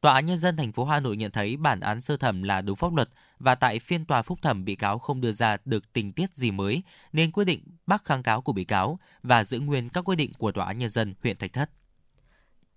Tòa 0.00 0.14
án 0.14 0.26
nhân 0.26 0.38
dân 0.38 0.56
thành 0.56 0.72
phố 0.72 0.84
Hà 0.84 1.00
Nội 1.00 1.16
nhận 1.16 1.30
thấy 1.30 1.56
bản 1.56 1.80
án 1.80 2.00
sơ 2.00 2.16
thẩm 2.16 2.42
là 2.42 2.60
đúng 2.60 2.76
pháp 2.76 2.94
luật 2.94 3.08
và 3.38 3.54
tại 3.54 3.78
phiên 3.78 4.04
tòa 4.04 4.22
phúc 4.22 4.38
thẩm 4.42 4.64
bị 4.64 4.74
cáo 4.74 4.98
không 4.98 5.20
đưa 5.20 5.32
ra 5.32 5.56
được 5.64 5.92
tình 5.92 6.12
tiết 6.12 6.36
gì 6.36 6.50
mới 6.50 6.82
nên 7.12 7.32
quyết 7.32 7.44
định 7.44 7.62
bác 7.86 8.04
kháng 8.04 8.22
cáo 8.22 8.42
của 8.42 8.52
bị 8.52 8.64
cáo 8.64 8.98
và 9.22 9.44
giữ 9.44 9.60
nguyên 9.60 9.88
các 9.88 10.04
quyết 10.04 10.16
định 10.16 10.32
của 10.38 10.52
tòa 10.52 10.66
án 10.66 10.78
nhân 10.78 10.90
dân 10.90 11.14
huyện 11.22 11.36
Thạch 11.36 11.52
Thất. 11.52 11.70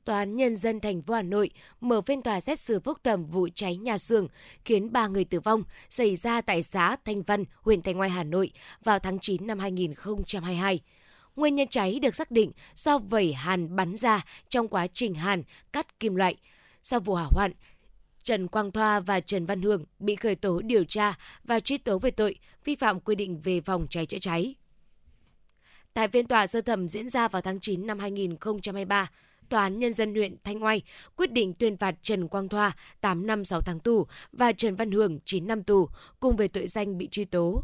Tòa 0.05 0.17
án 0.17 0.35
Nhân 0.35 0.55
dân 0.55 0.80
thành 0.80 1.01
phố 1.01 1.13
Hà 1.13 1.21
Nội 1.21 1.49
mở 1.81 2.01
phiên 2.01 2.21
tòa 2.21 2.41
xét 2.41 2.59
xử 2.59 2.80
phúc 2.80 2.97
thẩm 3.03 3.25
vụ 3.25 3.49
cháy 3.55 3.77
nhà 3.77 3.97
xưởng 3.97 4.27
khiến 4.65 4.91
3 4.93 5.07
người 5.07 5.25
tử 5.25 5.39
vong 5.39 5.63
xảy 5.89 6.15
ra 6.15 6.41
tại 6.41 6.63
xã 6.63 6.95
Thanh 7.05 7.21
Văn, 7.21 7.45
huyện 7.61 7.81
Thanh 7.81 7.99
Oai, 7.99 8.09
Hà 8.09 8.23
Nội 8.23 8.51
vào 8.84 8.99
tháng 8.99 9.19
9 9.19 9.47
năm 9.47 9.59
2022. 9.59 10.80
Nguyên 11.35 11.55
nhân 11.55 11.67
cháy 11.67 11.99
được 11.99 12.15
xác 12.15 12.31
định 12.31 12.51
do 12.75 12.97
vẩy 12.97 13.34
hàn 13.34 13.75
bắn 13.75 13.97
ra 13.97 14.25
trong 14.49 14.67
quá 14.67 14.88
trình 14.88 15.13
hàn 15.13 15.43
cắt 15.73 15.99
kim 15.99 16.15
loại. 16.15 16.35
Sau 16.84 16.99
vụ 16.99 17.13
hỏa 17.13 17.27
hoạn, 17.31 17.51
Trần 18.23 18.47
Quang 18.47 18.71
Thoa 18.71 18.99
và 18.99 19.19
Trần 19.19 19.45
Văn 19.45 19.61
Hường 19.61 19.85
bị 19.99 20.15
khởi 20.15 20.35
tố 20.35 20.61
điều 20.61 20.84
tra 20.84 21.13
và 21.43 21.59
truy 21.59 21.77
tố 21.77 21.99
về 21.99 22.11
tội 22.11 22.35
vi 22.65 22.75
phạm 22.75 22.99
quy 22.99 23.15
định 23.15 23.41
về 23.41 23.61
phòng 23.61 23.88
cháy 23.89 24.05
chữa 24.05 24.19
cháy. 24.19 24.55
Tại 25.93 26.07
phiên 26.07 26.27
tòa 26.27 26.47
sơ 26.47 26.61
thẩm 26.61 26.89
diễn 26.89 27.09
ra 27.09 27.27
vào 27.27 27.41
tháng 27.41 27.59
9 27.59 27.88
năm 27.88 27.99
2023, 27.99 29.09
Tòa 29.53 29.63
án 29.63 29.80
Nhân 29.80 29.93
dân 29.93 30.15
huyện 30.15 30.35
Thanh 30.43 30.63
Oai 30.63 30.81
quyết 31.15 31.31
định 31.31 31.53
tuyên 31.53 31.77
phạt 31.77 31.95
Trần 32.01 32.27
Quang 32.27 32.49
Thoa 32.49 32.71
8 33.01 33.27
năm 33.27 33.45
6 33.45 33.61
tháng 33.61 33.80
tù 33.80 34.07
và 34.31 34.51
Trần 34.51 34.75
Văn 34.75 34.91
Hưởng 34.91 35.19
9 35.25 35.47
năm 35.47 35.63
tù 35.63 35.89
cùng 36.19 36.35
về 36.35 36.47
tội 36.47 36.67
danh 36.67 36.97
bị 36.97 37.07
truy 37.11 37.25
tố. 37.25 37.63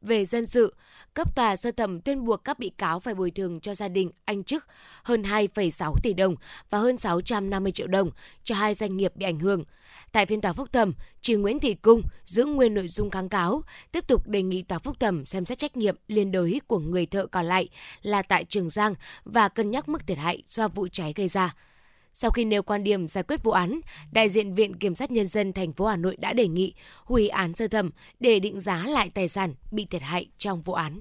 Về 0.00 0.24
dân 0.24 0.46
sự, 0.46 0.74
cấp 1.14 1.36
tòa 1.36 1.56
sơ 1.56 1.70
thẩm 1.70 2.00
tuyên 2.00 2.24
buộc 2.24 2.44
các 2.44 2.58
bị 2.58 2.70
cáo 2.78 3.00
phải 3.00 3.14
bồi 3.14 3.30
thường 3.30 3.60
cho 3.60 3.74
gia 3.74 3.88
đình 3.88 4.10
anh 4.24 4.44
Trức 4.44 4.64
hơn 5.02 5.22
2,6 5.22 5.94
tỷ 6.02 6.14
đồng 6.14 6.34
và 6.70 6.78
hơn 6.78 6.96
650 6.96 7.72
triệu 7.72 7.86
đồng 7.86 8.10
cho 8.44 8.54
hai 8.54 8.74
doanh 8.74 8.96
nghiệp 8.96 9.16
bị 9.16 9.26
ảnh 9.26 9.38
hưởng. 9.38 9.64
Tại 10.12 10.26
phiên 10.26 10.40
tòa 10.40 10.52
phúc 10.52 10.68
thẩm, 10.72 10.92
chị 11.20 11.34
Nguyễn 11.34 11.60
Thị 11.60 11.74
Cung 11.74 12.02
giữ 12.24 12.44
nguyên 12.44 12.74
nội 12.74 12.88
dung 12.88 13.10
kháng 13.10 13.28
cáo, 13.28 13.62
tiếp 13.92 14.06
tục 14.06 14.26
đề 14.26 14.42
nghị 14.42 14.62
tòa 14.62 14.78
phúc 14.78 15.00
thẩm 15.00 15.24
xem 15.24 15.44
xét 15.44 15.58
trách 15.58 15.76
nhiệm 15.76 15.96
liên 16.08 16.32
đới 16.32 16.60
của 16.66 16.78
người 16.78 17.06
thợ 17.06 17.26
còn 17.26 17.46
lại 17.46 17.68
là 18.02 18.22
tại 18.22 18.44
Trường 18.44 18.70
Giang 18.70 18.94
và 19.24 19.48
cân 19.48 19.70
nhắc 19.70 19.88
mức 19.88 20.06
thiệt 20.06 20.18
hại 20.18 20.42
do 20.48 20.68
vụ 20.68 20.88
cháy 20.88 21.12
gây 21.16 21.28
ra. 21.28 21.54
Sau 22.14 22.30
khi 22.30 22.44
nêu 22.44 22.62
quan 22.62 22.84
điểm 22.84 23.08
giải 23.08 23.24
quyết 23.24 23.42
vụ 23.42 23.52
án, 23.52 23.80
đại 24.12 24.28
diện 24.28 24.54
Viện 24.54 24.78
Kiểm 24.78 24.94
sát 24.94 25.10
Nhân 25.10 25.26
dân 25.26 25.52
thành 25.52 25.72
phố 25.72 25.86
Hà 25.86 25.96
Nội 25.96 26.16
đã 26.16 26.32
đề 26.32 26.48
nghị 26.48 26.74
hủy 27.04 27.28
án 27.28 27.54
sơ 27.54 27.68
thẩm 27.68 27.90
để 28.20 28.40
định 28.40 28.60
giá 28.60 28.86
lại 28.86 29.10
tài 29.14 29.28
sản 29.28 29.54
bị 29.70 29.84
thiệt 29.84 30.02
hại 30.02 30.28
trong 30.38 30.62
vụ 30.62 30.72
án. 30.72 31.00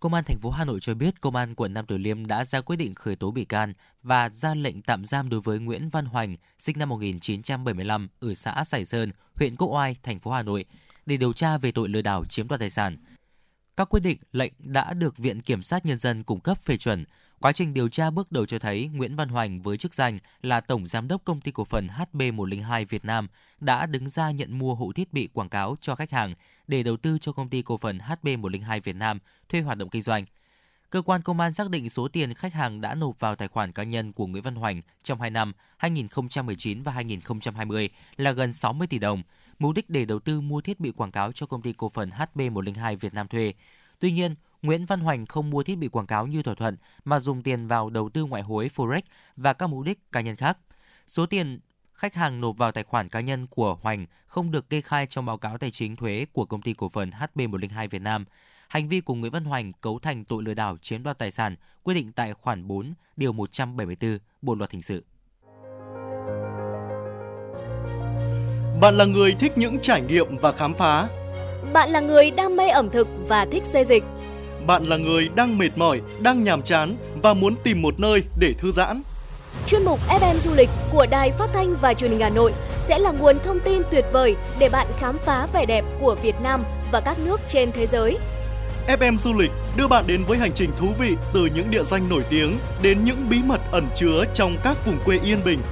Công 0.00 0.14
an 0.14 0.24
thành 0.24 0.38
phố 0.38 0.50
Hà 0.50 0.64
Nội 0.64 0.80
cho 0.80 0.94
biết 0.94 1.20
Công 1.20 1.36
an 1.36 1.54
quận 1.54 1.74
Nam 1.74 1.86
Từ 1.86 1.98
Liêm 1.98 2.26
đã 2.26 2.44
ra 2.44 2.60
quyết 2.60 2.76
định 2.76 2.94
khởi 2.94 3.16
tố 3.16 3.30
bị 3.30 3.44
can 3.44 3.72
và 4.02 4.28
ra 4.28 4.54
lệnh 4.54 4.82
tạm 4.82 5.04
giam 5.04 5.28
đối 5.28 5.40
với 5.40 5.58
Nguyễn 5.58 5.88
Văn 5.88 6.06
Hoành, 6.06 6.36
sinh 6.58 6.78
năm 6.78 6.88
1975 6.88 8.08
ở 8.20 8.34
xã 8.34 8.64
Sài 8.64 8.84
Sơn, 8.84 9.12
huyện 9.34 9.56
Quốc 9.56 9.68
Oai, 9.68 9.96
thành 10.02 10.18
phố 10.18 10.30
Hà 10.30 10.42
Nội 10.42 10.64
để 11.06 11.16
điều 11.16 11.32
tra 11.32 11.58
về 11.58 11.72
tội 11.72 11.88
lừa 11.88 12.02
đảo 12.02 12.24
chiếm 12.24 12.48
đoạt 12.48 12.60
tài 12.60 12.70
sản. 12.70 12.96
Các 13.76 13.88
quyết 13.88 14.00
định 14.00 14.18
lệnh 14.32 14.52
đã 14.58 14.92
được 14.92 15.18
Viện 15.18 15.40
Kiểm 15.40 15.62
sát 15.62 15.86
Nhân 15.86 15.98
dân 15.98 16.22
cung 16.22 16.40
cấp 16.40 16.62
phê 16.62 16.76
chuẩn. 16.76 17.04
Quá 17.40 17.52
trình 17.52 17.74
điều 17.74 17.88
tra 17.88 18.10
bước 18.10 18.32
đầu 18.32 18.46
cho 18.46 18.58
thấy 18.58 18.90
Nguyễn 18.92 19.16
Văn 19.16 19.28
Hoành 19.28 19.62
với 19.62 19.76
chức 19.76 19.94
danh 19.94 20.18
là 20.42 20.60
Tổng 20.60 20.86
Giám 20.86 21.08
đốc 21.08 21.24
Công 21.24 21.40
ty 21.40 21.50
Cổ 21.50 21.64
phần 21.64 21.86
HB102 21.86 22.86
Việt 22.88 23.04
Nam 23.04 23.28
đã 23.60 23.86
đứng 23.86 24.08
ra 24.08 24.30
nhận 24.30 24.58
mua 24.58 24.74
hộ 24.74 24.92
thiết 24.92 25.12
bị 25.12 25.28
quảng 25.32 25.48
cáo 25.48 25.76
cho 25.80 25.94
khách 25.94 26.10
hàng 26.10 26.34
để 26.68 26.82
đầu 26.82 26.96
tư 26.96 27.18
cho 27.18 27.32
Công 27.32 27.48
ty 27.48 27.62
Cổ 27.62 27.76
phần 27.76 27.98
HB102 27.98 28.80
Việt 28.84 28.96
Nam 28.96 29.18
thuê 29.48 29.60
hoạt 29.60 29.78
động 29.78 29.88
kinh 29.88 30.02
doanh. 30.02 30.24
Cơ 30.90 31.02
quan 31.02 31.22
công 31.22 31.40
an 31.40 31.52
xác 31.52 31.70
định 31.70 31.90
số 31.90 32.08
tiền 32.08 32.34
khách 32.34 32.54
hàng 32.54 32.80
đã 32.80 32.94
nộp 32.94 33.20
vào 33.20 33.36
tài 33.36 33.48
khoản 33.48 33.72
cá 33.72 33.82
nhân 33.82 34.12
của 34.12 34.26
Nguyễn 34.26 34.42
Văn 34.42 34.54
Hoành 34.54 34.82
trong 35.02 35.20
2 35.20 35.30
năm 35.30 35.52
2019 35.76 36.82
và 36.82 36.92
2020 36.92 37.90
là 38.16 38.32
gần 38.32 38.52
60 38.52 38.86
tỷ 38.86 38.98
đồng, 38.98 39.22
mục 39.58 39.74
đích 39.74 39.90
để 39.90 40.04
đầu 40.04 40.18
tư 40.18 40.40
mua 40.40 40.60
thiết 40.60 40.80
bị 40.80 40.90
quảng 40.90 41.12
cáo 41.12 41.32
cho 41.32 41.46
công 41.46 41.62
ty 41.62 41.72
cổ 41.72 41.88
phần 41.88 42.10
HB102 42.10 42.96
Việt 42.96 43.14
Nam 43.14 43.28
thuê. 43.28 43.52
Tuy 43.98 44.12
nhiên, 44.12 44.34
Nguyễn 44.62 44.86
Văn 44.86 45.00
Hoành 45.00 45.26
không 45.26 45.50
mua 45.50 45.62
thiết 45.62 45.78
bị 45.78 45.88
quảng 45.88 46.06
cáo 46.06 46.26
như 46.26 46.42
thỏa 46.42 46.54
thuận 46.54 46.76
mà 47.04 47.20
dùng 47.20 47.42
tiền 47.42 47.66
vào 47.66 47.90
đầu 47.90 48.08
tư 48.08 48.24
ngoại 48.24 48.42
hối 48.42 48.70
Forex 48.76 49.00
và 49.36 49.52
các 49.52 49.66
mục 49.66 49.84
đích 49.84 50.12
cá 50.12 50.20
nhân 50.20 50.36
khác. 50.36 50.58
Số 51.06 51.26
tiền 51.26 51.60
khách 51.98 52.14
hàng 52.14 52.40
nộp 52.40 52.56
vào 52.56 52.72
tài 52.72 52.84
khoản 52.84 53.08
cá 53.08 53.20
nhân 53.20 53.46
của 53.46 53.78
Hoành 53.82 54.06
không 54.26 54.50
được 54.50 54.70
kê 54.70 54.80
khai 54.80 55.06
trong 55.06 55.26
báo 55.26 55.38
cáo 55.38 55.58
tài 55.58 55.70
chính 55.70 55.96
thuế 55.96 56.26
của 56.32 56.44
công 56.44 56.62
ty 56.62 56.74
cổ 56.74 56.88
phần 56.88 57.10
HB102 57.10 57.88
Việt 57.88 58.02
Nam. 58.02 58.24
Hành 58.68 58.88
vi 58.88 59.00
của 59.00 59.14
Nguyễn 59.14 59.32
Văn 59.32 59.44
Hoành 59.44 59.72
cấu 59.72 59.98
thành 59.98 60.24
tội 60.24 60.42
lừa 60.42 60.54
đảo 60.54 60.76
chiếm 60.82 61.02
đoạt 61.02 61.18
tài 61.18 61.30
sản 61.30 61.56
quy 61.82 61.94
định 61.94 62.12
tại 62.12 62.34
khoản 62.34 62.68
4, 62.68 62.94
điều 63.16 63.32
174 63.32 64.18
Bộ 64.42 64.54
luật 64.54 64.70
hình 64.70 64.82
sự. 64.82 65.04
Bạn 68.80 68.94
là 68.94 69.04
người 69.04 69.34
thích 69.40 69.52
những 69.56 69.78
trải 69.82 70.02
nghiệm 70.02 70.36
và 70.36 70.52
khám 70.52 70.74
phá. 70.74 71.08
Bạn 71.72 71.90
là 71.90 72.00
người 72.00 72.30
đam 72.30 72.56
mê 72.56 72.68
ẩm 72.68 72.90
thực 72.90 73.08
và 73.28 73.46
thích 73.52 73.62
xê 73.66 73.84
dịch. 73.84 74.04
Bạn 74.66 74.84
là 74.84 74.96
người 74.96 75.28
đang 75.28 75.58
mệt 75.58 75.70
mỏi, 75.76 76.00
đang 76.20 76.44
nhàm 76.44 76.62
chán 76.62 76.96
và 77.22 77.34
muốn 77.34 77.54
tìm 77.64 77.82
một 77.82 78.00
nơi 78.00 78.22
để 78.40 78.52
thư 78.58 78.72
giãn. 78.72 79.02
Chuyên 79.66 79.84
mục 79.84 80.00
FM 80.08 80.34
Du 80.34 80.54
lịch 80.54 80.70
của 80.92 81.06
Đài 81.10 81.30
Phát 81.30 81.50
thanh 81.52 81.76
và 81.80 81.94
Truyền 81.94 82.10
hình 82.10 82.20
Hà 82.20 82.28
Nội 82.28 82.52
sẽ 82.80 82.98
là 82.98 83.10
nguồn 83.10 83.38
thông 83.44 83.60
tin 83.60 83.82
tuyệt 83.90 84.04
vời 84.12 84.36
để 84.58 84.68
bạn 84.68 84.86
khám 85.00 85.18
phá 85.18 85.46
vẻ 85.52 85.66
đẹp 85.66 85.84
của 86.00 86.16
Việt 86.22 86.34
Nam 86.42 86.64
và 86.92 87.00
các 87.00 87.18
nước 87.18 87.40
trên 87.48 87.72
thế 87.72 87.86
giới. 87.86 88.18
FM 88.86 89.16
Du 89.16 89.32
lịch 89.38 89.50
đưa 89.76 89.88
bạn 89.88 90.04
đến 90.06 90.24
với 90.24 90.38
hành 90.38 90.52
trình 90.54 90.70
thú 90.78 90.86
vị 90.98 91.16
từ 91.34 91.48
những 91.54 91.70
địa 91.70 91.82
danh 91.82 92.08
nổi 92.08 92.22
tiếng 92.30 92.58
đến 92.82 93.04
những 93.04 93.28
bí 93.30 93.38
mật 93.44 93.60
ẩn 93.70 93.86
chứa 93.94 94.24
trong 94.34 94.56
các 94.64 94.86
vùng 94.86 94.98
quê 95.04 95.18
yên 95.24 95.38
bình. 95.44 95.62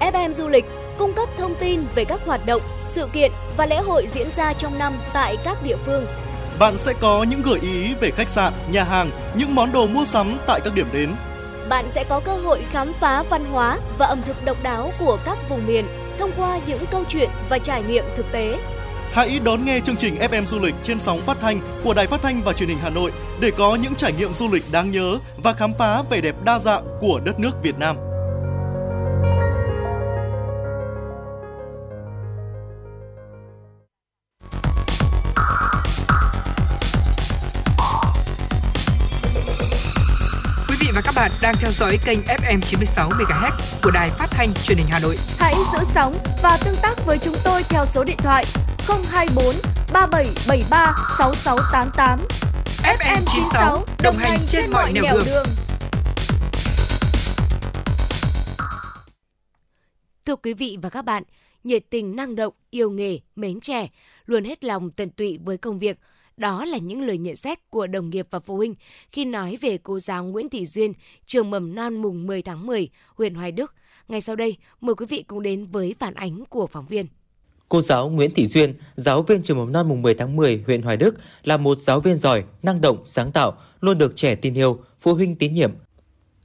FM 0.00 0.32
Du 0.32 0.48
lịch 0.48 0.64
cung 0.98 1.12
cấp 1.12 1.28
thông 1.38 1.54
tin 1.54 1.80
về 1.94 2.04
các 2.04 2.20
hoạt 2.26 2.46
động, 2.46 2.62
sự 2.84 3.08
kiện 3.12 3.32
và 3.56 3.66
lễ 3.66 3.76
hội 3.76 4.08
diễn 4.12 4.30
ra 4.36 4.52
trong 4.52 4.78
năm 4.78 4.92
tại 5.12 5.36
các 5.44 5.62
địa 5.62 5.76
phương. 5.86 6.06
Bạn 6.58 6.78
sẽ 6.78 6.92
có 7.00 7.22
những 7.22 7.42
gợi 7.42 7.58
ý 7.62 7.94
về 8.00 8.10
khách 8.10 8.28
sạn, 8.28 8.52
nhà 8.72 8.84
hàng, 8.84 9.10
những 9.34 9.54
món 9.54 9.72
đồ 9.72 9.86
mua 9.86 10.04
sắm 10.04 10.38
tại 10.46 10.60
các 10.64 10.74
điểm 10.74 10.86
đến. 10.92 11.10
Bạn 11.72 11.90
sẽ 11.90 12.04
có 12.08 12.20
cơ 12.20 12.32
hội 12.32 12.64
khám 12.70 12.92
phá 12.92 13.22
văn 13.30 13.44
hóa 13.44 13.78
và 13.98 14.06
ẩm 14.06 14.22
thực 14.26 14.44
độc 14.44 14.62
đáo 14.62 14.92
của 14.98 15.18
các 15.24 15.38
vùng 15.48 15.66
miền 15.66 15.84
thông 16.18 16.30
qua 16.36 16.58
những 16.66 16.84
câu 16.90 17.04
chuyện 17.08 17.30
và 17.48 17.58
trải 17.58 17.82
nghiệm 17.82 18.04
thực 18.16 18.26
tế. 18.32 18.58
Hãy 19.12 19.40
đón 19.44 19.64
nghe 19.64 19.80
chương 19.84 19.96
trình 19.96 20.16
FM 20.16 20.46
du 20.46 20.58
lịch 20.58 20.74
trên 20.82 20.98
sóng 20.98 21.20
phát 21.20 21.36
thanh 21.40 21.60
của 21.84 21.94
Đài 21.94 22.06
Phát 22.06 22.22
thanh 22.22 22.42
và 22.42 22.52
Truyền 22.52 22.68
hình 22.68 22.78
Hà 22.82 22.90
Nội 22.90 23.12
để 23.40 23.50
có 23.50 23.76
những 23.82 23.94
trải 23.94 24.12
nghiệm 24.12 24.34
du 24.34 24.48
lịch 24.52 24.64
đáng 24.72 24.90
nhớ 24.90 25.18
và 25.42 25.52
khám 25.52 25.72
phá 25.78 26.02
vẻ 26.10 26.20
đẹp 26.20 26.34
đa 26.44 26.58
dạng 26.58 26.84
của 27.00 27.20
đất 27.24 27.38
nước 27.38 27.52
Việt 27.62 27.78
Nam. 27.78 28.11
Bạn 41.22 41.30
đang 41.42 41.54
theo 41.60 41.70
dõi 41.70 41.98
kênh 42.04 42.18
FM 42.18 42.60
96 42.60 43.10
MHz 43.10 43.50
của 43.82 43.90
Đài 43.90 44.10
Phát 44.10 44.26
thanh 44.30 44.48
Truyền 44.64 44.78
hình 44.78 44.86
Hà 44.90 44.98
Nội. 44.98 45.16
Hãy 45.38 45.54
giữ 45.72 45.78
sóng 45.94 46.14
và 46.42 46.58
tương 46.64 46.74
tác 46.82 46.94
với 47.06 47.18
chúng 47.18 47.34
tôi 47.44 47.62
theo 47.62 47.86
số 47.86 48.04
điện 48.04 48.16
thoại 48.18 48.44
024 49.10 49.54
3773 49.92 50.94
6688. 51.18 52.18
FM 52.82 53.22
96 53.26 53.84
đồng 54.02 54.16
hành 54.16 54.38
trên 54.46 54.70
mọi 54.70 54.92
nẻo 54.92 55.02
đường. 55.14 55.22
đường. 55.26 55.46
Thưa 60.24 60.36
quý 60.36 60.54
vị 60.54 60.78
và 60.82 60.88
các 60.88 61.02
bạn, 61.02 61.22
nhiệt 61.64 61.82
tình 61.90 62.16
năng 62.16 62.36
động, 62.36 62.54
yêu 62.70 62.90
nghề, 62.90 63.18
mến 63.36 63.60
trẻ, 63.60 63.88
luôn 64.26 64.44
hết 64.44 64.64
lòng 64.64 64.90
tận 64.90 65.10
tụy 65.10 65.38
với 65.44 65.56
công 65.56 65.78
việc. 65.78 65.98
Đó 66.42 66.64
là 66.64 66.78
những 66.78 67.02
lời 67.02 67.18
nhận 67.18 67.36
xét 67.36 67.70
của 67.70 67.86
đồng 67.86 68.10
nghiệp 68.10 68.26
và 68.30 68.40
phụ 68.40 68.56
huynh 68.56 68.74
khi 69.12 69.24
nói 69.24 69.58
về 69.60 69.78
cô 69.78 70.00
giáo 70.00 70.24
Nguyễn 70.24 70.48
Thị 70.48 70.66
Duyên, 70.66 70.92
trường 71.26 71.50
mầm 71.50 71.74
non 71.74 71.96
mùng 71.96 72.26
10 72.26 72.42
tháng 72.42 72.66
10, 72.66 72.88
huyện 73.16 73.34
Hoài 73.34 73.52
Đức. 73.52 73.74
Ngay 74.08 74.20
sau 74.20 74.36
đây, 74.36 74.56
mời 74.80 74.94
quý 74.94 75.06
vị 75.06 75.24
cùng 75.26 75.42
đến 75.42 75.66
với 75.66 75.94
phản 75.98 76.14
ánh 76.14 76.44
của 76.48 76.66
phóng 76.66 76.86
viên. 76.86 77.06
Cô 77.68 77.80
giáo 77.80 78.08
Nguyễn 78.08 78.30
Thị 78.34 78.46
Duyên, 78.46 78.74
giáo 78.96 79.22
viên 79.22 79.42
trường 79.42 79.58
mầm 79.58 79.72
non 79.72 79.88
mùng 79.88 80.02
10 80.02 80.14
tháng 80.14 80.36
10 80.36 80.62
huyện 80.66 80.82
Hoài 80.82 80.96
Đức 80.96 81.14
là 81.44 81.56
một 81.56 81.78
giáo 81.78 82.00
viên 82.00 82.18
giỏi, 82.18 82.44
năng 82.62 82.80
động, 82.80 83.02
sáng 83.04 83.32
tạo, 83.32 83.58
luôn 83.80 83.98
được 83.98 84.16
trẻ 84.16 84.34
tin 84.34 84.54
yêu, 84.54 84.78
phụ 85.00 85.14
huynh 85.14 85.34
tín 85.34 85.52
nhiệm. 85.52 85.72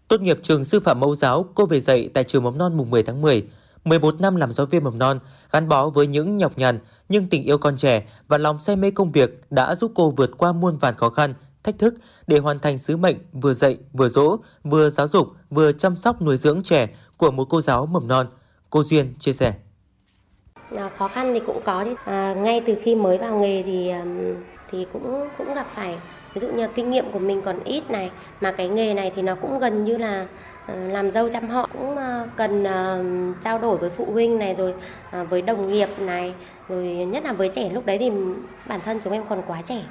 Tốt 0.08 0.22
nghiệp 0.22 0.40
trường 0.42 0.66
sư 0.66 0.80
phạm 0.80 1.00
mẫu 1.00 1.16
giáo, 1.16 1.46
cô 1.56 1.66
về 1.66 1.80
dạy 1.80 2.10
tại 2.14 2.24
trường 2.24 2.44
mầm 2.44 2.58
non 2.58 2.78
mùng 2.78 2.90
10 2.90 3.04
tháng 3.04 3.22
10. 3.22 3.44
11 3.90 4.22
năm 4.22 4.36
làm 4.36 4.54
giáo 4.54 4.66
viên 4.66 4.84
mầm 4.84 5.00
non, 5.00 5.20
gắn 5.52 5.68
bó 5.70 5.90
với 5.90 6.08
những 6.08 6.38
nhọc 6.38 6.58
nhằn 6.58 6.80
nhưng 7.10 7.30
tình 7.30 7.44
yêu 7.44 7.58
con 7.58 7.78
trẻ 7.78 8.08
và 8.28 8.38
lòng 8.38 8.60
say 8.60 8.76
mê 8.76 8.92
công 8.92 9.12
việc 9.12 9.42
đã 9.50 9.76
giúp 9.76 9.92
cô 9.96 10.12
vượt 10.12 10.32
qua 10.38 10.52
muôn 10.52 10.78
vàn 10.78 10.96
khó 10.96 11.10
khăn, 11.10 11.34
thách 11.64 11.80
thức 11.80 11.94
để 12.28 12.40
hoàn 12.40 12.60
thành 12.60 12.78
sứ 12.78 12.98
mệnh 12.98 13.18
vừa 13.34 13.54
dạy, 13.54 13.78
vừa 13.94 14.10
dỗ, 14.10 14.38
vừa 14.64 14.90
giáo 14.90 15.08
dục, 15.08 15.28
vừa 15.50 15.72
chăm 15.72 15.96
sóc 15.96 16.22
nuôi 16.22 16.38
dưỡng 16.38 16.64
trẻ 16.64 16.88
của 17.18 17.32
một 17.32 17.46
cô 17.50 17.62
giáo 17.62 17.86
mầm 17.86 18.08
non. 18.08 18.28
Cô 18.70 18.84
Duyên 18.84 19.14
chia 19.20 19.34
sẻ. 19.34 19.54
À, 20.76 20.90
khó 20.98 21.08
khăn 21.08 21.34
thì 21.34 21.40
cũng 21.46 21.62
có 21.66 21.86
à, 22.06 22.34
ngay 22.34 22.62
từ 22.68 22.76
khi 22.84 22.96
mới 22.96 23.18
vào 23.18 23.40
nghề 23.40 23.64
thì 23.64 23.92
thì 24.72 24.86
cũng 24.94 25.30
cũng 25.38 25.54
gặp 25.54 25.68
phải 25.76 25.98
ví 26.34 26.42
dụ 26.42 26.54
như 26.54 26.68
kinh 26.68 26.90
nghiệm 26.90 27.12
của 27.12 27.20
mình 27.20 27.42
còn 27.42 27.64
ít 27.64 27.92
này 27.92 28.12
mà 28.42 28.52
cái 28.52 28.70
nghề 28.70 28.94
này 28.94 29.12
thì 29.16 29.22
nó 29.22 29.36
cũng 29.36 29.60
gần 29.60 29.86
như 29.86 29.98
là 29.98 30.28
Ờ, 30.68 30.76
làm 30.76 31.12
dâu 31.12 31.30
chăm 31.30 31.50
họ 31.50 31.70
cũng 31.74 31.96
ờ, 31.96 32.28
cần 32.36 32.64
ờ, 32.64 33.04
trao 33.44 33.60
đổi 33.60 33.78
với 33.78 33.90
phụ 33.90 34.06
huynh 34.12 34.40
này 34.40 34.56
rồi 34.56 34.74
với 35.30 35.42
đồng 35.42 35.70
nghiệp 35.70 35.90
này 36.00 36.34
rồi 36.70 36.88
nhất 36.88 37.24
là 37.24 37.34
với 37.34 37.50
trẻ. 37.54 37.70
Lúc 37.70 37.86
đấy 37.86 37.98
thì 37.98 38.12
bản 38.68 38.80
thân 38.86 39.00
chúng 39.04 39.14
em 39.14 39.24
còn 39.30 39.42
quá 39.48 39.62
trẻ. 39.62 39.84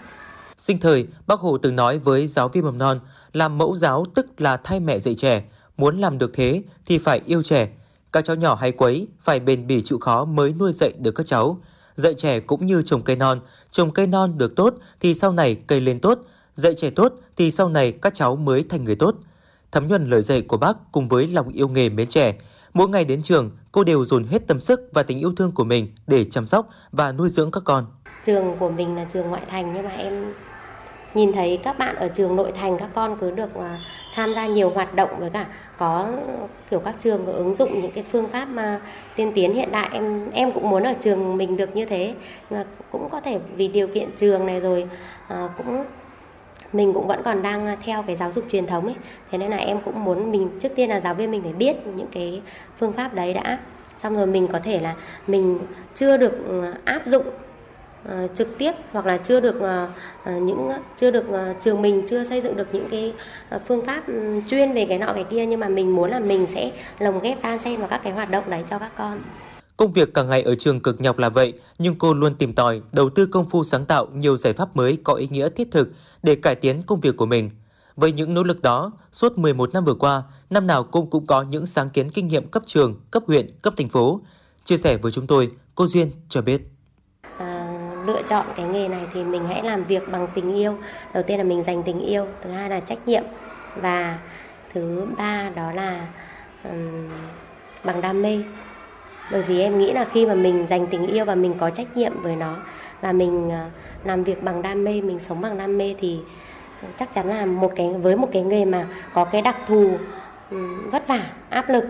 Sinh 0.56 0.78
thời, 0.78 1.06
bác 1.26 1.40
Hồ 1.40 1.58
từng 1.58 1.76
nói 1.76 1.98
với 1.98 2.26
giáo 2.26 2.48
viên 2.48 2.64
mầm 2.64 2.78
non, 2.78 3.00
làm 3.32 3.58
mẫu 3.58 3.76
giáo 3.76 4.04
tức 4.14 4.40
là 4.40 4.56
thay 4.56 4.80
mẹ 4.80 4.98
dạy 4.98 5.14
trẻ, 5.14 5.42
muốn 5.76 6.00
làm 6.00 6.18
được 6.18 6.30
thế 6.34 6.62
thì 6.86 6.98
phải 6.98 7.20
yêu 7.26 7.42
trẻ, 7.42 7.68
các 8.12 8.24
cháu 8.24 8.36
nhỏ 8.36 8.54
hay 8.54 8.72
quấy, 8.72 9.06
phải 9.20 9.40
bền 9.40 9.66
bỉ 9.66 9.82
chịu 9.82 9.98
khó 9.98 10.24
mới 10.24 10.54
nuôi 10.58 10.72
dạy 10.72 10.92
được 10.98 11.12
các 11.12 11.26
cháu. 11.26 11.58
Dạy 11.96 12.14
trẻ 12.14 12.40
cũng 12.40 12.66
như 12.66 12.82
trồng 12.82 13.02
cây 13.02 13.16
non, 13.16 13.40
trồng 13.70 13.90
cây 13.90 14.06
non 14.06 14.38
được 14.38 14.56
tốt 14.56 14.74
thì 15.00 15.14
sau 15.14 15.32
này 15.32 15.56
cây 15.66 15.80
lên 15.80 16.00
tốt, 16.00 16.18
dạy 16.54 16.74
trẻ 16.76 16.90
tốt 16.90 17.12
thì 17.36 17.50
sau 17.50 17.68
này 17.68 17.92
các 17.92 18.14
cháu 18.14 18.36
mới 18.36 18.64
thành 18.68 18.84
người 18.84 18.96
tốt. 18.96 19.14
Thấm 19.76 19.88
nhuần 19.88 20.06
lời 20.06 20.22
dạy 20.22 20.42
của 20.42 20.56
bác 20.56 20.76
cùng 20.92 21.08
với 21.08 21.26
lòng 21.26 21.48
yêu 21.48 21.68
nghề 21.68 21.88
mến 21.88 22.06
trẻ, 22.06 22.34
mỗi 22.74 22.88
ngày 22.88 23.04
đến 23.04 23.22
trường, 23.22 23.50
cô 23.72 23.84
đều 23.84 24.04
dồn 24.04 24.24
hết 24.24 24.46
tâm 24.46 24.60
sức 24.60 24.80
và 24.92 25.02
tình 25.02 25.18
yêu 25.18 25.32
thương 25.36 25.52
của 25.52 25.64
mình 25.64 25.88
để 26.06 26.24
chăm 26.24 26.46
sóc 26.46 26.68
và 26.92 27.12
nuôi 27.12 27.28
dưỡng 27.28 27.50
các 27.50 27.62
con. 27.64 27.86
Trường 28.24 28.56
của 28.58 28.70
mình 28.70 28.96
là 28.96 29.04
trường 29.04 29.28
ngoại 29.28 29.42
thành 29.48 29.72
nhưng 29.72 29.84
mà 29.84 29.90
em 29.90 30.34
nhìn 31.14 31.32
thấy 31.32 31.56
các 31.56 31.78
bạn 31.78 31.96
ở 31.96 32.08
trường 32.08 32.36
nội 32.36 32.52
thành 32.52 32.78
các 32.78 32.90
con 32.94 33.16
cứ 33.20 33.30
được 33.30 33.54
à, 33.54 33.78
tham 34.14 34.34
gia 34.34 34.46
nhiều 34.46 34.70
hoạt 34.70 34.94
động 34.94 35.10
với 35.18 35.30
cả 35.30 35.46
có 35.78 36.08
kiểu 36.70 36.80
các 36.80 36.94
trường 37.00 37.26
có 37.26 37.32
ứng 37.32 37.54
dụng 37.54 37.80
những 37.82 37.92
cái 37.92 38.04
phương 38.12 38.28
pháp 38.28 38.44
mà 38.44 38.80
tiên 39.16 39.32
tiến 39.34 39.54
hiện 39.54 39.72
đại. 39.72 39.88
Em 39.92 40.30
em 40.30 40.52
cũng 40.52 40.70
muốn 40.70 40.82
ở 40.82 40.94
trường 41.00 41.36
mình 41.36 41.56
được 41.56 41.76
như 41.76 41.84
thế. 41.84 42.14
Nhưng 42.50 42.58
mà 42.58 42.64
cũng 42.90 43.08
có 43.10 43.20
thể 43.20 43.40
vì 43.56 43.68
điều 43.68 43.88
kiện 43.88 44.10
trường 44.16 44.46
này 44.46 44.60
rồi 44.60 44.86
à, 45.28 45.48
cũng 45.58 45.84
mình 46.72 46.92
cũng 46.94 47.06
vẫn 47.06 47.22
còn 47.24 47.42
đang 47.42 47.66
à, 47.66 47.76
theo 47.84 48.02
cái 48.02 48.16
giáo 48.16 48.32
dục 48.32 48.44
truyền 48.50 48.66
thống 48.66 48.84
ấy. 48.84 48.94
Thế 49.30 49.38
nên 49.38 49.50
là 49.50 49.56
em 49.56 49.80
cũng 49.84 50.04
muốn 50.04 50.32
mình 50.32 50.48
trước 50.60 50.74
tiên 50.74 50.90
là 50.90 51.00
giáo 51.00 51.14
viên 51.14 51.30
mình 51.30 51.42
phải 51.42 51.52
biết 51.52 51.76
những 51.96 52.08
cái 52.12 52.42
phương 52.78 52.92
pháp 52.92 53.14
đấy 53.14 53.34
đã. 53.34 53.58
Xong 53.96 54.16
rồi 54.16 54.26
mình 54.26 54.48
có 54.52 54.58
thể 54.58 54.80
là 54.80 54.94
mình 55.26 55.58
chưa 55.94 56.16
được 56.16 56.62
à, 56.62 56.72
áp 56.84 57.06
dụng 57.06 57.24
uh, 58.06 58.34
trực 58.34 58.58
tiếp 58.58 58.72
hoặc 58.92 59.06
là 59.06 59.16
chưa 59.16 59.40
được 59.40 59.56
uh, 59.56 60.42
những 60.42 60.70
chưa 60.96 61.10
được 61.10 61.24
uh, 61.28 61.56
trường 61.60 61.82
mình 61.82 62.02
chưa 62.08 62.24
xây 62.24 62.40
dựng 62.40 62.56
được 62.56 62.68
những 62.72 62.88
cái 62.90 63.14
phương 63.66 63.86
pháp 63.86 64.06
ừ, 64.06 64.40
chuyên 64.46 64.72
về 64.72 64.86
cái 64.88 64.98
nọ 64.98 65.12
cái 65.14 65.24
kia. 65.24 65.46
Nhưng 65.46 65.60
mà 65.60 65.68
mình 65.68 65.96
muốn 65.96 66.10
là 66.10 66.18
mình 66.18 66.46
sẽ 66.46 66.70
lồng 66.98 67.20
ghép 67.20 67.42
đan 67.42 67.58
xen 67.58 67.76
vào 67.76 67.88
các 67.88 68.00
cái 68.04 68.12
hoạt 68.12 68.30
động 68.30 68.44
đấy 68.50 68.62
cho 68.66 68.78
các 68.78 68.90
con. 68.96 69.20
Công 69.76 69.92
việc 69.92 70.14
cả 70.14 70.22
ngày 70.22 70.42
ở 70.42 70.54
trường 70.54 70.80
cực 70.80 71.00
nhọc 71.00 71.18
là 71.18 71.28
vậy, 71.28 71.52
nhưng 71.78 71.94
cô 71.94 72.14
luôn 72.14 72.34
tìm 72.34 72.52
tòi, 72.52 72.80
đầu 72.92 73.10
tư 73.10 73.26
công 73.26 73.48
phu 73.50 73.64
sáng 73.64 73.84
tạo 73.84 74.06
nhiều 74.12 74.36
giải 74.36 74.52
pháp 74.52 74.76
mới 74.76 74.98
có 75.04 75.14
ý 75.14 75.28
nghĩa 75.30 75.48
thiết 75.48 75.68
thực 75.70 75.88
để 76.22 76.34
cải 76.34 76.54
tiến 76.54 76.82
công 76.82 77.00
việc 77.00 77.16
của 77.16 77.26
mình. 77.26 77.50
Với 77.96 78.12
những 78.12 78.34
nỗ 78.34 78.42
lực 78.42 78.62
đó, 78.62 78.92
suốt 79.12 79.38
11 79.38 79.74
năm 79.74 79.84
vừa 79.84 79.94
qua, 79.94 80.22
năm 80.50 80.66
nào 80.66 80.84
cô 80.84 81.08
cũng 81.10 81.26
có 81.26 81.42
những 81.42 81.66
sáng 81.66 81.90
kiến 81.90 82.10
kinh 82.10 82.28
nghiệm 82.28 82.46
cấp 82.46 82.62
trường, 82.66 83.00
cấp 83.10 83.22
huyện, 83.26 83.46
cấp 83.62 83.74
thành 83.76 83.88
phố. 83.88 84.20
Chia 84.64 84.76
sẻ 84.76 84.96
với 84.96 85.12
chúng 85.12 85.26
tôi, 85.26 85.50
cô 85.74 85.86
Duyên 85.86 86.10
cho 86.28 86.42
biết 86.42 86.62
ờ, 87.38 87.66
lựa 88.06 88.22
chọn 88.26 88.46
cái 88.56 88.66
nghề 88.66 88.88
này 88.88 89.06
thì 89.12 89.24
mình 89.24 89.46
hãy 89.48 89.62
làm 89.62 89.84
việc 89.84 90.02
bằng 90.12 90.28
tình 90.34 90.54
yêu 90.54 90.78
đầu 91.14 91.22
tiên 91.22 91.38
là 91.38 91.44
mình 91.44 91.64
dành 91.64 91.82
tình 91.82 92.00
yêu 92.00 92.26
thứ 92.42 92.50
hai 92.50 92.70
là 92.70 92.80
trách 92.80 93.08
nhiệm 93.08 93.24
và 93.76 94.18
thứ 94.74 95.06
ba 95.16 95.50
đó 95.56 95.72
là 95.72 96.08
um, 96.64 97.08
bằng 97.84 98.00
đam 98.00 98.22
mê 98.22 98.42
bởi 99.30 99.42
vì 99.42 99.60
em 99.60 99.78
nghĩ 99.78 99.92
là 99.92 100.04
khi 100.04 100.26
mà 100.26 100.34
mình 100.34 100.66
dành 100.66 100.86
tình 100.86 101.06
yêu 101.06 101.24
và 101.24 101.34
mình 101.34 101.54
có 101.58 101.70
trách 101.70 101.96
nhiệm 101.96 102.22
với 102.22 102.36
nó 102.36 102.56
và 103.00 103.12
mình 103.12 103.50
ờ, 103.50 103.66
làm 104.04 104.24
việc 104.24 104.42
bằng 104.42 104.62
đam 104.62 104.84
mê, 104.84 105.00
mình 105.00 105.18
sống 105.18 105.40
bằng 105.40 105.58
đam 105.58 105.78
mê 105.78 105.94
thì 105.98 106.18
chắc 106.96 107.14
chắn 107.14 107.28
là 107.28 107.46
một 107.46 107.72
cái, 107.76 107.92
với 108.02 108.16
một 108.16 108.28
cái 108.32 108.42
nghề 108.42 108.64
mà 108.64 108.86
có 109.14 109.24
cái 109.24 109.42
đặc 109.42 109.56
thù 109.66 109.90
ừ, 110.50 110.66
vất 110.92 111.06
vả, 111.06 111.20
áp 111.48 111.68
lực, 111.68 111.84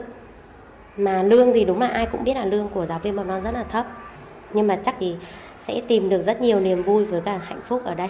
mà 0.97 1.23
lương 1.23 1.53
thì 1.53 1.65
đúng 1.65 1.81
là 1.81 1.89
ai 1.89 2.07
cũng 2.07 2.25
biết 2.25 2.35
là 2.35 2.45
lương 2.45 2.69
của 2.69 2.87
giáo 2.87 2.99
viên 2.99 3.17
mầm 3.17 3.29
non 3.29 3.43
rất 3.43 3.55
là 3.55 3.65
thấp. 3.65 3.87
Nhưng 4.53 4.67
mà 4.67 4.77
chắc 4.77 4.95
thì 5.01 5.17
sẽ 5.61 5.81
tìm 5.89 6.09
được 6.09 6.23
rất 6.23 6.41
nhiều 6.41 6.61
niềm 6.61 6.83
vui 6.83 7.05
với 7.05 7.21
cả 7.21 7.41
hạnh 7.45 7.61
phúc 7.65 7.83
ở 7.85 7.95
đây. 7.95 8.09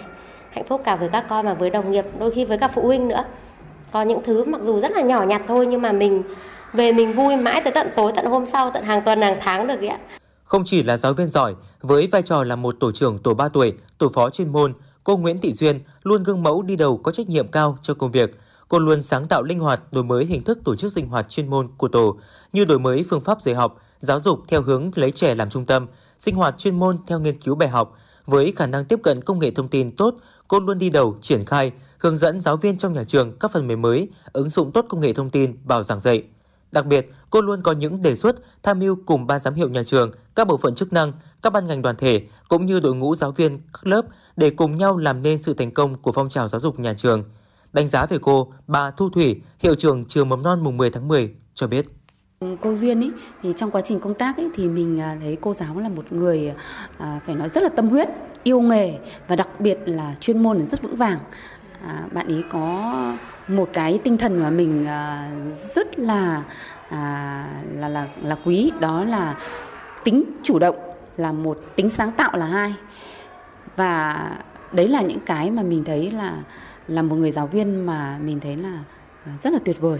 Hạnh 0.51 0.63
phúc 0.63 0.81
cả 0.83 0.95
với 0.95 1.09
các 1.09 1.25
con 1.29 1.45
mà 1.45 1.53
với 1.53 1.69
đồng 1.69 1.91
nghiệp, 1.91 2.05
đôi 2.19 2.31
khi 2.31 2.45
với 2.45 2.57
cả 2.57 2.67
phụ 2.67 2.81
huynh 2.81 3.07
nữa. 3.07 3.23
Có 3.91 4.01
những 4.01 4.23
thứ 4.23 4.45
mặc 4.45 4.61
dù 4.61 4.79
rất 4.79 4.91
là 4.91 5.01
nhỏ 5.01 5.23
nhặt 5.23 5.41
thôi 5.47 5.65
nhưng 5.65 5.81
mà 5.81 5.91
mình 5.91 6.23
về 6.73 6.91
mình 6.91 7.13
vui 7.13 7.35
mãi 7.35 7.61
tới 7.63 7.73
tận 7.73 7.87
tối 7.95 8.11
tận 8.15 8.25
hôm 8.25 8.45
sau 8.45 8.71
tận 8.73 8.83
hàng 8.83 9.01
tuần 9.05 9.21
hàng 9.21 9.37
tháng 9.41 9.67
được 9.67 9.87
ạ. 9.87 9.99
Không 10.43 10.63
chỉ 10.65 10.83
là 10.83 10.97
giáo 10.97 11.13
viên 11.13 11.27
giỏi 11.27 11.55
với 11.81 12.07
vai 12.07 12.21
trò 12.21 12.43
là 12.43 12.55
một 12.55 12.75
tổ 12.79 12.91
trưởng 12.91 13.17
tổ 13.17 13.33
3 13.33 13.49
tuổi 13.49 13.73
tổ 13.97 14.09
phó 14.13 14.29
chuyên 14.29 14.51
môn 14.51 14.73
cô 15.03 15.17
Nguyễn 15.17 15.39
Thị 15.39 15.53
Duyên 15.53 15.79
luôn 16.03 16.23
gương 16.23 16.43
mẫu 16.43 16.61
đi 16.61 16.75
đầu 16.75 16.97
có 16.97 17.11
trách 17.11 17.29
nhiệm 17.29 17.47
cao 17.47 17.77
cho 17.81 17.93
công 17.93 18.11
việc. 18.11 18.39
Cô 18.69 18.79
luôn 18.79 19.03
sáng 19.03 19.25
tạo 19.25 19.43
linh 19.43 19.59
hoạt 19.59 19.81
đổi 19.91 20.03
mới 20.03 20.25
hình 20.25 20.43
thức 20.43 20.59
tổ 20.63 20.75
chức 20.75 20.91
sinh 20.91 21.07
hoạt 21.07 21.29
chuyên 21.29 21.49
môn 21.49 21.67
của 21.77 21.87
tổ 21.87 22.17
như 22.53 22.65
đổi 22.65 22.79
mới 22.79 23.05
phương 23.09 23.21
pháp 23.21 23.41
dạy 23.41 23.55
học 23.55 23.81
giáo 23.99 24.19
dục 24.19 24.39
theo 24.47 24.61
hướng 24.61 24.91
lấy 24.95 25.11
trẻ 25.11 25.35
làm 25.35 25.49
trung 25.49 25.65
tâm 25.65 25.87
sinh 26.17 26.35
hoạt 26.35 26.57
chuyên 26.57 26.79
môn 26.79 26.97
theo 27.07 27.19
nghiên 27.19 27.39
cứu 27.39 27.55
bài 27.55 27.69
học. 27.69 27.95
Với 28.25 28.53
khả 28.55 28.67
năng 28.67 28.85
tiếp 28.85 28.99
cận 29.03 29.21
công 29.21 29.39
nghệ 29.39 29.51
thông 29.51 29.67
tin 29.67 29.95
tốt 29.95 30.15
cô 30.47 30.59
luôn 30.59 30.77
đi 30.77 30.89
đầu 30.89 31.15
triển 31.21 31.45
khai 31.45 31.71
hướng 31.97 32.17
dẫn 32.17 32.41
giáo 32.41 32.57
viên 32.57 32.77
trong 32.77 32.93
nhà 32.93 33.03
trường 33.03 33.31
các 33.39 33.51
phần 33.51 33.67
mềm 33.67 33.81
mới, 33.81 34.07
ứng 34.33 34.49
dụng 34.49 34.71
tốt 34.71 34.85
công 34.89 35.01
nghệ 35.01 35.13
thông 35.13 35.29
tin 35.29 35.57
vào 35.65 35.83
giảng 35.83 35.99
dạy. 35.99 36.23
Đặc 36.71 36.85
biệt, 36.85 37.11
cô 37.29 37.41
luôn 37.41 37.61
có 37.61 37.71
những 37.71 38.01
đề 38.01 38.15
xuất 38.15 38.35
tham 38.63 38.79
mưu 38.79 38.97
cùng 39.05 39.27
ban 39.27 39.39
giám 39.39 39.53
hiệu 39.53 39.69
nhà 39.69 39.83
trường, 39.83 40.11
các 40.35 40.47
bộ 40.47 40.57
phận 40.57 40.75
chức 40.75 40.93
năng, 40.93 41.13
các 41.41 41.53
ban 41.53 41.67
ngành 41.67 41.81
đoàn 41.81 41.95
thể 41.95 42.21
cũng 42.49 42.65
như 42.65 42.79
đội 42.79 42.95
ngũ 42.95 43.15
giáo 43.15 43.31
viên 43.31 43.59
các 43.73 43.87
lớp 43.87 44.01
để 44.35 44.49
cùng 44.49 44.77
nhau 44.77 44.97
làm 44.97 45.23
nên 45.23 45.37
sự 45.37 45.53
thành 45.53 45.71
công 45.71 45.95
của 45.95 46.11
phong 46.11 46.29
trào 46.29 46.47
giáo 46.47 46.61
dục 46.61 46.79
nhà 46.79 46.93
trường. 46.93 47.23
Đánh 47.73 47.87
giá 47.87 48.05
về 48.05 48.17
cô, 48.21 48.53
bà 48.67 48.91
Thu 48.91 49.09
Thủy, 49.09 49.41
hiệu 49.59 49.75
trưởng 49.75 50.05
trường 50.05 50.29
mầm 50.29 50.43
non 50.43 50.63
mùng 50.63 50.77
10 50.77 50.89
tháng 50.89 51.07
10 51.07 51.35
cho 51.53 51.67
biết. 51.67 51.85
Cô 52.61 52.75
Duyên 52.75 53.01
ý, 53.01 53.11
thì 53.43 53.53
trong 53.57 53.71
quá 53.71 53.81
trình 53.81 53.99
công 53.99 54.13
tác 54.13 54.37
ý, 54.37 54.43
thì 54.55 54.67
mình 54.67 55.01
à, 55.01 55.17
thấy 55.21 55.37
cô 55.41 55.53
giáo 55.53 55.79
là 55.79 55.89
một 55.89 56.11
người 56.11 56.53
à, 56.97 57.19
phải 57.25 57.35
nói 57.35 57.49
rất 57.49 57.63
là 57.63 57.69
tâm 57.69 57.89
huyết, 57.89 58.07
yêu 58.43 58.61
nghề 58.61 58.99
và 59.27 59.35
đặc 59.35 59.59
biệt 59.59 59.77
là 59.85 60.15
chuyên 60.19 60.43
môn 60.43 60.69
rất 60.71 60.83
vững 60.83 60.95
vàng 60.95 61.19
à, 61.81 62.07
bạn 62.11 62.27
ấy 62.27 62.43
có 62.51 62.93
một 63.47 63.69
cái 63.73 63.99
tinh 64.03 64.17
thần 64.17 64.39
mà 64.39 64.49
mình 64.49 64.85
à, 64.85 65.31
rất 65.75 65.99
là 65.99 66.43
à, 66.89 67.61
là 67.73 67.89
là 67.89 68.07
là 68.23 68.37
quý 68.45 68.71
đó 68.79 69.03
là 69.03 69.37
tính 70.03 70.23
chủ 70.43 70.59
động 70.59 70.75
là 71.17 71.31
một 71.31 71.59
tính 71.75 71.89
sáng 71.89 72.11
tạo 72.17 72.37
là 72.37 72.45
hai. 72.45 72.73
Và 73.75 74.31
đấy 74.71 74.87
là 74.87 75.01
những 75.01 75.19
cái 75.25 75.51
mà 75.51 75.63
mình 75.63 75.83
thấy 75.83 76.11
là 76.11 76.43
là 76.87 77.01
một 77.01 77.15
người 77.15 77.31
giáo 77.31 77.47
viên 77.47 77.85
mà 77.85 78.19
mình 78.23 78.39
thấy 78.39 78.55
là 78.55 78.83
à, 79.25 79.37
rất 79.43 79.53
là 79.53 79.59
tuyệt 79.65 79.81
vời. 79.81 79.99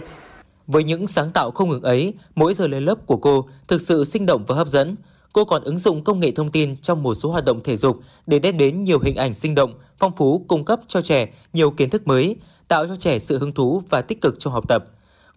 Với 0.66 0.84
những 0.84 1.06
sáng 1.06 1.30
tạo 1.30 1.50
không 1.50 1.68
ngừng 1.68 1.82
ấy, 1.82 2.14
mỗi 2.34 2.54
giờ 2.54 2.66
lên 2.66 2.84
lớp 2.84 3.06
của 3.06 3.16
cô 3.16 3.48
thực 3.68 3.80
sự 3.80 4.04
sinh 4.04 4.26
động 4.26 4.44
và 4.46 4.54
hấp 4.54 4.68
dẫn. 4.68 4.96
Cô 5.32 5.44
còn 5.44 5.62
ứng 5.62 5.78
dụng 5.78 6.04
công 6.04 6.20
nghệ 6.20 6.32
thông 6.36 6.50
tin 6.50 6.76
trong 6.76 7.02
một 7.02 7.14
số 7.14 7.30
hoạt 7.30 7.44
động 7.44 7.60
thể 7.64 7.76
dục 7.76 7.96
để 8.26 8.38
đem 8.38 8.58
đến 8.58 8.82
nhiều 8.82 8.98
hình 8.98 9.16
ảnh 9.16 9.34
sinh 9.34 9.54
động, 9.54 9.74
phong 9.98 10.16
phú 10.16 10.44
cung 10.48 10.64
cấp 10.64 10.80
cho 10.88 11.02
trẻ 11.02 11.28
nhiều 11.52 11.70
kiến 11.70 11.90
thức 11.90 12.06
mới, 12.06 12.36
tạo 12.68 12.86
cho 12.86 12.96
trẻ 12.96 13.18
sự 13.18 13.38
hứng 13.38 13.52
thú 13.52 13.82
và 13.90 14.02
tích 14.02 14.20
cực 14.20 14.34
trong 14.38 14.52
học 14.52 14.68
tập. 14.68 14.84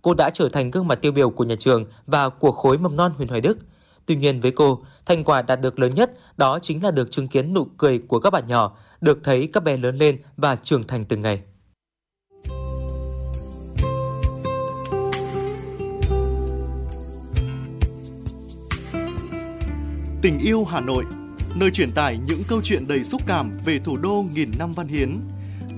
Cô 0.02 0.14
đã 0.14 0.30
trở 0.30 0.50
thành 0.50 0.72
gương 0.72 0.88
mặt 0.88 1.00
tiêu 1.02 1.12
biểu 1.12 1.30
của 1.30 1.44
nhà 1.44 1.56
trường 1.60 1.86
và 2.08 2.30
của 2.30 2.52
khối 2.52 2.78
mầm 2.78 2.96
non 2.96 3.14
huyện 3.18 3.28
Hoài 3.28 3.42
Đức. 3.42 3.58
Tuy 4.06 4.16
nhiên 4.16 4.42
với 4.42 4.52
cô, 4.52 4.84
thành 5.06 5.24
quả 5.24 5.42
đạt 5.42 5.62
được 5.62 5.80
lớn 5.80 5.92
nhất 5.96 6.12
đó 6.38 6.60
chính 6.62 6.84
là 6.84 6.92
được 6.92 7.12
chứng 7.12 7.28
kiến 7.28 7.54
nụ 7.54 7.66
cười 7.78 8.00
của 8.00 8.20
các 8.20 8.30
bạn 8.30 8.48
nhỏ, 8.48 8.78
được 9.02 9.20
thấy 9.24 9.50
các 9.54 9.64
bé 9.64 9.78
lớn 9.78 9.98
lên 9.98 10.18
và 10.38 10.56
trưởng 10.56 10.88
thành 10.88 11.04
từng 11.04 11.22
ngày. 11.22 11.42
Tình 20.22 20.40
yêu 20.40 20.66
Hà 20.66 20.82
Nội, 20.82 21.04
nơi 21.56 21.72
truyền 21.72 21.92
tải 21.92 22.20
những 22.28 22.42
câu 22.48 22.62
chuyện 22.64 22.88
đầy 22.88 23.04
xúc 23.04 23.22
cảm 23.28 23.58
về 23.66 23.80
thủ 23.80 23.98
đô 23.98 24.26
nghìn 24.34 24.52
năm 24.60 24.74
văn 24.74 24.88
hiến, 24.88 25.20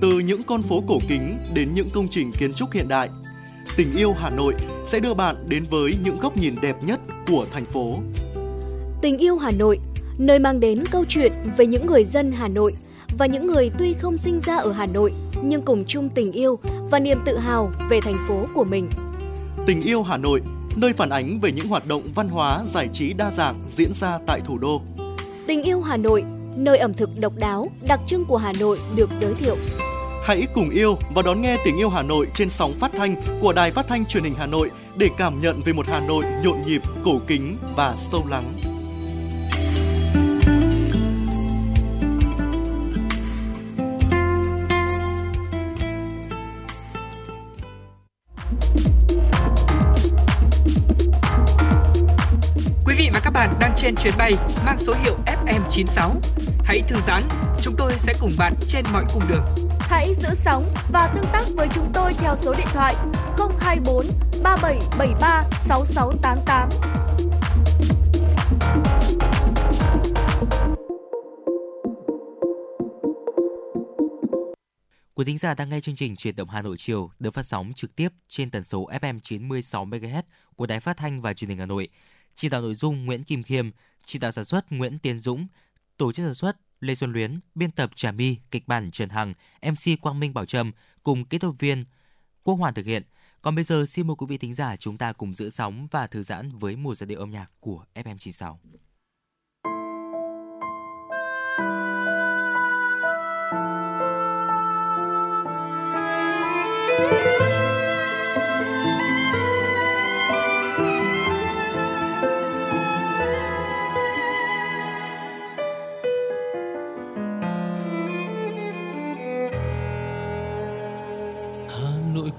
từ 0.00 0.18
những 0.18 0.42
con 0.42 0.62
phố 0.62 0.82
cổ 0.88 0.98
kính 1.08 1.38
đến 1.54 1.68
những 1.74 1.88
công 1.94 2.08
trình 2.10 2.32
kiến 2.32 2.52
trúc 2.54 2.72
hiện 2.72 2.88
đại. 2.88 3.08
Tình 3.76 3.96
yêu 3.96 4.12
Hà 4.12 4.30
Nội 4.30 4.54
sẽ 4.86 5.00
đưa 5.00 5.14
bạn 5.14 5.36
đến 5.48 5.64
với 5.70 5.96
những 6.04 6.20
góc 6.20 6.36
nhìn 6.36 6.54
đẹp 6.62 6.76
nhất 6.82 7.00
của 7.26 7.46
thành 7.52 7.64
phố. 7.64 7.94
Tình 9.02 9.18
yêu 9.18 9.36
Hà 9.36 9.50
Nội, 9.50 9.78
nơi 10.18 10.38
mang 10.38 10.60
đến 10.60 10.84
câu 10.90 11.04
chuyện 11.08 11.32
về 11.56 11.66
những 11.66 11.86
người 11.86 12.04
dân 12.04 12.32
Hà 12.32 12.48
Nội 12.48 12.72
và 13.18 13.26
những 13.26 13.46
người 13.46 13.70
tuy 13.78 13.94
không 14.00 14.18
sinh 14.18 14.40
ra 14.40 14.56
ở 14.56 14.72
Hà 14.72 14.86
Nội 14.86 15.12
nhưng 15.42 15.62
cùng 15.62 15.84
chung 15.84 16.08
tình 16.08 16.32
yêu 16.32 16.58
và 16.90 16.98
niềm 16.98 17.18
tự 17.24 17.38
hào 17.38 17.70
về 17.90 18.00
thành 18.00 18.16
phố 18.28 18.46
của 18.54 18.64
mình. 18.64 18.90
Tình 19.66 19.80
yêu 19.80 20.02
Hà 20.02 20.16
Nội 20.16 20.40
nơi 20.76 20.92
phản 20.92 21.08
ánh 21.08 21.40
về 21.40 21.52
những 21.52 21.68
hoạt 21.68 21.86
động 21.88 22.02
văn 22.14 22.28
hóa, 22.28 22.64
giải 22.72 22.88
trí 22.92 23.12
đa 23.12 23.30
dạng 23.30 23.54
diễn 23.70 23.92
ra 23.92 24.18
tại 24.26 24.40
thủ 24.44 24.58
đô. 24.58 24.82
Tình 25.46 25.62
yêu 25.62 25.80
Hà 25.80 25.96
Nội, 25.96 26.24
nơi 26.56 26.78
ẩm 26.78 26.94
thực 26.94 27.10
độc 27.20 27.32
đáo, 27.38 27.68
đặc 27.88 28.00
trưng 28.06 28.24
của 28.24 28.36
Hà 28.36 28.52
Nội 28.60 28.78
được 28.96 29.10
giới 29.20 29.34
thiệu. 29.34 29.56
Hãy 30.24 30.46
cùng 30.54 30.70
yêu 30.70 30.98
và 31.14 31.22
đón 31.22 31.42
nghe 31.42 31.56
tiếng 31.64 31.76
yêu 31.76 31.88
Hà 31.88 32.02
Nội 32.02 32.26
trên 32.34 32.50
sóng 32.50 32.74
phát 32.80 32.92
thanh 32.96 33.14
của 33.40 33.52
Đài 33.52 33.70
Phát 33.70 33.86
thanh 33.88 34.06
Truyền 34.06 34.24
hình 34.24 34.34
Hà 34.38 34.46
Nội 34.46 34.70
để 34.96 35.08
cảm 35.18 35.40
nhận 35.40 35.62
về 35.62 35.72
một 35.72 35.86
Hà 35.88 36.00
Nội 36.00 36.24
nhộn 36.44 36.62
nhịp, 36.66 36.82
cổ 37.04 37.20
kính 37.26 37.56
và 37.76 37.94
sâu 37.96 38.26
lắng. 38.30 38.52
Quý 52.86 52.94
vị 52.98 53.10
và 53.12 53.20
các 53.24 53.30
bạn 53.30 53.54
đang 53.60 53.72
trên 53.76 53.96
chuyến 53.96 54.14
bay 54.18 54.32
mang 54.66 54.78
số 54.78 54.94
hiệu 55.04 55.16
FM96. 55.26 56.10
Hãy 56.64 56.82
thư 56.88 56.96
giãn, 57.06 57.22
chúng 57.60 57.74
tôi 57.78 57.92
sẽ 57.98 58.14
cùng 58.20 58.32
bạn 58.38 58.54
trên 58.68 58.84
mọi 58.92 59.04
cung 59.14 59.22
đường. 59.28 59.73
Hãy 59.94 60.14
giữ 60.14 60.28
sóng 60.34 60.66
và 60.90 61.12
tương 61.14 61.24
tác 61.32 61.42
với 61.56 61.68
chúng 61.74 61.86
tôi 61.94 62.12
theo 62.12 62.36
số 62.36 62.54
điện 62.58 62.66
thoại 62.72 62.94
024 63.60 64.06
3773 64.42 65.44
6688. 65.60 66.68
Quý 75.14 75.24
thính 75.24 75.38
giả 75.38 75.54
đang 75.54 75.70
nghe 75.70 75.80
chương 75.80 75.96
trình 75.96 76.16
Truyền 76.16 76.36
động 76.36 76.48
Hà 76.48 76.62
Nội 76.62 76.76
chiều 76.78 77.10
được 77.18 77.34
phát 77.34 77.46
sóng 77.46 77.72
trực 77.76 77.96
tiếp 77.96 78.08
trên 78.28 78.50
tần 78.50 78.64
số 78.64 78.88
FM 79.00 79.18
96 79.22 79.86
MHz 79.86 80.22
của 80.56 80.66
Đài 80.66 80.80
Phát 80.80 80.96
thanh 80.96 81.20
và 81.20 81.34
Truyền 81.34 81.48
hình 81.48 81.58
Hà 81.58 81.66
Nội 81.66 81.88
chỉ 82.34 82.48
đạo 82.48 82.60
nội 82.60 82.74
dung 82.74 83.04
Nguyễn 83.04 83.24
Kim 83.24 83.42
Khiêm, 83.42 83.70
chỉ 84.06 84.18
đạo 84.18 84.32
sản 84.32 84.44
xuất 84.44 84.72
Nguyễn 84.72 84.98
Tiến 84.98 85.20
Dũng, 85.20 85.46
tổ 85.96 86.12
chức 86.12 86.26
sản 86.26 86.34
xuất 86.34 86.56
Lê 86.84 86.94
Xuân 86.94 87.12
Luyến, 87.12 87.40
biên 87.54 87.70
tập 87.70 87.90
Trà 87.94 88.12
My, 88.12 88.36
kịch 88.50 88.68
bản 88.68 88.90
Trần 88.90 89.08
Hằng, 89.08 89.34
MC 89.62 90.00
Quang 90.00 90.20
Minh 90.20 90.34
Bảo 90.34 90.44
Trâm 90.44 90.72
cùng 91.02 91.24
kỹ 91.24 91.38
thuật 91.38 91.54
viên 91.58 91.84
Quốc 92.42 92.54
Hoàn 92.54 92.74
thực 92.74 92.86
hiện. 92.86 93.02
Còn 93.42 93.54
bây 93.54 93.64
giờ 93.64 93.86
xin 93.86 94.06
mời 94.06 94.16
quý 94.18 94.26
vị 94.28 94.38
thính 94.38 94.54
giả 94.54 94.76
chúng 94.76 94.98
ta 94.98 95.12
cùng 95.12 95.34
giữ 95.34 95.50
sóng 95.50 95.88
và 95.90 96.06
thư 96.06 96.22
giãn 96.22 96.50
với 96.50 96.76
một 96.76 96.94
giai 96.94 97.06
điệu 97.06 97.20
âm 97.20 97.30
nhạc 97.30 97.50
của 97.60 97.84
FM96. 97.94 98.56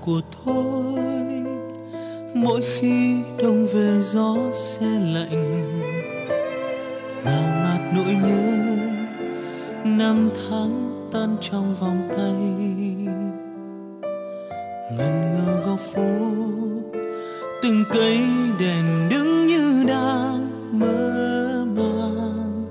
Của 0.06 0.22
tôi. 0.46 1.00
Mỗi 2.34 2.62
khi 2.62 3.18
đông 3.44 3.68
về 3.68 4.02
gió 4.02 4.36
se 4.54 4.86
lạnh 4.86 5.82
ngào 7.26 7.44
ngạt 7.44 7.82
nỗi 7.96 8.14
nhớ, 8.14 8.76
năm 9.84 10.30
tháng 10.50 11.10
tan 11.12 11.38
trong 11.42 11.76
vòng 11.80 12.08
tay. 12.08 12.36
Ngần 14.98 15.22
ngơ 15.22 15.62
góc 15.66 15.80
phố, 15.80 16.32
từng 17.64 17.84
cây 17.94 18.20
đèn 18.60 19.10
đứng 19.10 19.48
như 19.48 19.84
đang 19.88 20.50
mơ 20.80 21.66
màng. 21.76 22.66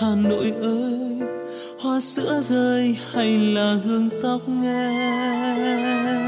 Hà 0.00 0.14
nội 0.14 0.54
ơi, 0.62 1.18
hoa 1.80 2.00
sữa 2.00 2.40
rơi 2.42 2.96
hay 3.12 3.38
là 3.38 3.76
hương 3.84 4.08
tóc 4.22 4.48
nghe? 4.48 6.27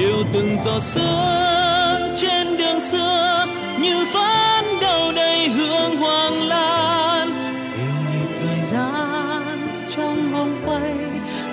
điều 0.00 0.24
từng 0.32 0.56
giọt 0.58 0.80
sương 0.80 2.16
trên 2.16 2.56
đường 2.58 2.80
xưa 2.80 3.46
như 3.80 4.04
phán 4.12 4.64
đầu 4.80 5.12
đầy 5.12 5.48
hương 5.48 5.96
hoàng 5.96 6.42
lan. 6.48 7.28
Yêu 7.74 7.94
nhịp 8.12 8.28
thời 8.40 8.64
gian 8.72 9.68
trong 9.96 10.32
vòng 10.32 10.62
quay, 10.66 10.92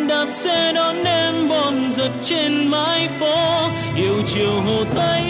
đạp 0.07 0.25
xe 0.29 0.73
đón 0.73 1.03
em 1.03 1.49
bom 1.49 1.91
giật 1.91 2.11
trên 2.23 2.67
mái 2.67 3.07
phố. 3.19 3.69
Yêu 3.95 4.21
chiều 4.25 4.61
hồ 4.65 4.83
tây, 4.95 5.23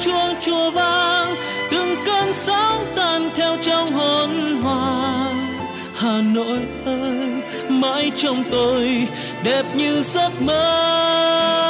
chuông 0.00 0.34
chùa 0.40 0.70
vang, 0.70 1.34
từng 1.70 1.96
cơn 2.06 2.32
sóng 2.32 2.86
tan 2.96 3.30
theo 3.34 3.56
trong 3.62 3.92
hồn 3.92 4.60
hoàng. 4.62 5.58
Hà 5.94 6.20
nội 6.20 6.60
ơi, 6.86 7.42
mãi 7.68 8.10
trong 8.16 8.44
tôi, 8.50 9.08
đẹp 9.44 9.64
như 9.74 10.02
giấc 10.02 10.42
mơ. 10.42 11.67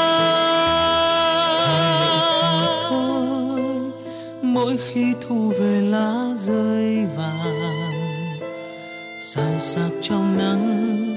Mỗi 4.69 4.77
khi 4.77 5.15
thu 5.20 5.53
về 5.59 5.81
lá 5.81 6.35
rơi 6.36 7.07
vàng 7.16 8.39
sao 9.20 9.61
sắc 9.61 9.90
trong 10.03 10.39
nắng, 10.39 11.16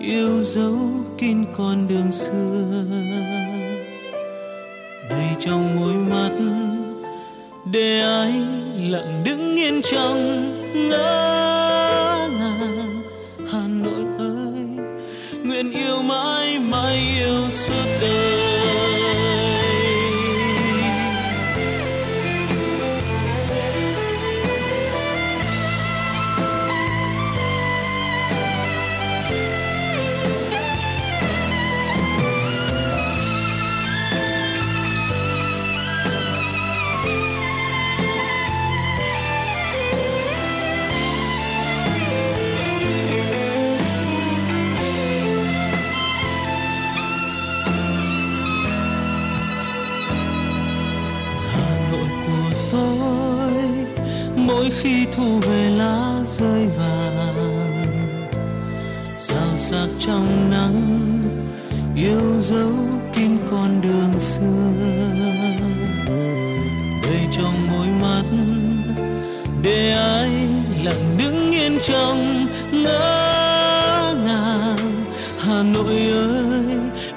yêu 0.00 0.42
dấu 0.42 0.76
kín 1.18 1.44
con 1.56 1.88
đường 1.88 2.12
xưa. 2.12 2.84
Đầy 5.10 5.28
trong 5.38 5.76
môi 5.76 5.94
mắt, 5.94 6.30
để 7.72 8.00
ai 8.00 8.32
lặng 8.90 9.22
đứng 9.24 9.56
yên 9.56 9.80
trong 9.82 10.52
ngỡ 10.88 11.45
dấu 62.48 62.72
kín 63.14 63.30
con 63.50 63.80
đường 63.82 64.18
xưa. 64.18 64.72
Đầy 67.02 67.20
trong 67.32 67.54
môi 67.70 67.86
mắt, 67.86 68.22
để 69.62 69.92
ai 69.92 70.30
lặng 70.84 71.16
đứng 71.18 71.52
yên 71.52 71.78
trong 71.86 72.46
ngỡ 72.72 74.14
ngàng. 74.24 74.76
Hà 75.40 75.62
Nội 75.62 75.96
ơi, 76.12 76.64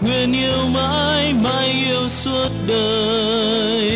nguyện 0.01 0.33
yêu 0.33 0.67
mãi 0.73 1.33
mãi 1.33 1.69
yêu 1.87 2.09
suốt 2.09 2.49
đời. 2.67 3.89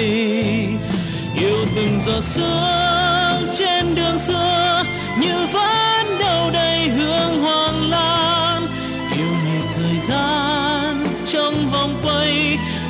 Yêu 1.38 1.66
từng 1.76 2.00
giọt 2.06 2.22
sương 2.22 3.54
trên 3.54 3.96
đường 3.96 4.20
xưa, 4.20 4.84
như 5.22 5.48
vẫn 5.54 5.83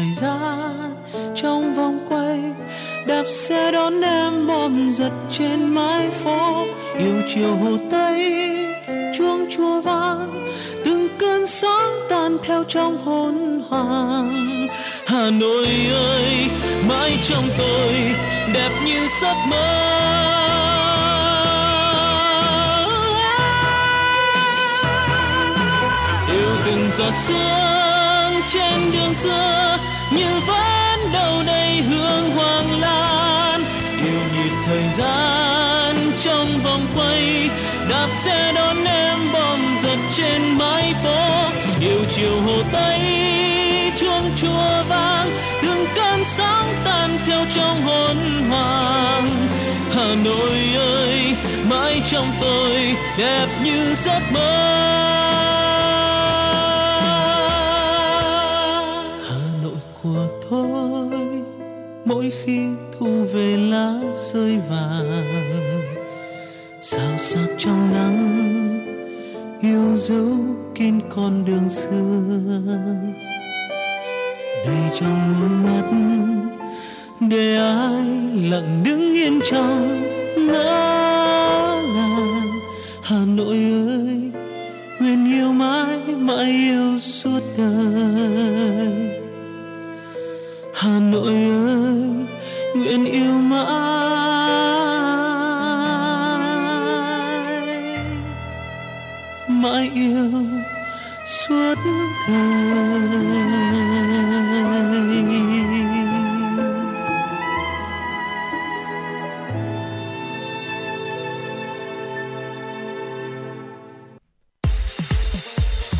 Thời 0.00 0.12
gian 0.12 0.94
trong 1.34 1.74
vòng 1.74 1.98
quay. 2.08 2.40
Đạp 3.06 3.24
xe 3.30 3.72
đón 3.72 4.00
em 4.00 4.46
bom 4.46 4.92
giật 4.92 5.10
trên 5.30 5.74
mái 5.74 6.10
phố. 6.10 6.66
Yêu 6.98 7.22
chiều 7.34 7.54
hồ 7.54 7.70
tây, 7.90 8.34
chuông 9.18 9.46
chùa 9.50 9.80
vang. 9.80 10.48
Từng 10.84 11.08
cơn 11.18 11.46
sóng 11.46 11.92
tan 12.10 12.36
theo 12.42 12.64
trong 12.64 12.98
hồn 13.04 13.62
hoàng. 13.68 14.68
Hà 15.06 15.30
nội 15.30 15.68
ơi, 15.92 16.50
mãi 16.88 17.18
trong 17.28 17.48
tôi, 17.58 17.94
đẹp 18.54 18.70
như 18.84 19.08
giấc 19.22 19.36
mơ. 19.48 19.86
Yêu 26.28 26.50
từng 26.66 26.88
giọt 26.90 27.12
sương 27.12 28.42
trên 28.48 28.92
đường 28.92 29.14
xưa 29.14 29.59
như 30.10 30.40
vẫn 30.46 31.12
đâu 31.12 31.42
đây 31.46 31.76
hương 31.76 32.30
hoàng 32.30 32.80
lan. 32.80 33.64
Yêu 34.04 34.20
nhịp 34.34 34.52
thời 34.66 34.84
gian 34.98 36.12
trong 36.22 36.60
vòng 36.64 36.86
quay. 36.96 37.50
Đạp 37.90 38.08
xe 38.12 38.52
đón 38.56 38.84
em 38.84 39.32
bom 39.32 39.76
giật 39.82 39.98
trên 40.16 40.42
mái 40.58 40.94
phố. 41.02 41.50
Yêu 41.80 42.00
chiều 42.16 42.40
hồ 42.46 42.62
tây, 42.72 43.00
chuông 43.96 44.30
chùa 44.36 44.84
vang. 44.88 45.30
Từng 45.62 45.86
cơn 45.94 46.24
sóng 46.24 46.74
tan 46.84 47.18
theo 47.26 47.44
trong 47.54 47.82
hồn 47.82 48.16
hoàng. 48.50 49.48
Hà 49.94 50.14
nội 50.24 50.58
ơi, 50.76 51.36
mãi 51.70 52.02
trong 52.10 52.32
tôi 52.40 52.96
đẹp 53.18 53.46
như 53.62 53.94
giấc 53.94 54.22
mơ. 54.32 55.29
Mỗi 62.10 62.32
khi 62.44 62.60
thu 62.98 63.24
về 63.32 63.56
lá 63.56 63.94
rơi 64.32 64.58
vàng 64.70 65.84
sao 66.80 67.18
sắc 67.18 67.46
trong 67.58 67.92
nắng, 67.92 68.80
yêu 69.60 69.96
dấu 69.96 70.28
kín 70.74 71.00
con 71.08 71.44
đường 71.44 71.68
xưa. 71.68 72.20
Đầy 74.66 74.98
trong 75.00 75.32
muôn 75.40 75.64
mắt, 75.64 75.90
để 77.20 77.56
ai 77.56 78.04
lặng 78.50 78.82
đứng 78.84 79.14
yên 79.14 79.40
trong 79.50 80.02
ngỡ 80.36 81.82
ngàng 81.94 82.60
hà 83.02 83.24
nội 83.36 83.56
ơi, 83.88 84.30
nguyện 85.00 85.32
yêu 85.32 85.52
mãi 85.52 85.98
mãi 86.18 86.50
yêu 86.50 86.98
suốt 86.98 87.40
đời. 87.58 89.20
Hà 90.74 91.00
nội 91.00 91.34
ơi 91.34 91.89
nguyện 92.90 93.04
yêu 93.04 93.32
mãi 93.32 93.66
mãi 99.48 99.90
yêu 99.94 100.30
suốt 101.26 101.74
đời 102.28 102.40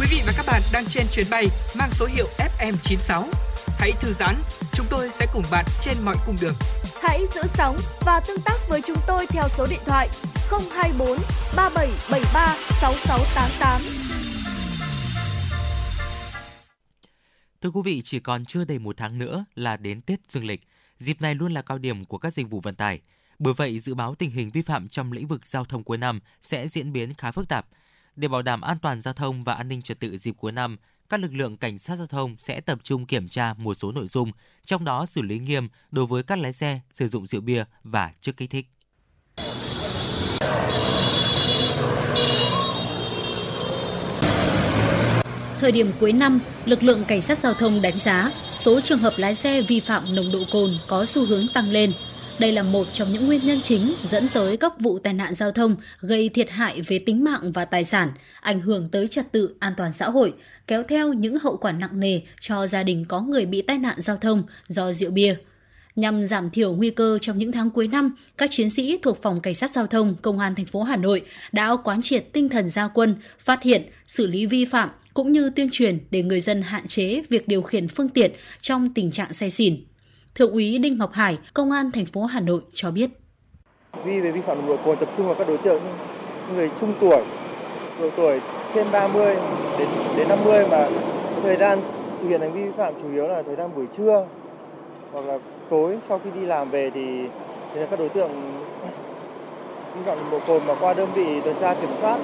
Quý 0.01 0.07
vị 0.11 0.23
và 0.27 0.33
các 0.37 0.47
bạn 0.47 0.63
đang 0.73 0.85
trên 0.89 1.07
chuyến 1.13 1.27
bay 1.31 1.47
mang 1.75 1.91
số 1.99 2.07
hiệu 2.07 2.27
FM96. 2.39 3.25
Hãy 3.79 3.93
thư 4.01 4.13
giãn, 4.19 4.35
chúng 4.73 4.87
tôi 4.91 5.11
sẽ 5.19 5.27
cùng 5.33 5.45
bạn 5.51 5.65
trên 5.83 5.97
mọi 6.05 6.17
cung 6.27 6.37
đường 6.41 6.55
Hãy 7.03 7.27
giữ 7.35 7.41
sóng 7.55 7.77
và 8.01 8.21
tương 8.29 8.41
tác 8.45 8.57
với 8.69 8.81
chúng 8.87 8.97
tôi 9.07 9.27
theo 9.27 9.49
số 9.49 9.67
điện 9.71 9.81
thoại 9.87 10.09
024 10.51 11.19
3773 11.57 12.57
6688. 12.81 13.81
Thưa 17.61 17.71
quý 17.71 17.81
vị, 17.85 18.03
chỉ 18.05 18.21
còn 18.21 18.45
chưa 18.45 18.65
đầy 18.65 18.79
một 18.79 18.97
tháng 18.97 19.19
nữa 19.19 19.45
là 19.55 19.77
đến 19.77 20.01
Tết 20.01 20.21
Dương 20.29 20.45
lịch. 20.45 20.61
Dịp 20.99 21.21
này 21.21 21.35
luôn 21.35 21.53
là 21.53 21.63
cao 21.63 21.79
điểm 21.79 22.05
của 22.05 22.19
các 22.19 22.33
dịch 22.33 22.51
vụ 22.51 22.61
vận 22.61 22.75
tải. 22.75 23.01
Bởi 23.39 23.55
vậy, 23.55 23.81
dự 23.81 23.95
báo 23.95 24.15
tình 24.15 24.31
hình 24.31 24.51
vi 24.51 24.63
phạm 24.63 24.89
trong 24.89 25.13
lĩnh 25.13 25.27
vực 25.27 25.47
giao 25.47 25.65
thông 25.65 25.85
cuối 25.85 25.99
năm 25.99 26.21
sẽ 26.41 26.69
diễn 26.69 26.93
biến 26.93 27.15
khá 27.15 27.33
phức 27.33 27.49
tạp. 27.49 27.67
Để 28.17 28.29
bảo 28.29 28.43
đảm 28.43 28.61
an 28.61 28.79
toàn 28.83 29.01
giao 29.01 29.15
thông 29.15 29.45
và 29.45 29.55
an 29.55 29.69
ninh 29.69 29.83
trật 29.83 30.01
tự 30.01 30.17
dịp 30.17 30.35
cuối 30.39 30.53
năm, 30.53 30.77
các 31.11 31.21
lực 31.21 31.35
lượng 31.35 31.57
cảnh 31.57 31.79
sát 31.79 31.97
giao 31.97 32.07
thông 32.07 32.37
sẽ 32.39 32.61
tập 32.61 32.79
trung 32.83 33.07
kiểm 33.07 33.29
tra 33.29 33.55
một 33.55 33.75
số 33.75 33.93
nội 33.93 34.07
dung, 34.07 34.33
trong 34.65 34.85
đó 34.85 35.07
xử 35.07 35.23
lý 35.23 35.39
nghiêm 35.39 35.69
đối 35.91 36.07
với 36.07 36.23
các 36.23 36.39
lái 36.39 36.53
xe 36.53 36.81
sử 36.93 37.09
dụng 37.09 37.27
rượu 37.27 37.41
bia 37.41 37.65
và 37.85 38.13
chất 38.21 38.37
kích 38.37 38.51
thích. 38.51 38.67
Thời 45.61 45.73
điểm 45.73 45.93
cuối 46.01 46.13
năm, 46.13 46.41
lực 46.65 46.83
lượng 46.83 47.05
cảnh 47.05 47.21
sát 47.21 47.39
giao 47.39 47.55
thông 47.55 47.83
đánh 47.83 47.99
giá 47.99 48.31
số 48.57 48.81
trường 48.81 48.99
hợp 48.99 49.15
lái 49.17 49.35
xe 49.35 49.63
vi 49.63 49.81
phạm 49.81 50.15
nồng 50.15 50.33
độ 50.33 50.39
cồn 50.53 50.79
có 50.89 51.05
xu 51.05 51.27
hướng 51.27 51.47
tăng 51.55 51.71
lên. 51.71 51.93
Đây 52.39 52.53
là 52.53 52.63
một 52.63 52.93
trong 52.93 53.13
những 53.13 53.27
nguyên 53.27 53.47
nhân 53.47 53.61
chính 53.63 53.95
dẫn 54.11 54.29
tới 54.35 54.57
các 54.57 54.81
vụ 54.81 54.99
tai 54.99 55.15
nạn 55.15 55.35
giao 55.35 55.53
thông 55.53 55.77
gây 56.01 56.29
thiệt 56.29 56.51
hại 56.51 56.83
về 56.83 56.99
tính 56.99 57.25
mạng 57.25 57.53
và 57.53 57.65
tài 57.65 57.85
sản, 57.85 58.13
ảnh 58.41 58.61
hưởng 58.61 58.89
tới 58.89 59.09
trật 59.09 59.33
tự 59.33 59.55
an 59.59 59.73
toàn 59.77 59.93
xã 59.93 60.11
hội, 60.11 60.35
kéo 60.67 60.83
theo 60.83 61.13
những 61.13 61.39
hậu 61.39 61.57
quả 61.57 61.73
nặng 61.73 62.01
nề 62.01 62.21
cho 62.41 62.67
gia 62.67 62.83
đình 62.83 63.05
có 63.05 63.21
người 63.21 63.47
bị 63.47 63.63
tai 63.63 63.79
nạn 63.79 64.01
giao 64.01 64.17
thông 64.17 64.43
do 64.69 64.93
rượu 64.93 65.11
bia. 65.11 65.37
Nhằm 65.97 66.25
giảm 66.25 66.51
thiểu 66.51 66.73
nguy 66.73 66.91
cơ 66.91 67.19
trong 67.19 67.39
những 67.39 67.53
tháng 67.53 67.71
cuối 67.71 67.89
năm, 67.89 68.17
các 68.39 68.51
chiến 68.51 68.71
sĩ 68.71 68.99
thuộc 69.03 69.23
Phòng 69.23 69.41
Cảnh 69.41 69.55
sát 69.55 69.71
Giao 69.71 69.87
thông 69.87 70.15
Công 70.23 70.39
an 70.39 70.55
thành 70.55 70.67
phố 70.67 70.83
Hà 70.83 70.97
Nội 70.97 71.23
đã 71.53 71.77
quán 71.85 72.03
triệt 72.03 72.25
tinh 72.33 72.49
thần 72.49 72.69
gia 72.69 72.89
quân, 72.89 73.15
phát 73.39 73.63
hiện, 73.63 73.83
xử 74.07 74.27
lý 74.27 74.47
vi 74.47 74.65
phạm 74.65 74.91
cũng 75.15 75.33
như 75.33 75.51
tuyên 75.51 75.69
truyền 75.73 75.99
để 76.11 76.23
người 76.23 76.41
dân 76.41 76.63
hạn 76.63 76.87
chế 76.87 77.23
việc 77.29 77.49
điều 77.49 77.63
khiển 77.63 77.89
phương 77.89 78.09
tiện 78.09 78.33
trong 78.61 78.95
tình 78.95 79.11
trạng 79.11 79.33
say 79.33 79.51
xỉn. 79.51 79.77
Thượng 80.35 80.53
úy 80.53 80.79
Đinh 80.79 80.99
Ngọc 80.99 81.13
Hải, 81.13 81.39
Công 81.55 81.71
an 81.71 81.91
thành 81.93 82.07
phố 82.07 82.25
Hà 82.25 82.41
Nội 82.41 82.61
cho 82.73 82.91
biết. 82.91 83.11
Vi 84.05 84.21
về 84.21 84.33
vi 84.33 84.41
phạm 84.41 84.59
nồng 84.59 84.67
độ 84.67 84.77
cồn 84.85 84.97
tập 84.97 85.09
trung 85.17 85.27
vào 85.27 85.35
các 85.35 85.49
đối 85.49 85.59
tượng 85.59 85.83
người 86.55 86.71
trung 86.81 86.93
tuổi, 87.01 87.25
độ 88.01 88.11
tuổi 88.17 88.41
trên 88.75 88.87
30 88.93 89.37
đến 89.79 89.89
đến 90.17 90.29
50 90.29 90.67
mà 90.71 90.89
thời 91.43 91.57
gian 91.57 91.79
thực 92.23 92.29
hiện 92.29 92.41
hành 92.41 92.53
vi 92.53 92.63
vi 92.65 92.71
phạm 92.77 92.95
chủ 93.03 93.13
yếu 93.13 93.29
là 93.29 93.43
thời 93.43 93.57
gian 93.57 93.71
buổi 93.77 93.87
trưa 93.97 94.27
hoặc 95.13 95.25
là 95.27 95.39
tối 95.71 95.99
sau 96.09 96.21
khi 96.25 96.31
đi 96.41 96.47
làm 96.47 96.71
về 96.71 96.91
thì, 96.95 97.25
thì 97.75 97.81
các 97.91 97.99
đối 97.99 98.09
tượng 98.09 98.31
vi 99.95 100.01
phạm 100.07 100.19
nồng 100.19 100.31
độ 100.31 100.41
cồn 100.47 100.67
mà 100.67 100.75
qua 100.81 100.95
đơn 100.95 101.09
vị 101.15 101.41
tuần 101.45 101.57
tra 101.61 101.75
kiểm 101.75 101.91
soát 102.01 102.19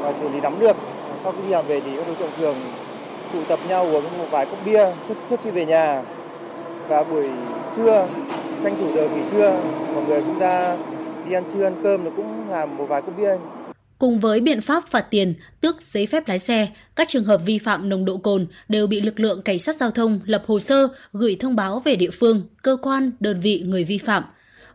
và 0.00 0.12
xử 0.20 0.28
lý 0.28 0.40
nắm 0.40 0.60
được 0.60 0.76
sau 1.22 1.32
khi 1.32 1.38
đi 1.42 1.48
làm 1.48 1.66
về 1.66 1.80
thì 1.80 1.96
các 1.96 2.06
đối 2.06 2.16
tượng 2.16 2.30
thường 2.38 2.56
tụ 3.32 3.44
tập 3.48 3.58
nhau 3.68 3.84
uống 3.84 4.04
một 4.18 4.26
vài 4.30 4.46
cốc 4.46 4.58
bia 4.66 4.86
trước 5.08 5.14
trước 5.30 5.40
khi 5.44 5.50
về 5.50 5.66
nhà 5.66 6.02
và 6.90 7.04
buổi 7.04 7.26
trưa 7.76 8.08
tranh 8.62 8.76
thủ 8.78 8.92
giờ 8.94 9.08
nghỉ 9.08 9.22
trưa 9.30 9.60
mọi 9.94 10.04
người 10.04 10.20
cũng 10.20 10.38
ra 10.38 10.76
đi 11.26 11.34
ăn 11.34 11.44
trưa 11.52 11.64
ăn 11.64 11.80
cơm 11.82 12.04
nó 12.04 12.10
cũng 12.16 12.50
làm 12.50 12.76
một 12.76 12.86
vài 12.88 13.02
cốc 13.02 13.14
bia 13.18 13.36
Cùng 13.98 14.20
với 14.20 14.40
biện 14.40 14.60
pháp 14.60 14.88
phạt 14.88 15.06
tiền, 15.10 15.34
tước 15.60 15.76
giấy 15.82 16.06
phép 16.06 16.28
lái 16.28 16.38
xe, 16.38 16.68
các 16.96 17.08
trường 17.08 17.24
hợp 17.24 17.40
vi 17.46 17.58
phạm 17.58 17.88
nồng 17.88 18.04
độ 18.04 18.16
cồn 18.16 18.46
đều 18.68 18.86
bị 18.86 19.00
lực 19.00 19.20
lượng 19.20 19.42
cảnh 19.42 19.58
sát 19.58 19.76
giao 19.76 19.90
thông 19.90 20.20
lập 20.24 20.42
hồ 20.46 20.60
sơ 20.60 20.88
gửi 21.12 21.36
thông 21.40 21.56
báo 21.56 21.80
về 21.80 21.96
địa 21.96 22.10
phương, 22.10 22.42
cơ 22.62 22.76
quan, 22.82 23.10
đơn 23.20 23.40
vị 23.40 23.62
người 23.66 23.84
vi 23.84 23.98
phạm. 23.98 24.24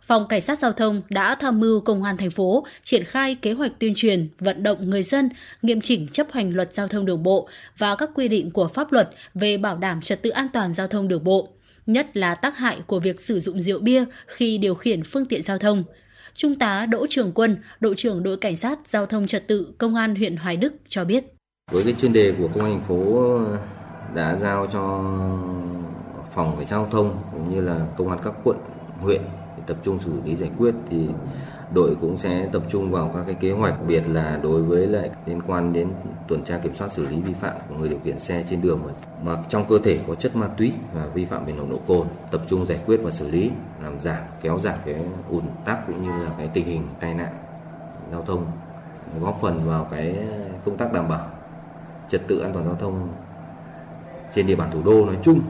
Phòng 0.02 0.28
Cảnh 0.28 0.42
sát 0.42 0.60
Giao 0.60 0.72
thông 0.72 1.02
đã 1.10 1.36
tham 1.36 1.60
mưu 1.60 1.82
Công 1.82 2.04
an 2.04 2.18
thành 2.18 2.30
phố 2.30 2.66
triển 2.84 3.04
khai 3.04 3.36
kế 3.36 3.54
hoạch 3.54 3.72
tuyên 3.80 3.94
truyền, 3.96 4.30
vận 4.40 4.64
động 4.64 4.90
người 4.90 5.04
dân 5.04 5.30
nghiêm 5.62 5.82
chỉnh 5.82 6.08
chấp 6.12 6.32
hành 6.32 6.56
luật 6.56 6.74
giao 6.74 6.88
thông 6.88 7.06
đường 7.06 7.24
bộ 7.24 7.50
và 7.78 7.96
các 7.96 8.10
quy 8.16 8.28
định 8.28 8.52
của 8.52 8.68
pháp 8.68 8.92
luật 8.92 9.10
về 9.34 9.58
bảo 9.58 9.78
đảm 9.78 10.02
trật 10.02 10.22
tự 10.22 10.30
an 10.30 10.48
toàn 10.54 10.74
giao 10.74 10.88
thông 10.88 11.08
đường 11.08 11.24
bộ, 11.24 11.50
nhất 11.86 12.18
là 12.18 12.36
tác 12.36 12.58
hại 12.58 12.82
của 12.88 13.00
việc 13.00 13.22
sử 13.22 13.40
dụng 13.40 13.62
rượu 13.62 13.80
bia 13.80 14.06
khi 14.28 14.58
điều 14.58 14.76
khiển 14.76 15.04
phương 15.04 15.26
tiện 15.26 15.42
giao 15.42 15.58
thông. 15.58 15.84
Trung 16.34 16.60
tá 16.60 16.86
Đỗ 16.86 17.06
Trường 17.10 17.32
Quân, 17.32 17.58
đội 17.80 17.94
trưởng 17.98 18.24
đội 18.24 18.38
cảnh 18.38 18.56
sát 18.56 18.80
giao 18.86 19.06
thông 19.06 19.28
trật 19.28 19.48
tự 19.48 19.74
công 19.78 19.96
an 19.96 20.16
huyện 20.16 20.36
Hoài 20.36 20.58
Đức 20.58 20.74
cho 20.88 21.06
biết. 21.06 21.26
Với 21.72 21.84
cái 21.84 21.94
chuyên 21.94 22.14
đề 22.14 22.34
của 22.38 22.48
công 22.48 22.64
an 22.64 22.72
thành 22.72 22.88
phố 22.88 23.40
đã 24.16 24.38
giao 24.42 24.68
cho 24.74 24.82
phòng 26.36 26.58
cảnh 26.58 26.68
sát 26.68 26.76
giao 26.76 26.88
thông 26.92 27.24
cũng 27.32 27.56
như 27.56 27.62
là 27.62 27.88
công 27.98 28.10
an 28.10 28.20
các 28.24 28.34
quận, 28.44 28.58
huyện 29.00 29.22
để 29.58 29.64
tập 29.68 29.78
trung 29.86 30.00
xử 30.06 30.12
lý 30.26 30.36
giải 30.36 30.50
quyết 30.58 30.72
thì 30.90 30.98
đội 31.76 31.96
cũng 32.02 32.18
sẽ 32.18 32.48
tập 32.52 32.62
trung 32.70 32.92
vào 32.92 33.12
các 33.16 33.24
cái 33.26 33.36
kế 33.36 33.52
hoạch, 33.52 33.86
biệt 33.88 34.04
là 34.08 34.40
đối 34.44 34.62
với 34.62 34.88
lại 34.88 35.10
liên 35.26 35.42
quan 35.48 35.74
đến 35.74 35.90
tuần 36.28 36.44
tra 36.44 36.58
kiểm 36.58 36.76
soát 36.76 36.94
xử 36.94 37.08
lý 37.08 37.22
vi 37.22 37.34
phạm 37.34 37.54
của 37.70 37.76
người 37.76 37.90
điều 37.90 38.00
khiển 38.04 38.20
xe 38.20 38.44
trên 38.50 38.62
đường 38.62 38.82
mà 39.24 39.38
trong 39.50 39.66
cơ 39.70 39.80
thể 39.84 40.00
có 40.08 40.16
chất 40.16 40.36
ma 40.36 40.48
túy 40.48 40.74
và 40.94 41.06
vi 41.14 41.26
phạm 41.26 41.46
về 41.46 41.54
nồng 41.54 41.72
độ 41.72 41.80
cồn, 41.88 42.08
tập 42.32 42.42
trung 42.48 42.66
giải 42.66 42.80
quyết 42.86 43.00
và 43.04 43.12
xử 43.12 43.28
lý, 43.28 43.52
làm 43.84 44.00
giảm, 44.00 44.24
kéo 44.42 44.60
giảm 44.60 44.76
cái 44.86 44.96
ùn 45.30 45.44
tắc 45.66 45.88
cũng 45.88 46.04
như 46.04 46.10
là 46.24 46.32
cái 46.38 46.50
tình 46.54 46.66
hình 46.66 46.82
tai 47.00 47.14
nạn 47.14 47.34
giao 48.12 48.22
thông, 48.22 48.46
góp 49.22 49.40
phần 49.42 49.62
vào 49.66 49.88
cái 49.92 50.18
công 50.66 50.78
tác 50.78 50.94
đảm 50.94 51.10
bảo 51.10 51.30
trật 52.10 52.28
tự 52.28 52.40
an 52.40 52.54
toàn 52.54 52.66
giao 52.66 52.76
thông 52.76 53.08
trên 54.36 54.48
địa 54.48 54.56
bàn 54.56 54.70
thủ 54.74 54.84
đô 54.84 55.06
nói 55.06 55.18
chung 55.24 55.42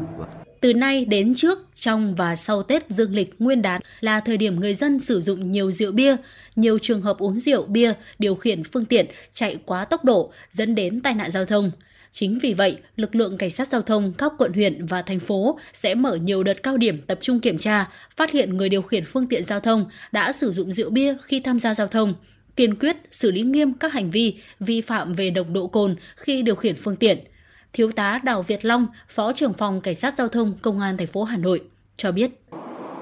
từ 0.61 0.73
nay 0.73 1.06
đến 1.06 1.36
trước, 1.36 1.60
trong 1.76 2.15
và 2.15 2.36
sau 2.36 2.64
Tết 2.64 2.90
Dương 2.90 3.15
lịch 3.15 3.34
Nguyên 3.40 3.61
đán 3.61 3.82
là 3.99 4.19
thời 4.19 4.38
điểm 4.38 4.60
người 4.60 4.73
dân 4.73 4.99
sử 4.99 5.22
dụng 5.22 5.52
nhiều 5.52 5.72
rượu 5.72 5.91
bia, 5.91 6.15
nhiều 6.56 6.80
trường 6.80 7.02
hợp 7.02 7.18
uống 7.18 7.40
rượu 7.40 7.65
bia, 7.65 7.94
điều 8.19 8.36
khiển 8.36 8.64
phương 8.64 8.86
tiện 8.86 9.06
chạy 9.32 9.57
quá 9.65 9.86
tốc 9.86 10.06
độ 10.06 10.32
dẫn 10.52 10.76
đến 10.76 11.02
tai 11.02 11.14
nạn 11.14 11.32
giao 11.32 11.45
thông. 11.45 11.72
Chính 12.11 12.40
vì 12.40 12.53
vậy, 12.53 12.77
lực 12.95 13.15
lượng 13.15 13.38
cảnh 13.38 13.49
sát 13.49 13.68
giao 13.68 13.82
thông 13.82 14.14
các 14.18 14.32
quận 14.38 14.53
huyện 14.53 14.86
và 14.86 15.02
thành 15.02 15.19
phố 15.19 15.60
sẽ 15.73 15.95
mở 15.95 16.15
nhiều 16.15 16.44
đợt 16.44 16.64
cao 16.64 16.77
điểm 16.77 17.02
tập 17.07 17.19
trung 17.22 17.40
kiểm 17.40 17.57
tra, 17.57 17.90
phát 18.15 18.32
hiện 18.32 18.57
người 18.57 18.69
điều 18.69 18.82
khiển 18.82 19.03
phương 19.06 19.27
tiện 19.27 19.44
giao 19.44 19.60
thông 19.60 19.86
đã 20.11 20.32
sử 20.32 20.52
dụng 20.52 20.72
rượu 20.72 20.90
bia 20.90 21.15
khi 21.23 21.40
tham 21.40 21.60
gia 21.60 21.73
giao 21.73 21.88
thông, 21.88 22.14
kiên 22.56 22.76
quyết 22.76 22.98
xử 23.11 23.32
lý 23.32 23.41
nghiêm 23.41 23.73
các 23.73 23.94
hành 23.94 24.11
vi 24.11 24.36
vi 24.60 24.82
phạm 24.82 25.14
về 25.14 25.32
nồng 25.32 25.53
độ 25.53 25.68
cồn 25.68 25.95
khi 26.15 26.41
điều 26.41 26.56
khiển 26.56 26.76
phương 26.76 26.95
tiện– 26.95 27.18
Thiếu 27.76 27.91
tá 27.91 28.19
Đào 28.23 28.41
Việt 28.41 28.65
Long, 28.65 28.88
Phó 29.10 29.34
trưởng 29.34 29.53
phòng 29.53 29.81
Cảnh 29.81 29.95
sát 29.95 30.14
Giao 30.14 30.27
thông 30.27 30.53
Công 30.61 30.80
an 30.80 30.97
thành 30.97 31.07
phố 31.07 31.23
Hà 31.23 31.38
Nội 31.38 31.61
cho 31.97 32.11
biết. 32.11 32.31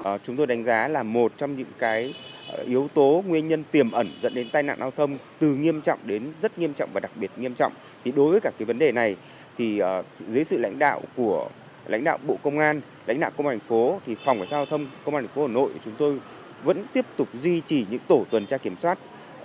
À, 0.04 0.18
chúng 0.22 0.36
tôi 0.36 0.46
đánh 0.46 0.64
giá 0.64 0.88
là 0.88 1.02
một 1.02 1.32
trong 1.36 1.56
những 1.56 1.68
cái 1.78 2.14
ờ, 2.48 2.62
yếu 2.62 2.88
tố 2.94 3.24
nguyên 3.26 3.48
nhân 3.48 3.64
tiềm 3.70 3.90
ẩn 3.90 4.10
dẫn 4.22 4.34
đến 4.34 4.48
tai 4.52 4.62
nạn 4.62 4.76
giao 4.80 4.90
thông 4.90 5.18
từ 5.38 5.54
nghiêm 5.54 5.80
trọng 5.80 5.98
đến 6.04 6.32
rất 6.42 6.58
nghiêm 6.58 6.74
trọng 6.74 6.90
và 6.92 7.00
đặc 7.00 7.10
biệt 7.16 7.30
nghiêm 7.36 7.54
trọng. 7.54 7.72
Thì 8.04 8.12
đối 8.12 8.30
với 8.30 8.40
cả 8.40 8.50
cái 8.58 8.66
vấn 8.66 8.78
đề 8.78 8.92
này 8.92 9.16
thì 9.58 9.82
uh, 9.82 10.10
dưới 10.10 10.44
sự 10.44 10.58
lãnh 10.58 10.78
đạo 10.78 11.02
của 11.16 11.48
lãnh 11.86 12.04
đạo 12.04 12.18
Bộ 12.26 12.38
Công 12.42 12.58
an, 12.58 12.80
lãnh 13.06 13.20
đạo 13.20 13.30
Công 13.36 13.46
an 13.46 13.58
thành 13.58 13.68
phố 13.68 14.00
thì 14.06 14.14
phòng 14.24 14.38
cảnh 14.38 14.46
sát 14.46 14.56
giao 14.56 14.66
thông 14.66 14.86
Công 15.04 15.14
an 15.14 15.24
thành 15.26 15.34
phố 15.34 15.46
Hà 15.46 15.52
Nội 15.52 15.70
chúng 15.84 15.94
tôi 15.98 16.18
vẫn 16.64 16.84
tiếp 16.92 17.06
tục 17.16 17.28
duy 17.42 17.60
trì 17.60 17.86
những 17.90 18.00
tổ 18.08 18.24
tuần 18.30 18.46
tra 18.46 18.58
kiểm 18.58 18.76
soát 18.76 18.98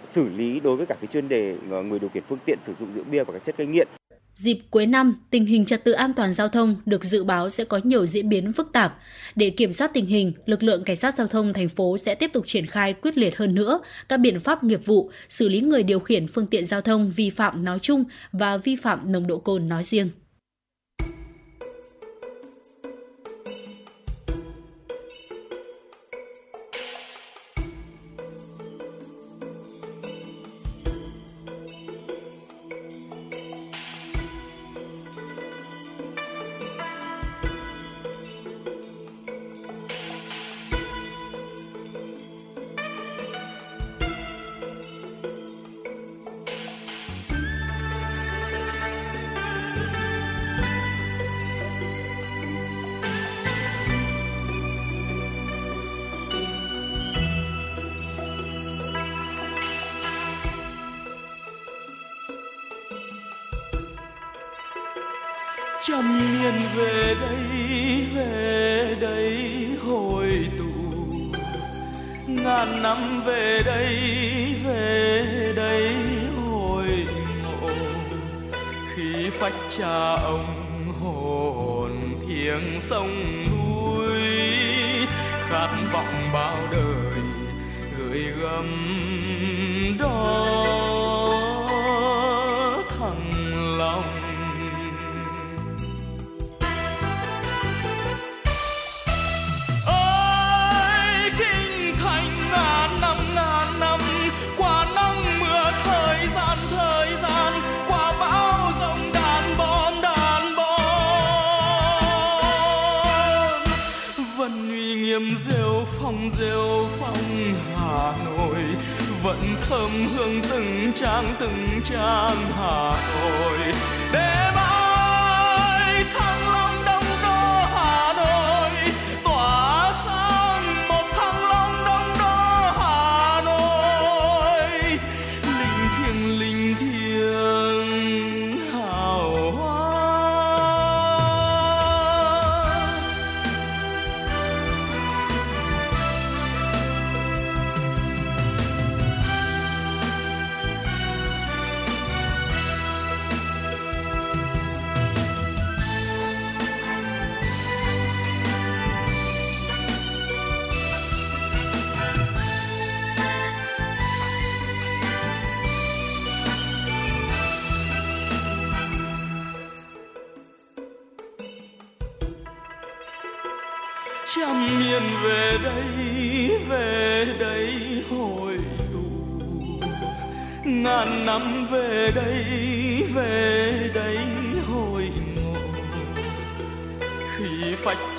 xử 0.10 0.30
lý 0.30 0.60
đối 0.60 0.78
với 0.78 0.86
cả 0.86 0.96
cái 1.02 1.08
chuyên 1.08 1.30
đề 1.30 1.56
ờ, 1.72 1.84
người 1.84 2.00
điều 2.00 2.10
khiển 2.10 2.24
phương 2.30 2.40
tiện 2.46 2.58
sử 2.62 2.74
dụng 2.74 2.94
rượu 2.94 3.04
bia 3.12 3.24
và 3.24 3.34
các 3.34 3.44
chất 3.44 3.58
gây 3.58 3.68
nghiện 3.68 3.88
Dịp 4.40 4.60
cuối 4.70 4.86
năm, 4.86 5.16
tình 5.30 5.46
hình 5.46 5.66
trật 5.66 5.84
tự 5.84 5.92
an 5.92 6.14
toàn 6.14 6.34
giao 6.34 6.48
thông 6.48 6.76
được 6.86 7.06
dự 7.06 7.24
báo 7.24 7.50
sẽ 7.50 7.64
có 7.64 7.80
nhiều 7.84 8.06
diễn 8.06 8.30
biến 8.30 8.52
phức 8.52 8.70
tạp. 8.74 9.00
Để 9.36 9.50
kiểm 9.50 9.74
soát 9.74 9.92
tình 9.94 10.06
hình, 10.06 10.34
lực 10.46 10.64
lượng 10.64 10.84
cảnh 10.84 10.96
sát 10.96 11.14
giao 11.14 11.28
thông 11.28 11.54
thành 11.54 11.70
phố 11.70 11.98
sẽ 11.98 12.16
tiếp 12.16 12.30
tục 12.34 12.44
triển 12.48 12.66
khai 12.66 12.94
quyết 12.94 13.18
liệt 13.18 13.38
hơn 13.38 13.56
nữa 13.56 13.80
các 14.10 14.18
biện 14.18 14.40
pháp 14.40 14.64
nghiệp 14.64 14.86
vụ, 14.86 15.12
xử 15.30 15.50
lý 15.50 15.62
người 15.62 15.84
điều 15.84 16.00
khiển 16.00 16.28
phương 16.28 16.48
tiện 16.48 16.66
giao 16.66 16.82
thông 16.82 17.12
vi 17.12 17.30
phạm 17.30 17.64
nói 17.64 17.80
chung 17.80 18.04
và 18.32 18.58
vi 18.58 18.76
phạm 18.76 19.12
nồng 19.12 19.28
độ 19.28 19.38
cồn 19.38 19.70
nói 19.70 19.84
riêng. 19.84 20.10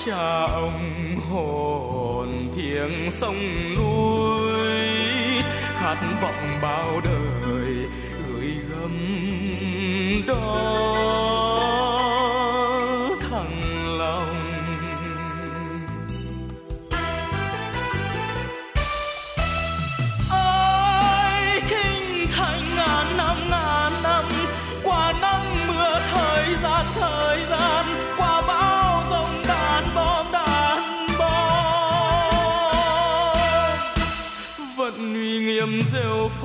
cha 0.05 0.41
ông 0.41 1.15
hồn 1.29 2.49
thiêng 2.55 3.11
sông 3.11 3.70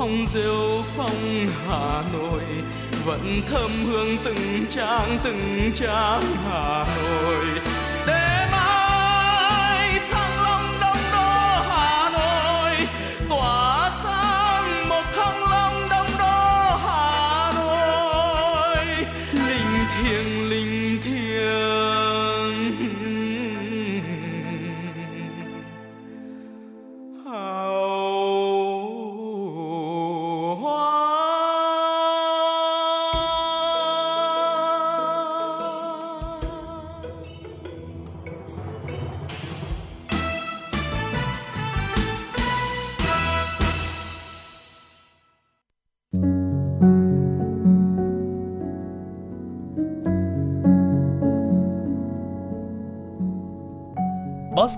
phong 0.00 0.26
diêu 0.34 0.82
phong 0.96 1.46
hà 1.68 2.02
nội 2.12 2.42
vẫn 3.04 3.40
thơm 3.46 3.70
hương 3.86 4.16
từng 4.24 4.66
trang 4.70 5.18
từng 5.24 5.70
trang 5.74 6.22
hà 6.44 6.84
nội. 6.96 6.99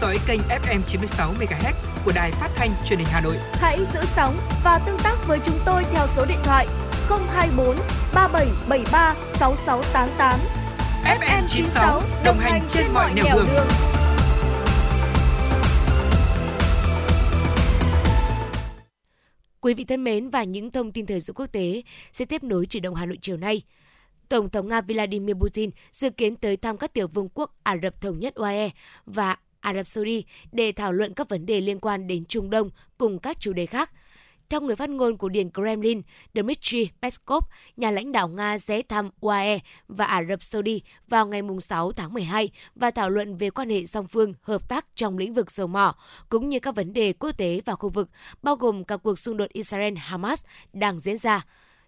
Dõi 0.00 0.18
kênh 0.26 0.40
FM 0.40 0.80
96 0.86 1.32
MHz 1.32 1.72
của 2.04 2.12
đài 2.14 2.30
phát 2.30 2.48
thanh 2.54 2.70
truyền 2.84 2.98
hình 2.98 3.08
Hà 3.10 3.20
Nội. 3.20 3.36
Hãy 3.52 3.78
giữ 3.94 4.00
sóng 4.16 4.36
và 4.64 4.78
tương 4.78 4.98
tác 4.98 5.16
với 5.26 5.38
chúng 5.44 5.58
tôi 5.64 5.84
theo 5.92 6.06
số 6.06 6.24
điện 6.28 6.38
thoại 6.44 6.66
024 7.08 7.76
3773 8.14 9.14
6688. 9.30 10.40
FM 11.20 11.42
96 11.48 12.02
đồng 12.24 12.38
hành 12.38 12.62
trên 12.68 12.86
mọi 12.94 13.14
nẻo 13.14 13.24
đường. 13.34 13.46
đường. 13.54 13.66
Quý 19.60 19.74
vị 19.74 19.84
thân 19.84 20.04
mến 20.04 20.30
và 20.30 20.44
những 20.44 20.70
thông 20.70 20.92
tin 20.92 21.06
thời 21.06 21.20
sự 21.20 21.32
quốc 21.32 21.46
tế 21.46 21.82
sẽ 22.12 22.24
tiếp 22.24 22.42
nối 22.42 22.66
chuyển 22.66 22.82
động 22.82 22.94
Hà 22.94 23.06
Nội 23.06 23.18
chiều 23.20 23.36
nay. 23.36 23.62
Tổng 24.28 24.50
thống 24.50 24.68
Nga 24.68 24.80
Vladimir 24.80 25.36
Putin 25.36 25.70
dự 25.92 26.10
kiến 26.10 26.36
tới 26.36 26.56
thăm 26.56 26.76
các 26.76 26.92
tiểu 26.92 27.08
vương 27.08 27.28
quốc 27.34 27.54
Ả 27.62 27.76
Rập 27.82 28.00
Thống 28.00 28.20
nhất 28.20 28.34
UAE 28.34 28.70
và 29.06 29.36
Ả 29.66 29.74
Rập 29.74 29.86
Saudi 29.86 30.24
để 30.52 30.72
thảo 30.72 30.92
luận 30.92 31.14
các 31.14 31.28
vấn 31.28 31.46
đề 31.46 31.60
liên 31.60 31.80
quan 31.80 32.06
đến 32.06 32.24
Trung 32.24 32.50
Đông 32.50 32.70
cùng 32.98 33.18
các 33.18 33.40
chủ 33.40 33.52
đề 33.52 33.66
khác. 33.66 33.90
Theo 34.48 34.60
người 34.60 34.76
phát 34.76 34.90
ngôn 34.90 35.16
của 35.16 35.28
Điện 35.28 35.50
Kremlin, 35.54 36.02
Dmitry 36.34 36.88
Peskov, 37.02 37.44
nhà 37.76 37.90
lãnh 37.90 38.12
đạo 38.12 38.28
Nga 38.28 38.58
sẽ 38.58 38.82
thăm 38.82 39.10
UAE 39.20 39.58
và 39.88 40.04
Ả 40.04 40.24
Rập 40.28 40.42
Saudi 40.42 40.82
vào 41.08 41.26
ngày 41.26 41.42
6 41.60 41.92
tháng 41.92 42.14
12 42.14 42.50
và 42.74 42.90
thảo 42.90 43.10
luận 43.10 43.36
về 43.36 43.50
quan 43.50 43.70
hệ 43.70 43.86
song 43.86 44.06
phương 44.08 44.34
hợp 44.42 44.68
tác 44.68 44.86
trong 44.94 45.18
lĩnh 45.18 45.34
vực 45.34 45.50
dầu 45.50 45.66
mỏ, 45.66 45.94
cũng 46.28 46.48
như 46.48 46.60
các 46.60 46.74
vấn 46.74 46.92
đề 46.92 47.12
quốc 47.12 47.38
tế 47.38 47.60
và 47.64 47.74
khu 47.74 47.88
vực, 47.88 48.08
bao 48.42 48.56
gồm 48.56 48.84
cả 48.84 48.96
cuộc 48.96 49.18
xung 49.18 49.36
đột 49.36 49.50
Israel-Hamas 49.54 50.44
đang 50.72 50.98
diễn 50.98 51.18
ra. 51.18 51.44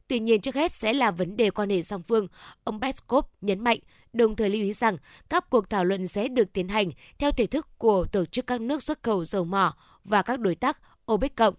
Tuy 0.08 0.18
nhiên, 0.18 0.40
trước 0.40 0.54
hết 0.54 0.72
sẽ 0.72 0.92
là 0.92 1.10
vấn 1.10 1.36
đề 1.36 1.50
quan 1.50 1.70
hệ 1.70 1.82
song 1.82 2.02
phương. 2.02 2.28
Ông 2.64 2.80
Peskov 2.80 3.24
nhấn 3.40 3.64
mạnh, 3.64 3.78
đồng 4.12 4.36
thời 4.36 4.50
lưu 4.50 4.62
ý 4.62 4.72
rằng 4.72 4.96
các 5.28 5.50
cuộc 5.50 5.70
thảo 5.70 5.84
luận 5.84 6.06
sẽ 6.06 6.28
được 6.28 6.52
tiến 6.52 6.68
hành 6.68 6.90
theo 7.18 7.32
thể 7.32 7.46
thức 7.46 7.66
của 7.78 8.04
tổ 8.12 8.24
chức 8.24 8.46
các 8.46 8.60
nước 8.60 8.82
xuất 8.82 9.02
khẩu 9.02 9.24
dầu 9.24 9.44
mỏ 9.44 9.74
và 10.04 10.22
các 10.22 10.40
đối 10.40 10.54
tác 10.54 10.78
OPEC 11.12 11.36
cộng. 11.36 11.54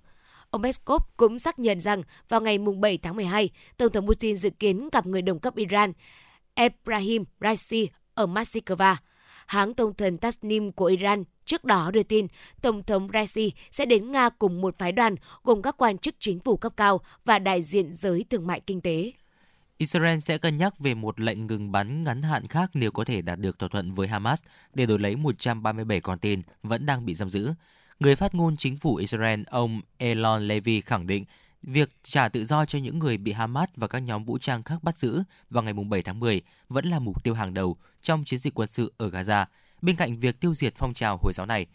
Ông 0.49 0.63
Peskov 0.63 1.01
cũng 1.17 1.39
xác 1.39 1.59
nhận 1.59 1.81
rằng 1.81 2.01
vào 2.29 2.41
ngày 2.41 2.57
7 2.57 2.97
tháng 2.97 3.15
12, 3.15 3.49
Tổng 3.77 3.91
thống 3.91 4.07
Putin 4.07 4.37
dự 4.37 4.49
kiến 4.49 4.89
gặp 4.91 5.05
người 5.05 5.21
đồng 5.21 5.39
cấp 5.39 5.55
Iran 5.55 5.93
Ebrahim 6.53 7.23
Raisi 7.41 7.89
ở 8.13 8.25
Moscow. 8.25 8.95
Hãng 9.45 9.73
thông 9.73 9.93
tấn 9.93 10.17
Tasnim 10.17 10.71
của 10.71 10.85
Iran 10.85 11.23
trước 11.45 11.63
đó 11.63 11.91
đưa 11.93 12.03
tin 12.03 12.27
Tổng 12.61 12.83
thống 12.83 13.07
Raisi 13.13 13.53
sẽ 13.71 13.85
đến 13.85 14.11
Nga 14.11 14.29
cùng 14.29 14.61
một 14.61 14.77
phái 14.77 14.91
đoàn 14.91 15.15
gồm 15.43 15.61
các 15.61 15.75
quan 15.77 15.97
chức 15.97 16.15
chính 16.19 16.39
phủ 16.39 16.57
cấp 16.57 16.73
cao 16.77 17.01
và 17.25 17.39
đại 17.39 17.61
diện 17.61 17.93
giới 17.93 18.25
thương 18.29 18.47
mại 18.47 18.59
kinh 18.59 18.81
tế. 18.81 19.11
Israel 19.79 20.19
sẽ 20.19 20.37
cân 20.37 20.57
nhắc 20.57 20.79
về 20.79 20.93
một 20.93 21.19
lệnh 21.19 21.47
ngừng 21.47 21.71
bắn 21.71 22.03
ngắn 22.03 22.21
hạn 22.21 22.47
khác 22.47 22.69
nếu 22.73 22.91
có 22.91 23.03
thể 23.03 23.21
đạt 23.21 23.39
được 23.39 23.59
thỏa 23.59 23.69
thuận 23.69 23.93
với 23.93 24.07
Hamas 24.07 24.43
để 24.73 24.85
đổi 24.85 24.99
lấy 24.99 25.15
137 25.15 26.01
con 26.01 26.19
tin 26.19 26.41
vẫn 26.63 26.85
đang 26.85 27.05
bị 27.05 27.13
giam 27.13 27.29
giữ. 27.29 27.53
Người 27.99 28.15
phát 28.15 28.35
ngôn 28.35 28.57
chính 28.57 28.77
phủ 28.77 28.95
Israel, 28.95 29.41
ông 29.47 29.81
Elon 29.97 30.47
Levy 30.47 30.81
khẳng 30.81 31.07
định 31.07 31.25
việc 31.63 31.89
trả 32.03 32.29
tự 32.29 32.45
do 32.45 32.65
cho 32.65 32.79
những 32.79 32.99
người 32.99 33.17
bị 33.17 33.31
Hamas 33.31 33.69
và 33.75 33.87
các 33.87 33.99
nhóm 33.99 34.25
vũ 34.25 34.37
trang 34.37 34.63
khác 34.63 34.83
bắt 34.83 34.97
giữ 34.97 35.23
vào 35.49 35.63
ngày 35.63 35.73
7 35.73 36.01
tháng 36.01 36.19
10 36.19 36.41
vẫn 36.69 36.85
là 36.85 36.99
mục 36.99 37.23
tiêu 37.23 37.33
hàng 37.33 37.53
đầu 37.53 37.77
trong 38.01 38.23
chiến 38.23 38.39
dịch 38.39 38.53
quân 38.53 38.67
sự 38.67 38.93
ở 38.97 39.09
Gaza, 39.09 39.45
bên 39.81 39.95
cạnh 39.95 40.19
việc 40.19 40.39
tiêu 40.39 40.53
diệt 40.53 40.73
phong 40.75 40.93
trào 40.93 41.17
Hồi 41.21 41.33
giáo 41.35 41.45
này. 41.45 41.65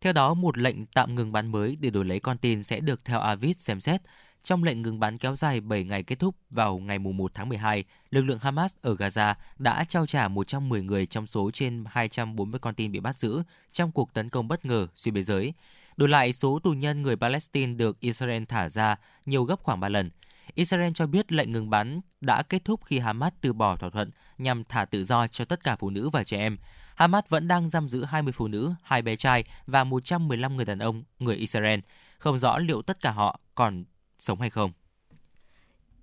Theo 0.00 0.12
đó, 0.12 0.34
một 0.34 0.58
lệnh 0.58 0.86
tạm 0.86 1.14
ngừng 1.14 1.32
bắn 1.32 1.52
mới 1.52 1.76
để 1.80 1.90
đổi 1.90 2.04
lấy 2.04 2.20
con 2.20 2.38
tin 2.38 2.62
sẽ 2.62 2.80
được 2.80 3.04
theo 3.04 3.20
Avid 3.20 3.56
xem 3.58 3.80
xét. 3.80 4.00
Trong 4.46 4.64
lệnh 4.64 4.82
ngừng 4.82 5.00
bắn 5.00 5.18
kéo 5.18 5.36
dài 5.36 5.60
7 5.60 5.84
ngày 5.84 6.02
kết 6.02 6.18
thúc 6.18 6.36
vào 6.50 6.78
ngày 6.78 6.98
1 6.98 7.34
tháng 7.34 7.48
12, 7.48 7.84
lực 8.10 8.22
lượng 8.22 8.38
Hamas 8.38 8.74
ở 8.82 8.94
Gaza 8.94 9.34
đã 9.58 9.84
trao 9.84 10.06
trả 10.06 10.28
110 10.28 10.82
người 10.82 11.06
trong 11.06 11.26
số 11.26 11.50
trên 11.50 11.84
240 11.88 12.60
con 12.60 12.74
tin 12.74 12.92
bị 12.92 13.00
bắt 13.00 13.16
giữ 13.16 13.42
trong 13.72 13.92
cuộc 13.92 14.14
tấn 14.14 14.28
công 14.28 14.48
bất 14.48 14.64
ngờ 14.64 14.86
xuyên 14.94 15.14
biên 15.14 15.24
giới. 15.24 15.52
Đổi 15.96 16.08
lại, 16.08 16.32
số 16.32 16.58
tù 16.58 16.70
nhân 16.70 17.02
người 17.02 17.16
Palestine 17.16 17.74
được 17.74 18.00
Israel 18.00 18.42
thả 18.48 18.68
ra 18.68 18.96
nhiều 19.26 19.44
gấp 19.44 19.62
khoảng 19.62 19.80
3 19.80 19.88
lần. 19.88 20.10
Israel 20.54 20.92
cho 20.94 21.06
biết 21.06 21.32
lệnh 21.32 21.50
ngừng 21.50 21.70
bắn 21.70 22.00
đã 22.20 22.42
kết 22.42 22.64
thúc 22.64 22.80
khi 22.84 22.98
Hamas 22.98 23.32
từ 23.40 23.52
bỏ 23.52 23.76
thỏa 23.76 23.90
thuận 23.90 24.10
nhằm 24.38 24.64
thả 24.64 24.84
tự 24.84 25.04
do 25.04 25.26
cho 25.26 25.44
tất 25.44 25.64
cả 25.64 25.76
phụ 25.76 25.90
nữ 25.90 26.08
và 26.08 26.24
trẻ 26.24 26.38
em. 26.38 26.58
Hamas 26.94 27.24
vẫn 27.28 27.48
đang 27.48 27.68
giam 27.70 27.88
giữ 27.88 28.04
20 28.04 28.32
phụ 28.32 28.48
nữ, 28.48 28.74
hai 28.82 29.02
bé 29.02 29.16
trai 29.16 29.44
và 29.66 29.84
115 29.84 30.56
người 30.56 30.64
đàn 30.64 30.78
ông, 30.78 31.04
người 31.18 31.36
Israel. 31.36 31.80
Không 32.18 32.38
rõ 32.38 32.58
liệu 32.58 32.82
tất 32.82 33.00
cả 33.00 33.10
họ 33.10 33.40
còn 33.54 33.84
sống 34.18 34.40
hay 34.40 34.50
không. 34.50 34.72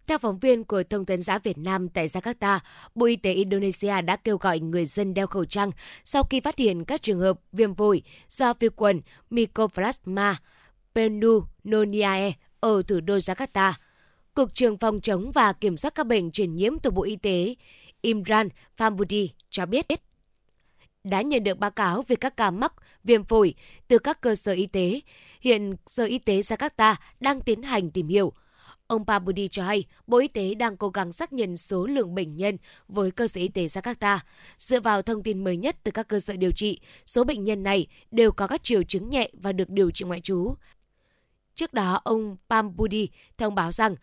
Theo 0.08 0.18
phóng 0.18 0.40
viên 0.40 0.64
của 0.64 0.84
Thông 0.90 1.06
tấn 1.06 1.24
xã 1.24 1.40
Việt 1.40 1.58
Nam 1.58 1.90
tại 1.90 2.08
Jakarta, 2.08 2.60
Bộ 2.96 3.06
Y 3.06 3.16
tế 3.16 3.34
Indonesia 3.34 4.02
đã 4.02 4.16
kêu 4.16 4.38
gọi 4.38 4.60
người 4.60 4.86
dân 4.86 5.14
đeo 5.14 5.28
khẩu 5.28 5.46
trang 5.46 5.72
sau 6.04 6.24
khi 6.24 6.40
phát 6.40 6.58
hiện 6.58 6.86
các 6.86 7.02
trường 7.02 7.20
hợp 7.20 7.40
viêm 7.52 7.76
phổi 7.76 8.02
do 8.30 8.54
vi 8.54 8.70
khuẩn 8.76 9.02
Mycoplasma 9.30 10.38
pneumoniae 10.96 12.32
ở 12.60 12.82
thủ 12.88 13.00
đô 13.00 13.18
Jakarta. 13.18 13.74
Cục 14.34 14.54
trưởng 14.54 14.78
phòng 14.78 15.02
chống 15.02 15.32
và 15.32 15.54
kiểm 15.54 15.78
soát 15.78 15.96
các 15.96 16.08
bệnh 16.08 16.32
truyền 16.32 16.56
nhiễm 16.56 16.80
từ 16.80 16.92
Bộ 16.92 17.04
Y 17.04 17.16
tế 17.16 17.56
Imran 18.02 18.50
Fambudi 18.78 19.28
cho 19.50 19.66
biết 19.66 19.86
đã 21.04 21.22
nhận 21.22 21.44
được 21.44 21.58
báo 21.58 21.72
cáo 21.72 22.02
về 22.08 22.16
các 22.16 22.38
ca 22.38 22.52
mắc 22.52 22.74
viêm 23.04 23.24
phổi 23.24 23.54
từ 23.88 24.00
các 24.00 24.22
cơ 24.22 24.36
sở 24.36 24.52
y 24.52 24.68
tế. 24.68 25.02
Hiện 25.42 25.76
Sở 25.88 26.06
Y 26.06 26.20
tế 26.20 26.40
Jakarta 26.40 26.96
đang 27.20 27.42
tiến 27.42 27.64
hành 27.64 27.92
tìm 27.92 28.08
hiểu. 28.08 28.34
Ông 28.88 29.06
Pabudi 29.06 29.48
cho 29.48 29.64
hay, 29.64 29.84
Bộ 30.08 30.18
Y 30.18 30.28
tế 30.28 30.54
đang 30.54 30.78
cố 30.78 30.90
gắng 30.90 31.14
xác 31.14 31.34
nhận 31.34 31.58
số 31.58 31.86
lượng 31.86 32.16
bệnh 32.16 32.36
nhân 32.36 32.58
với 32.88 33.12
cơ 33.12 33.28
sở 33.28 33.42
y 33.42 33.48
tế 33.48 33.66
Jakarta. 33.66 34.20
Dựa 34.58 34.80
vào 34.80 35.02
thông 35.02 35.24
tin 35.24 35.44
mới 35.44 35.58
nhất 35.58 35.76
từ 35.84 35.92
các 35.92 36.08
cơ 36.08 36.20
sở 36.20 36.36
điều 36.36 36.52
trị, 36.52 36.80
số 37.06 37.24
bệnh 37.24 37.44
nhân 37.44 37.64
này 37.64 37.88
đều 38.12 38.32
có 38.32 38.48
các 38.48 38.64
triệu 38.64 38.84
chứng 38.84 39.10
nhẹ 39.10 39.30
và 39.34 39.52
được 39.52 39.70
điều 39.70 39.92
trị 39.92 40.06
ngoại 40.06 40.22
trú. 40.22 40.56
Trước 41.56 41.74
đó, 41.74 42.02
ông 42.04 42.38
Pambudi 42.50 43.10
thông 43.38 43.56
báo 43.56 43.72
rằng 43.72 43.96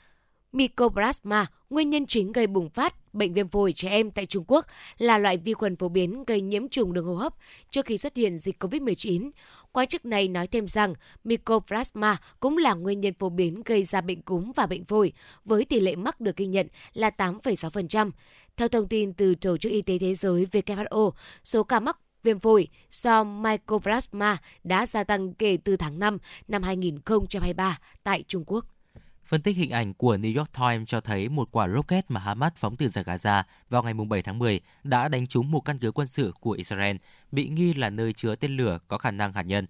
Mycoplasma, 0.52 1.46
nguyên 1.70 1.90
nhân 1.90 2.06
chính 2.06 2.32
gây 2.32 2.46
bùng 2.46 2.70
phát 2.70 2.94
bệnh 3.12 3.34
viêm 3.34 3.48
phổi 3.48 3.72
trẻ 3.72 3.88
em 3.88 4.10
tại 4.10 4.26
Trung 4.26 4.44
Quốc, 4.46 4.66
là 4.98 5.18
loại 5.18 5.36
vi 5.36 5.52
khuẩn 5.52 5.76
phổ 5.76 5.88
biến 5.88 6.24
gây 6.24 6.40
nhiễm 6.40 6.68
trùng 6.68 6.92
đường 6.92 7.06
hô 7.06 7.14
hấp 7.14 7.34
trước 7.70 7.86
khi 7.86 7.98
xuất 7.98 8.16
hiện 8.16 8.38
dịch 8.38 8.62
COVID-19. 8.62 9.30
Quan 9.72 9.88
chức 9.88 10.04
này 10.04 10.28
nói 10.28 10.46
thêm 10.46 10.66
rằng 10.66 10.94
Mycoplasma 11.24 12.16
cũng 12.40 12.58
là 12.58 12.74
nguyên 12.74 13.00
nhân 13.00 13.14
phổ 13.14 13.28
biến 13.28 13.62
gây 13.64 13.84
ra 13.84 14.00
bệnh 14.00 14.22
cúm 14.22 14.52
và 14.56 14.66
bệnh 14.66 14.84
phổi, 14.84 15.12
với 15.44 15.64
tỷ 15.64 15.80
lệ 15.80 15.96
mắc 15.96 16.20
được 16.20 16.36
ghi 16.36 16.46
nhận 16.46 16.66
là 16.92 17.10
8,6%. 17.18 18.10
Theo 18.56 18.68
thông 18.68 18.88
tin 18.88 19.12
từ 19.12 19.34
Tổ 19.34 19.56
chức 19.56 19.72
Y 19.72 19.82
tế 19.82 19.98
Thế 19.98 20.14
giới 20.14 20.46
WHO, 20.52 21.10
số 21.44 21.62
ca 21.62 21.80
mắc 21.80 21.98
viêm 22.22 22.38
phổi 22.38 22.68
do 22.90 23.24
Mycoplasma 23.24 24.38
đã 24.64 24.86
gia 24.86 25.04
tăng 25.04 25.34
kể 25.34 25.58
từ 25.64 25.76
tháng 25.76 25.98
5 25.98 26.18
năm 26.48 26.62
2023 26.62 27.78
tại 28.02 28.24
Trung 28.28 28.44
Quốc. 28.46 28.64
Phân 29.26 29.42
tích 29.42 29.56
hình 29.56 29.70
ảnh 29.70 29.94
của 29.94 30.16
New 30.16 30.38
York 30.38 30.52
Times 30.52 30.88
cho 30.88 31.00
thấy 31.00 31.28
một 31.28 31.48
quả 31.52 31.68
rocket 31.68 32.04
mà 32.08 32.20
Hamas 32.20 32.52
phóng 32.56 32.76
từ 32.76 32.88
giải 32.88 33.04
Gaza 33.04 33.42
vào 33.70 33.82
ngày 33.82 33.94
7 33.94 34.22
tháng 34.22 34.38
10 34.38 34.60
đã 34.84 35.08
đánh 35.08 35.26
trúng 35.26 35.50
một 35.50 35.60
căn 35.60 35.78
cứ 35.78 35.92
quân 35.92 36.08
sự 36.08 36.32
của 36.40 36.50
Israel, 36.50 36.96
bị 37.32 37.48
nghi 37.48 37.74
là 37.74 37.90
nơi 37.90 38.12
chứa 38.12 38.34
tên 38.34 38.56
lửa 38.56 38.78
có 38.88 38.98
khả 38.98 39.10
năng 39.10 39.32
hạt 39.32 39.42
nhân. 39.42 39.66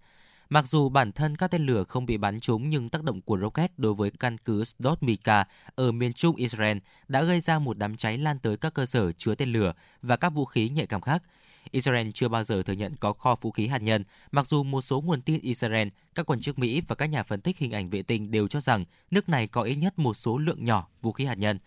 Mặc 0.49 0.67
dù 0.67 0.89
bản 0.89 1.13
thân 1.13 1.37
các 1.37 1.51
tên 1.51 1.67
lửa 1.67 1.85
không 1.85 2.07
bị 2.07 2.17
bắn 2.17 2.41
trúng 2.41 2.69
nhưng 2.69 2.89
tác 2.89 3.03
động 3.03 3.21
của 3.21 3.39
rocket 3.39 3.73
đối 3.77 3.95
với 3.95 4.11
căn 4.11 4.39
cứ 4.39 4.65
Sdot 4.65 5.03
Mika 5.03 5.45
ở 5.75 5.93
miền 5.93 6.13
trung 6.13 6.37
Israel 6.37 6.79
đã 7.09 7.23
gây 7.23 7.41
ra 7.41 7.59
một 7.59 7.79
đám 7.79 7.97
cháy 7.97 8.19
lan 8.19 8.39
tới 8.39 8.57
các 8.57 8.75
cơ 8.75 8.87
sở 8.87 9.13
chứa 9.13 9.35
tên 9.35 9.53
lửa 9.53 9.73
và 10.03 10.17
các 10.17 10.29
vũ 10.29 10.45
khí 10.45 10.69
nhạy 10.69 10.87
cảm 10.87 11.01
khác– 11.01 11.23
Israel 11.71 12.09
chưa 12.15 12.29
bao 12.29 12.45
giờ 12.45 12.63
thừa 12.63 12.73
nhận 12.73 12.97
có 12.97 13.13
kho 13.13 13.37
vũ 13.41 13.51
khí 13.51 13.67
hạt 13.67 13.83
nhân, 13.83 14.05
mặc 14.33 14.47
dù 14.47 14.63
một 14.63 14.81
số 14.81 15.01
nguồn 15.01 15.23
tin 15.23 15.41
Israel, 15.41 15.89
các 16.15 16.27
quan 16.27 16.41
chức 16.41 16.59
Mỹ 16.59 16.83
và 16.89 16.95
các 16.95 17.07
nhà 17.07 17.23
phân 17.23 17.41
tích 17.41 17.59
hình 17.59 17.73
ảnh 17.73 17.91
vệ 17.91 18.03
tinh 18.03 18.31
đều 18.31 18.49
cho 18.49 18.61
rằng 18.61 18.85
nước 19.11 19.29
này 19.29 19.47
có 19.47 19.63
ít 19.63 19.75
nhất 19.75 19.99
một 19.99 20.15
số 20.15 20.39
lượng 20.39 20.65
nhỏ 20.65 20.89
vũ 21.03 21.13
khí 21.13 21.25
hạt 21.25 21.39
nhân. 21.39 21.59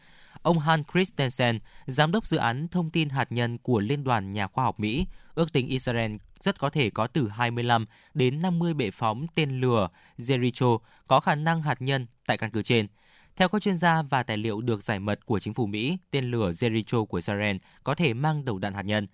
Ông 0.41 0.59
Han 0.59 0.83
Christensen, 0.93 1.59
giám 1.87 2.11
đốc 2.11 2.27
dự 2.27 2.37
án 2.37 2.67
thông 2.67 2.89
tin 2.89 3.09
hạt 3.09 3.31
nhân 3.31 3.57
của 3.57 3.79
Liên 3.79 4.03
đoàn 4.03 4.31
Nhà 4.33 4.47
khoa 4.47 4.63
học 4.63 4.79
Mỹ, 4.79 5.05
ước 5.35 5.53
tính 5.53 5.67
Israel 5.67 6.15
rất 6.39 6.59
có 6.59 6.69
thể 6.69 6.89
có 6.89 7.07
từ 7.07 7.29
25 7.29 7.85
đến 8.13 8.41
50 8.41 8.73
bệ 8.73 8.91
phóng 8.91 9.27
tên 9.35 9.61
lửa 9.61 9.89
Jericho 10.17 10.77
có 11.07 11.19
khả 11.19 11.35
năng 11.35 11.61
hạt 11.61 11.81
nhân 11.81 12.07
tại 12.27 12.37
căn 12.37 12.51
cứ 12.51 12.63
trên. 12.63 12.87
Theo 13.35 13.47
các 13.47 13.61
chuyên 13.61 13.77
gia 13.77 14.01
và 14.01 14.23
tài 14.23 14.37
liệu 14.37 14.61
được 14.61 14.83
giải 14.83 14.99
mật 14.99 15.25
của 15.25 15.39
chính 15.39 15.53
phủ 15.53 15.65
Mỹ, 15.65 15.97
tên 16.11 16.31
lửa 16.31 16.49
Jericho 16.49 17.05
của 17.05 17.17
Israel 17.17 17.57
có 17.83 17.95
thể 17.95 18.13
mang 18.13 18.45
đầu 18.45 18.57
đạn 18.57 18.73
hạt 18.73 18.81
nhân. 18.81 19.07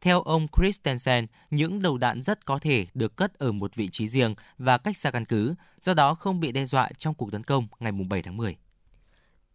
Theo 0.00 0.22
ông 0.22 0.46
Christensen, 0.56 1.26
những 1.50 1.82
đầu 1.82 1.98
đạn 1.98 2.22
rất 2.22 2.46
có 2.46 2.58
thể 2.58 2.86
được 2.94 3.16
cất 3.16 3.38
ở 3.38 3.52
một 3.52 3.74
vị 3.74 3.88
trí 3.92 4.08
riêng 4.08 4.34
và 4.58 4.78
cách 4.78 4.96
xa 4.96 5.10
căn 5.10 5.24
cứ, 5.24 5.54
do 5.82 5.94
đó 5.94 6.14
không 6.14 6.40
bị 6.40 6.52
đe 6.52 6.66
dọa 6.66 6.88
trong 6.98 7.14
cuộc 7.14 7.32
tấn 7.32 7.44
công 7.44 7.66
ngày 7.80 7.92
7 7.92 8.22
tháng 8.22 8.36
10. 8.36 8.56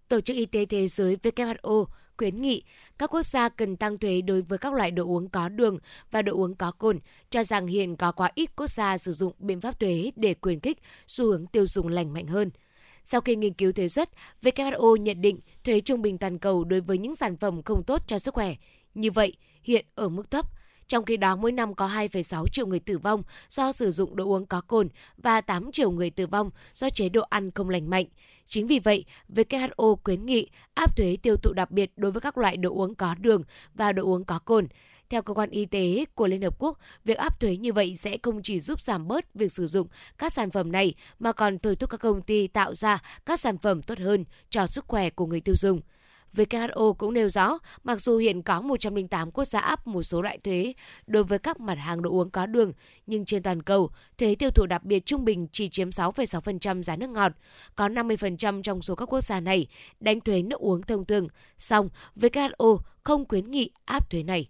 Tổ 0.08 0.22
chức 0.22 0.36
Y 0.36 0.46
tế 0.46 0.66
Thế 0.66 0.88
giới 0.88 1.16
WHO 1.16 1.86
khuyến 2.18 2.42
nghị 2.42 2.64
các 2.98 3.14
quốc 3.14 3.26
gia 3.26 3.50
cần 3.50 3.76
tăng 3.76 3.98
thuế 3.98 4.22
đối 4.22 4.42
với 4.42 4.58
các 4.58 4.74
loại 4.74 4.92
đồ 4.92 5.06
uống 5.06 5.30
có 5.30 5.50
đường 5.50 5.78
và 6.12 6.22
đồ 6.22 6.34
uống 6.34 6.56
có 6.56 6.72
cồn, 6.72 7.00
cho 7.30 7.44
rằng 7.44 7.68
hiện 7.68 7.96
có 7.96 8.12
quá 8.12 8.32
ít 8.36 8.56
quốc 8.56 8.70
gia 8.70 8.98
sử 8.98 9.14
dụng 9.14 9.34
biện 9.40 9.62
pháp 9.62 9.80
thuế 9.80 10.12
để 10.16 10.36
khuyến 10.42 10.60
khích 10.60 10.78
xu 11.08 11.26
hướng 11.26 11.48
tiêu 11.48 11.66
dùng 11.66 11.88
lành 11.88 12.14
mạnh 12.14 12.28
hơn. 12.28 12.52
Sau 13.06 13.22
khi 13.22 13.36
nghiên 13.36 13.54
cứu 13.54 13.72
thuế 13.72 13.88
suất, 13.88 14.10
WHO 14.42 14.96
nhận 14.96 15.22
định 15.22 15.40
thuế 15.64 15.80
trung 15.80 16.02
bình 16.02 16.18
toàn 16.18 16.40
cầu 16.40 16.64
đối 16.64 16.82
với 16.82 16.98
những 16.98 17.16
sản 17.16 17.38
phẩm 17.38 17.64
không 17.64 17.84
tốt 17.84 18.02
cho 18.08 18.20
sức 18.20 18.34
khỏe. 18.34 18.56
Như 18.96 19.12
vậy, 19.12 19.36
hiện 19.64 19.86
ở 19.96 20.10
mức 20.10 20.32
thấp. 20.32 20.46
Trong 20.88 21.06
khi 21.06 21.18
đó, 21.18 21.36
mỗi 21.36 21.52
năm 21.52 21.74
có 21.74 21.88
2,6 21.88 22.48
triệu 22.48 22.68
người 22.68 22.80
tử 22.80 22.98
vong 22.98 23.24
do 23.50 23.72
sử 23.72 23.92
dụng 23.92 24.16
đồ 24.16 24.26
uống 24.26 24.46
có 24.46 24.62
cồn 24.62 24.90
và 25.18 25.42
8 25.42 25.72
triệu 25.72 25.92
người 25.92 26.10
tử 26.10 26.28
vong 26.28 26.50
do 26.74 26.90
chế 26.90 27.10
độ 27.10 27.22
ăn 27.30 27.52
không 27.52 27.70
lành 27.70 27.90
mạnh. 27.90 28.06
Chính 28.48 28.68
vì 28.68 28.80
vậy, 28.80 29.06
WHO 29.36 29.96
khuyến 30.04 30.26
nghị 30.26 30.48
áp 30.74 30.98
thuế 30.98 31.18
tiêu 31.22 31.36
thụ 31.36 31.54
đặc 31.54 31.72
biệt 31.72 31.92
đối 31.98 32.12
với 32.12 32.22
các 32.22 32.38
loại 32.38 32.58
đồ 32.58 32.70
uống 32.70 32.96
có 32.96 33.16
đường 33.20 33.44
và 33.74 33.92
đồ 33.92 34.04
uống 34.04 34.26
có 34.26 34.40
cồn. 34.40 34.68
Theo 35.10 35.22
cơ 35.22 35.34
quan 35.34 35.50
y 35.50 35.66
tế 35.66 36.06
của 36.16 36.28
Liên 36.28 36.42
Hợp 36.42 36.60
Quốc, 36.60 36.78
việc 37.06 37.18
áp 37.18 37.40
thuế 37.40 37.58
như 37.58 37.74
vậy 37.74 37.98
sẽ 37.98 38.18
không 38.24 38.42
chỉ 38.42 38.60
giúp 38.60 38.82
giảm 38.82 39.08
bớt 39.08 39.34
việc 39.34 39.52
sử 39.52 39.68
dụng 39.68 39.88
các 40.18 40.34
sản 40.34 40.52
phẩm 40.52 40.72
này 40.72 40.94
mà 41.20 41.32
còn 41.32 41.60
thôi 41.60 41.76
thúc 41.76 41.90
các 41.90 42.00
công 42.00 42.22
ty 42.22 42.48
tạo 42.48 42.74
ra 42.74 43.00
các 43.26 43.40
sản 43.40 43.58
phẩm 43.58 43.82
tốt 43.82 44.00
hơn 44.00 44.26
cho 44.50 44.68
sức 44.68 44.86
khỏe 44.88 45.10
của 45.10 45.26
người 45.26 45.42
tiêu 45.42 45.56
dùng. 45.56 45.82
WHO 46.36 46.94
cũng 46.94 47.14
nêu 47.14 47.30
rõ, 47.30 47.60
mặc 47.84 48.02
dù 48.02 48.18
hiện 48.18 48.42
có 48.42 48.62
108 48.62 49.32
quốc 49.32 49.46
gia 49.46 49.60
áp 49.60 49.88
một 49.88 50.04
số 50.04 50.22
loại 50.22 50.38
thuế 50.38 50.74
đối 51.08 51.24
với 51.24 51.40
các 51.40 51.60
mặt 51.60 51.76
hàng 51.76 52.02
đồ 52.02 52.10
uống 52.12 52.30
có 52.30 52.46
đường, 52.46 52.74
nhưng 53.08 53.26
trên 53.26 53.44
toàn 53.44 53.64
cầu, 53.64 53.90
thuế 54.18 54.36
tiêu 54.36 54.50
thụ 54.52 54.66
đặc 54.66 54.84
biệt 54.84 55.06
trung 55.06 55.26
bình 55.26 55.48
chỉ 55.52 55.70
chiếm 55.70 55.90
6,6% 55.90 56.82
giá 56.82 56.96
nước 56.96 57.10
ngọt. 57.10 57.32
Có 57.76 57.90
50% 57.90 58.62
trong 58.62 58.82
số 58.82 58.96
các 58.96 59.14
quốc 59.14 59.22
gia 59.22 59.40
này 59.40 59.68
đánh 60.00 60.22
thuế 60.22 60.42
nước 60.42 60.60
uống 60.60 60.82
thông 60.82 61.06
thường, 61.06 61.28
song 61.58 61.90
WHO 62.16 62.78
không 63.04 63.28
khuyến 63.28 63.52
nghị 63.52 63.72
áp 63.86 64.10
thuế 64.10 64.24
này. 64.24 64.50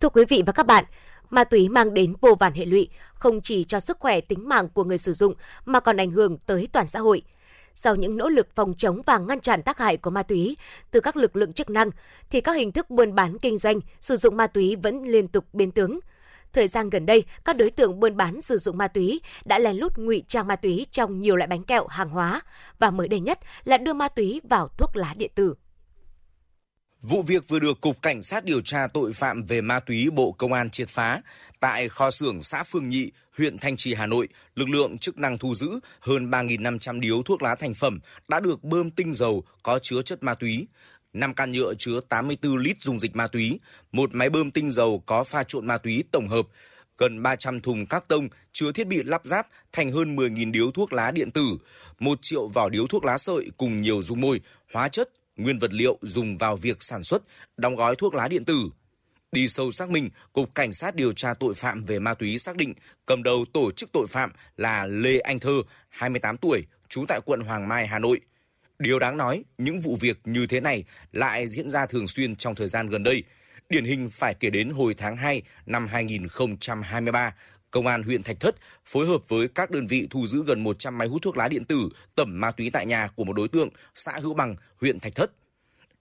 Thưa 0.00 0.08
quý 0.08 0.24
vị 0.24 0.42
và 0.46 0.52
các 0.52 0.66
bạn, 0.66 0.84
ma 1.30 1.44
túy 1.44 1.68
mang 1.68 1.94
đến 1.94 2.14
vô 2.20 2.34
vàn 2.34 2.52
hệ 2.52 2.64
lụy, 2.64 2.88
không 3.14 3.40
chỉ 3.40 3.64
cho 3.64 3.80
sức 3.80 3.98
khỏe 4.00 4.20
tính 4.20 4.48
mạng 4.48 4.68
của 4.68 4.84
người 4.84 4.98
sử 4.98 5.12
dụng 5.12 5.34
mà 5.64 5.80
còn 5.80 5.96
ảnh 5.96 6.10
hưởng 6.10 6.38
tới 6.38 6.68
toàn 6.72 6.86
xã 6.86 6.98
hội– 6.98 7.22
sau 7.80 7.94
những 7.94 8.16
nỗ 8.16 8.28
lực 8.28 8.48
phòng 8.54 8.74
chống 8.74 9.02
và 9.06 9.18
ngăn 9.18 9.40
chặn 9.40 9.62
tác 9.62 9.78
hại 9.78 9.96
của 9.96 10.10
ma 10.10 10.22
túy 10.22 10.56
từ 10.90 11.00
các 11.00 11.16
lực 11.16 11.36
lượng 11.36 11.52
chức 11.52 11.70
năng, 11.70 11.90
thì 12.30 12.40
các 12.40 12.52
hình 12.52 12.72
thức 12.72 12.90
buôn 12.90 13.14
bán 13.14 13.38
kinh 13.38 13.58
doanh 13.58 13.80
sử 14.00 14.16
dụng 14.16 14.36
ma 14.36 14.46
túy 14.46 14.76
vẫn 14.76 15.02
liên 15.02 15.28
tục 15.28 15.44
biến 15.52 15.70
tướng. 15.70 16.00
Thời 16.52 16.68
gian 16.68 16.90
gần 16.90 17.06
đây, 17.06 17.24
các 17.44 17.56
đối 17.56 17.70
tượng 17.70 18.00
buôn 18.00 18.16
bán 18.16 18.40
sử 18.40 18.56
dụng 18.56 18.78
ma 18.78 18.88
túy 18.88 19.20
đã 19.44 19.58
lén 19.58 19.76
lút 19.76 19.98
ngụy 19.98 20.24
trang 20.28 20.46
ma 20.46 20.56
túy 20.56 20.86
trong 20.90 21.20
nhiều 21.20 21.36
loại 21.36 21.48
bánh 21.48 21.62
kẹo 21.62 21.86
hàng 21.86 22.10
hóa 22.10 22.40
và 22.78 22.90
mới 22.90 23.08
đây 23.08 23.20
nhất 23.20 23.38
là 23.64 23.78
đưa 23.78 23.92
ma 23.92 24.08
túy 24.08 24.40
vào 24.48 24.68
thuốc 24.68 24.96
lá 24.96 25.14
điện 25.16 25.30
tử. 25.34 25.54
Vụ 27.02 27.22
việc 27.22 27.48
vừa 27.48 27.58
được 27.58 27.80
Cục 27.80 28.02
Cảnh 28.02 28.22
sát 28.22 28.44
điều 28.44 28.60
tra 28.60 28.86
tội 28.94 29.12
phạm 29.12 29.42
về 29.44 29.60
ma 29.60 29.80
túy 29.80 30.10
Bộ 30.10 30.32
Công 30.32 30.52
an 30.52 30.70
triệt 30.70 30.88
phá. 30.88 31.20
Tại 31.60 31.88
kho 31.88 32.10
xưởng 32.10 32.42
xã 32.42 32.62
Phương 32.62 32.88
Nhị, 32.88 33.10
huyện 33.36 33.58
Thanh 33.58 33.76
Trì, 33.76 33.94
Hà 33.94 34.06
Nội, 34.06 34.28
lực 34.54 34.68
lượng 34.68 34.98
chức 34.98 35.18
năng 35.18 35.38
thu 35.38 35.54
giữ 35.54 35.80
hơn 36.00 36.30
3.500 36.30 37.00
điếu 37.00 37.22
thuốc 37.22 37.42
lá 37.42 37.54
thành 37.54 37.74
phẩm 37.74 38.00
đã 38.28 38.40
được 38.40 38.64
bơm 38.64 38.90
tinh 38.90 39.12
dầu 39.12 39.44
có 39.62 39.78
chứa 39.82 40.02
chất 40.02 40.22
ma 40.22 40.34
túy. 40.34 40.66
5 41.12 41.34
can 41.34 41.52
nhựa 41.52 41.74
chứa 41.74 42.00
84 42.08 42.56
lít 42.56 42.76
dung 42.80 43.00
dịch 43.00 43.16
ma 43.16 43.26
túy, 43.26 43.60
một 43.92 44.10
máy 44.12 44.30
bơm 44.30 44.50
tinh 44.50 44.70
dầu 44.70 45.02
có 45.06 45.24
pha 45.24 45.42
trộn 45.42 45.66
ma 45.66 45.78
túy 45.78 46.04
tổng 46.10 46.28
hợp, 46.28 46.46
gần 46.98 47.22
300 47.22 47.60
thùng 47.60 47.86
các 47.86 48.08
tông 48.08 48.28
chứa 48.52 48.72
thiết 48.72 48.86
bị 48.86 49.02
lắp 49.02 49.22
ráp 49.24 49.46
thành 49.72 49.92
hơn 49.92 50.16
10.000 50.16 50.52
điếu 50.52 50.70
thuốc 50.70 50.92
lá 50.92 51.10
điện 51.10 51.30
tử, 51.30 51.58
1 51.98 52.18
triệu 52.22 52.48
vỏ 52.48 52.68
điếu 52.68 52.86
thuốc 52.86 53.04
lá 53.04 53.18
sợi 53.18 53.50
cùng 53.56 53.80
nhiều 53.80 54.02
dung 54.02 54.20
môi, 54.20 54.40
hóa 54.72 54.88
chất, 54.88 55.10
nguyên 55.38 55.58
vật 55.58 55.72
liệu 55.72 55.98
dùng 56.02 56.38
vào 56.38 56.56
việc 56.56 56.76
sản 56.82 57.02
xuất, 57.02 57.22
đóng 57.56 57.76
gói 57.76 57.96
thuốc 57.96 58.14
lá 58.14 58.28
điện 58.28 58.44
tử. 58.44 58.70
Đi 59.32 59.48
sâu 59.48 59.72
xác 59.72 59.90
minh, 59.90 60.10
Cục 60.32 60.54
Cảnh 60.54 60.72
sát 60.72 60.94
điều 60.94 61.12
tra 61.12 61.34
tội 61.34 61.54
phạm 61.54 61.84
về 61.84 61.98
ma 61.98 62.14
túy 62.14 62.38
xác 62.38 62.56
định 62.56 62.74
cầm 63.06 63.22
đầu 63.22 63.44
tổ 63.52 63.72
chức 63.72 63.92
tội 63.92 64.06
phạm 64.06 64.32
là 64.56 64.86
Lê 64.86 65.18
Anh 65.18 65.38
Thơ, 65.38 65.62
28 65.88 66.36
tuổi, 66.36 66.66
trú 66.88 67.04
tại 67.08 67.20
quận 67.24 67.40
Hoàng 67.40 67.68
Mai, 67.68 67.86
Hà 67.86 67.98
Nội. 67.98 68.20
Điều 68.78 68.98
đáng 68.98 69.16
nói, 69.16 69.44
những 69.58 69.80
vụ 69.80 69.96
việc 70.00 70.18
như 70.24 70.46
thế 70.46 70.60
này 70.60 70.84
lại 71.12 71.48
diễn 71.48 71.70
ra 71.70 71.86
thường 71.86 72.08
xuyên 72.08 72.36
trong 72.36 72.54
thời 72.54 72.68
gian 72.68 72.88
gần 72.88 73.02
đây. 73.02 73.22
Điển 73.68 73.84
hình 73.84 74.10
phải 74.10 74.34
kể 74.34 74.50
đến 74.50 74.70
hồi 74.70 74.94
tháng 74.94 75.16
2 75.16 75.42
năm 75.66 75.86
2023, 75.86 77.34
Công 77.70 77.86
an 77.86 78.02
huyện 78.02 78.22
Thạch 78.22 78.40
Thất 78.40 78.56
phối 78.86 79.06
hợp 79.06 79.28
với 79.28 79.48
các 79.48 79.70
đơn 79.70 79.86
vị 79.86 80.06
thu 80.10 80.26
giữ 80.26 80.44
gần 80.46 80.64
100 80.64 80.98
máy 80.98 81.08
hút 81.08 81.22
thuốc 81.22 81.36
lá 81.36 81.48
điện 81.48 81.64
tử 81.64 81.88
tẩm 82.14 82.40
ma 82.40 82.50
túy 82.50 82.70
tại 82.70 82.86
nhà 82.86 83.08
của 83.16 83.24
một 83.24 83.36
đối 83.36 83.48
tượng 83.48 83.68
xã 83.94 84.12
Hữu 84.22 84.34
Bằng, 84.34 84.56
huyện 84.80 85.00
Thạch 85.00 85.14
Thất. 85.14 85.30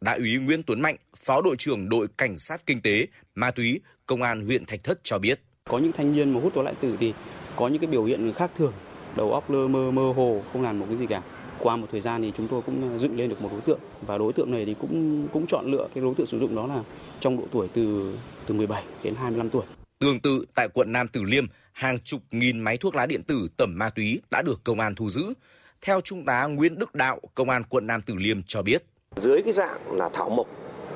Đại 0.01 0.17
úy 0.17 0.37
Nguyễn 0.37 0.63
Tuấn 0.63 0.81
Mạnh, 0.81 0.95
Phó 1.15 1.41
đội 1.41 1.55
trưởng 1.59 1.89
đội 1.89 2.07
cảnh 2.17 2.35
sát 2.35 2.65
kinh 2.65 2.81
tế, 2.81 3.07
ma 3.35 3.51
túy, 3.51 3.81
Công 4.05 4.21
an 4.21 4.45
huyện 4.45 4.65
Thạch 4.65 4.83
Thất 4.83 4.99
cho 5.03 5.19
biết. 5.19 5.39
Có 5.69 5.77
những 5.77 5.91
thanh 5.91 6.15
niên 6.15 6.33
mà 6.33 6.41
hút 6.41 6.53
thuốc 6.55 6.63
lá 6.63 6.71
điện 6.71 6.79
tử 6.81 6.97
thì 6.99 7.13
có 7.55 7.67
những 7.67 7.81
cái 7.81 7.87
biểu 7.87 8.03
hiện 8.03 8.33
khác 8.33 8.51
thường, 8.57 8.73
đầu 9.15 9.33
óc 9.33 9.49
lơ 9.49 9.67
mơ 9.67 9.91
mơ 9.91 10.13
hồ, 10.15 10.43
không 10.53 10.61
làm 10.61 10.79
một 10.79 10.85
cái 10.89 10.97
gì 10.97 11.05
cả. 11.09 11.21
Qua 11.59 11.75
một 11.75 11.87
thời 11.91 12.01
gian 12.01 12.21
thì 12.21 12.31
chúng 12.37 12.47
tôi 12.47 12.61
cũng 12.65 12.99
dựng 12.99 13.17
lên 13.17 13.29
được 13.29 13.41
một 13.41 13.49
đối 13.51 13.61
tượng 13.61 13.79
và 14.01 14.17
đối 14.17 14.33
tượng 14.33 14.51
này 14.51 14.65
thì 14.65 14.75
cũng 14.81 15.27
cũng 15.33 15.47
chọn 15.47 15.71
lựa 15.71 15.87
cái 15.95 16.03
đối 16.03 16.15
tượng 16.15 16.27
sử 16.27 16.39
dụng 16.39 16.55
đó 16.55 16.67
là 16.67 16.83
trong 17.19 17.37
độ 17.37 17.43
tuổi 17.51 17.67
từ 17.73 18.15
từ 18.45 18.53
17 18.53 18.83
đến 19.03 19.15
25 19.15 19.49
tuổi. 19.49 19.63
Tương 19.99 20.19
tự 20.19 20.45
tại 20.55 20.67
quận 20.73 20.91
Nam 20.91 21.07
Từ 21.07 21.23
Liêm, 21.23 21.45
hàng 21.73 21.99
chục 21.99 22.21
nghìn 22.31 22.59
máy 22.59 22.77
thuốc 22.77 22.95
lá 22.95 23.05
điện 23.05 23.23
tử 23.23 23.47
tẩm 23.57 23.77
ma 23.77 23.89
túy 23.89 24.21
đã 24.31 24.41
được 24.41 24.63
công 24.63 24.79
an 24.79 24.95
thu 24.95 25.09
giữ. 25.09 25.33
Theo 25.81 26.01
Trung 26.01 26.25
tá 26.25 26.45
Nguyễn 26.45 26.79
Đức 26.79 26.95
Đạo, 26.95 27.19
Công 27.35 27.49
an 27.49 27.63
quận 27.69 27.87
Nam 27.87 28.01
Từ 28.05 28.13
Liêm 28.17 28.37
cho 28.47 28.61
biết. 28.61 28.83
Dưới 29.15 29.41
cái 29.41 29.53
dạng 29.53 29.91
là 29.91 30.09
thảo 30.09 30.29
mộc 30.29 30.47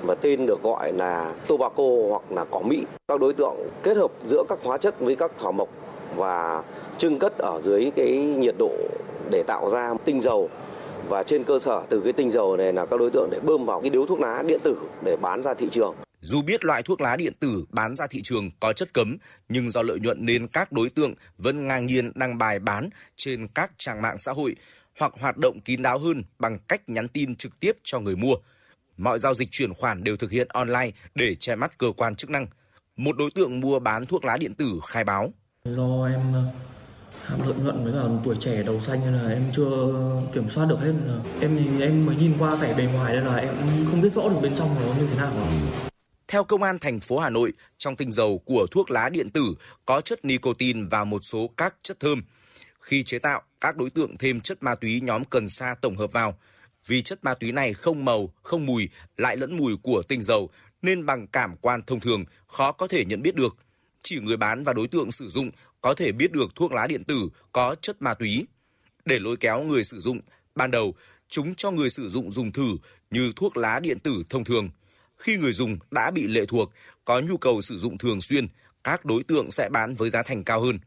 và 0.03 0.15
tên 0.15 0.45
được 0.45 0.63
gọi 0.63 0.93
là 0.93 1.35
tobacco 1.47 1.83
hoặc 2.09 2.31
là 2.31 2.45
cỏ 2.51 2.59
mỹ. 2.59 2.83
Các 3.07 3.19
đối 3.19 3.33
tượng 3.33 3.55
kết 3.83 3.97
hợp 3.97 4.11
giữa 4.25 4.43
các 4.49 4.59
hóa 4.63 4.77
chất 4.77 4.99
với 4.99 5.15
các 5.15 5.31
thảo 5.39 5.51
mộc 5.51 5.69
và 6.15 6.63
trưng 6.97 7.19
cất 7.19 7.37
ở 7.37 7.61
dưới 7.63 7.91
cái 7.95 8.17
nhiệt 8.17 8.55
độ 8.59 8.71
để 9.31 9.43
tạo 9.47 9.69
ra 9.69 9.93
tinh 10.05 10.21
dầu 10.21 10.49
và 11.07 11.23
trên 11.23 11.43
cơ 11.43 11.59
sở 11.59 11.81
từ 11.89 12.01
cái 12.03 12.13
tinh 12.13 12.31
dầu 12.31 12.57
này 12.57 12.73
là 12.73 12.85
các 12.85 12.99
đối 12.99 13.09
tượng 13.09 13.29
để 13.31 13.39
bơm 13.39 13.65
vào 13.65 13.81
cái 13.81 13.89
điếu 13.89 14.05
thuốc 14.05 14.19
lá 14.19 14.43
điện 14.47 14.59
tử 14.63 14.77
để 15.03 15.15
bán 15.21 15.41
ra 15.43 15.53
thị 15.53 15.67
trường. 15.71 15.95
Dù 16.22 16.41
biết 16.41 16.65
loại 16.65 16.84
thuốc 16.84 17.02
lá 17.02 17.15
điện 17.15 17.34
tử 17.39 17.65
bán 17.69 17.95
ra 17.95 18.07
thị 18.07 18.22
trường 18.23 18.52
có 18.60 18.73
chất 18.73 18.93
cấm, 18.93 19.18
nhưng 19.49 19.69
do 19.69 19.81
lợi 19.81 19.99
nhuận 19.99 20.26
nên 20.26 20.48
các 20.48 20.72
đối 20.72 20.89
tượng 20.89 21.14
vẫn 21.38 21.68
ngang 21.68 21.85
nhiên 21.85 22.11
đăng 22.15 22.38
bài 22.38 22.60
bán 22.60 22.89
trên 23.15 23.48
các 23.48 23.72
trang 23.77 24.02
mạng 24.02 24.19
xã 24.19 24.31
hội. 24.31 24.56
hoặc 24.99 25.14
hoạt 25.19 25.38
động 25.38 25.60
kín 25.65 25.81
đáo 25.81 25.99
hơn 25.99 26.23
bằng 26.39 26.60
cách 26.68 26.89
nhắn 26.89 27.07
tin 27.07 27.35
trực 27.35 27.60
tiếp 27.60 27.72
cho 27.84 27.99
người 27.99 28.15
mua. 28.15 28.35
Mọi 28.98 29.19
giao 29.19 29.35
dịch 29.35 29.52
chuyển 29.52 29.73
khoản 29.73 30.03
đều 30.03 30.18
thực 30.18 30.31
hiện 30.31 30.48
online 30.49 30.91
để 31.15 31.35
che 31.35 31.56
mắt 31.56 31.77
cơ 31.77 31.88
quan 31.98 32.15
chức 32.15 32.30
năng. 32.30 32.48
Một 32.98 33.18
đối 33.18 33.31
tượng 33.31 33.60
mua 33.60 33.80
bán 33.80 34.06
thuốc 34.06 34.26
lá 34.26 34.38
điện 34.38 34.53
tử 34.53 34.80
khai 34.88 35.03
báo. 35.03 35.34
Do 35.65 36.06
em 36.06 36.34
ờ, 36.34 36.43
ham 37.26 37.39
lợi 37.48 37.56
nhuận 37.57 37.84
với 37.84 37.93
cả 37.93 38.22
tuổi 38.23 38.35
trẻ 38.39 38.64
đầu 38.64 38.81
xanh 38.81 39.02
nên 39.02 39.14
là 39.14 39.30
em 39.30 39.43
chưa 39.56 39.93
kiểm 40.34 40.49
soát 40.49 40.65
được 40.69 40.80
hết. 40.81 40.93
Em 41.41 41.57
thì 41.57 41.84
em 41.84 42.06
mới 42.06 42.15
nhìn 42.15 42.34
qua 42.39 42.56
vẻ 42.56 42.73
bề 42.77 42.85
ngoài 42.85 43.14
nên 43.14 43.26
là 43.26 43.35
em 43.35 43.56
không 43.91 44.02
biết 44.02 44.14
rõ 44.14 44.30
được 44.30 44.39
bên 44.41 44.56
trong 44.56 44.76
nó 44.81 44.93
như 44.93 45.07
thế 45.11 45.18
nào. 45.18 45.34
Theo 46.31 46.43
Công 46.43 46.63
an 46.63 46.79
thành 46.79 46.99
phố 46.99 47.19
Hà 47.19 47.29
Nội, 47.29 47.53
trong 47.77 47.95
tinh 47.95 48.11
dầu 48.11 48.37
của 48.45 48.67
thuốc 48.71 48.91
lá 48.91 49.09
điện 49.09 49.29
tử 49.29 49.55
có 49.85 50.01
chất 50.01 50.25
nicotine 50.25 50.81
và 50.91 51.03
một 51.03 51.19
số 51.23 51.49
các 51.57 51.75
chất 51.83 51.99
thơm. 51.99 52.23
Khi 52.79 53.03
chế 53.03 53.19
tạo, 53.19 53.41
các 53.61 53.77
đối 53.77 53.89
tượng 53.89 54.17
thêm 54.17 54.41
chất 54.41 54.63
ma 54.63 54.75
túy 54.75 55.01
nhóm 55.01 55.25
cần 55.25 55.47
sa 55.47 55.75
tổng 55.81 55.97
hợp 55.97 56.11
vào. 56.11 56.37
Vì 56.85 57.01
chất 57.01 57.23
ma 57.23 57.33
túy 57.33 57.51
này 57.51 57.73
không 57.73 58.05
màu, 58.05 58.33
không 58.43 58.65
mùi, 58.65 58.89
lại 59.17 59.37
lẫn 59.37 59.57
mùi 59.57 59.77
của 59.77 60.01
tinh 60.01 60.23
dầu, 60.23 60.49
nên 60.81 61.05
bằng 61.05 61.27
cảm 61.27 61.55
quan 61.61 61.81
thông 61.87 61.99
thường 61.99 62.25
khó 62.47 62.71
có 62.71 62.87
thể 62.87 63.05
nhận 63.05 63.21
biết 63.21 63.35
được. 63.35 63.55
Chỉ 64.03 64.19
người 64.19 64.37
bán 64.37 64.63
và 64.63 64.73
đối 64.73 64.87
tượng 64.87 65.11
sử 65.11 65.29
dụng 65.29 65.51
có 65.81 65.93
thể 65.93 66.11
biết 66.11 66.31
được 66.31 66.55
thuốc 66.55 66.71
lá 66.71 66.87
điện 66.87 67.03
tử 67.03 67.29
có 67.51 67.75
chất 67.81 68.01
ma 68.01 68.13
túy. 68.13 68.45
Để 69.05 69.19
lôi 69.19 69.37
kéo 69.37 69.63
người 69.63 69.83
sử 69.83 69.99
dụng, 69.99 70.19
ban 70.55 70.71
đầu 70.71 70.95
chúng 71.29 71.55
cho 71.55 71.71
người 71.71 71.89
sử 71.89 72.09
dụng 72.09 72.31
dùng 72.31 72.51
thử 72.51 72.77
như 73.11 73.31
thuốc 73.35 73.57
lá 73.57 73.79
điện 73.79 73.99
tử 73.99 74.23
thông 74.29 74.43
thường. 74.43 74.69
Khi 75.22 75.38
người 75.38 75.53
dùng 75.53 75.77
đã 75.91 76.11
bị 76.11 76.27
lệ 76.27 76.45
thuộc, 76.45 76.72
có 77.06 77.19
nhu 77.19 77.38
cầu 77.38 77.61
sử 77.61 77.77
dụng 77.77 77.98
thường 77.98 78.22
xuyên, 78.22 78.48
các 78.84 79.06
đối 79.06 79.23
tượng 79.23 79.52
sẽ 79.52 79.69
bán 79.69 79.95
với 79.95 80.10
giá 80.10 80.23
thành 80.23 80.43
cao 80.43 80.61
hơn. 80.61 80.80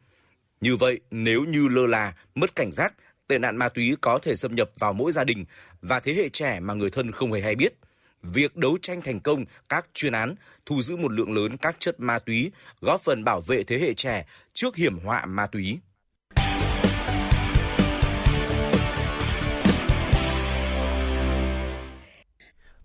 Như 0.61 0.77
vậy, 0.77 1.01
nếu 1.11 1.45
như 1.45 1.69
lơ 1.69 1.87
là, 1.87 2.15
mất 2.35 2.55
cảnh 2.55 2.73
giác, 2.73 2.95
tệ 3.29 3.39
nạn 3.39 3.57
ma 3.57 3.69
túy 3.69 3.97
có 4.01 4.19
thể 4.19 4.37
xâm 4.37 4.55
nhập 4.55 4.71
vào 4.79 4.93
mỗi 4.93 5.13
gia 5.13 5.25
đình 5.25 5.45
và 5.83 6.01
thế 6.01 6.15
hệ 6.15 6.29
trẻ 6.29 6.61
mà 6.61 6.75
người 6.75 6.91
thân 6.91 7.13
không 7.13 7.33
hề 7.33 7.41
hay 7.41 7.55
biết. 7.55 7.75
Việc 8.23 8.57
đấu 8.57 8.79
tranh 8.83 9.03
thành 9.03 9.21
công 9.21 9.45
các 9.69 9.87
chuyên 9.95 10.13
án, 10.13 10.35
thu 10.67 10.83
giữ 10.83 10.97
một 10.97 11.13
lượng 11.13 11.35
lớn 11.35 11.57
các 11.57 11.77
chất 11.79 12.01
ma 12.01 12.19
túy, 12.19 12.51
góp 12.81 13.03
phần 13.03 13.25
bảo 13.25 13.41
vệ 13.41 13.65
thế 13.65 13.79
hệ 13.79 13.95
trẻ 13.95 14.27
trước 14.55 14.77
hiểm 14.77 14.99
họa 14.99 15.27
ma 15.27 15.47
túy. 15.47 15.79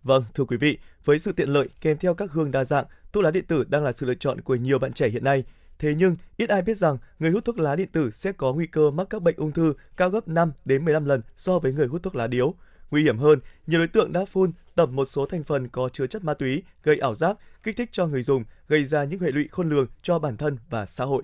Vâng, 0.03 0.25
thưa 0.33 0.43
quý 0.43 0.57
vị, 0.57 0.77
với 1.05 1.19
sự 1.19 1.31
tiện 1.31 1.49
lợi 1.49 1.67
kèm 1.81 1.97
theo 1.97 2.13
các 2.13 2.31
hương 2.31 2.51
đa 2.51 2.63
dạng, 2.63 2.85
thuốc 3.11 3.23
lá 3.23 3.31
điện 3.31 3.45
tử 3.47 3.65
đang 3.69 3.83
là 3.83 3.91
sự 3.91 4.05
lựa 4.05 4.15
chọn 4.15 4.41
của 4.41 4.55
nhiều 4.55 4.79
bạn 4.79 4.93
trẻ 4.93 5.09
hiện 5.09 5.23
nay. 5.23 5.43
Thế 5.79 5.93
nhưng, 5.97 6.15
ít 6.37 6.49
ai 6.49 6.61
biết 6.61 6.77
rằng 6.77 6.97
người 7.19 7.31
hút 7.31 7.45
thuốc 7.45 7.59
lá 7.59 7.75
điện 7.75 7.89
tử 7.91 8.11
sẽ 8.11 8.31
có 8.31 8.53
nguy 8.53 8.67
cơ 8.67 8.91
mắc 8.91 9.07
các 9.09 9.21
bệnh 9.21 9.35
ung 9.37 9.51
thư 9.51 9.73
cao 9.97 10.09
gấp 10.09 10.27
5 10.27 10.51
đến 10.65 10.85
15 10.85 11.05
lần 11.05 11.21
so 11.35 11.59
với 11.59 11.73
người 11.73 11.87
hút 11.87 12.03
thuốc 12.03 12.15
lá 12.15 12.27
điếu. 12.27 12.53
Nguy 12.91 13.03
hiểm 13.03 13.17
hơn, 13.17 13.39
nhiều 13.67 13.79
đối 13.79 13.87
tượng 13.87 14.11
đã 14.11 14.25
phun 14.25 14.51
tẩm 14.75 14.95
một 14.95 15.05
số 15.05 15.25
thành 15.25 15.43
phần 15.43 15.67
có 15.67 15.89
chứa 15.93 16.07
chất 16.07 16.23
ma 16.23 16.33
túy, 16.33 16.63
gây 16.83 16.97
ảo 16.97 17.15
giác, 17.15 17.37
kích 17.63 17.77
thích 17.77 17.89
cho 17.91 18.07
người 18.07 18.23
dùng, 18.23 18.43
gây 18.67 18.83
ra 18.85 19.03
những 19.03 19.19
hệ 19.19 19.31
lụy 19.31 19.47
khôn 19.51 19.69
lường 19.69 19.87
cho 20.01 20.19
bản 20.19 20.37
thân 20.37 20.57
và 20.69 20.85
xã 20.85 21.05
hội. 21.05 21.23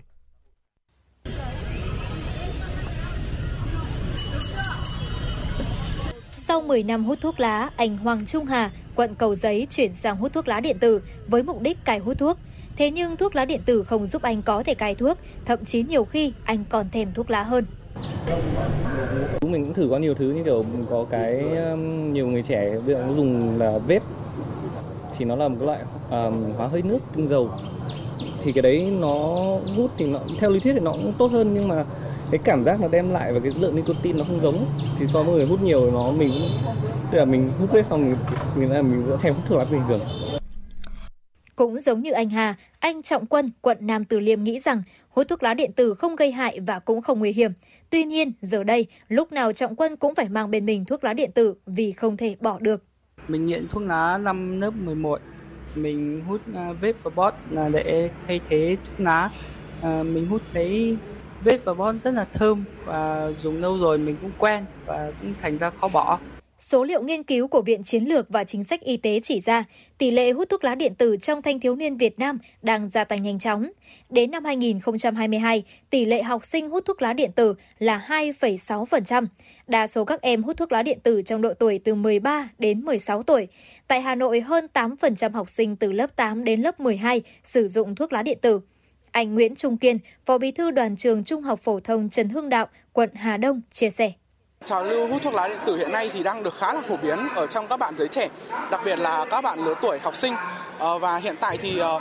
Sau 6.48 6.62
10 6.62 6.84
năm 6.84 7.06
hút 7.06 7.18
thuốc 7.22 7.40
lá, 7.40 7.70
anh 7.76 7.98
Hoàng 7.98 8.26
Trung 8.26 8.46
Hà, 8.46 8.72
quận 8.96 9.16
Cầu 9.16 9.36
Giấy 9.36 9.68
chuyển 9.70 9.94
sang 9.94 10.18
hút 10.18 10.34
thuốc 10.34 10.48
lá 10.48 10.60
điện 10.60 10.80
tử 10.80 11.02
với 11.28 11.44
mục 11.44 11.62
đích 11.62 11.86
cai 11.86 12.00
hút 12.00 12.18
thuốc. 12.18 12.38
Thế 12.78 12.90
nhưng 12.90 13.18
thuốc 13.18 13.36
lá 13.36 13.46
điện 13.46 13.62
tử 13.66 13.84
không 13.84 14.06
giúp 14.06 14.22
anh 14.22 14.42
có 14.42 14.64
thể 14.64 14.74
cai 14.74 14.96
thuốc, 14.96 15.18
thậm 15.46 15.66
chí 15.66 15.84
nhiều 15.84 16.06
khi 16.06 16.34
anh 16.44 16.64
còn 16.70 16.90
thèm 16.90 17.14
thuốc 17.14 17.30
lá 17.30 17.44
hơn. 17.44 17.66
Chúng 19.42 19.52
Mình 19.52 19.66
cũng 19.66 19.74
thử 19.74 19.88
có 19.90 19.98
nhiều 19.98 20.14
thứ 20.14 20.32
như 20.32 20.44
kiểu 20.44 20.66
có 20.90 21.06
cái 21.10 21.40
um, 21.72 22.14
nhiều 22.14 22.28
người 22.28 22.42
trẻ 22.42 22.76
bây 22.88 22.96
dùng 23.16 23.60
là 23.60 23.78
vếp 23.88 24.02
thì 25.18 25.26
nó 25.26 25.36
là 25.36 25.48
một 25.48 25.56
cái 25.60 25.66
loại 25.66 25.80
um, 26.10 26.54
hóa 26.58 26.68
hơi 26.68 26.82
nước 26.82 27.00
tinh 27.16 27.28
dầu 27.28 27.50
thì 28.44 28.52
cái 28.52 28.62
đấy 28.62 28.92
nó 29.00 29.14
hút 29.76 29.92
thì 29.98 30.06
nó 30.06 30.20
theo 30.40 30.50
lý 30.50 30.60
thuyết 30.60 30.74
thì 30.74 30.80
nó 30.80 30.92
cũng 30.92 31.14
tốt 31.18 31.32
hơn 31.32 31.54
nhưng 31.54 31.68
mà 31.68 31.86
cái 32.32 32.40
cảm 32.44 32.64
giác 32.64 32.82
nó 32.82 32.88
đem 32.88 33.10
lại 33.10 33.34
và 33.34 33.40
cái 33.40 33.52
lượng 33.60 33.76
nicotine 33.76 34.20
nó 34.20 34.24
không 34.24 34.42
giống 34.42 34.66
thì 35.00 35.08
so 35.08 35.24
với 35.24 35.36
người 35.36 35.46
hút 35.46 35.62
nhiều 35.62 35.92
nó 35.92 36.12
mình 36.12 36.32
cũng 36.32 36.74
tức 37.12 37.18
là 37.18 37.26
mình 37.26 37.50
hút 37.60 37.72
vết 37.72 37.86
xong 37.90 38.06
mình 38.06 38.18
mình 38.56 38.72
là 38.72 38.82
mình 38.82 39.06
vẫn 39.06 39.20
thèm 39.20 39.34
hút 39.34 39.44
thuốc 39.48 39.58
lá 39.58 39.66
bình 39.72 39.82
thường 39.88 40.02
cũng 41.56 41.80
giống 41.80 42.02
như 42.02 42.12
anh 42.12 42.30
Hà, 42.30 42.56
anh 42.80 43.02
Trọng 43.02 43.26
Quân, 43.26 43.52
quận 43.62 43.78
Nam 43.80 44.06
Từ 44.06 44.20
Liêm 44.20 44.44
nghĩ 44.44 44.60
rằng 44.60 44.84
hút 45.10 45.28
thuốc 45.30 45.44
lá 45.44 45.54
điện 45.54 45.72
tử 45.74 45.94
không 45.94 46.16
gây 46.16 46.32
hại 46.32 46.60
và 46.60 46.80
cũng 46.80 47.02
không 47.02 47.20
nguy 47.20 47.32
hiểm. 47.32 47.52
Tuy 47.90 48.04
nhiên, 48.04 48.32
giờ 48.42 48.64
đây, 48.64 48.86
lúc 49.10 49.32
nào 49.32 49.54
Trọng 49.54 49.76
Quân 49.76 49.96
cũng 49.96 50.16
phải 50.16 50.30
mang 50.30 50.52
bên 50.52 50.66
mình 50.66 50.86
thuốc 50.86 51.04
lá 51.04 51.14
điện 51.14 51.32
tử 51.32 51.54
vì 51.66 51.92
không 51.92 52.18
thể 52.18 52.36
bỏ 52.42 52.60
được. 52.60 52.84
Mình 53.28 53.46
nghiện 53.46 53.68
thuốc 53.68 53.84
lá 53.84 54.18
năm 54.18 54.62
lớp 54.62 54.72
11. 54.72 55.22
Mình 55.76 56.22
hút 56.28 56.42
uh, 56.50 56.56
vape 56.56 56.94
và 57.04 57.12
bot 57.16 57.34
là 57.50 57.70
để 57.70 58.10
thay 58.28 58.40
thế 58.50 58.78
thuốc 58.86 59.00
lá. 59.00 59.30
Uh, 59.80 60.06
mình 60.06 60.28
hút 60.28 60.42
thấy 60.54 60.98
Vết 61.44 61.66
và 61.66 61.74
bon 61.74 62.00
rất 62.00 62.14
là 62.14 62.26
thơm 62.34 62.64
và 62.86 63.32
dùng 63.42 63.62
lâu 63.62 63.78
rồi 63.78 63.98
mình 63.98 64.18
cũng 64.22 64.32
quen 64.38 64.66
và 64.86 65.12
cũng 65.22 65.34
thành 65.42 65.58
ra 65.58 65.70
khó 65.70 65.88
bỏ. 65.88 66.20
Số 66.58 66.84
liệu 66.84 67.04
nghiên 67.04 67.24
cứu 67.24 67.48
của 67.48 67.62
Viện 67.62 67.84
Chiến 67.84 68.04
lược 68.04 68.30
và 68.30 68.44
Chính 68.44 68.64
sách 68.64 68.82
Y 68.82 68.98
tế 68.98 69.20
chỉ 69.20 69.40
ra, 69.40 69.64
tỷ 69.98 70.12
lệ 70.12 70.32
hút 70.32 70.50
thuốc 70.50 70.64
lá 70.64 70.76
điện 70.76 70.96
tử 70.96 71.18
trong 71.18 71.42
thanh 71.42 71.60
thiếu 71.60 71.76
niên 71.76 71.98
Việt 71.98 72.20
Nam 72.20 72.40
đang 72.62 72.90
gia 72.90 73.04
tăng 73.04 73.24
nhanh 73.24 73.40
chóng. 73.40 73.70
Đến 74.10 74.32
năm 74.32 74.46
2022, 74.46 75.64
tỷ 75.90 76.06
lệ 76.06 76.24
học 76.24 76.46
sinh 76.46 76.70
hút 76.70 76.86
thuốc 76.86 77.02
lá 77.02 77.14
điện 77.14 77.32
tử 77.32 77.54
là 77.80 78.06
2,6%. 78.08 79.28
Đa 79.68 79.88
số 79.88 80.06
các 80.06 80.22
em 80.22 80.44
hút 80.44 80.58
thuốc 80.58 80.72
lá 80.72 80.84
điện 80.84 81.00
tử 81.04 81.22
trong 81.22 81.42
độ 81.42 81.54
tuổi 81.54 81.80
từ 81.84 81.96
13 81.96 82.50
đến 82.58 82.82
16 82.86 83.24
tuổi. 83.24 83.48
Tại 83.88 84.02
Hà 84.02 84.16
Nội, 84.16 84.40
hơn 84.40 84.68
8% 84.74 85.32
học 85.32 85.50
sinh 85.50 85.76
từ 85.76 85.92
lớp 85.92 86.16
8 86.16 86.44
đến 86.44 86.62
lớp 86.62 86.80
12 86.80 87.22
sử 87.44 87.68
dụng 87.68 87.96
thuốc 87.96 88.14
lá 88.14 88.24
điện 88.24 88.38
tử. 88.42 88.62
Anh 89.16 89.36
Nguyễn 89.36 89.56
Trung 89.56 89.78
Kiên, 89.78 90.00
Phó 90.26 90.38
Bí 90.38 90.52
thư 90.52 90.72
Đoàn 90.72 90.96
trường 90.96 91.24
Trung 91.24 91.42
học 91.42 91.60
phổ 91.60 91.80
thông 91.80 92.10
Trần 92.10 92.30
Hưng 92.30 92.50
Đạo, 92.50 92.68
quận 92.94 93.10
Hà 93.16 93.38
Đông 93.38 93.62
chia 93.72 93.90
sẻ. 93.90 94.12
Trào 94.66 94.84
lưu 94.84 95.08
hút 95.08 95.22
thuốc 95.22 95.34
lá 95.34 95.48
điện 95.48 95.58
tử 95.66 95.78
hiện 95.78 95.92
nay 95.92 96.10
thì 96.14 96.24
đang 96.24 96.44
được 96.44 96.54
khá 96.54 96.74
là 96.74 96.82
phổ 96.82 96.98
biến 96.98 97.20
ở 97.36 97.48
trong 97.48 97.68
các 97.68 97.78
bạn 97.78 97.94
giới 97.98 98.08
trẻ, 98.08 98.30
đặc 98.72 98.82
biệt 98.86 99.00
là 99.00 99.26
các 99.32 99.42
bạn 99.42 99.66
lứa 99.66 99.74
tuổi 99.82 100.00
học 100.00 100.16
sinh. 100.16 100.34
Ờ, 100.80 101.00
và 101.00 101.18
hiện 101.18 101.36
tại 101.40 101.58
thì 101.58 101.78
ờ, 101.78 102.00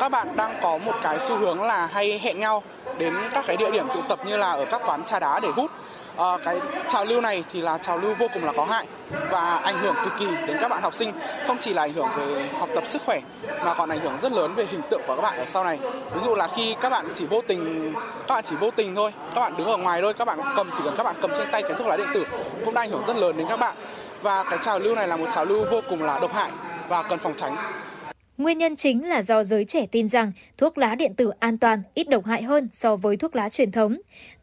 các 0.00 0.08
bạn 0.08 0.36
đang 0.36 0.58
có 0.62 0.78
một 0.78 0.94
cái 1.02 1.20
xu 1.20 1.36
hướng 1.36 1.62
là 1.62 1.86
hay 1.86 2.18
hẹn 2.18 2.40
nhau 2.40 2.62
đến 2.98 3.14
các 3.32 3.44
cái 3.46 3.56
địa 3.56 3.70
điểm 3.70 3.86
tụ 3.94 4.00
tập 4.08 4.18
như 4.26 4.36
là 4.36 4.50
ở 4.50 4.64
các 4.64 4.82
quán 4.86 5.04
trà 5.04 5.20
đá 5.20 5.40
để 5.40 5.48
hút. 5.56 5.70
Ờ, 6.16 6.38
cái 6.44 6.60
trào 6.88 7.04
lưu 7.04 7.20
này 7.20 7.44
thì 7.52 7.60
là 7.60 7.78
trào 7.78 7.98
lưu 7.98 8.14
vô 8.18 8.26
cùng 8.34 8.44
là 8.44 8.52
có 8.56 8.64
hại 8.64 8.86
và 9.30 9.56
ảnh 9.56 9.78
hưởng 9.78 9.94
cực 10.04 10.12
kỳ 10.18 10.26
đến 10.46 10.56
các 10.60 10.68
bạn 10.68 10.82
học 10.82 10.94
sinh. 10.94 11.12
Không 11.46 11.58
chỉ 11.58 11.74
là 11.74 11.82
ảnh 11.82 11.92
hưởng 11.92 12.08
về 12.16 12.48
học 12.58 12.68
tập 12.74 12.86
sức 12.86 13.02
khỏe, 13.06 13.20
mà 13.64 13.74
còn 13.74 13.88
ảnh 13.88 14.00
hưởng 14.00 14.18
rất 14.22 14.32
lớn 14.32 14.54
về 14.54 14.66
hình 14.70 14.82
tượng 14.90 15.02
của 15.06 15.16
các 15.16 15.22
bạn 15.22 15.38
ở 15.38 15.44
sau 15.46 15.64
này. 15.64 15.78
Ví 16.14 16.20
dụ 16.20 16.34
là 16.34 16.48
khi 16.56 16.76
các 16.80 16.90
bạn 16.90 17.06
chỉ 17.14 17.26
vô 17.26 17.40
tình, 17.46 17.92
các 18.28 18.34
bạn 18.34 18.44
chỉ 18.44 18.56
vô 18.56 18.70
tình 18.70 18.94
thôi, 18.94 19.12
các 19.34 19.40
bạn 19.40 19.56
đứng 19.56 19.66
ở 19.66 19.76
ngoài 19.76 20.02
thôi, 20.02 20.14
các 20.14 20.24
bạn 20.24 20.38
cầm, 20.56 20.70
chỉ 20.76 20.84
cần 20.84 20.96
các 20.96 21.04
bạn 21.04 21.16
cầm 21.22 21.30
trên 21.36 21.48
tay 21.50 21.62
cái 21.62 21.72
thuốc 21.78 21.86
lá 21.86 21.96
điện 21.96 22.08
tử 22.14 22.26
cũng 22.64 22.74
đang 22.74 22.84
ảnh 22.84 22.90
hưởng 22.90 23.04
rất 23.06 23.16
lớn 23.16 23.36
đến 23.36 23.46
các 23.48 23.56
bạn. 23.60 23.76
Và 24.22 24.44
cái 24.44 24.58
trào 24.62 24.78
lưu 24.78 24.94
này 24.94 25.08
là 25.08 25.16
một 25.16 25.26
trào 25.34 25.44
lưu 25.44 25.64
vô 25.70 25.80
cùng 25.88 26.02
là 26.02 26.18
độc 26.18 26.34
hại 26.34 26.50
và 26.88 27.02
cần 27.02 27.18
phòng 27.18 27.34
tránh. 27.36 27.56
Nguyên 28.42 28.58
nhân 28.58 28.76
chính 28.76 29.08
là 29.08 29.22
do 29.22 29.44
giới 29.44 29.64
trẻ 29.64 29.86
tin 29.86 30.08
rằng 30.08 30.32
thuốc 30.58 30.78
lá 30.78 30.94
điện 30.94 31.14
tử 31.14 31.30
an 31.38 31.58
toàn, 31.58 31.82
ít 31.94 32.08
độc 32.08 32.26
hại 32.26 32.42
hơn 32.42 32.68
so 32.72 32.96
với 32.96 33.16
thuốc 33.16 33.36
lá 33.36 33.48
truyền 33.48 33.72
thống. 33.72 33.94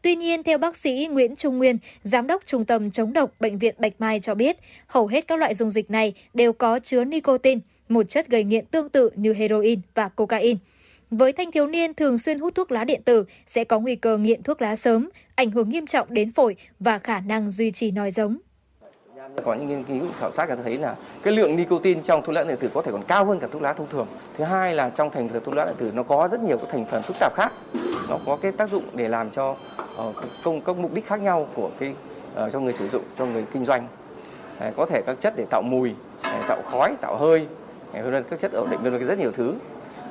Tuy 0.02 0.16
nhiên, 0.16 0.42
theo 0.42 0.58
bác 0.58 0.76
sĩ 0.76 1.08
Nguyễn 1.10 1.36
Trung 1.36 1.58
Nguyên, 1.58 1.78
Giám 2.02 2.26
đốc 2.26 2.46
Trung 2.46 2.64
tâm 2.64 2.90
chống 2.90 3.12
độc 3.12 3.30
Bệnh 3.40 3.58
viện 3.58 3.74
Bạch 3.78 3.92
Mai 3.98 4.20
cho 4.20 4.34
biết, 4.34 4.56
hầu 4.86 5.06
hết 5.06 5.26
các 5.26 5.38
loại 5.38 5.54
dung 5.54 5.70
dịch 5.70 5.90
này 5.90 6.14
đều 6.34 6.52
có 6.52 6.78
chứa 6.78 7.04
nicotine, 7.04 7.60
một 7.88 8.02
chất 8.02 8.28
gây 8.28 8.44
nghiện 8.44 8.66
tương 8.66 8.88
tự 8.88 9.10
như 9.14 9.32
heroin 9.32 9.80
và 9.94 10.08
cocaine. 10.08 10.58
Với 11.10 11.32
thanh 11.32 11.52
thiếu 11.52 11.66
niên 11.66 11.94
thường 11.94 12.18
xuyên 12.18 12.38
hút 12.38 12.54
thuốc 12.54 12.72
lá 12.72 12.84
điện 12.84 13.02
tử 13.04 13.24
sẽ 13.46 13.64
có 13.64 13.80
nguy 13.80 13.96
cơ 13.96 14.18
nghiện 14.18 14.42
thuốc 14.42 14.62
lá 14.62 14.76
sớm, 14.76 15.10
ảnh 15.34 15.50
hưởng 15.50 15.68
nghiêm 15.68 15.86
trọng 15.86 16.14
đến 16.14 16.32
phổi 16.32 16.56
và 16.80 16.98
khả 16.98 17.20
năng 17.20 17.50
duy 17.50 17.70
trì 17.70 17.90
nói 17.90 18.10
giống. 18.10 18.38
Có 19.44 19.54
những 19.54 19.68
nghiên 19.68 19.84
cứu 19.84 20.06
khảo 20.18 20.32
sát 20.32 20.48
người 20.48 20.56
ta 20.56 20.62
thấy 20.62 20.78
là 20.78 20.94
cái 21.22 21.34
lượng 21.34 21.56
nicotine 21.56 22.00
trong 22.02 22.22
thuốc 22.22 22.34
lá 22.34 22.44
điện 22.44 22.56
tử 22.60 22.70
có 22.74 22.82
thể 22.82 22.92
còn 22.92 23.02
cao 23.04 23.24
hơn 23.24 23.40
cả 23.40 23.46
thuốc 23.52 23.62
lá 23.62 23.72
thông 23.72 23.86
thường. 23.86 24.06
Thứ 24.38 24.44
hai 24.44 24.74
là 24.74 24.90
trong 24.90 25.10
thành 25.10 25.28
phần 25.28 25.44
thuốc 25.44 25.54
lá 25.54 25.64
điện 25.64 25.74
tử 25.78 25.90
nó 25.94 26.02
có 26.02 26.28
rất 26.32 26.40
nhiều 26.40 26.58
các 26.58 26.68
thành 26.70 26.84
phần 26.84 27.02
phức 27.02 27.16
tạp 27.20 27.34
khác. 27.34 27.52
Nó 28.08 28.18
có 28.26 28.38
cái 28.42 28.52
tác 28.52 28.70
dụng 28.70 28.84
để 28.94 29.08
làm 29.08 29.30
cho 29.30 29.50
uh, 30.08 30.16
công 30.44 30.60
các 30.60 30.76
mục 30.76 30.92
đích 30.92 31.06
khác 31.06 31.20
nhau 31.20 31.46
của 31.54 31.70
cái 31.78 31.94
uh, 32.46 32.52
cho 32.52 32.60
người 32.60 32.72
sử 32.72 32.88
dụng, 32.88 33.02
cho 33.18 33.26
người 33.26 33.44
kinh 33.52 33.64
doanh. 33.64 33.88
Có 34.76 34.86
thể 34.86 35.02
các 35.06 35.20
chất 35.20 35.34
để 35.36 35.44
tạo 35.50 35.62
mùi, 35.62 35.94
để 36.24 36.40
tạo 36.48 36.62
khói, 36.62 36.94
tạo 37.00 37.16
hơi, 37.16 37.46
vân 37.92 38.24
các 38.30 38.40
chất 38.40 38.52
ổn 38.52 38.70
định 38.70 38.80
vân 38.82 38.92
vân 38.92 39.06
rất 39.06 39.18
nhiều 39.18 39.32
thứ. 39.32 39.54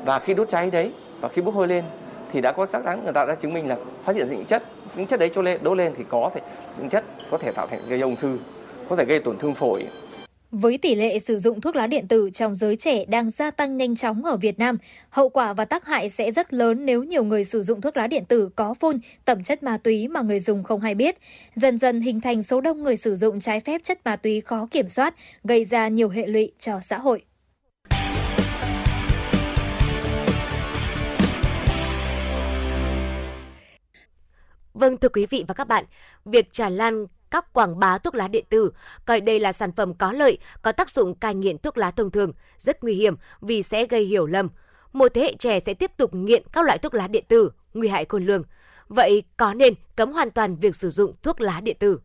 Và 0.06 0.20
khi 0.20 0.34
đốt 0.34 0.48
cháy 0.48 0.72
đấy 0.72 0.94
và 1.22 1.30
khi 1.30 1.42
bốc 1.42 1.56
hơi 1.56 1.68
lên 1.68 1.84
thì 2.32 2.42
đã 2.42 2.52
có 2.52 2.66
xác 2.66 2.86
đáng 2.86 3.04
người 3.04 3.14
ta 3.14 3.26
đã 3.26 3.36
chứng 3.36 3.54
minh 3.54 3.68
là 3.68 3.78
phát 4.04 4.16
hiện 4.16 4.28
những 4.30 4.46
chất 4.46 4.64
những 4.96 5.08
chất 5.08 5.20
đấy 5.20 5.32
cho 5.36 5.42
lên 5.42 5.60
đốt 5.64 5.78
lên 5.78 5.94
thì 5.98 6.04
có 6.10 6.32
thể 6.34 6.42
những 6.78 6.90
chất 6.90 7.04
có 7.32 7.38
thể 7.38 7.52
tạo 7.52 7.68
thành 7.68 7.80
gây 7.88 8.02
ung 8.02 8.16
thư 8.16 8.38
có 8.90 8.96
thể 8.96 9.06
gây 9.06 9.20
tổn 9.20 9.38
thương 9.38 9.56
phổi. 9.56 9.88
Với 10.52 10.78
tỷ 10.78 10.96
lệ 10.96 11.20
sử 11.20 11.40
dụng 11.40 11.62
thuốc 11.62 11.76
lá 11.76 11.88
điện 11.88 12.08
tử 12.08 12.30
trong 12.34 12.56
giới 12.56 12.76
trẻ 12.76 13.06
đang 13.06 13.32
gia 13.32 13.52
tăng 13.52 13.78
nhanh 13.78 13.96
chóng 13.96 14.26
ở 14.26 14.38
Việt 14.38 14.60
Nam, 14.60 14.78
hậu 15.10 15.30
quả 15.30 15.54
và 15.54 15.66
tác 15.66 15.86
hại 15.86 16.10
sẽ 16.10 16.32
rất 16.32 16.54
lớn 16.54 16.86
nếu 16.86 17.04
nhiều 17.04 17.24
người 17.24 17.46
sử 17.46 17.64
dụng 17.64 17.82
thuốc 17.82 17.98
lá 17.98 18.08
điện 18.08 18.26
tử 18.26 18.50
có 18.56 18.74
phun 18.74 19.00
tẩm 19.26 19.44
chất 19.44 19.64
ma 19.64 19.78
túy 19.78 20.08
mà 20.08 20.22
người 20.22 20.40
dùng 20.40 20.64
không 20.64 20.82
hay 20.82 20.96
biết. 20.96 21.16
Dần 21.56 21.78
dần 21.78 22.02
hình 22.02 22.22
thành 22.22 22.44
số 22.44 22.62
đông 22.62 22.84
người 22.84 22.98
sử 22.98 23.16
dụng 23.16 23.40
trái 23.40 23.60
phép 23.60 23.82
chất 23.84 24.00
ma 24.06 24.16
túy 24.16 24.42
khó 24.42 24.68
kiểm 24.72 24.90
soát, 24.90 25.16
gây 25.44 25.66
ra 25.66 25.88
nhiều 25.88 26.10
hệ 26.10 26.28
lụy 26.28 26.52
cho 26.60 26.80
xã 26.80 26.98
hội. 26.98 27.22
Vâng 34.74 34.98
thưa 34.98 35.10
quý 35.10 35.26
vị 35.30 35.46
và 35.48 35.54
các 35.54 35.68
bạn, 35.68 35.86
việc 36.26 36.54
tràn 36.54 36.74
lan 36.74 37.06
các 37.32 37.54
quảng 37.54 37.80
bá 37.80 37.98
thuốc 37.98 38.16
lá 38.16 38.28
điện 38.28 38.46
tử, 38.50 38.72
coi 39.06 39.22
đây 39.22 39.40
là 39.40 39.52
sản 39.52 39.72
phẩm 39.72 39.94
có 39.94 40.12
lợi, 40.12 40.38
có 40.62 40.72
tác 40.72 40.90
dụng 40.90 41.16
cai 41.16 41.36
nghiện 41.36 41.58
thuốc 41.58 41.78
lá 41.78 41.92
thông 41.92 42.12
thường, 42.12 42.34
rất 42.58 42.84
nguy 42.84 42.94
hiểm 42.94 43.16
vì 43.42 43.64
sẽ 43.64 43.86
gây 43.86 44.06
hiểu 44.06 44.26
lầm. 44.26 44.50
Một 44.94 45.12
thế 45.14 45.22
hệ 45.22 45.34
trẻ 45.40 45.60
sẽ 45.60 45.74
tiếp 45.74 45.92
tục 45.98 46.14
nghiện 46.14 46.44
các 46.52 46.66
loại 46.66 46.78
thuốc 46.78 46.94
lá 46.94 47.08
điện 47.08 47.24
tử, 47.28 47.52
nguy 47.74 47.88
hại 47.88 48.06
khôn 48.10 48.26
lường. 48.26 48.44
Vậy 48.88 49.24
có 49.38 49.54
nên 49.54 49.74
cấm 49.96 50.12
hoàn 50.12 50.30
toàn 50.30 50.56
việc 50.56 50.76
sử 50.76 50.90
dụng 50.90 51.16
thuốc 51.24 51.42
lá 51.42 51.62
điện 51.62 51.78
tử? 51.80 52.00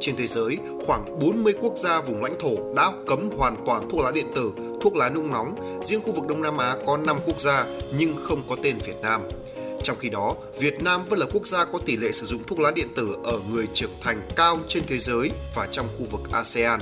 Trên 0.00 0.16
thế 0.16 0.26
giới, 0.26 0.58
khoảng 0.86 1.18
40 1.18 1.54
quốc 1.60 1.76
gia 1.76 2.00
vùng 2.00 2.22
lãnh 2.22 2.38
thổ 2.40 2.74
đã 2.74 2.92
cấm 3.06 3.30
hoàn 3.36 3.56
toàn 3.66 3.88
thuốc 3.90 4.00
lá 4.00 4.10
điện 4.10 4.26
tử, 4.34 4.52
thuốc 4.80 4.96
lá 4.96 5.10
nung 5.10 5.32
nóng. 5.32 5.54
Riêng 5.82 6.00
khu 6.02 6.12
vực 6.12 6.26
Đông 6.28 6.42
Nam 6.42 6.58
Á 6.58 6.76
có 6.86 6.96
5 6.96 7.16
quốc 7.26 7.40
gia 7.40 7.66
nhưng 7.98 8.16
không 8.16 8.38
có 8.48 8.56
tên 8.62 8.76
Việt 8.86 8.96
Nam. 9.02 9.22
Trong 9.82 9.96
khi 10.00 10.08
đó, 10.08 10.34
Việt 10.60 10.82
Nam 10.82 11.04
vẫn 11.08 11.18
là 11.18 11.26
quốc 11.32 11.46
gia 11.46 11.64
có 11.64 11.78
tỷ 11.86 11.96
lệ 11.96 12.12
sử 12.12 12.26
dụng 12.26 12.42
thuốc 12.46 12.60
lá 12.60 12.70
điện 12.70 12.88
tử 12.96 13.16
ở 13.24 13.40
người 13.50 13.66
trưởng 13.74 13.90
thành 14.00 14.22
cao 14.36 14.58
trên 14.68 14.82
thế 14.86 14.98
giới 14.98 15.30
và 15.54 15.66
trong 15.70 15.88
khu 15.98 16.06
vực 16.10 16.20
ASEAN. 16.32 16.80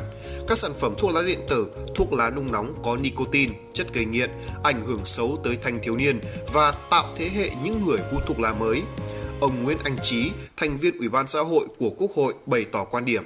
Các 0.48 0.58
sản 0.58 0.72
phẩm 0.80 0.94
thuốc 0.98 1.14
lá 1.14 1.22
điện 1.22 1.40
tử, 1.50 1.66
thuốc 1.94 2.12
lá 2.12 2.30
nung 2.30 2.52
nóng 2.52 2.74
có 2.84 2.96
nicotine, 2.96 3.52
chất 3.72 3.86
gây 3.92 4.04
nghiện, 4.04 4.30
ảnh 4.64 4.80
hưởng 4.86 5.04
xấu 5.04 5.38
tới 5.44 5.58
thanh 5.62 5.78
thiếu 5.82 5.96
niên 5.96 6.20
và 6.52 6.74
tạo 6.90 7.06
thế 7.16 7.28
hệ 7.36 7.50
những 7.64 7.86
người 7.86 7.98
hút 8.12 8.22
thuốc 8.26 8.40
lá 8.40 8.52
mới. 8.52 8.82
Ông 9.40 9.62
Nguyễn 9.62 9.78
Anh 9.84 9.96
Trí, 10.02 10.30
thành 10.56 10.78
viên 10.78 10.98
Ủy 10.98 11.08
ban 11.08 11.28
xã 11.28 11.40
hội 11.40 11.66
của 11.78 11.90
Quốc 11.90 12.10
hội 12.14 12.34
bày 12.46 12.64
tỏ 12.72 12.84
quan 12.84 13.04
điểm 13.04 13.24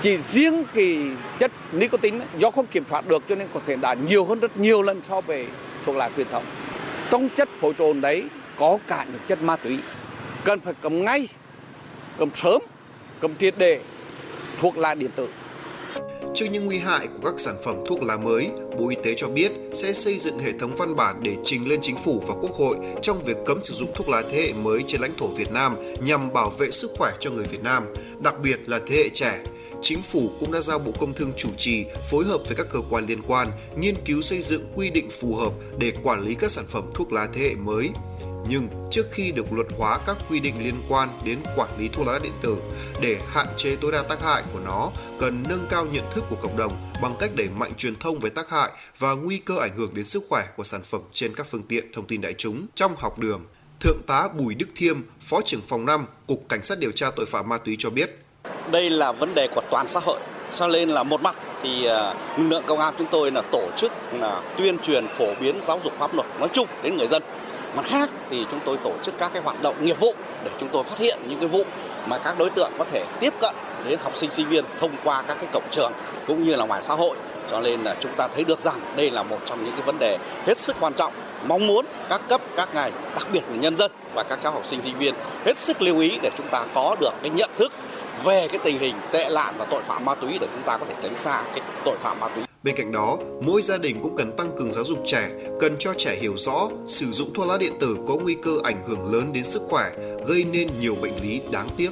chỉ 0.00 0.16
riêng 0.16 0.64
cái 0.74 0.98
chất 1.38 1.52
nicotine 1.72 2.26
do 2.38 2.50
không 2.50 2.66
kiểm 2.66 2.84
soát 2.90 3.06
được 3.08 3.22
cho 3.28 3.34
nên 3.34 3.48
có 3.54 3.60
thể 3.66 3.76
đã 3.76 3.94
nhiều 3.94 4.24
hơn 4.24 4.40
rất 4.40 4.56
nhiều 4.56 4.82
lần 4.82 5.00
so 5.08 5.20
với 5.20 5.46
thuốc 5.86 5.96
lá 5.96 6.10
truyền 6.16 6.26
thống. 6.30 6.44
Trong 7.10 7.28
chất 7.36 7.48
phối 7.60 7.74
trộn 7.78 8.00
đấy 8.00 8.24
có 8.60 8.78
cả 8.88 9.06
những 9.12 9.22
chất 9.28 9.42
ma 9.42 9.56
túy. 9.56 9.78
Cần 10.44 10.60
phải 10.60 10.74
cấm 10.82 11.04
ngay 11.04 11.28
cấm 12.18 12.30
sớm 12.34 12.62
cấm 13.20 13.34
triệt 13.36 13.54
để 13.58 13.80
thuốc 14.60 14.78
lá 14.78 14.94
điện 14.94 15.10
tử. 15.16 15.28
Trước 16.34 16.46
những 16.52 16.66
nguy 16.66 16.78
hại 16.78 17.06
của 17.06 17.30
các 17.30 17.40
sản 17.40 17.54
phẩm 17.64 17.76
thuốc 17.86 18.02
lá 18.02 18.16
mới, 18.16 18.50
Bộ 18.78 18.88
Y 18.88 18.96
tế 19.04 19.14
cho 19.16 19.28
biết 19.28 19.52
sẽ 19.72 19.92
xây 19.92 20.18
dựng 20.18 20.38
hệ 20.38 20.52
thống 20.52 20.74
văn 20.76 20.96
bản 20.96 21.20
để 21.22 21.36
trình 21.42 21.68
lên 21.68 21.78
chính 21.82 21.96
phủ 21.96 22.22
và 22.26 22.34
quốc 22.40 22.52
hội 22.52 22.76
trong 23.02 23.24
việc 23.24 23.36
cấm 23.46 23.64
sử 23.64 23.74
dụng 23.74 23.90
thuốc 23.94 24.08
lá 24.08 24.22
thế 24.30 24.42
hệ 24.42 24.52
mới 24.52 24.84
trên 24.86 25.00
lãnh 25.00 25.14
thổ 25.16 25.26
Việt 25.26 25.52
Nam 25.52 25.76
nhằm 26.00 26.32
bảo 26.32 26.50
vệ 26.50 26.70
sức 26.70 26.90
khỏe 26.98 27.12
cho 27.20 27.30
người 27.30 27.44
Việt 27.44 27.62
Nam, 27.62 27.94
đặc 28.20 28.34
biệt 28.42 28.68
là 28.68 28.80
thế 28.86 28.96
hệ 28.96 29.08
trẻ. 29.08 29.40
Chính 29.80 30.02
phủ 30.02 30.30
cũng 30.40 30.52
đã 30.52 30.60
giao 30.60 30.78
Bộ 30.78 30.92
Công 30.98 31.12
Thương 31.12 31.32
chủ 31.36 31.48
trì 31.56 31.84
phối 32.10 32.24
hợp 32.24 32.40
với 32.46 32.56
các 32.56 32.66
cơ 32.72 32.78
quan 32.90 33.06
liên 33.06 33.22
quan 33.26 33.48
nghiên 33.76 33.94
cứu 34.04 34.22
xây 34.22 34.40
dựng 34.40 34.62
quy 34.74 34.90
định 34.90 35.10
phù 35.10 35.34
hợp 35.34 35.52
để 35.78 35.92
quản 36.02 36.20
lý 36.20 36.34
các 36.34 36.50
sản 36.50 36.64
phẩm 36.68 36.84
thuốc 36.94 37.12
lá 37.12 37.28
thế 37.32 37.40
hệ 37.40 37.54
mới 37.54 37.88
nhưng 38.50 38.68
trước 38.90 39.06
khi 39.12 39.32
được 39.32 39.52
luật 39.52 39.66
hóa 39.78 39.98
các 40.06 40.16
quy 40.30 40.40
định 40.40 40.54
liên 40.64 40.74
quan 40.88 41.08
đến 41.24 41.38
quản 41.56 41.68
lý 41.78 41.88
thuốc 41.88 42.06
lá 42.06 42.18
điện 42.22 42.32
tử 42.42 42.56
để 43.00 43.16
hạn 43.28 43.46
chế 43.56 43.76
tối 43.76 43.92
đa 43.92 44.02
tác 44.02 44.22
hại 44.22 44.42
của 44.52 44.60
nó 44.60 44.90
cần 45.18 45.44
nâng 45.48 45.66
cao 45.70 45.86
nhận 45.92 46.04
thức 46.14 46.24
của 46.30 46.36
cộng 46.36 46.56
đồng 46.56 46.72
bằng 47.02 47.14
cách 47.18 47.30
đẩy 47.34 47.48
mạnh 47.48 47.72
truyền 47.76 47.96
thông 47.96 48.18
về 48.18 48.30
tác 48.30 48.50
hại 48.50 48.70
và 48.98 49.12
nguy 49.12 49.38
cơ 49.38 49.54
ảnh 49.60 49.76
hưởng 49.76 49.94
đến 49.94 50.04
sức 50.04 50.22
khỏe 50.28 50.46
của 50.56 50.64
sản 50.64 50.82
phẩm 50.82 51.00
trên 51.12 51.34
các 51.34 51.46
phương 51.46 51.62
tiện 51.62 51.92
thông 51.92 52.06
tin 52.06 52.20
đại 52.20 52.32
chúng 52.32 52.66
trong 52.74 52.96
học 52.98 53.18
đường. 53.18 53.44
Thượng 53.80 54.02
tá 54.06 54.28
Bùi 54.38 54.54
Đức 54.54 54.66
Thiêm, 54.74 54.96
Phó 55.20 55.40
trưởng 55.44 55.60
phòng 55.60 55.86
5, 55.86 56.06
Cục 56.26 56.48
Cảnh 56.48 56.62
sát 56.62 56.78
điều 56.78 56.90
tra 56.90 57.10
tội 57.16 57.26
phạm 57.26 57.48
ma 57.48 57.58
túy 57.58 57.76
cho 57.78 57.90
biết. 57.90 58.18
Đây 58.70 58.90
là 58.90 59.12
vấn 59.12 59.34
đề 59.34 59.48
của 59.54 59.62
toàn 59.70 59.88
xã 59.88 60.00
hội. 60.00 60.20
Cho 60.52 60.68
nên 60.68 60.88
là 60.88 61.02
một 61.02 61.20
mặt 61.20 61.36
thì 61.62 61.84
à, 61.84 62.14
lực 62.38 62.48
lượng 62.48 62.64
công 62.66 62.78
an 62.78 62.94
chúng 62.98 63.06
tôi 63.10 63.30
là 63.30 63.42
tổ 63.52 63.70
chức 63.76 63.92
là 64.12 64.42
tuyên 64.58 64.78
truyền 64.78 65.06
phổ 65.18 65.34
biến 65.40 65.62
giáo 65.62 65.80
dục 65.84 65.92
pháp 65.98 66.14
luật 66.14 66.26
nói 66.38 66.48
chung 66.52 66.68
đến 66.82 66.96
người 66.96 67.06
dân 67.06 67.22
mặt 67.74 67.84
khác 67.86 68.10
thì 68.30 68.46
chúng 68.50 68.60
tôi 68.64 68.76
tổ 68.84 68.92
chức 69.02 69.18
các 69.18 69.30
cái 69.32 69.42
hoạt 69.42 69.62
động 69.62 69.84
nghiệp 69.84 70.00
vụ 70.00 70.14
để 70.44 70.50
chúng 70.60 70.68
tôi 70.72 70.84
phát 70.84 70.98
hiện 70.98 71.18
những 71.28 71.38
cái 71.38 71.48
vụ 71.48 71.64
mà 72.06 72.18
các 72.18 72.38
đối 72.38 72.50
tượng 72.50 72.72
có 72.78 72.84
thể 72.92 73.04
tiếp 73.20 73.34
cận 73.40 73.54
đến 73.88 73.98
học 74.02 74.16
sinh 74.16 74.30
sinh 74.30 74.48
viên 74.48 74.64
thông 74.80 74.90
qua 75.04 75.22
các 75.22 75.36
cái 75.40 75.46
cổng 75.52 75.68
trường 75.70 75.92
cũng 76.26 76.44
như 76.44 76.54
là 76.54 76.64
ngoài 76.64 76.82
xã 76.82 76.94
hội. 76.94 77.16
Cho 77.50 77.60
nên 77.60 77.82
là 77.82 77.96
chúng 78.00 78.12
ta 78.16 78.28
thấy 78.28 78.44
được 78.44 78.60
rằng 78.60 78.80
đây 78.96 79.10
là 79.10 79.22
một 79.22 79.38
trong 79.46 79.64
những 79.64 79.72
cái 79.72 79.82
vấn 79.82 79.98
đề 79.98 80.18
hết 80.46 80.58
sức 80.58 80.76
quan 80.80 80.94
trọng. 80.94 81.12
Mong 81.46 81.66
muốn 81.66 81.86
các 82.08 82.20
cấp, 82.28 82.40
các 82.56 82.74
ngành, 82.74 82.92
đặc 83.14 83.26
biệt 83.32 83.42
là 83.50 83.56
nhân 83.56 83.76
dân 83.76 83.92
và 84.14 84.22
các 84.22 84.38
cháu 84.42 84.52
học 84.52 84.66
sinh 84.66 84.82
sinh 84.82 84.98
viên 84.98 85.14
hết 85.44 85.58
sức 85.58 85.82
lưu 85.82 85.98
ý 85.98 86.18
để 86.22 86.30
chúng 86.36 86.48
ta 86.48 86.64
có 86.74 86.96
được 87.00 87.12
cái 87.22 87.30
nhận 87.30 87.50
thức 87.56 87.72
về 88.24 88.48
cái 88.50 88.60
tình 88.64 88.78
hình 88.78 88.94
tệ 89.12 89.28
nạn 89.34 89.54
và 89.58 89.66
tội 89.70 89.82
phạm 89.82 90.04
ma 90.04 90.14
túy 90.14 90.38
để 90.40 90.46
chúng 90.52 90.62
ta 90.66 90.78
có 90.78 90.86
thể 90.88 90.94
tránh 91.02 91.16
xa 91.16 91.44
cái 91.54 91.60
tội 91.84 91.98
phạm 92.02 92.20
ma 92.20 92.28
túy. 92.28 92.44
Bên 92.62 92.76
cạnh 92.76 92.92
đó, 92.92 93.18
mỗi 93.42 93.62
gia 93.62 93.78
đình 93.78 93.96
cũng 94.02 94.16
cần 94.16 94.36
tăng 94.36 94.50
cường 94.58 94.70
giáo 94.70 94.84
dục 94.84 94.98
trẻ, 95.06 95.30
cần 95.60 95.76
cho 95.78 95.94
trẻ 95.96 96.16
hiểu 96.20 96.34
rõ 96.36 96.68
sử 96.86 97.06
dụng 97.06 97.34
thuốc 97.34 97.48
lá 97.48 97.56
điện 97.58 97.72
tử 97.80 97.96
có 98.08 98.16
nguy 98.16 98.36
cơ 98.42 98.50
ảnh 98.64 98.86
hưởng 98.88 99.12
lớn 99.12 99.30
đến 99.32 99.44
sức 99.44 99.62
khỏe, 99.68 99.90
gây 100.26 100.44
nên 100.52 100.68
nhiều 100.80 100.96
bệnh 101.02 101.22
lý 101.22 101.40
đáng 101.52 101.68
tiếc. 101.76 101.90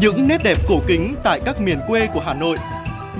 Những 0.00 0.28
nét 0.28 0.38
đẹp 0.44 0.58
cổ 0.68 0.80
kính 0.86 1.14
tại 1.24 1.40
các 1.44 1.60
miền 1.60 1.78
quê 1.88 2.08
của 2.14 2.20
Hà 2.20 2.34
Nội 2.34 2.56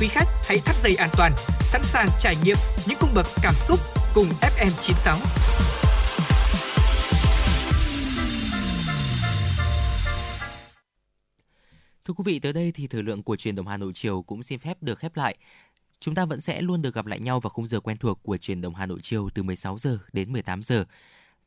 Quý 0.00 0.08
khách 0.08 0.28
hãy 0.44 0.58
thắt 0.58 0.76
dây 0.82 0.96
an 0.96 1.10
toàn, 1.16 1.32
sẵn 1.60 1.84
sàng 1.84 2.08
trải 2.20 2.36
nghiệm 2.44 2.56
những 2.86 2.98
cung 3.00 3.10
bậc 3.14 3.26
cảm 3.42 3.54
xúc 3.68 3.80
cùng 4.14 4.26
FM 4.26 4.70
96. 4.82 5.16
Thưa 12.04 12.14
quý 12.14 12.22
vị, 12.24 12.38
tới 12.38 12.52
đây 12.52 12.72
thì 12.74 12.86
thời 12.86 13.02
lượng 13.02 13.22
của 13.22 13.36
truyền 13.36 13.54
động 13.54 13.66
Hà 13.66 13.76
Nội 13.76 13.92
chiều 13.94 14.22
cũng 14.22 14.42
xin 14.42 14.58
phép 14.58 14.82
được 14.82 14.98
khép 14.98 15.16
lại. 15.16 15.36
Chúng 16.00 16.14
ta 16.14 16.24
vẫn 16.24 16.40
sẽ 16.40 16.60
luôn 16.60 16.82
được 16.82 16.94
gặp 16.94 17.06
lại 17.06 17.20
nhau 17.20 17.40
vào 17.40 17.50
khung 17.50 17.66
giờ 17.66 17.80
quen 17.80 17.96
thuộc 17.96 18.22
của 18.22 18.36
truyền 18.36 18.60
động 18.60 18.74
Hà 18.74 18.86
Nội 18.86 18.98
chiều 19.02 19.28
từ 19.34 19.42
16 19.42 19.78
giờ 19.78 19.98
đến 20.12 20.32
18 20.32 20.62
giờ. 20.62 20.84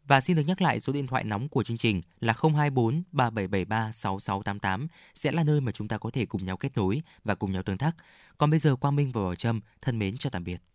Và 0.09 0.21
xin 0.21 0.35
được 0.35 0.43
nhắc 0.47 0.61
lại 0.61 0.79
số 0.79 0.93
điện 0.93 1.07
thoại 1.07 1.23
nóng 1.23 1.49
của 1.49 1.63
chương 1.63 1.77
trình 1.77 2.01
là 2.19 2.33
024 2.33 3.03
3773 3.11 3.91
6688 3.91 4.87
sẽ 5.15 5.31
là 5.31 5.43
nơi 5.43 5.61
mà 5.61 5.71
chúng 5.71 5.87
ta 5.87 5.97
có 5.97 6.09
thể 6.13 6.25
cùng 6.25 6.45
nhau 6.45 6.57
kết 6.57 6.71
nối 6.75 7.01
và 7.23 7.35
cùng 7.35 7.51
nhau 7.51 7.63
tương 7.63 7.77
tác. 7.77 7.95
Còn 8.39 8.49
bây 8.49 8.59
giờ 8.59 8.75
Quang 8.75 8.95
Minh 8.95 9.11
và 9.11 9.21
Bảo 9.21 9.35
Trâm 9.35 9.61
thân 9.81 9.99
mến 9.99 10.17
chào 10.17 10.31
tạm 10.31 10.43
biệt. 10.43 10.68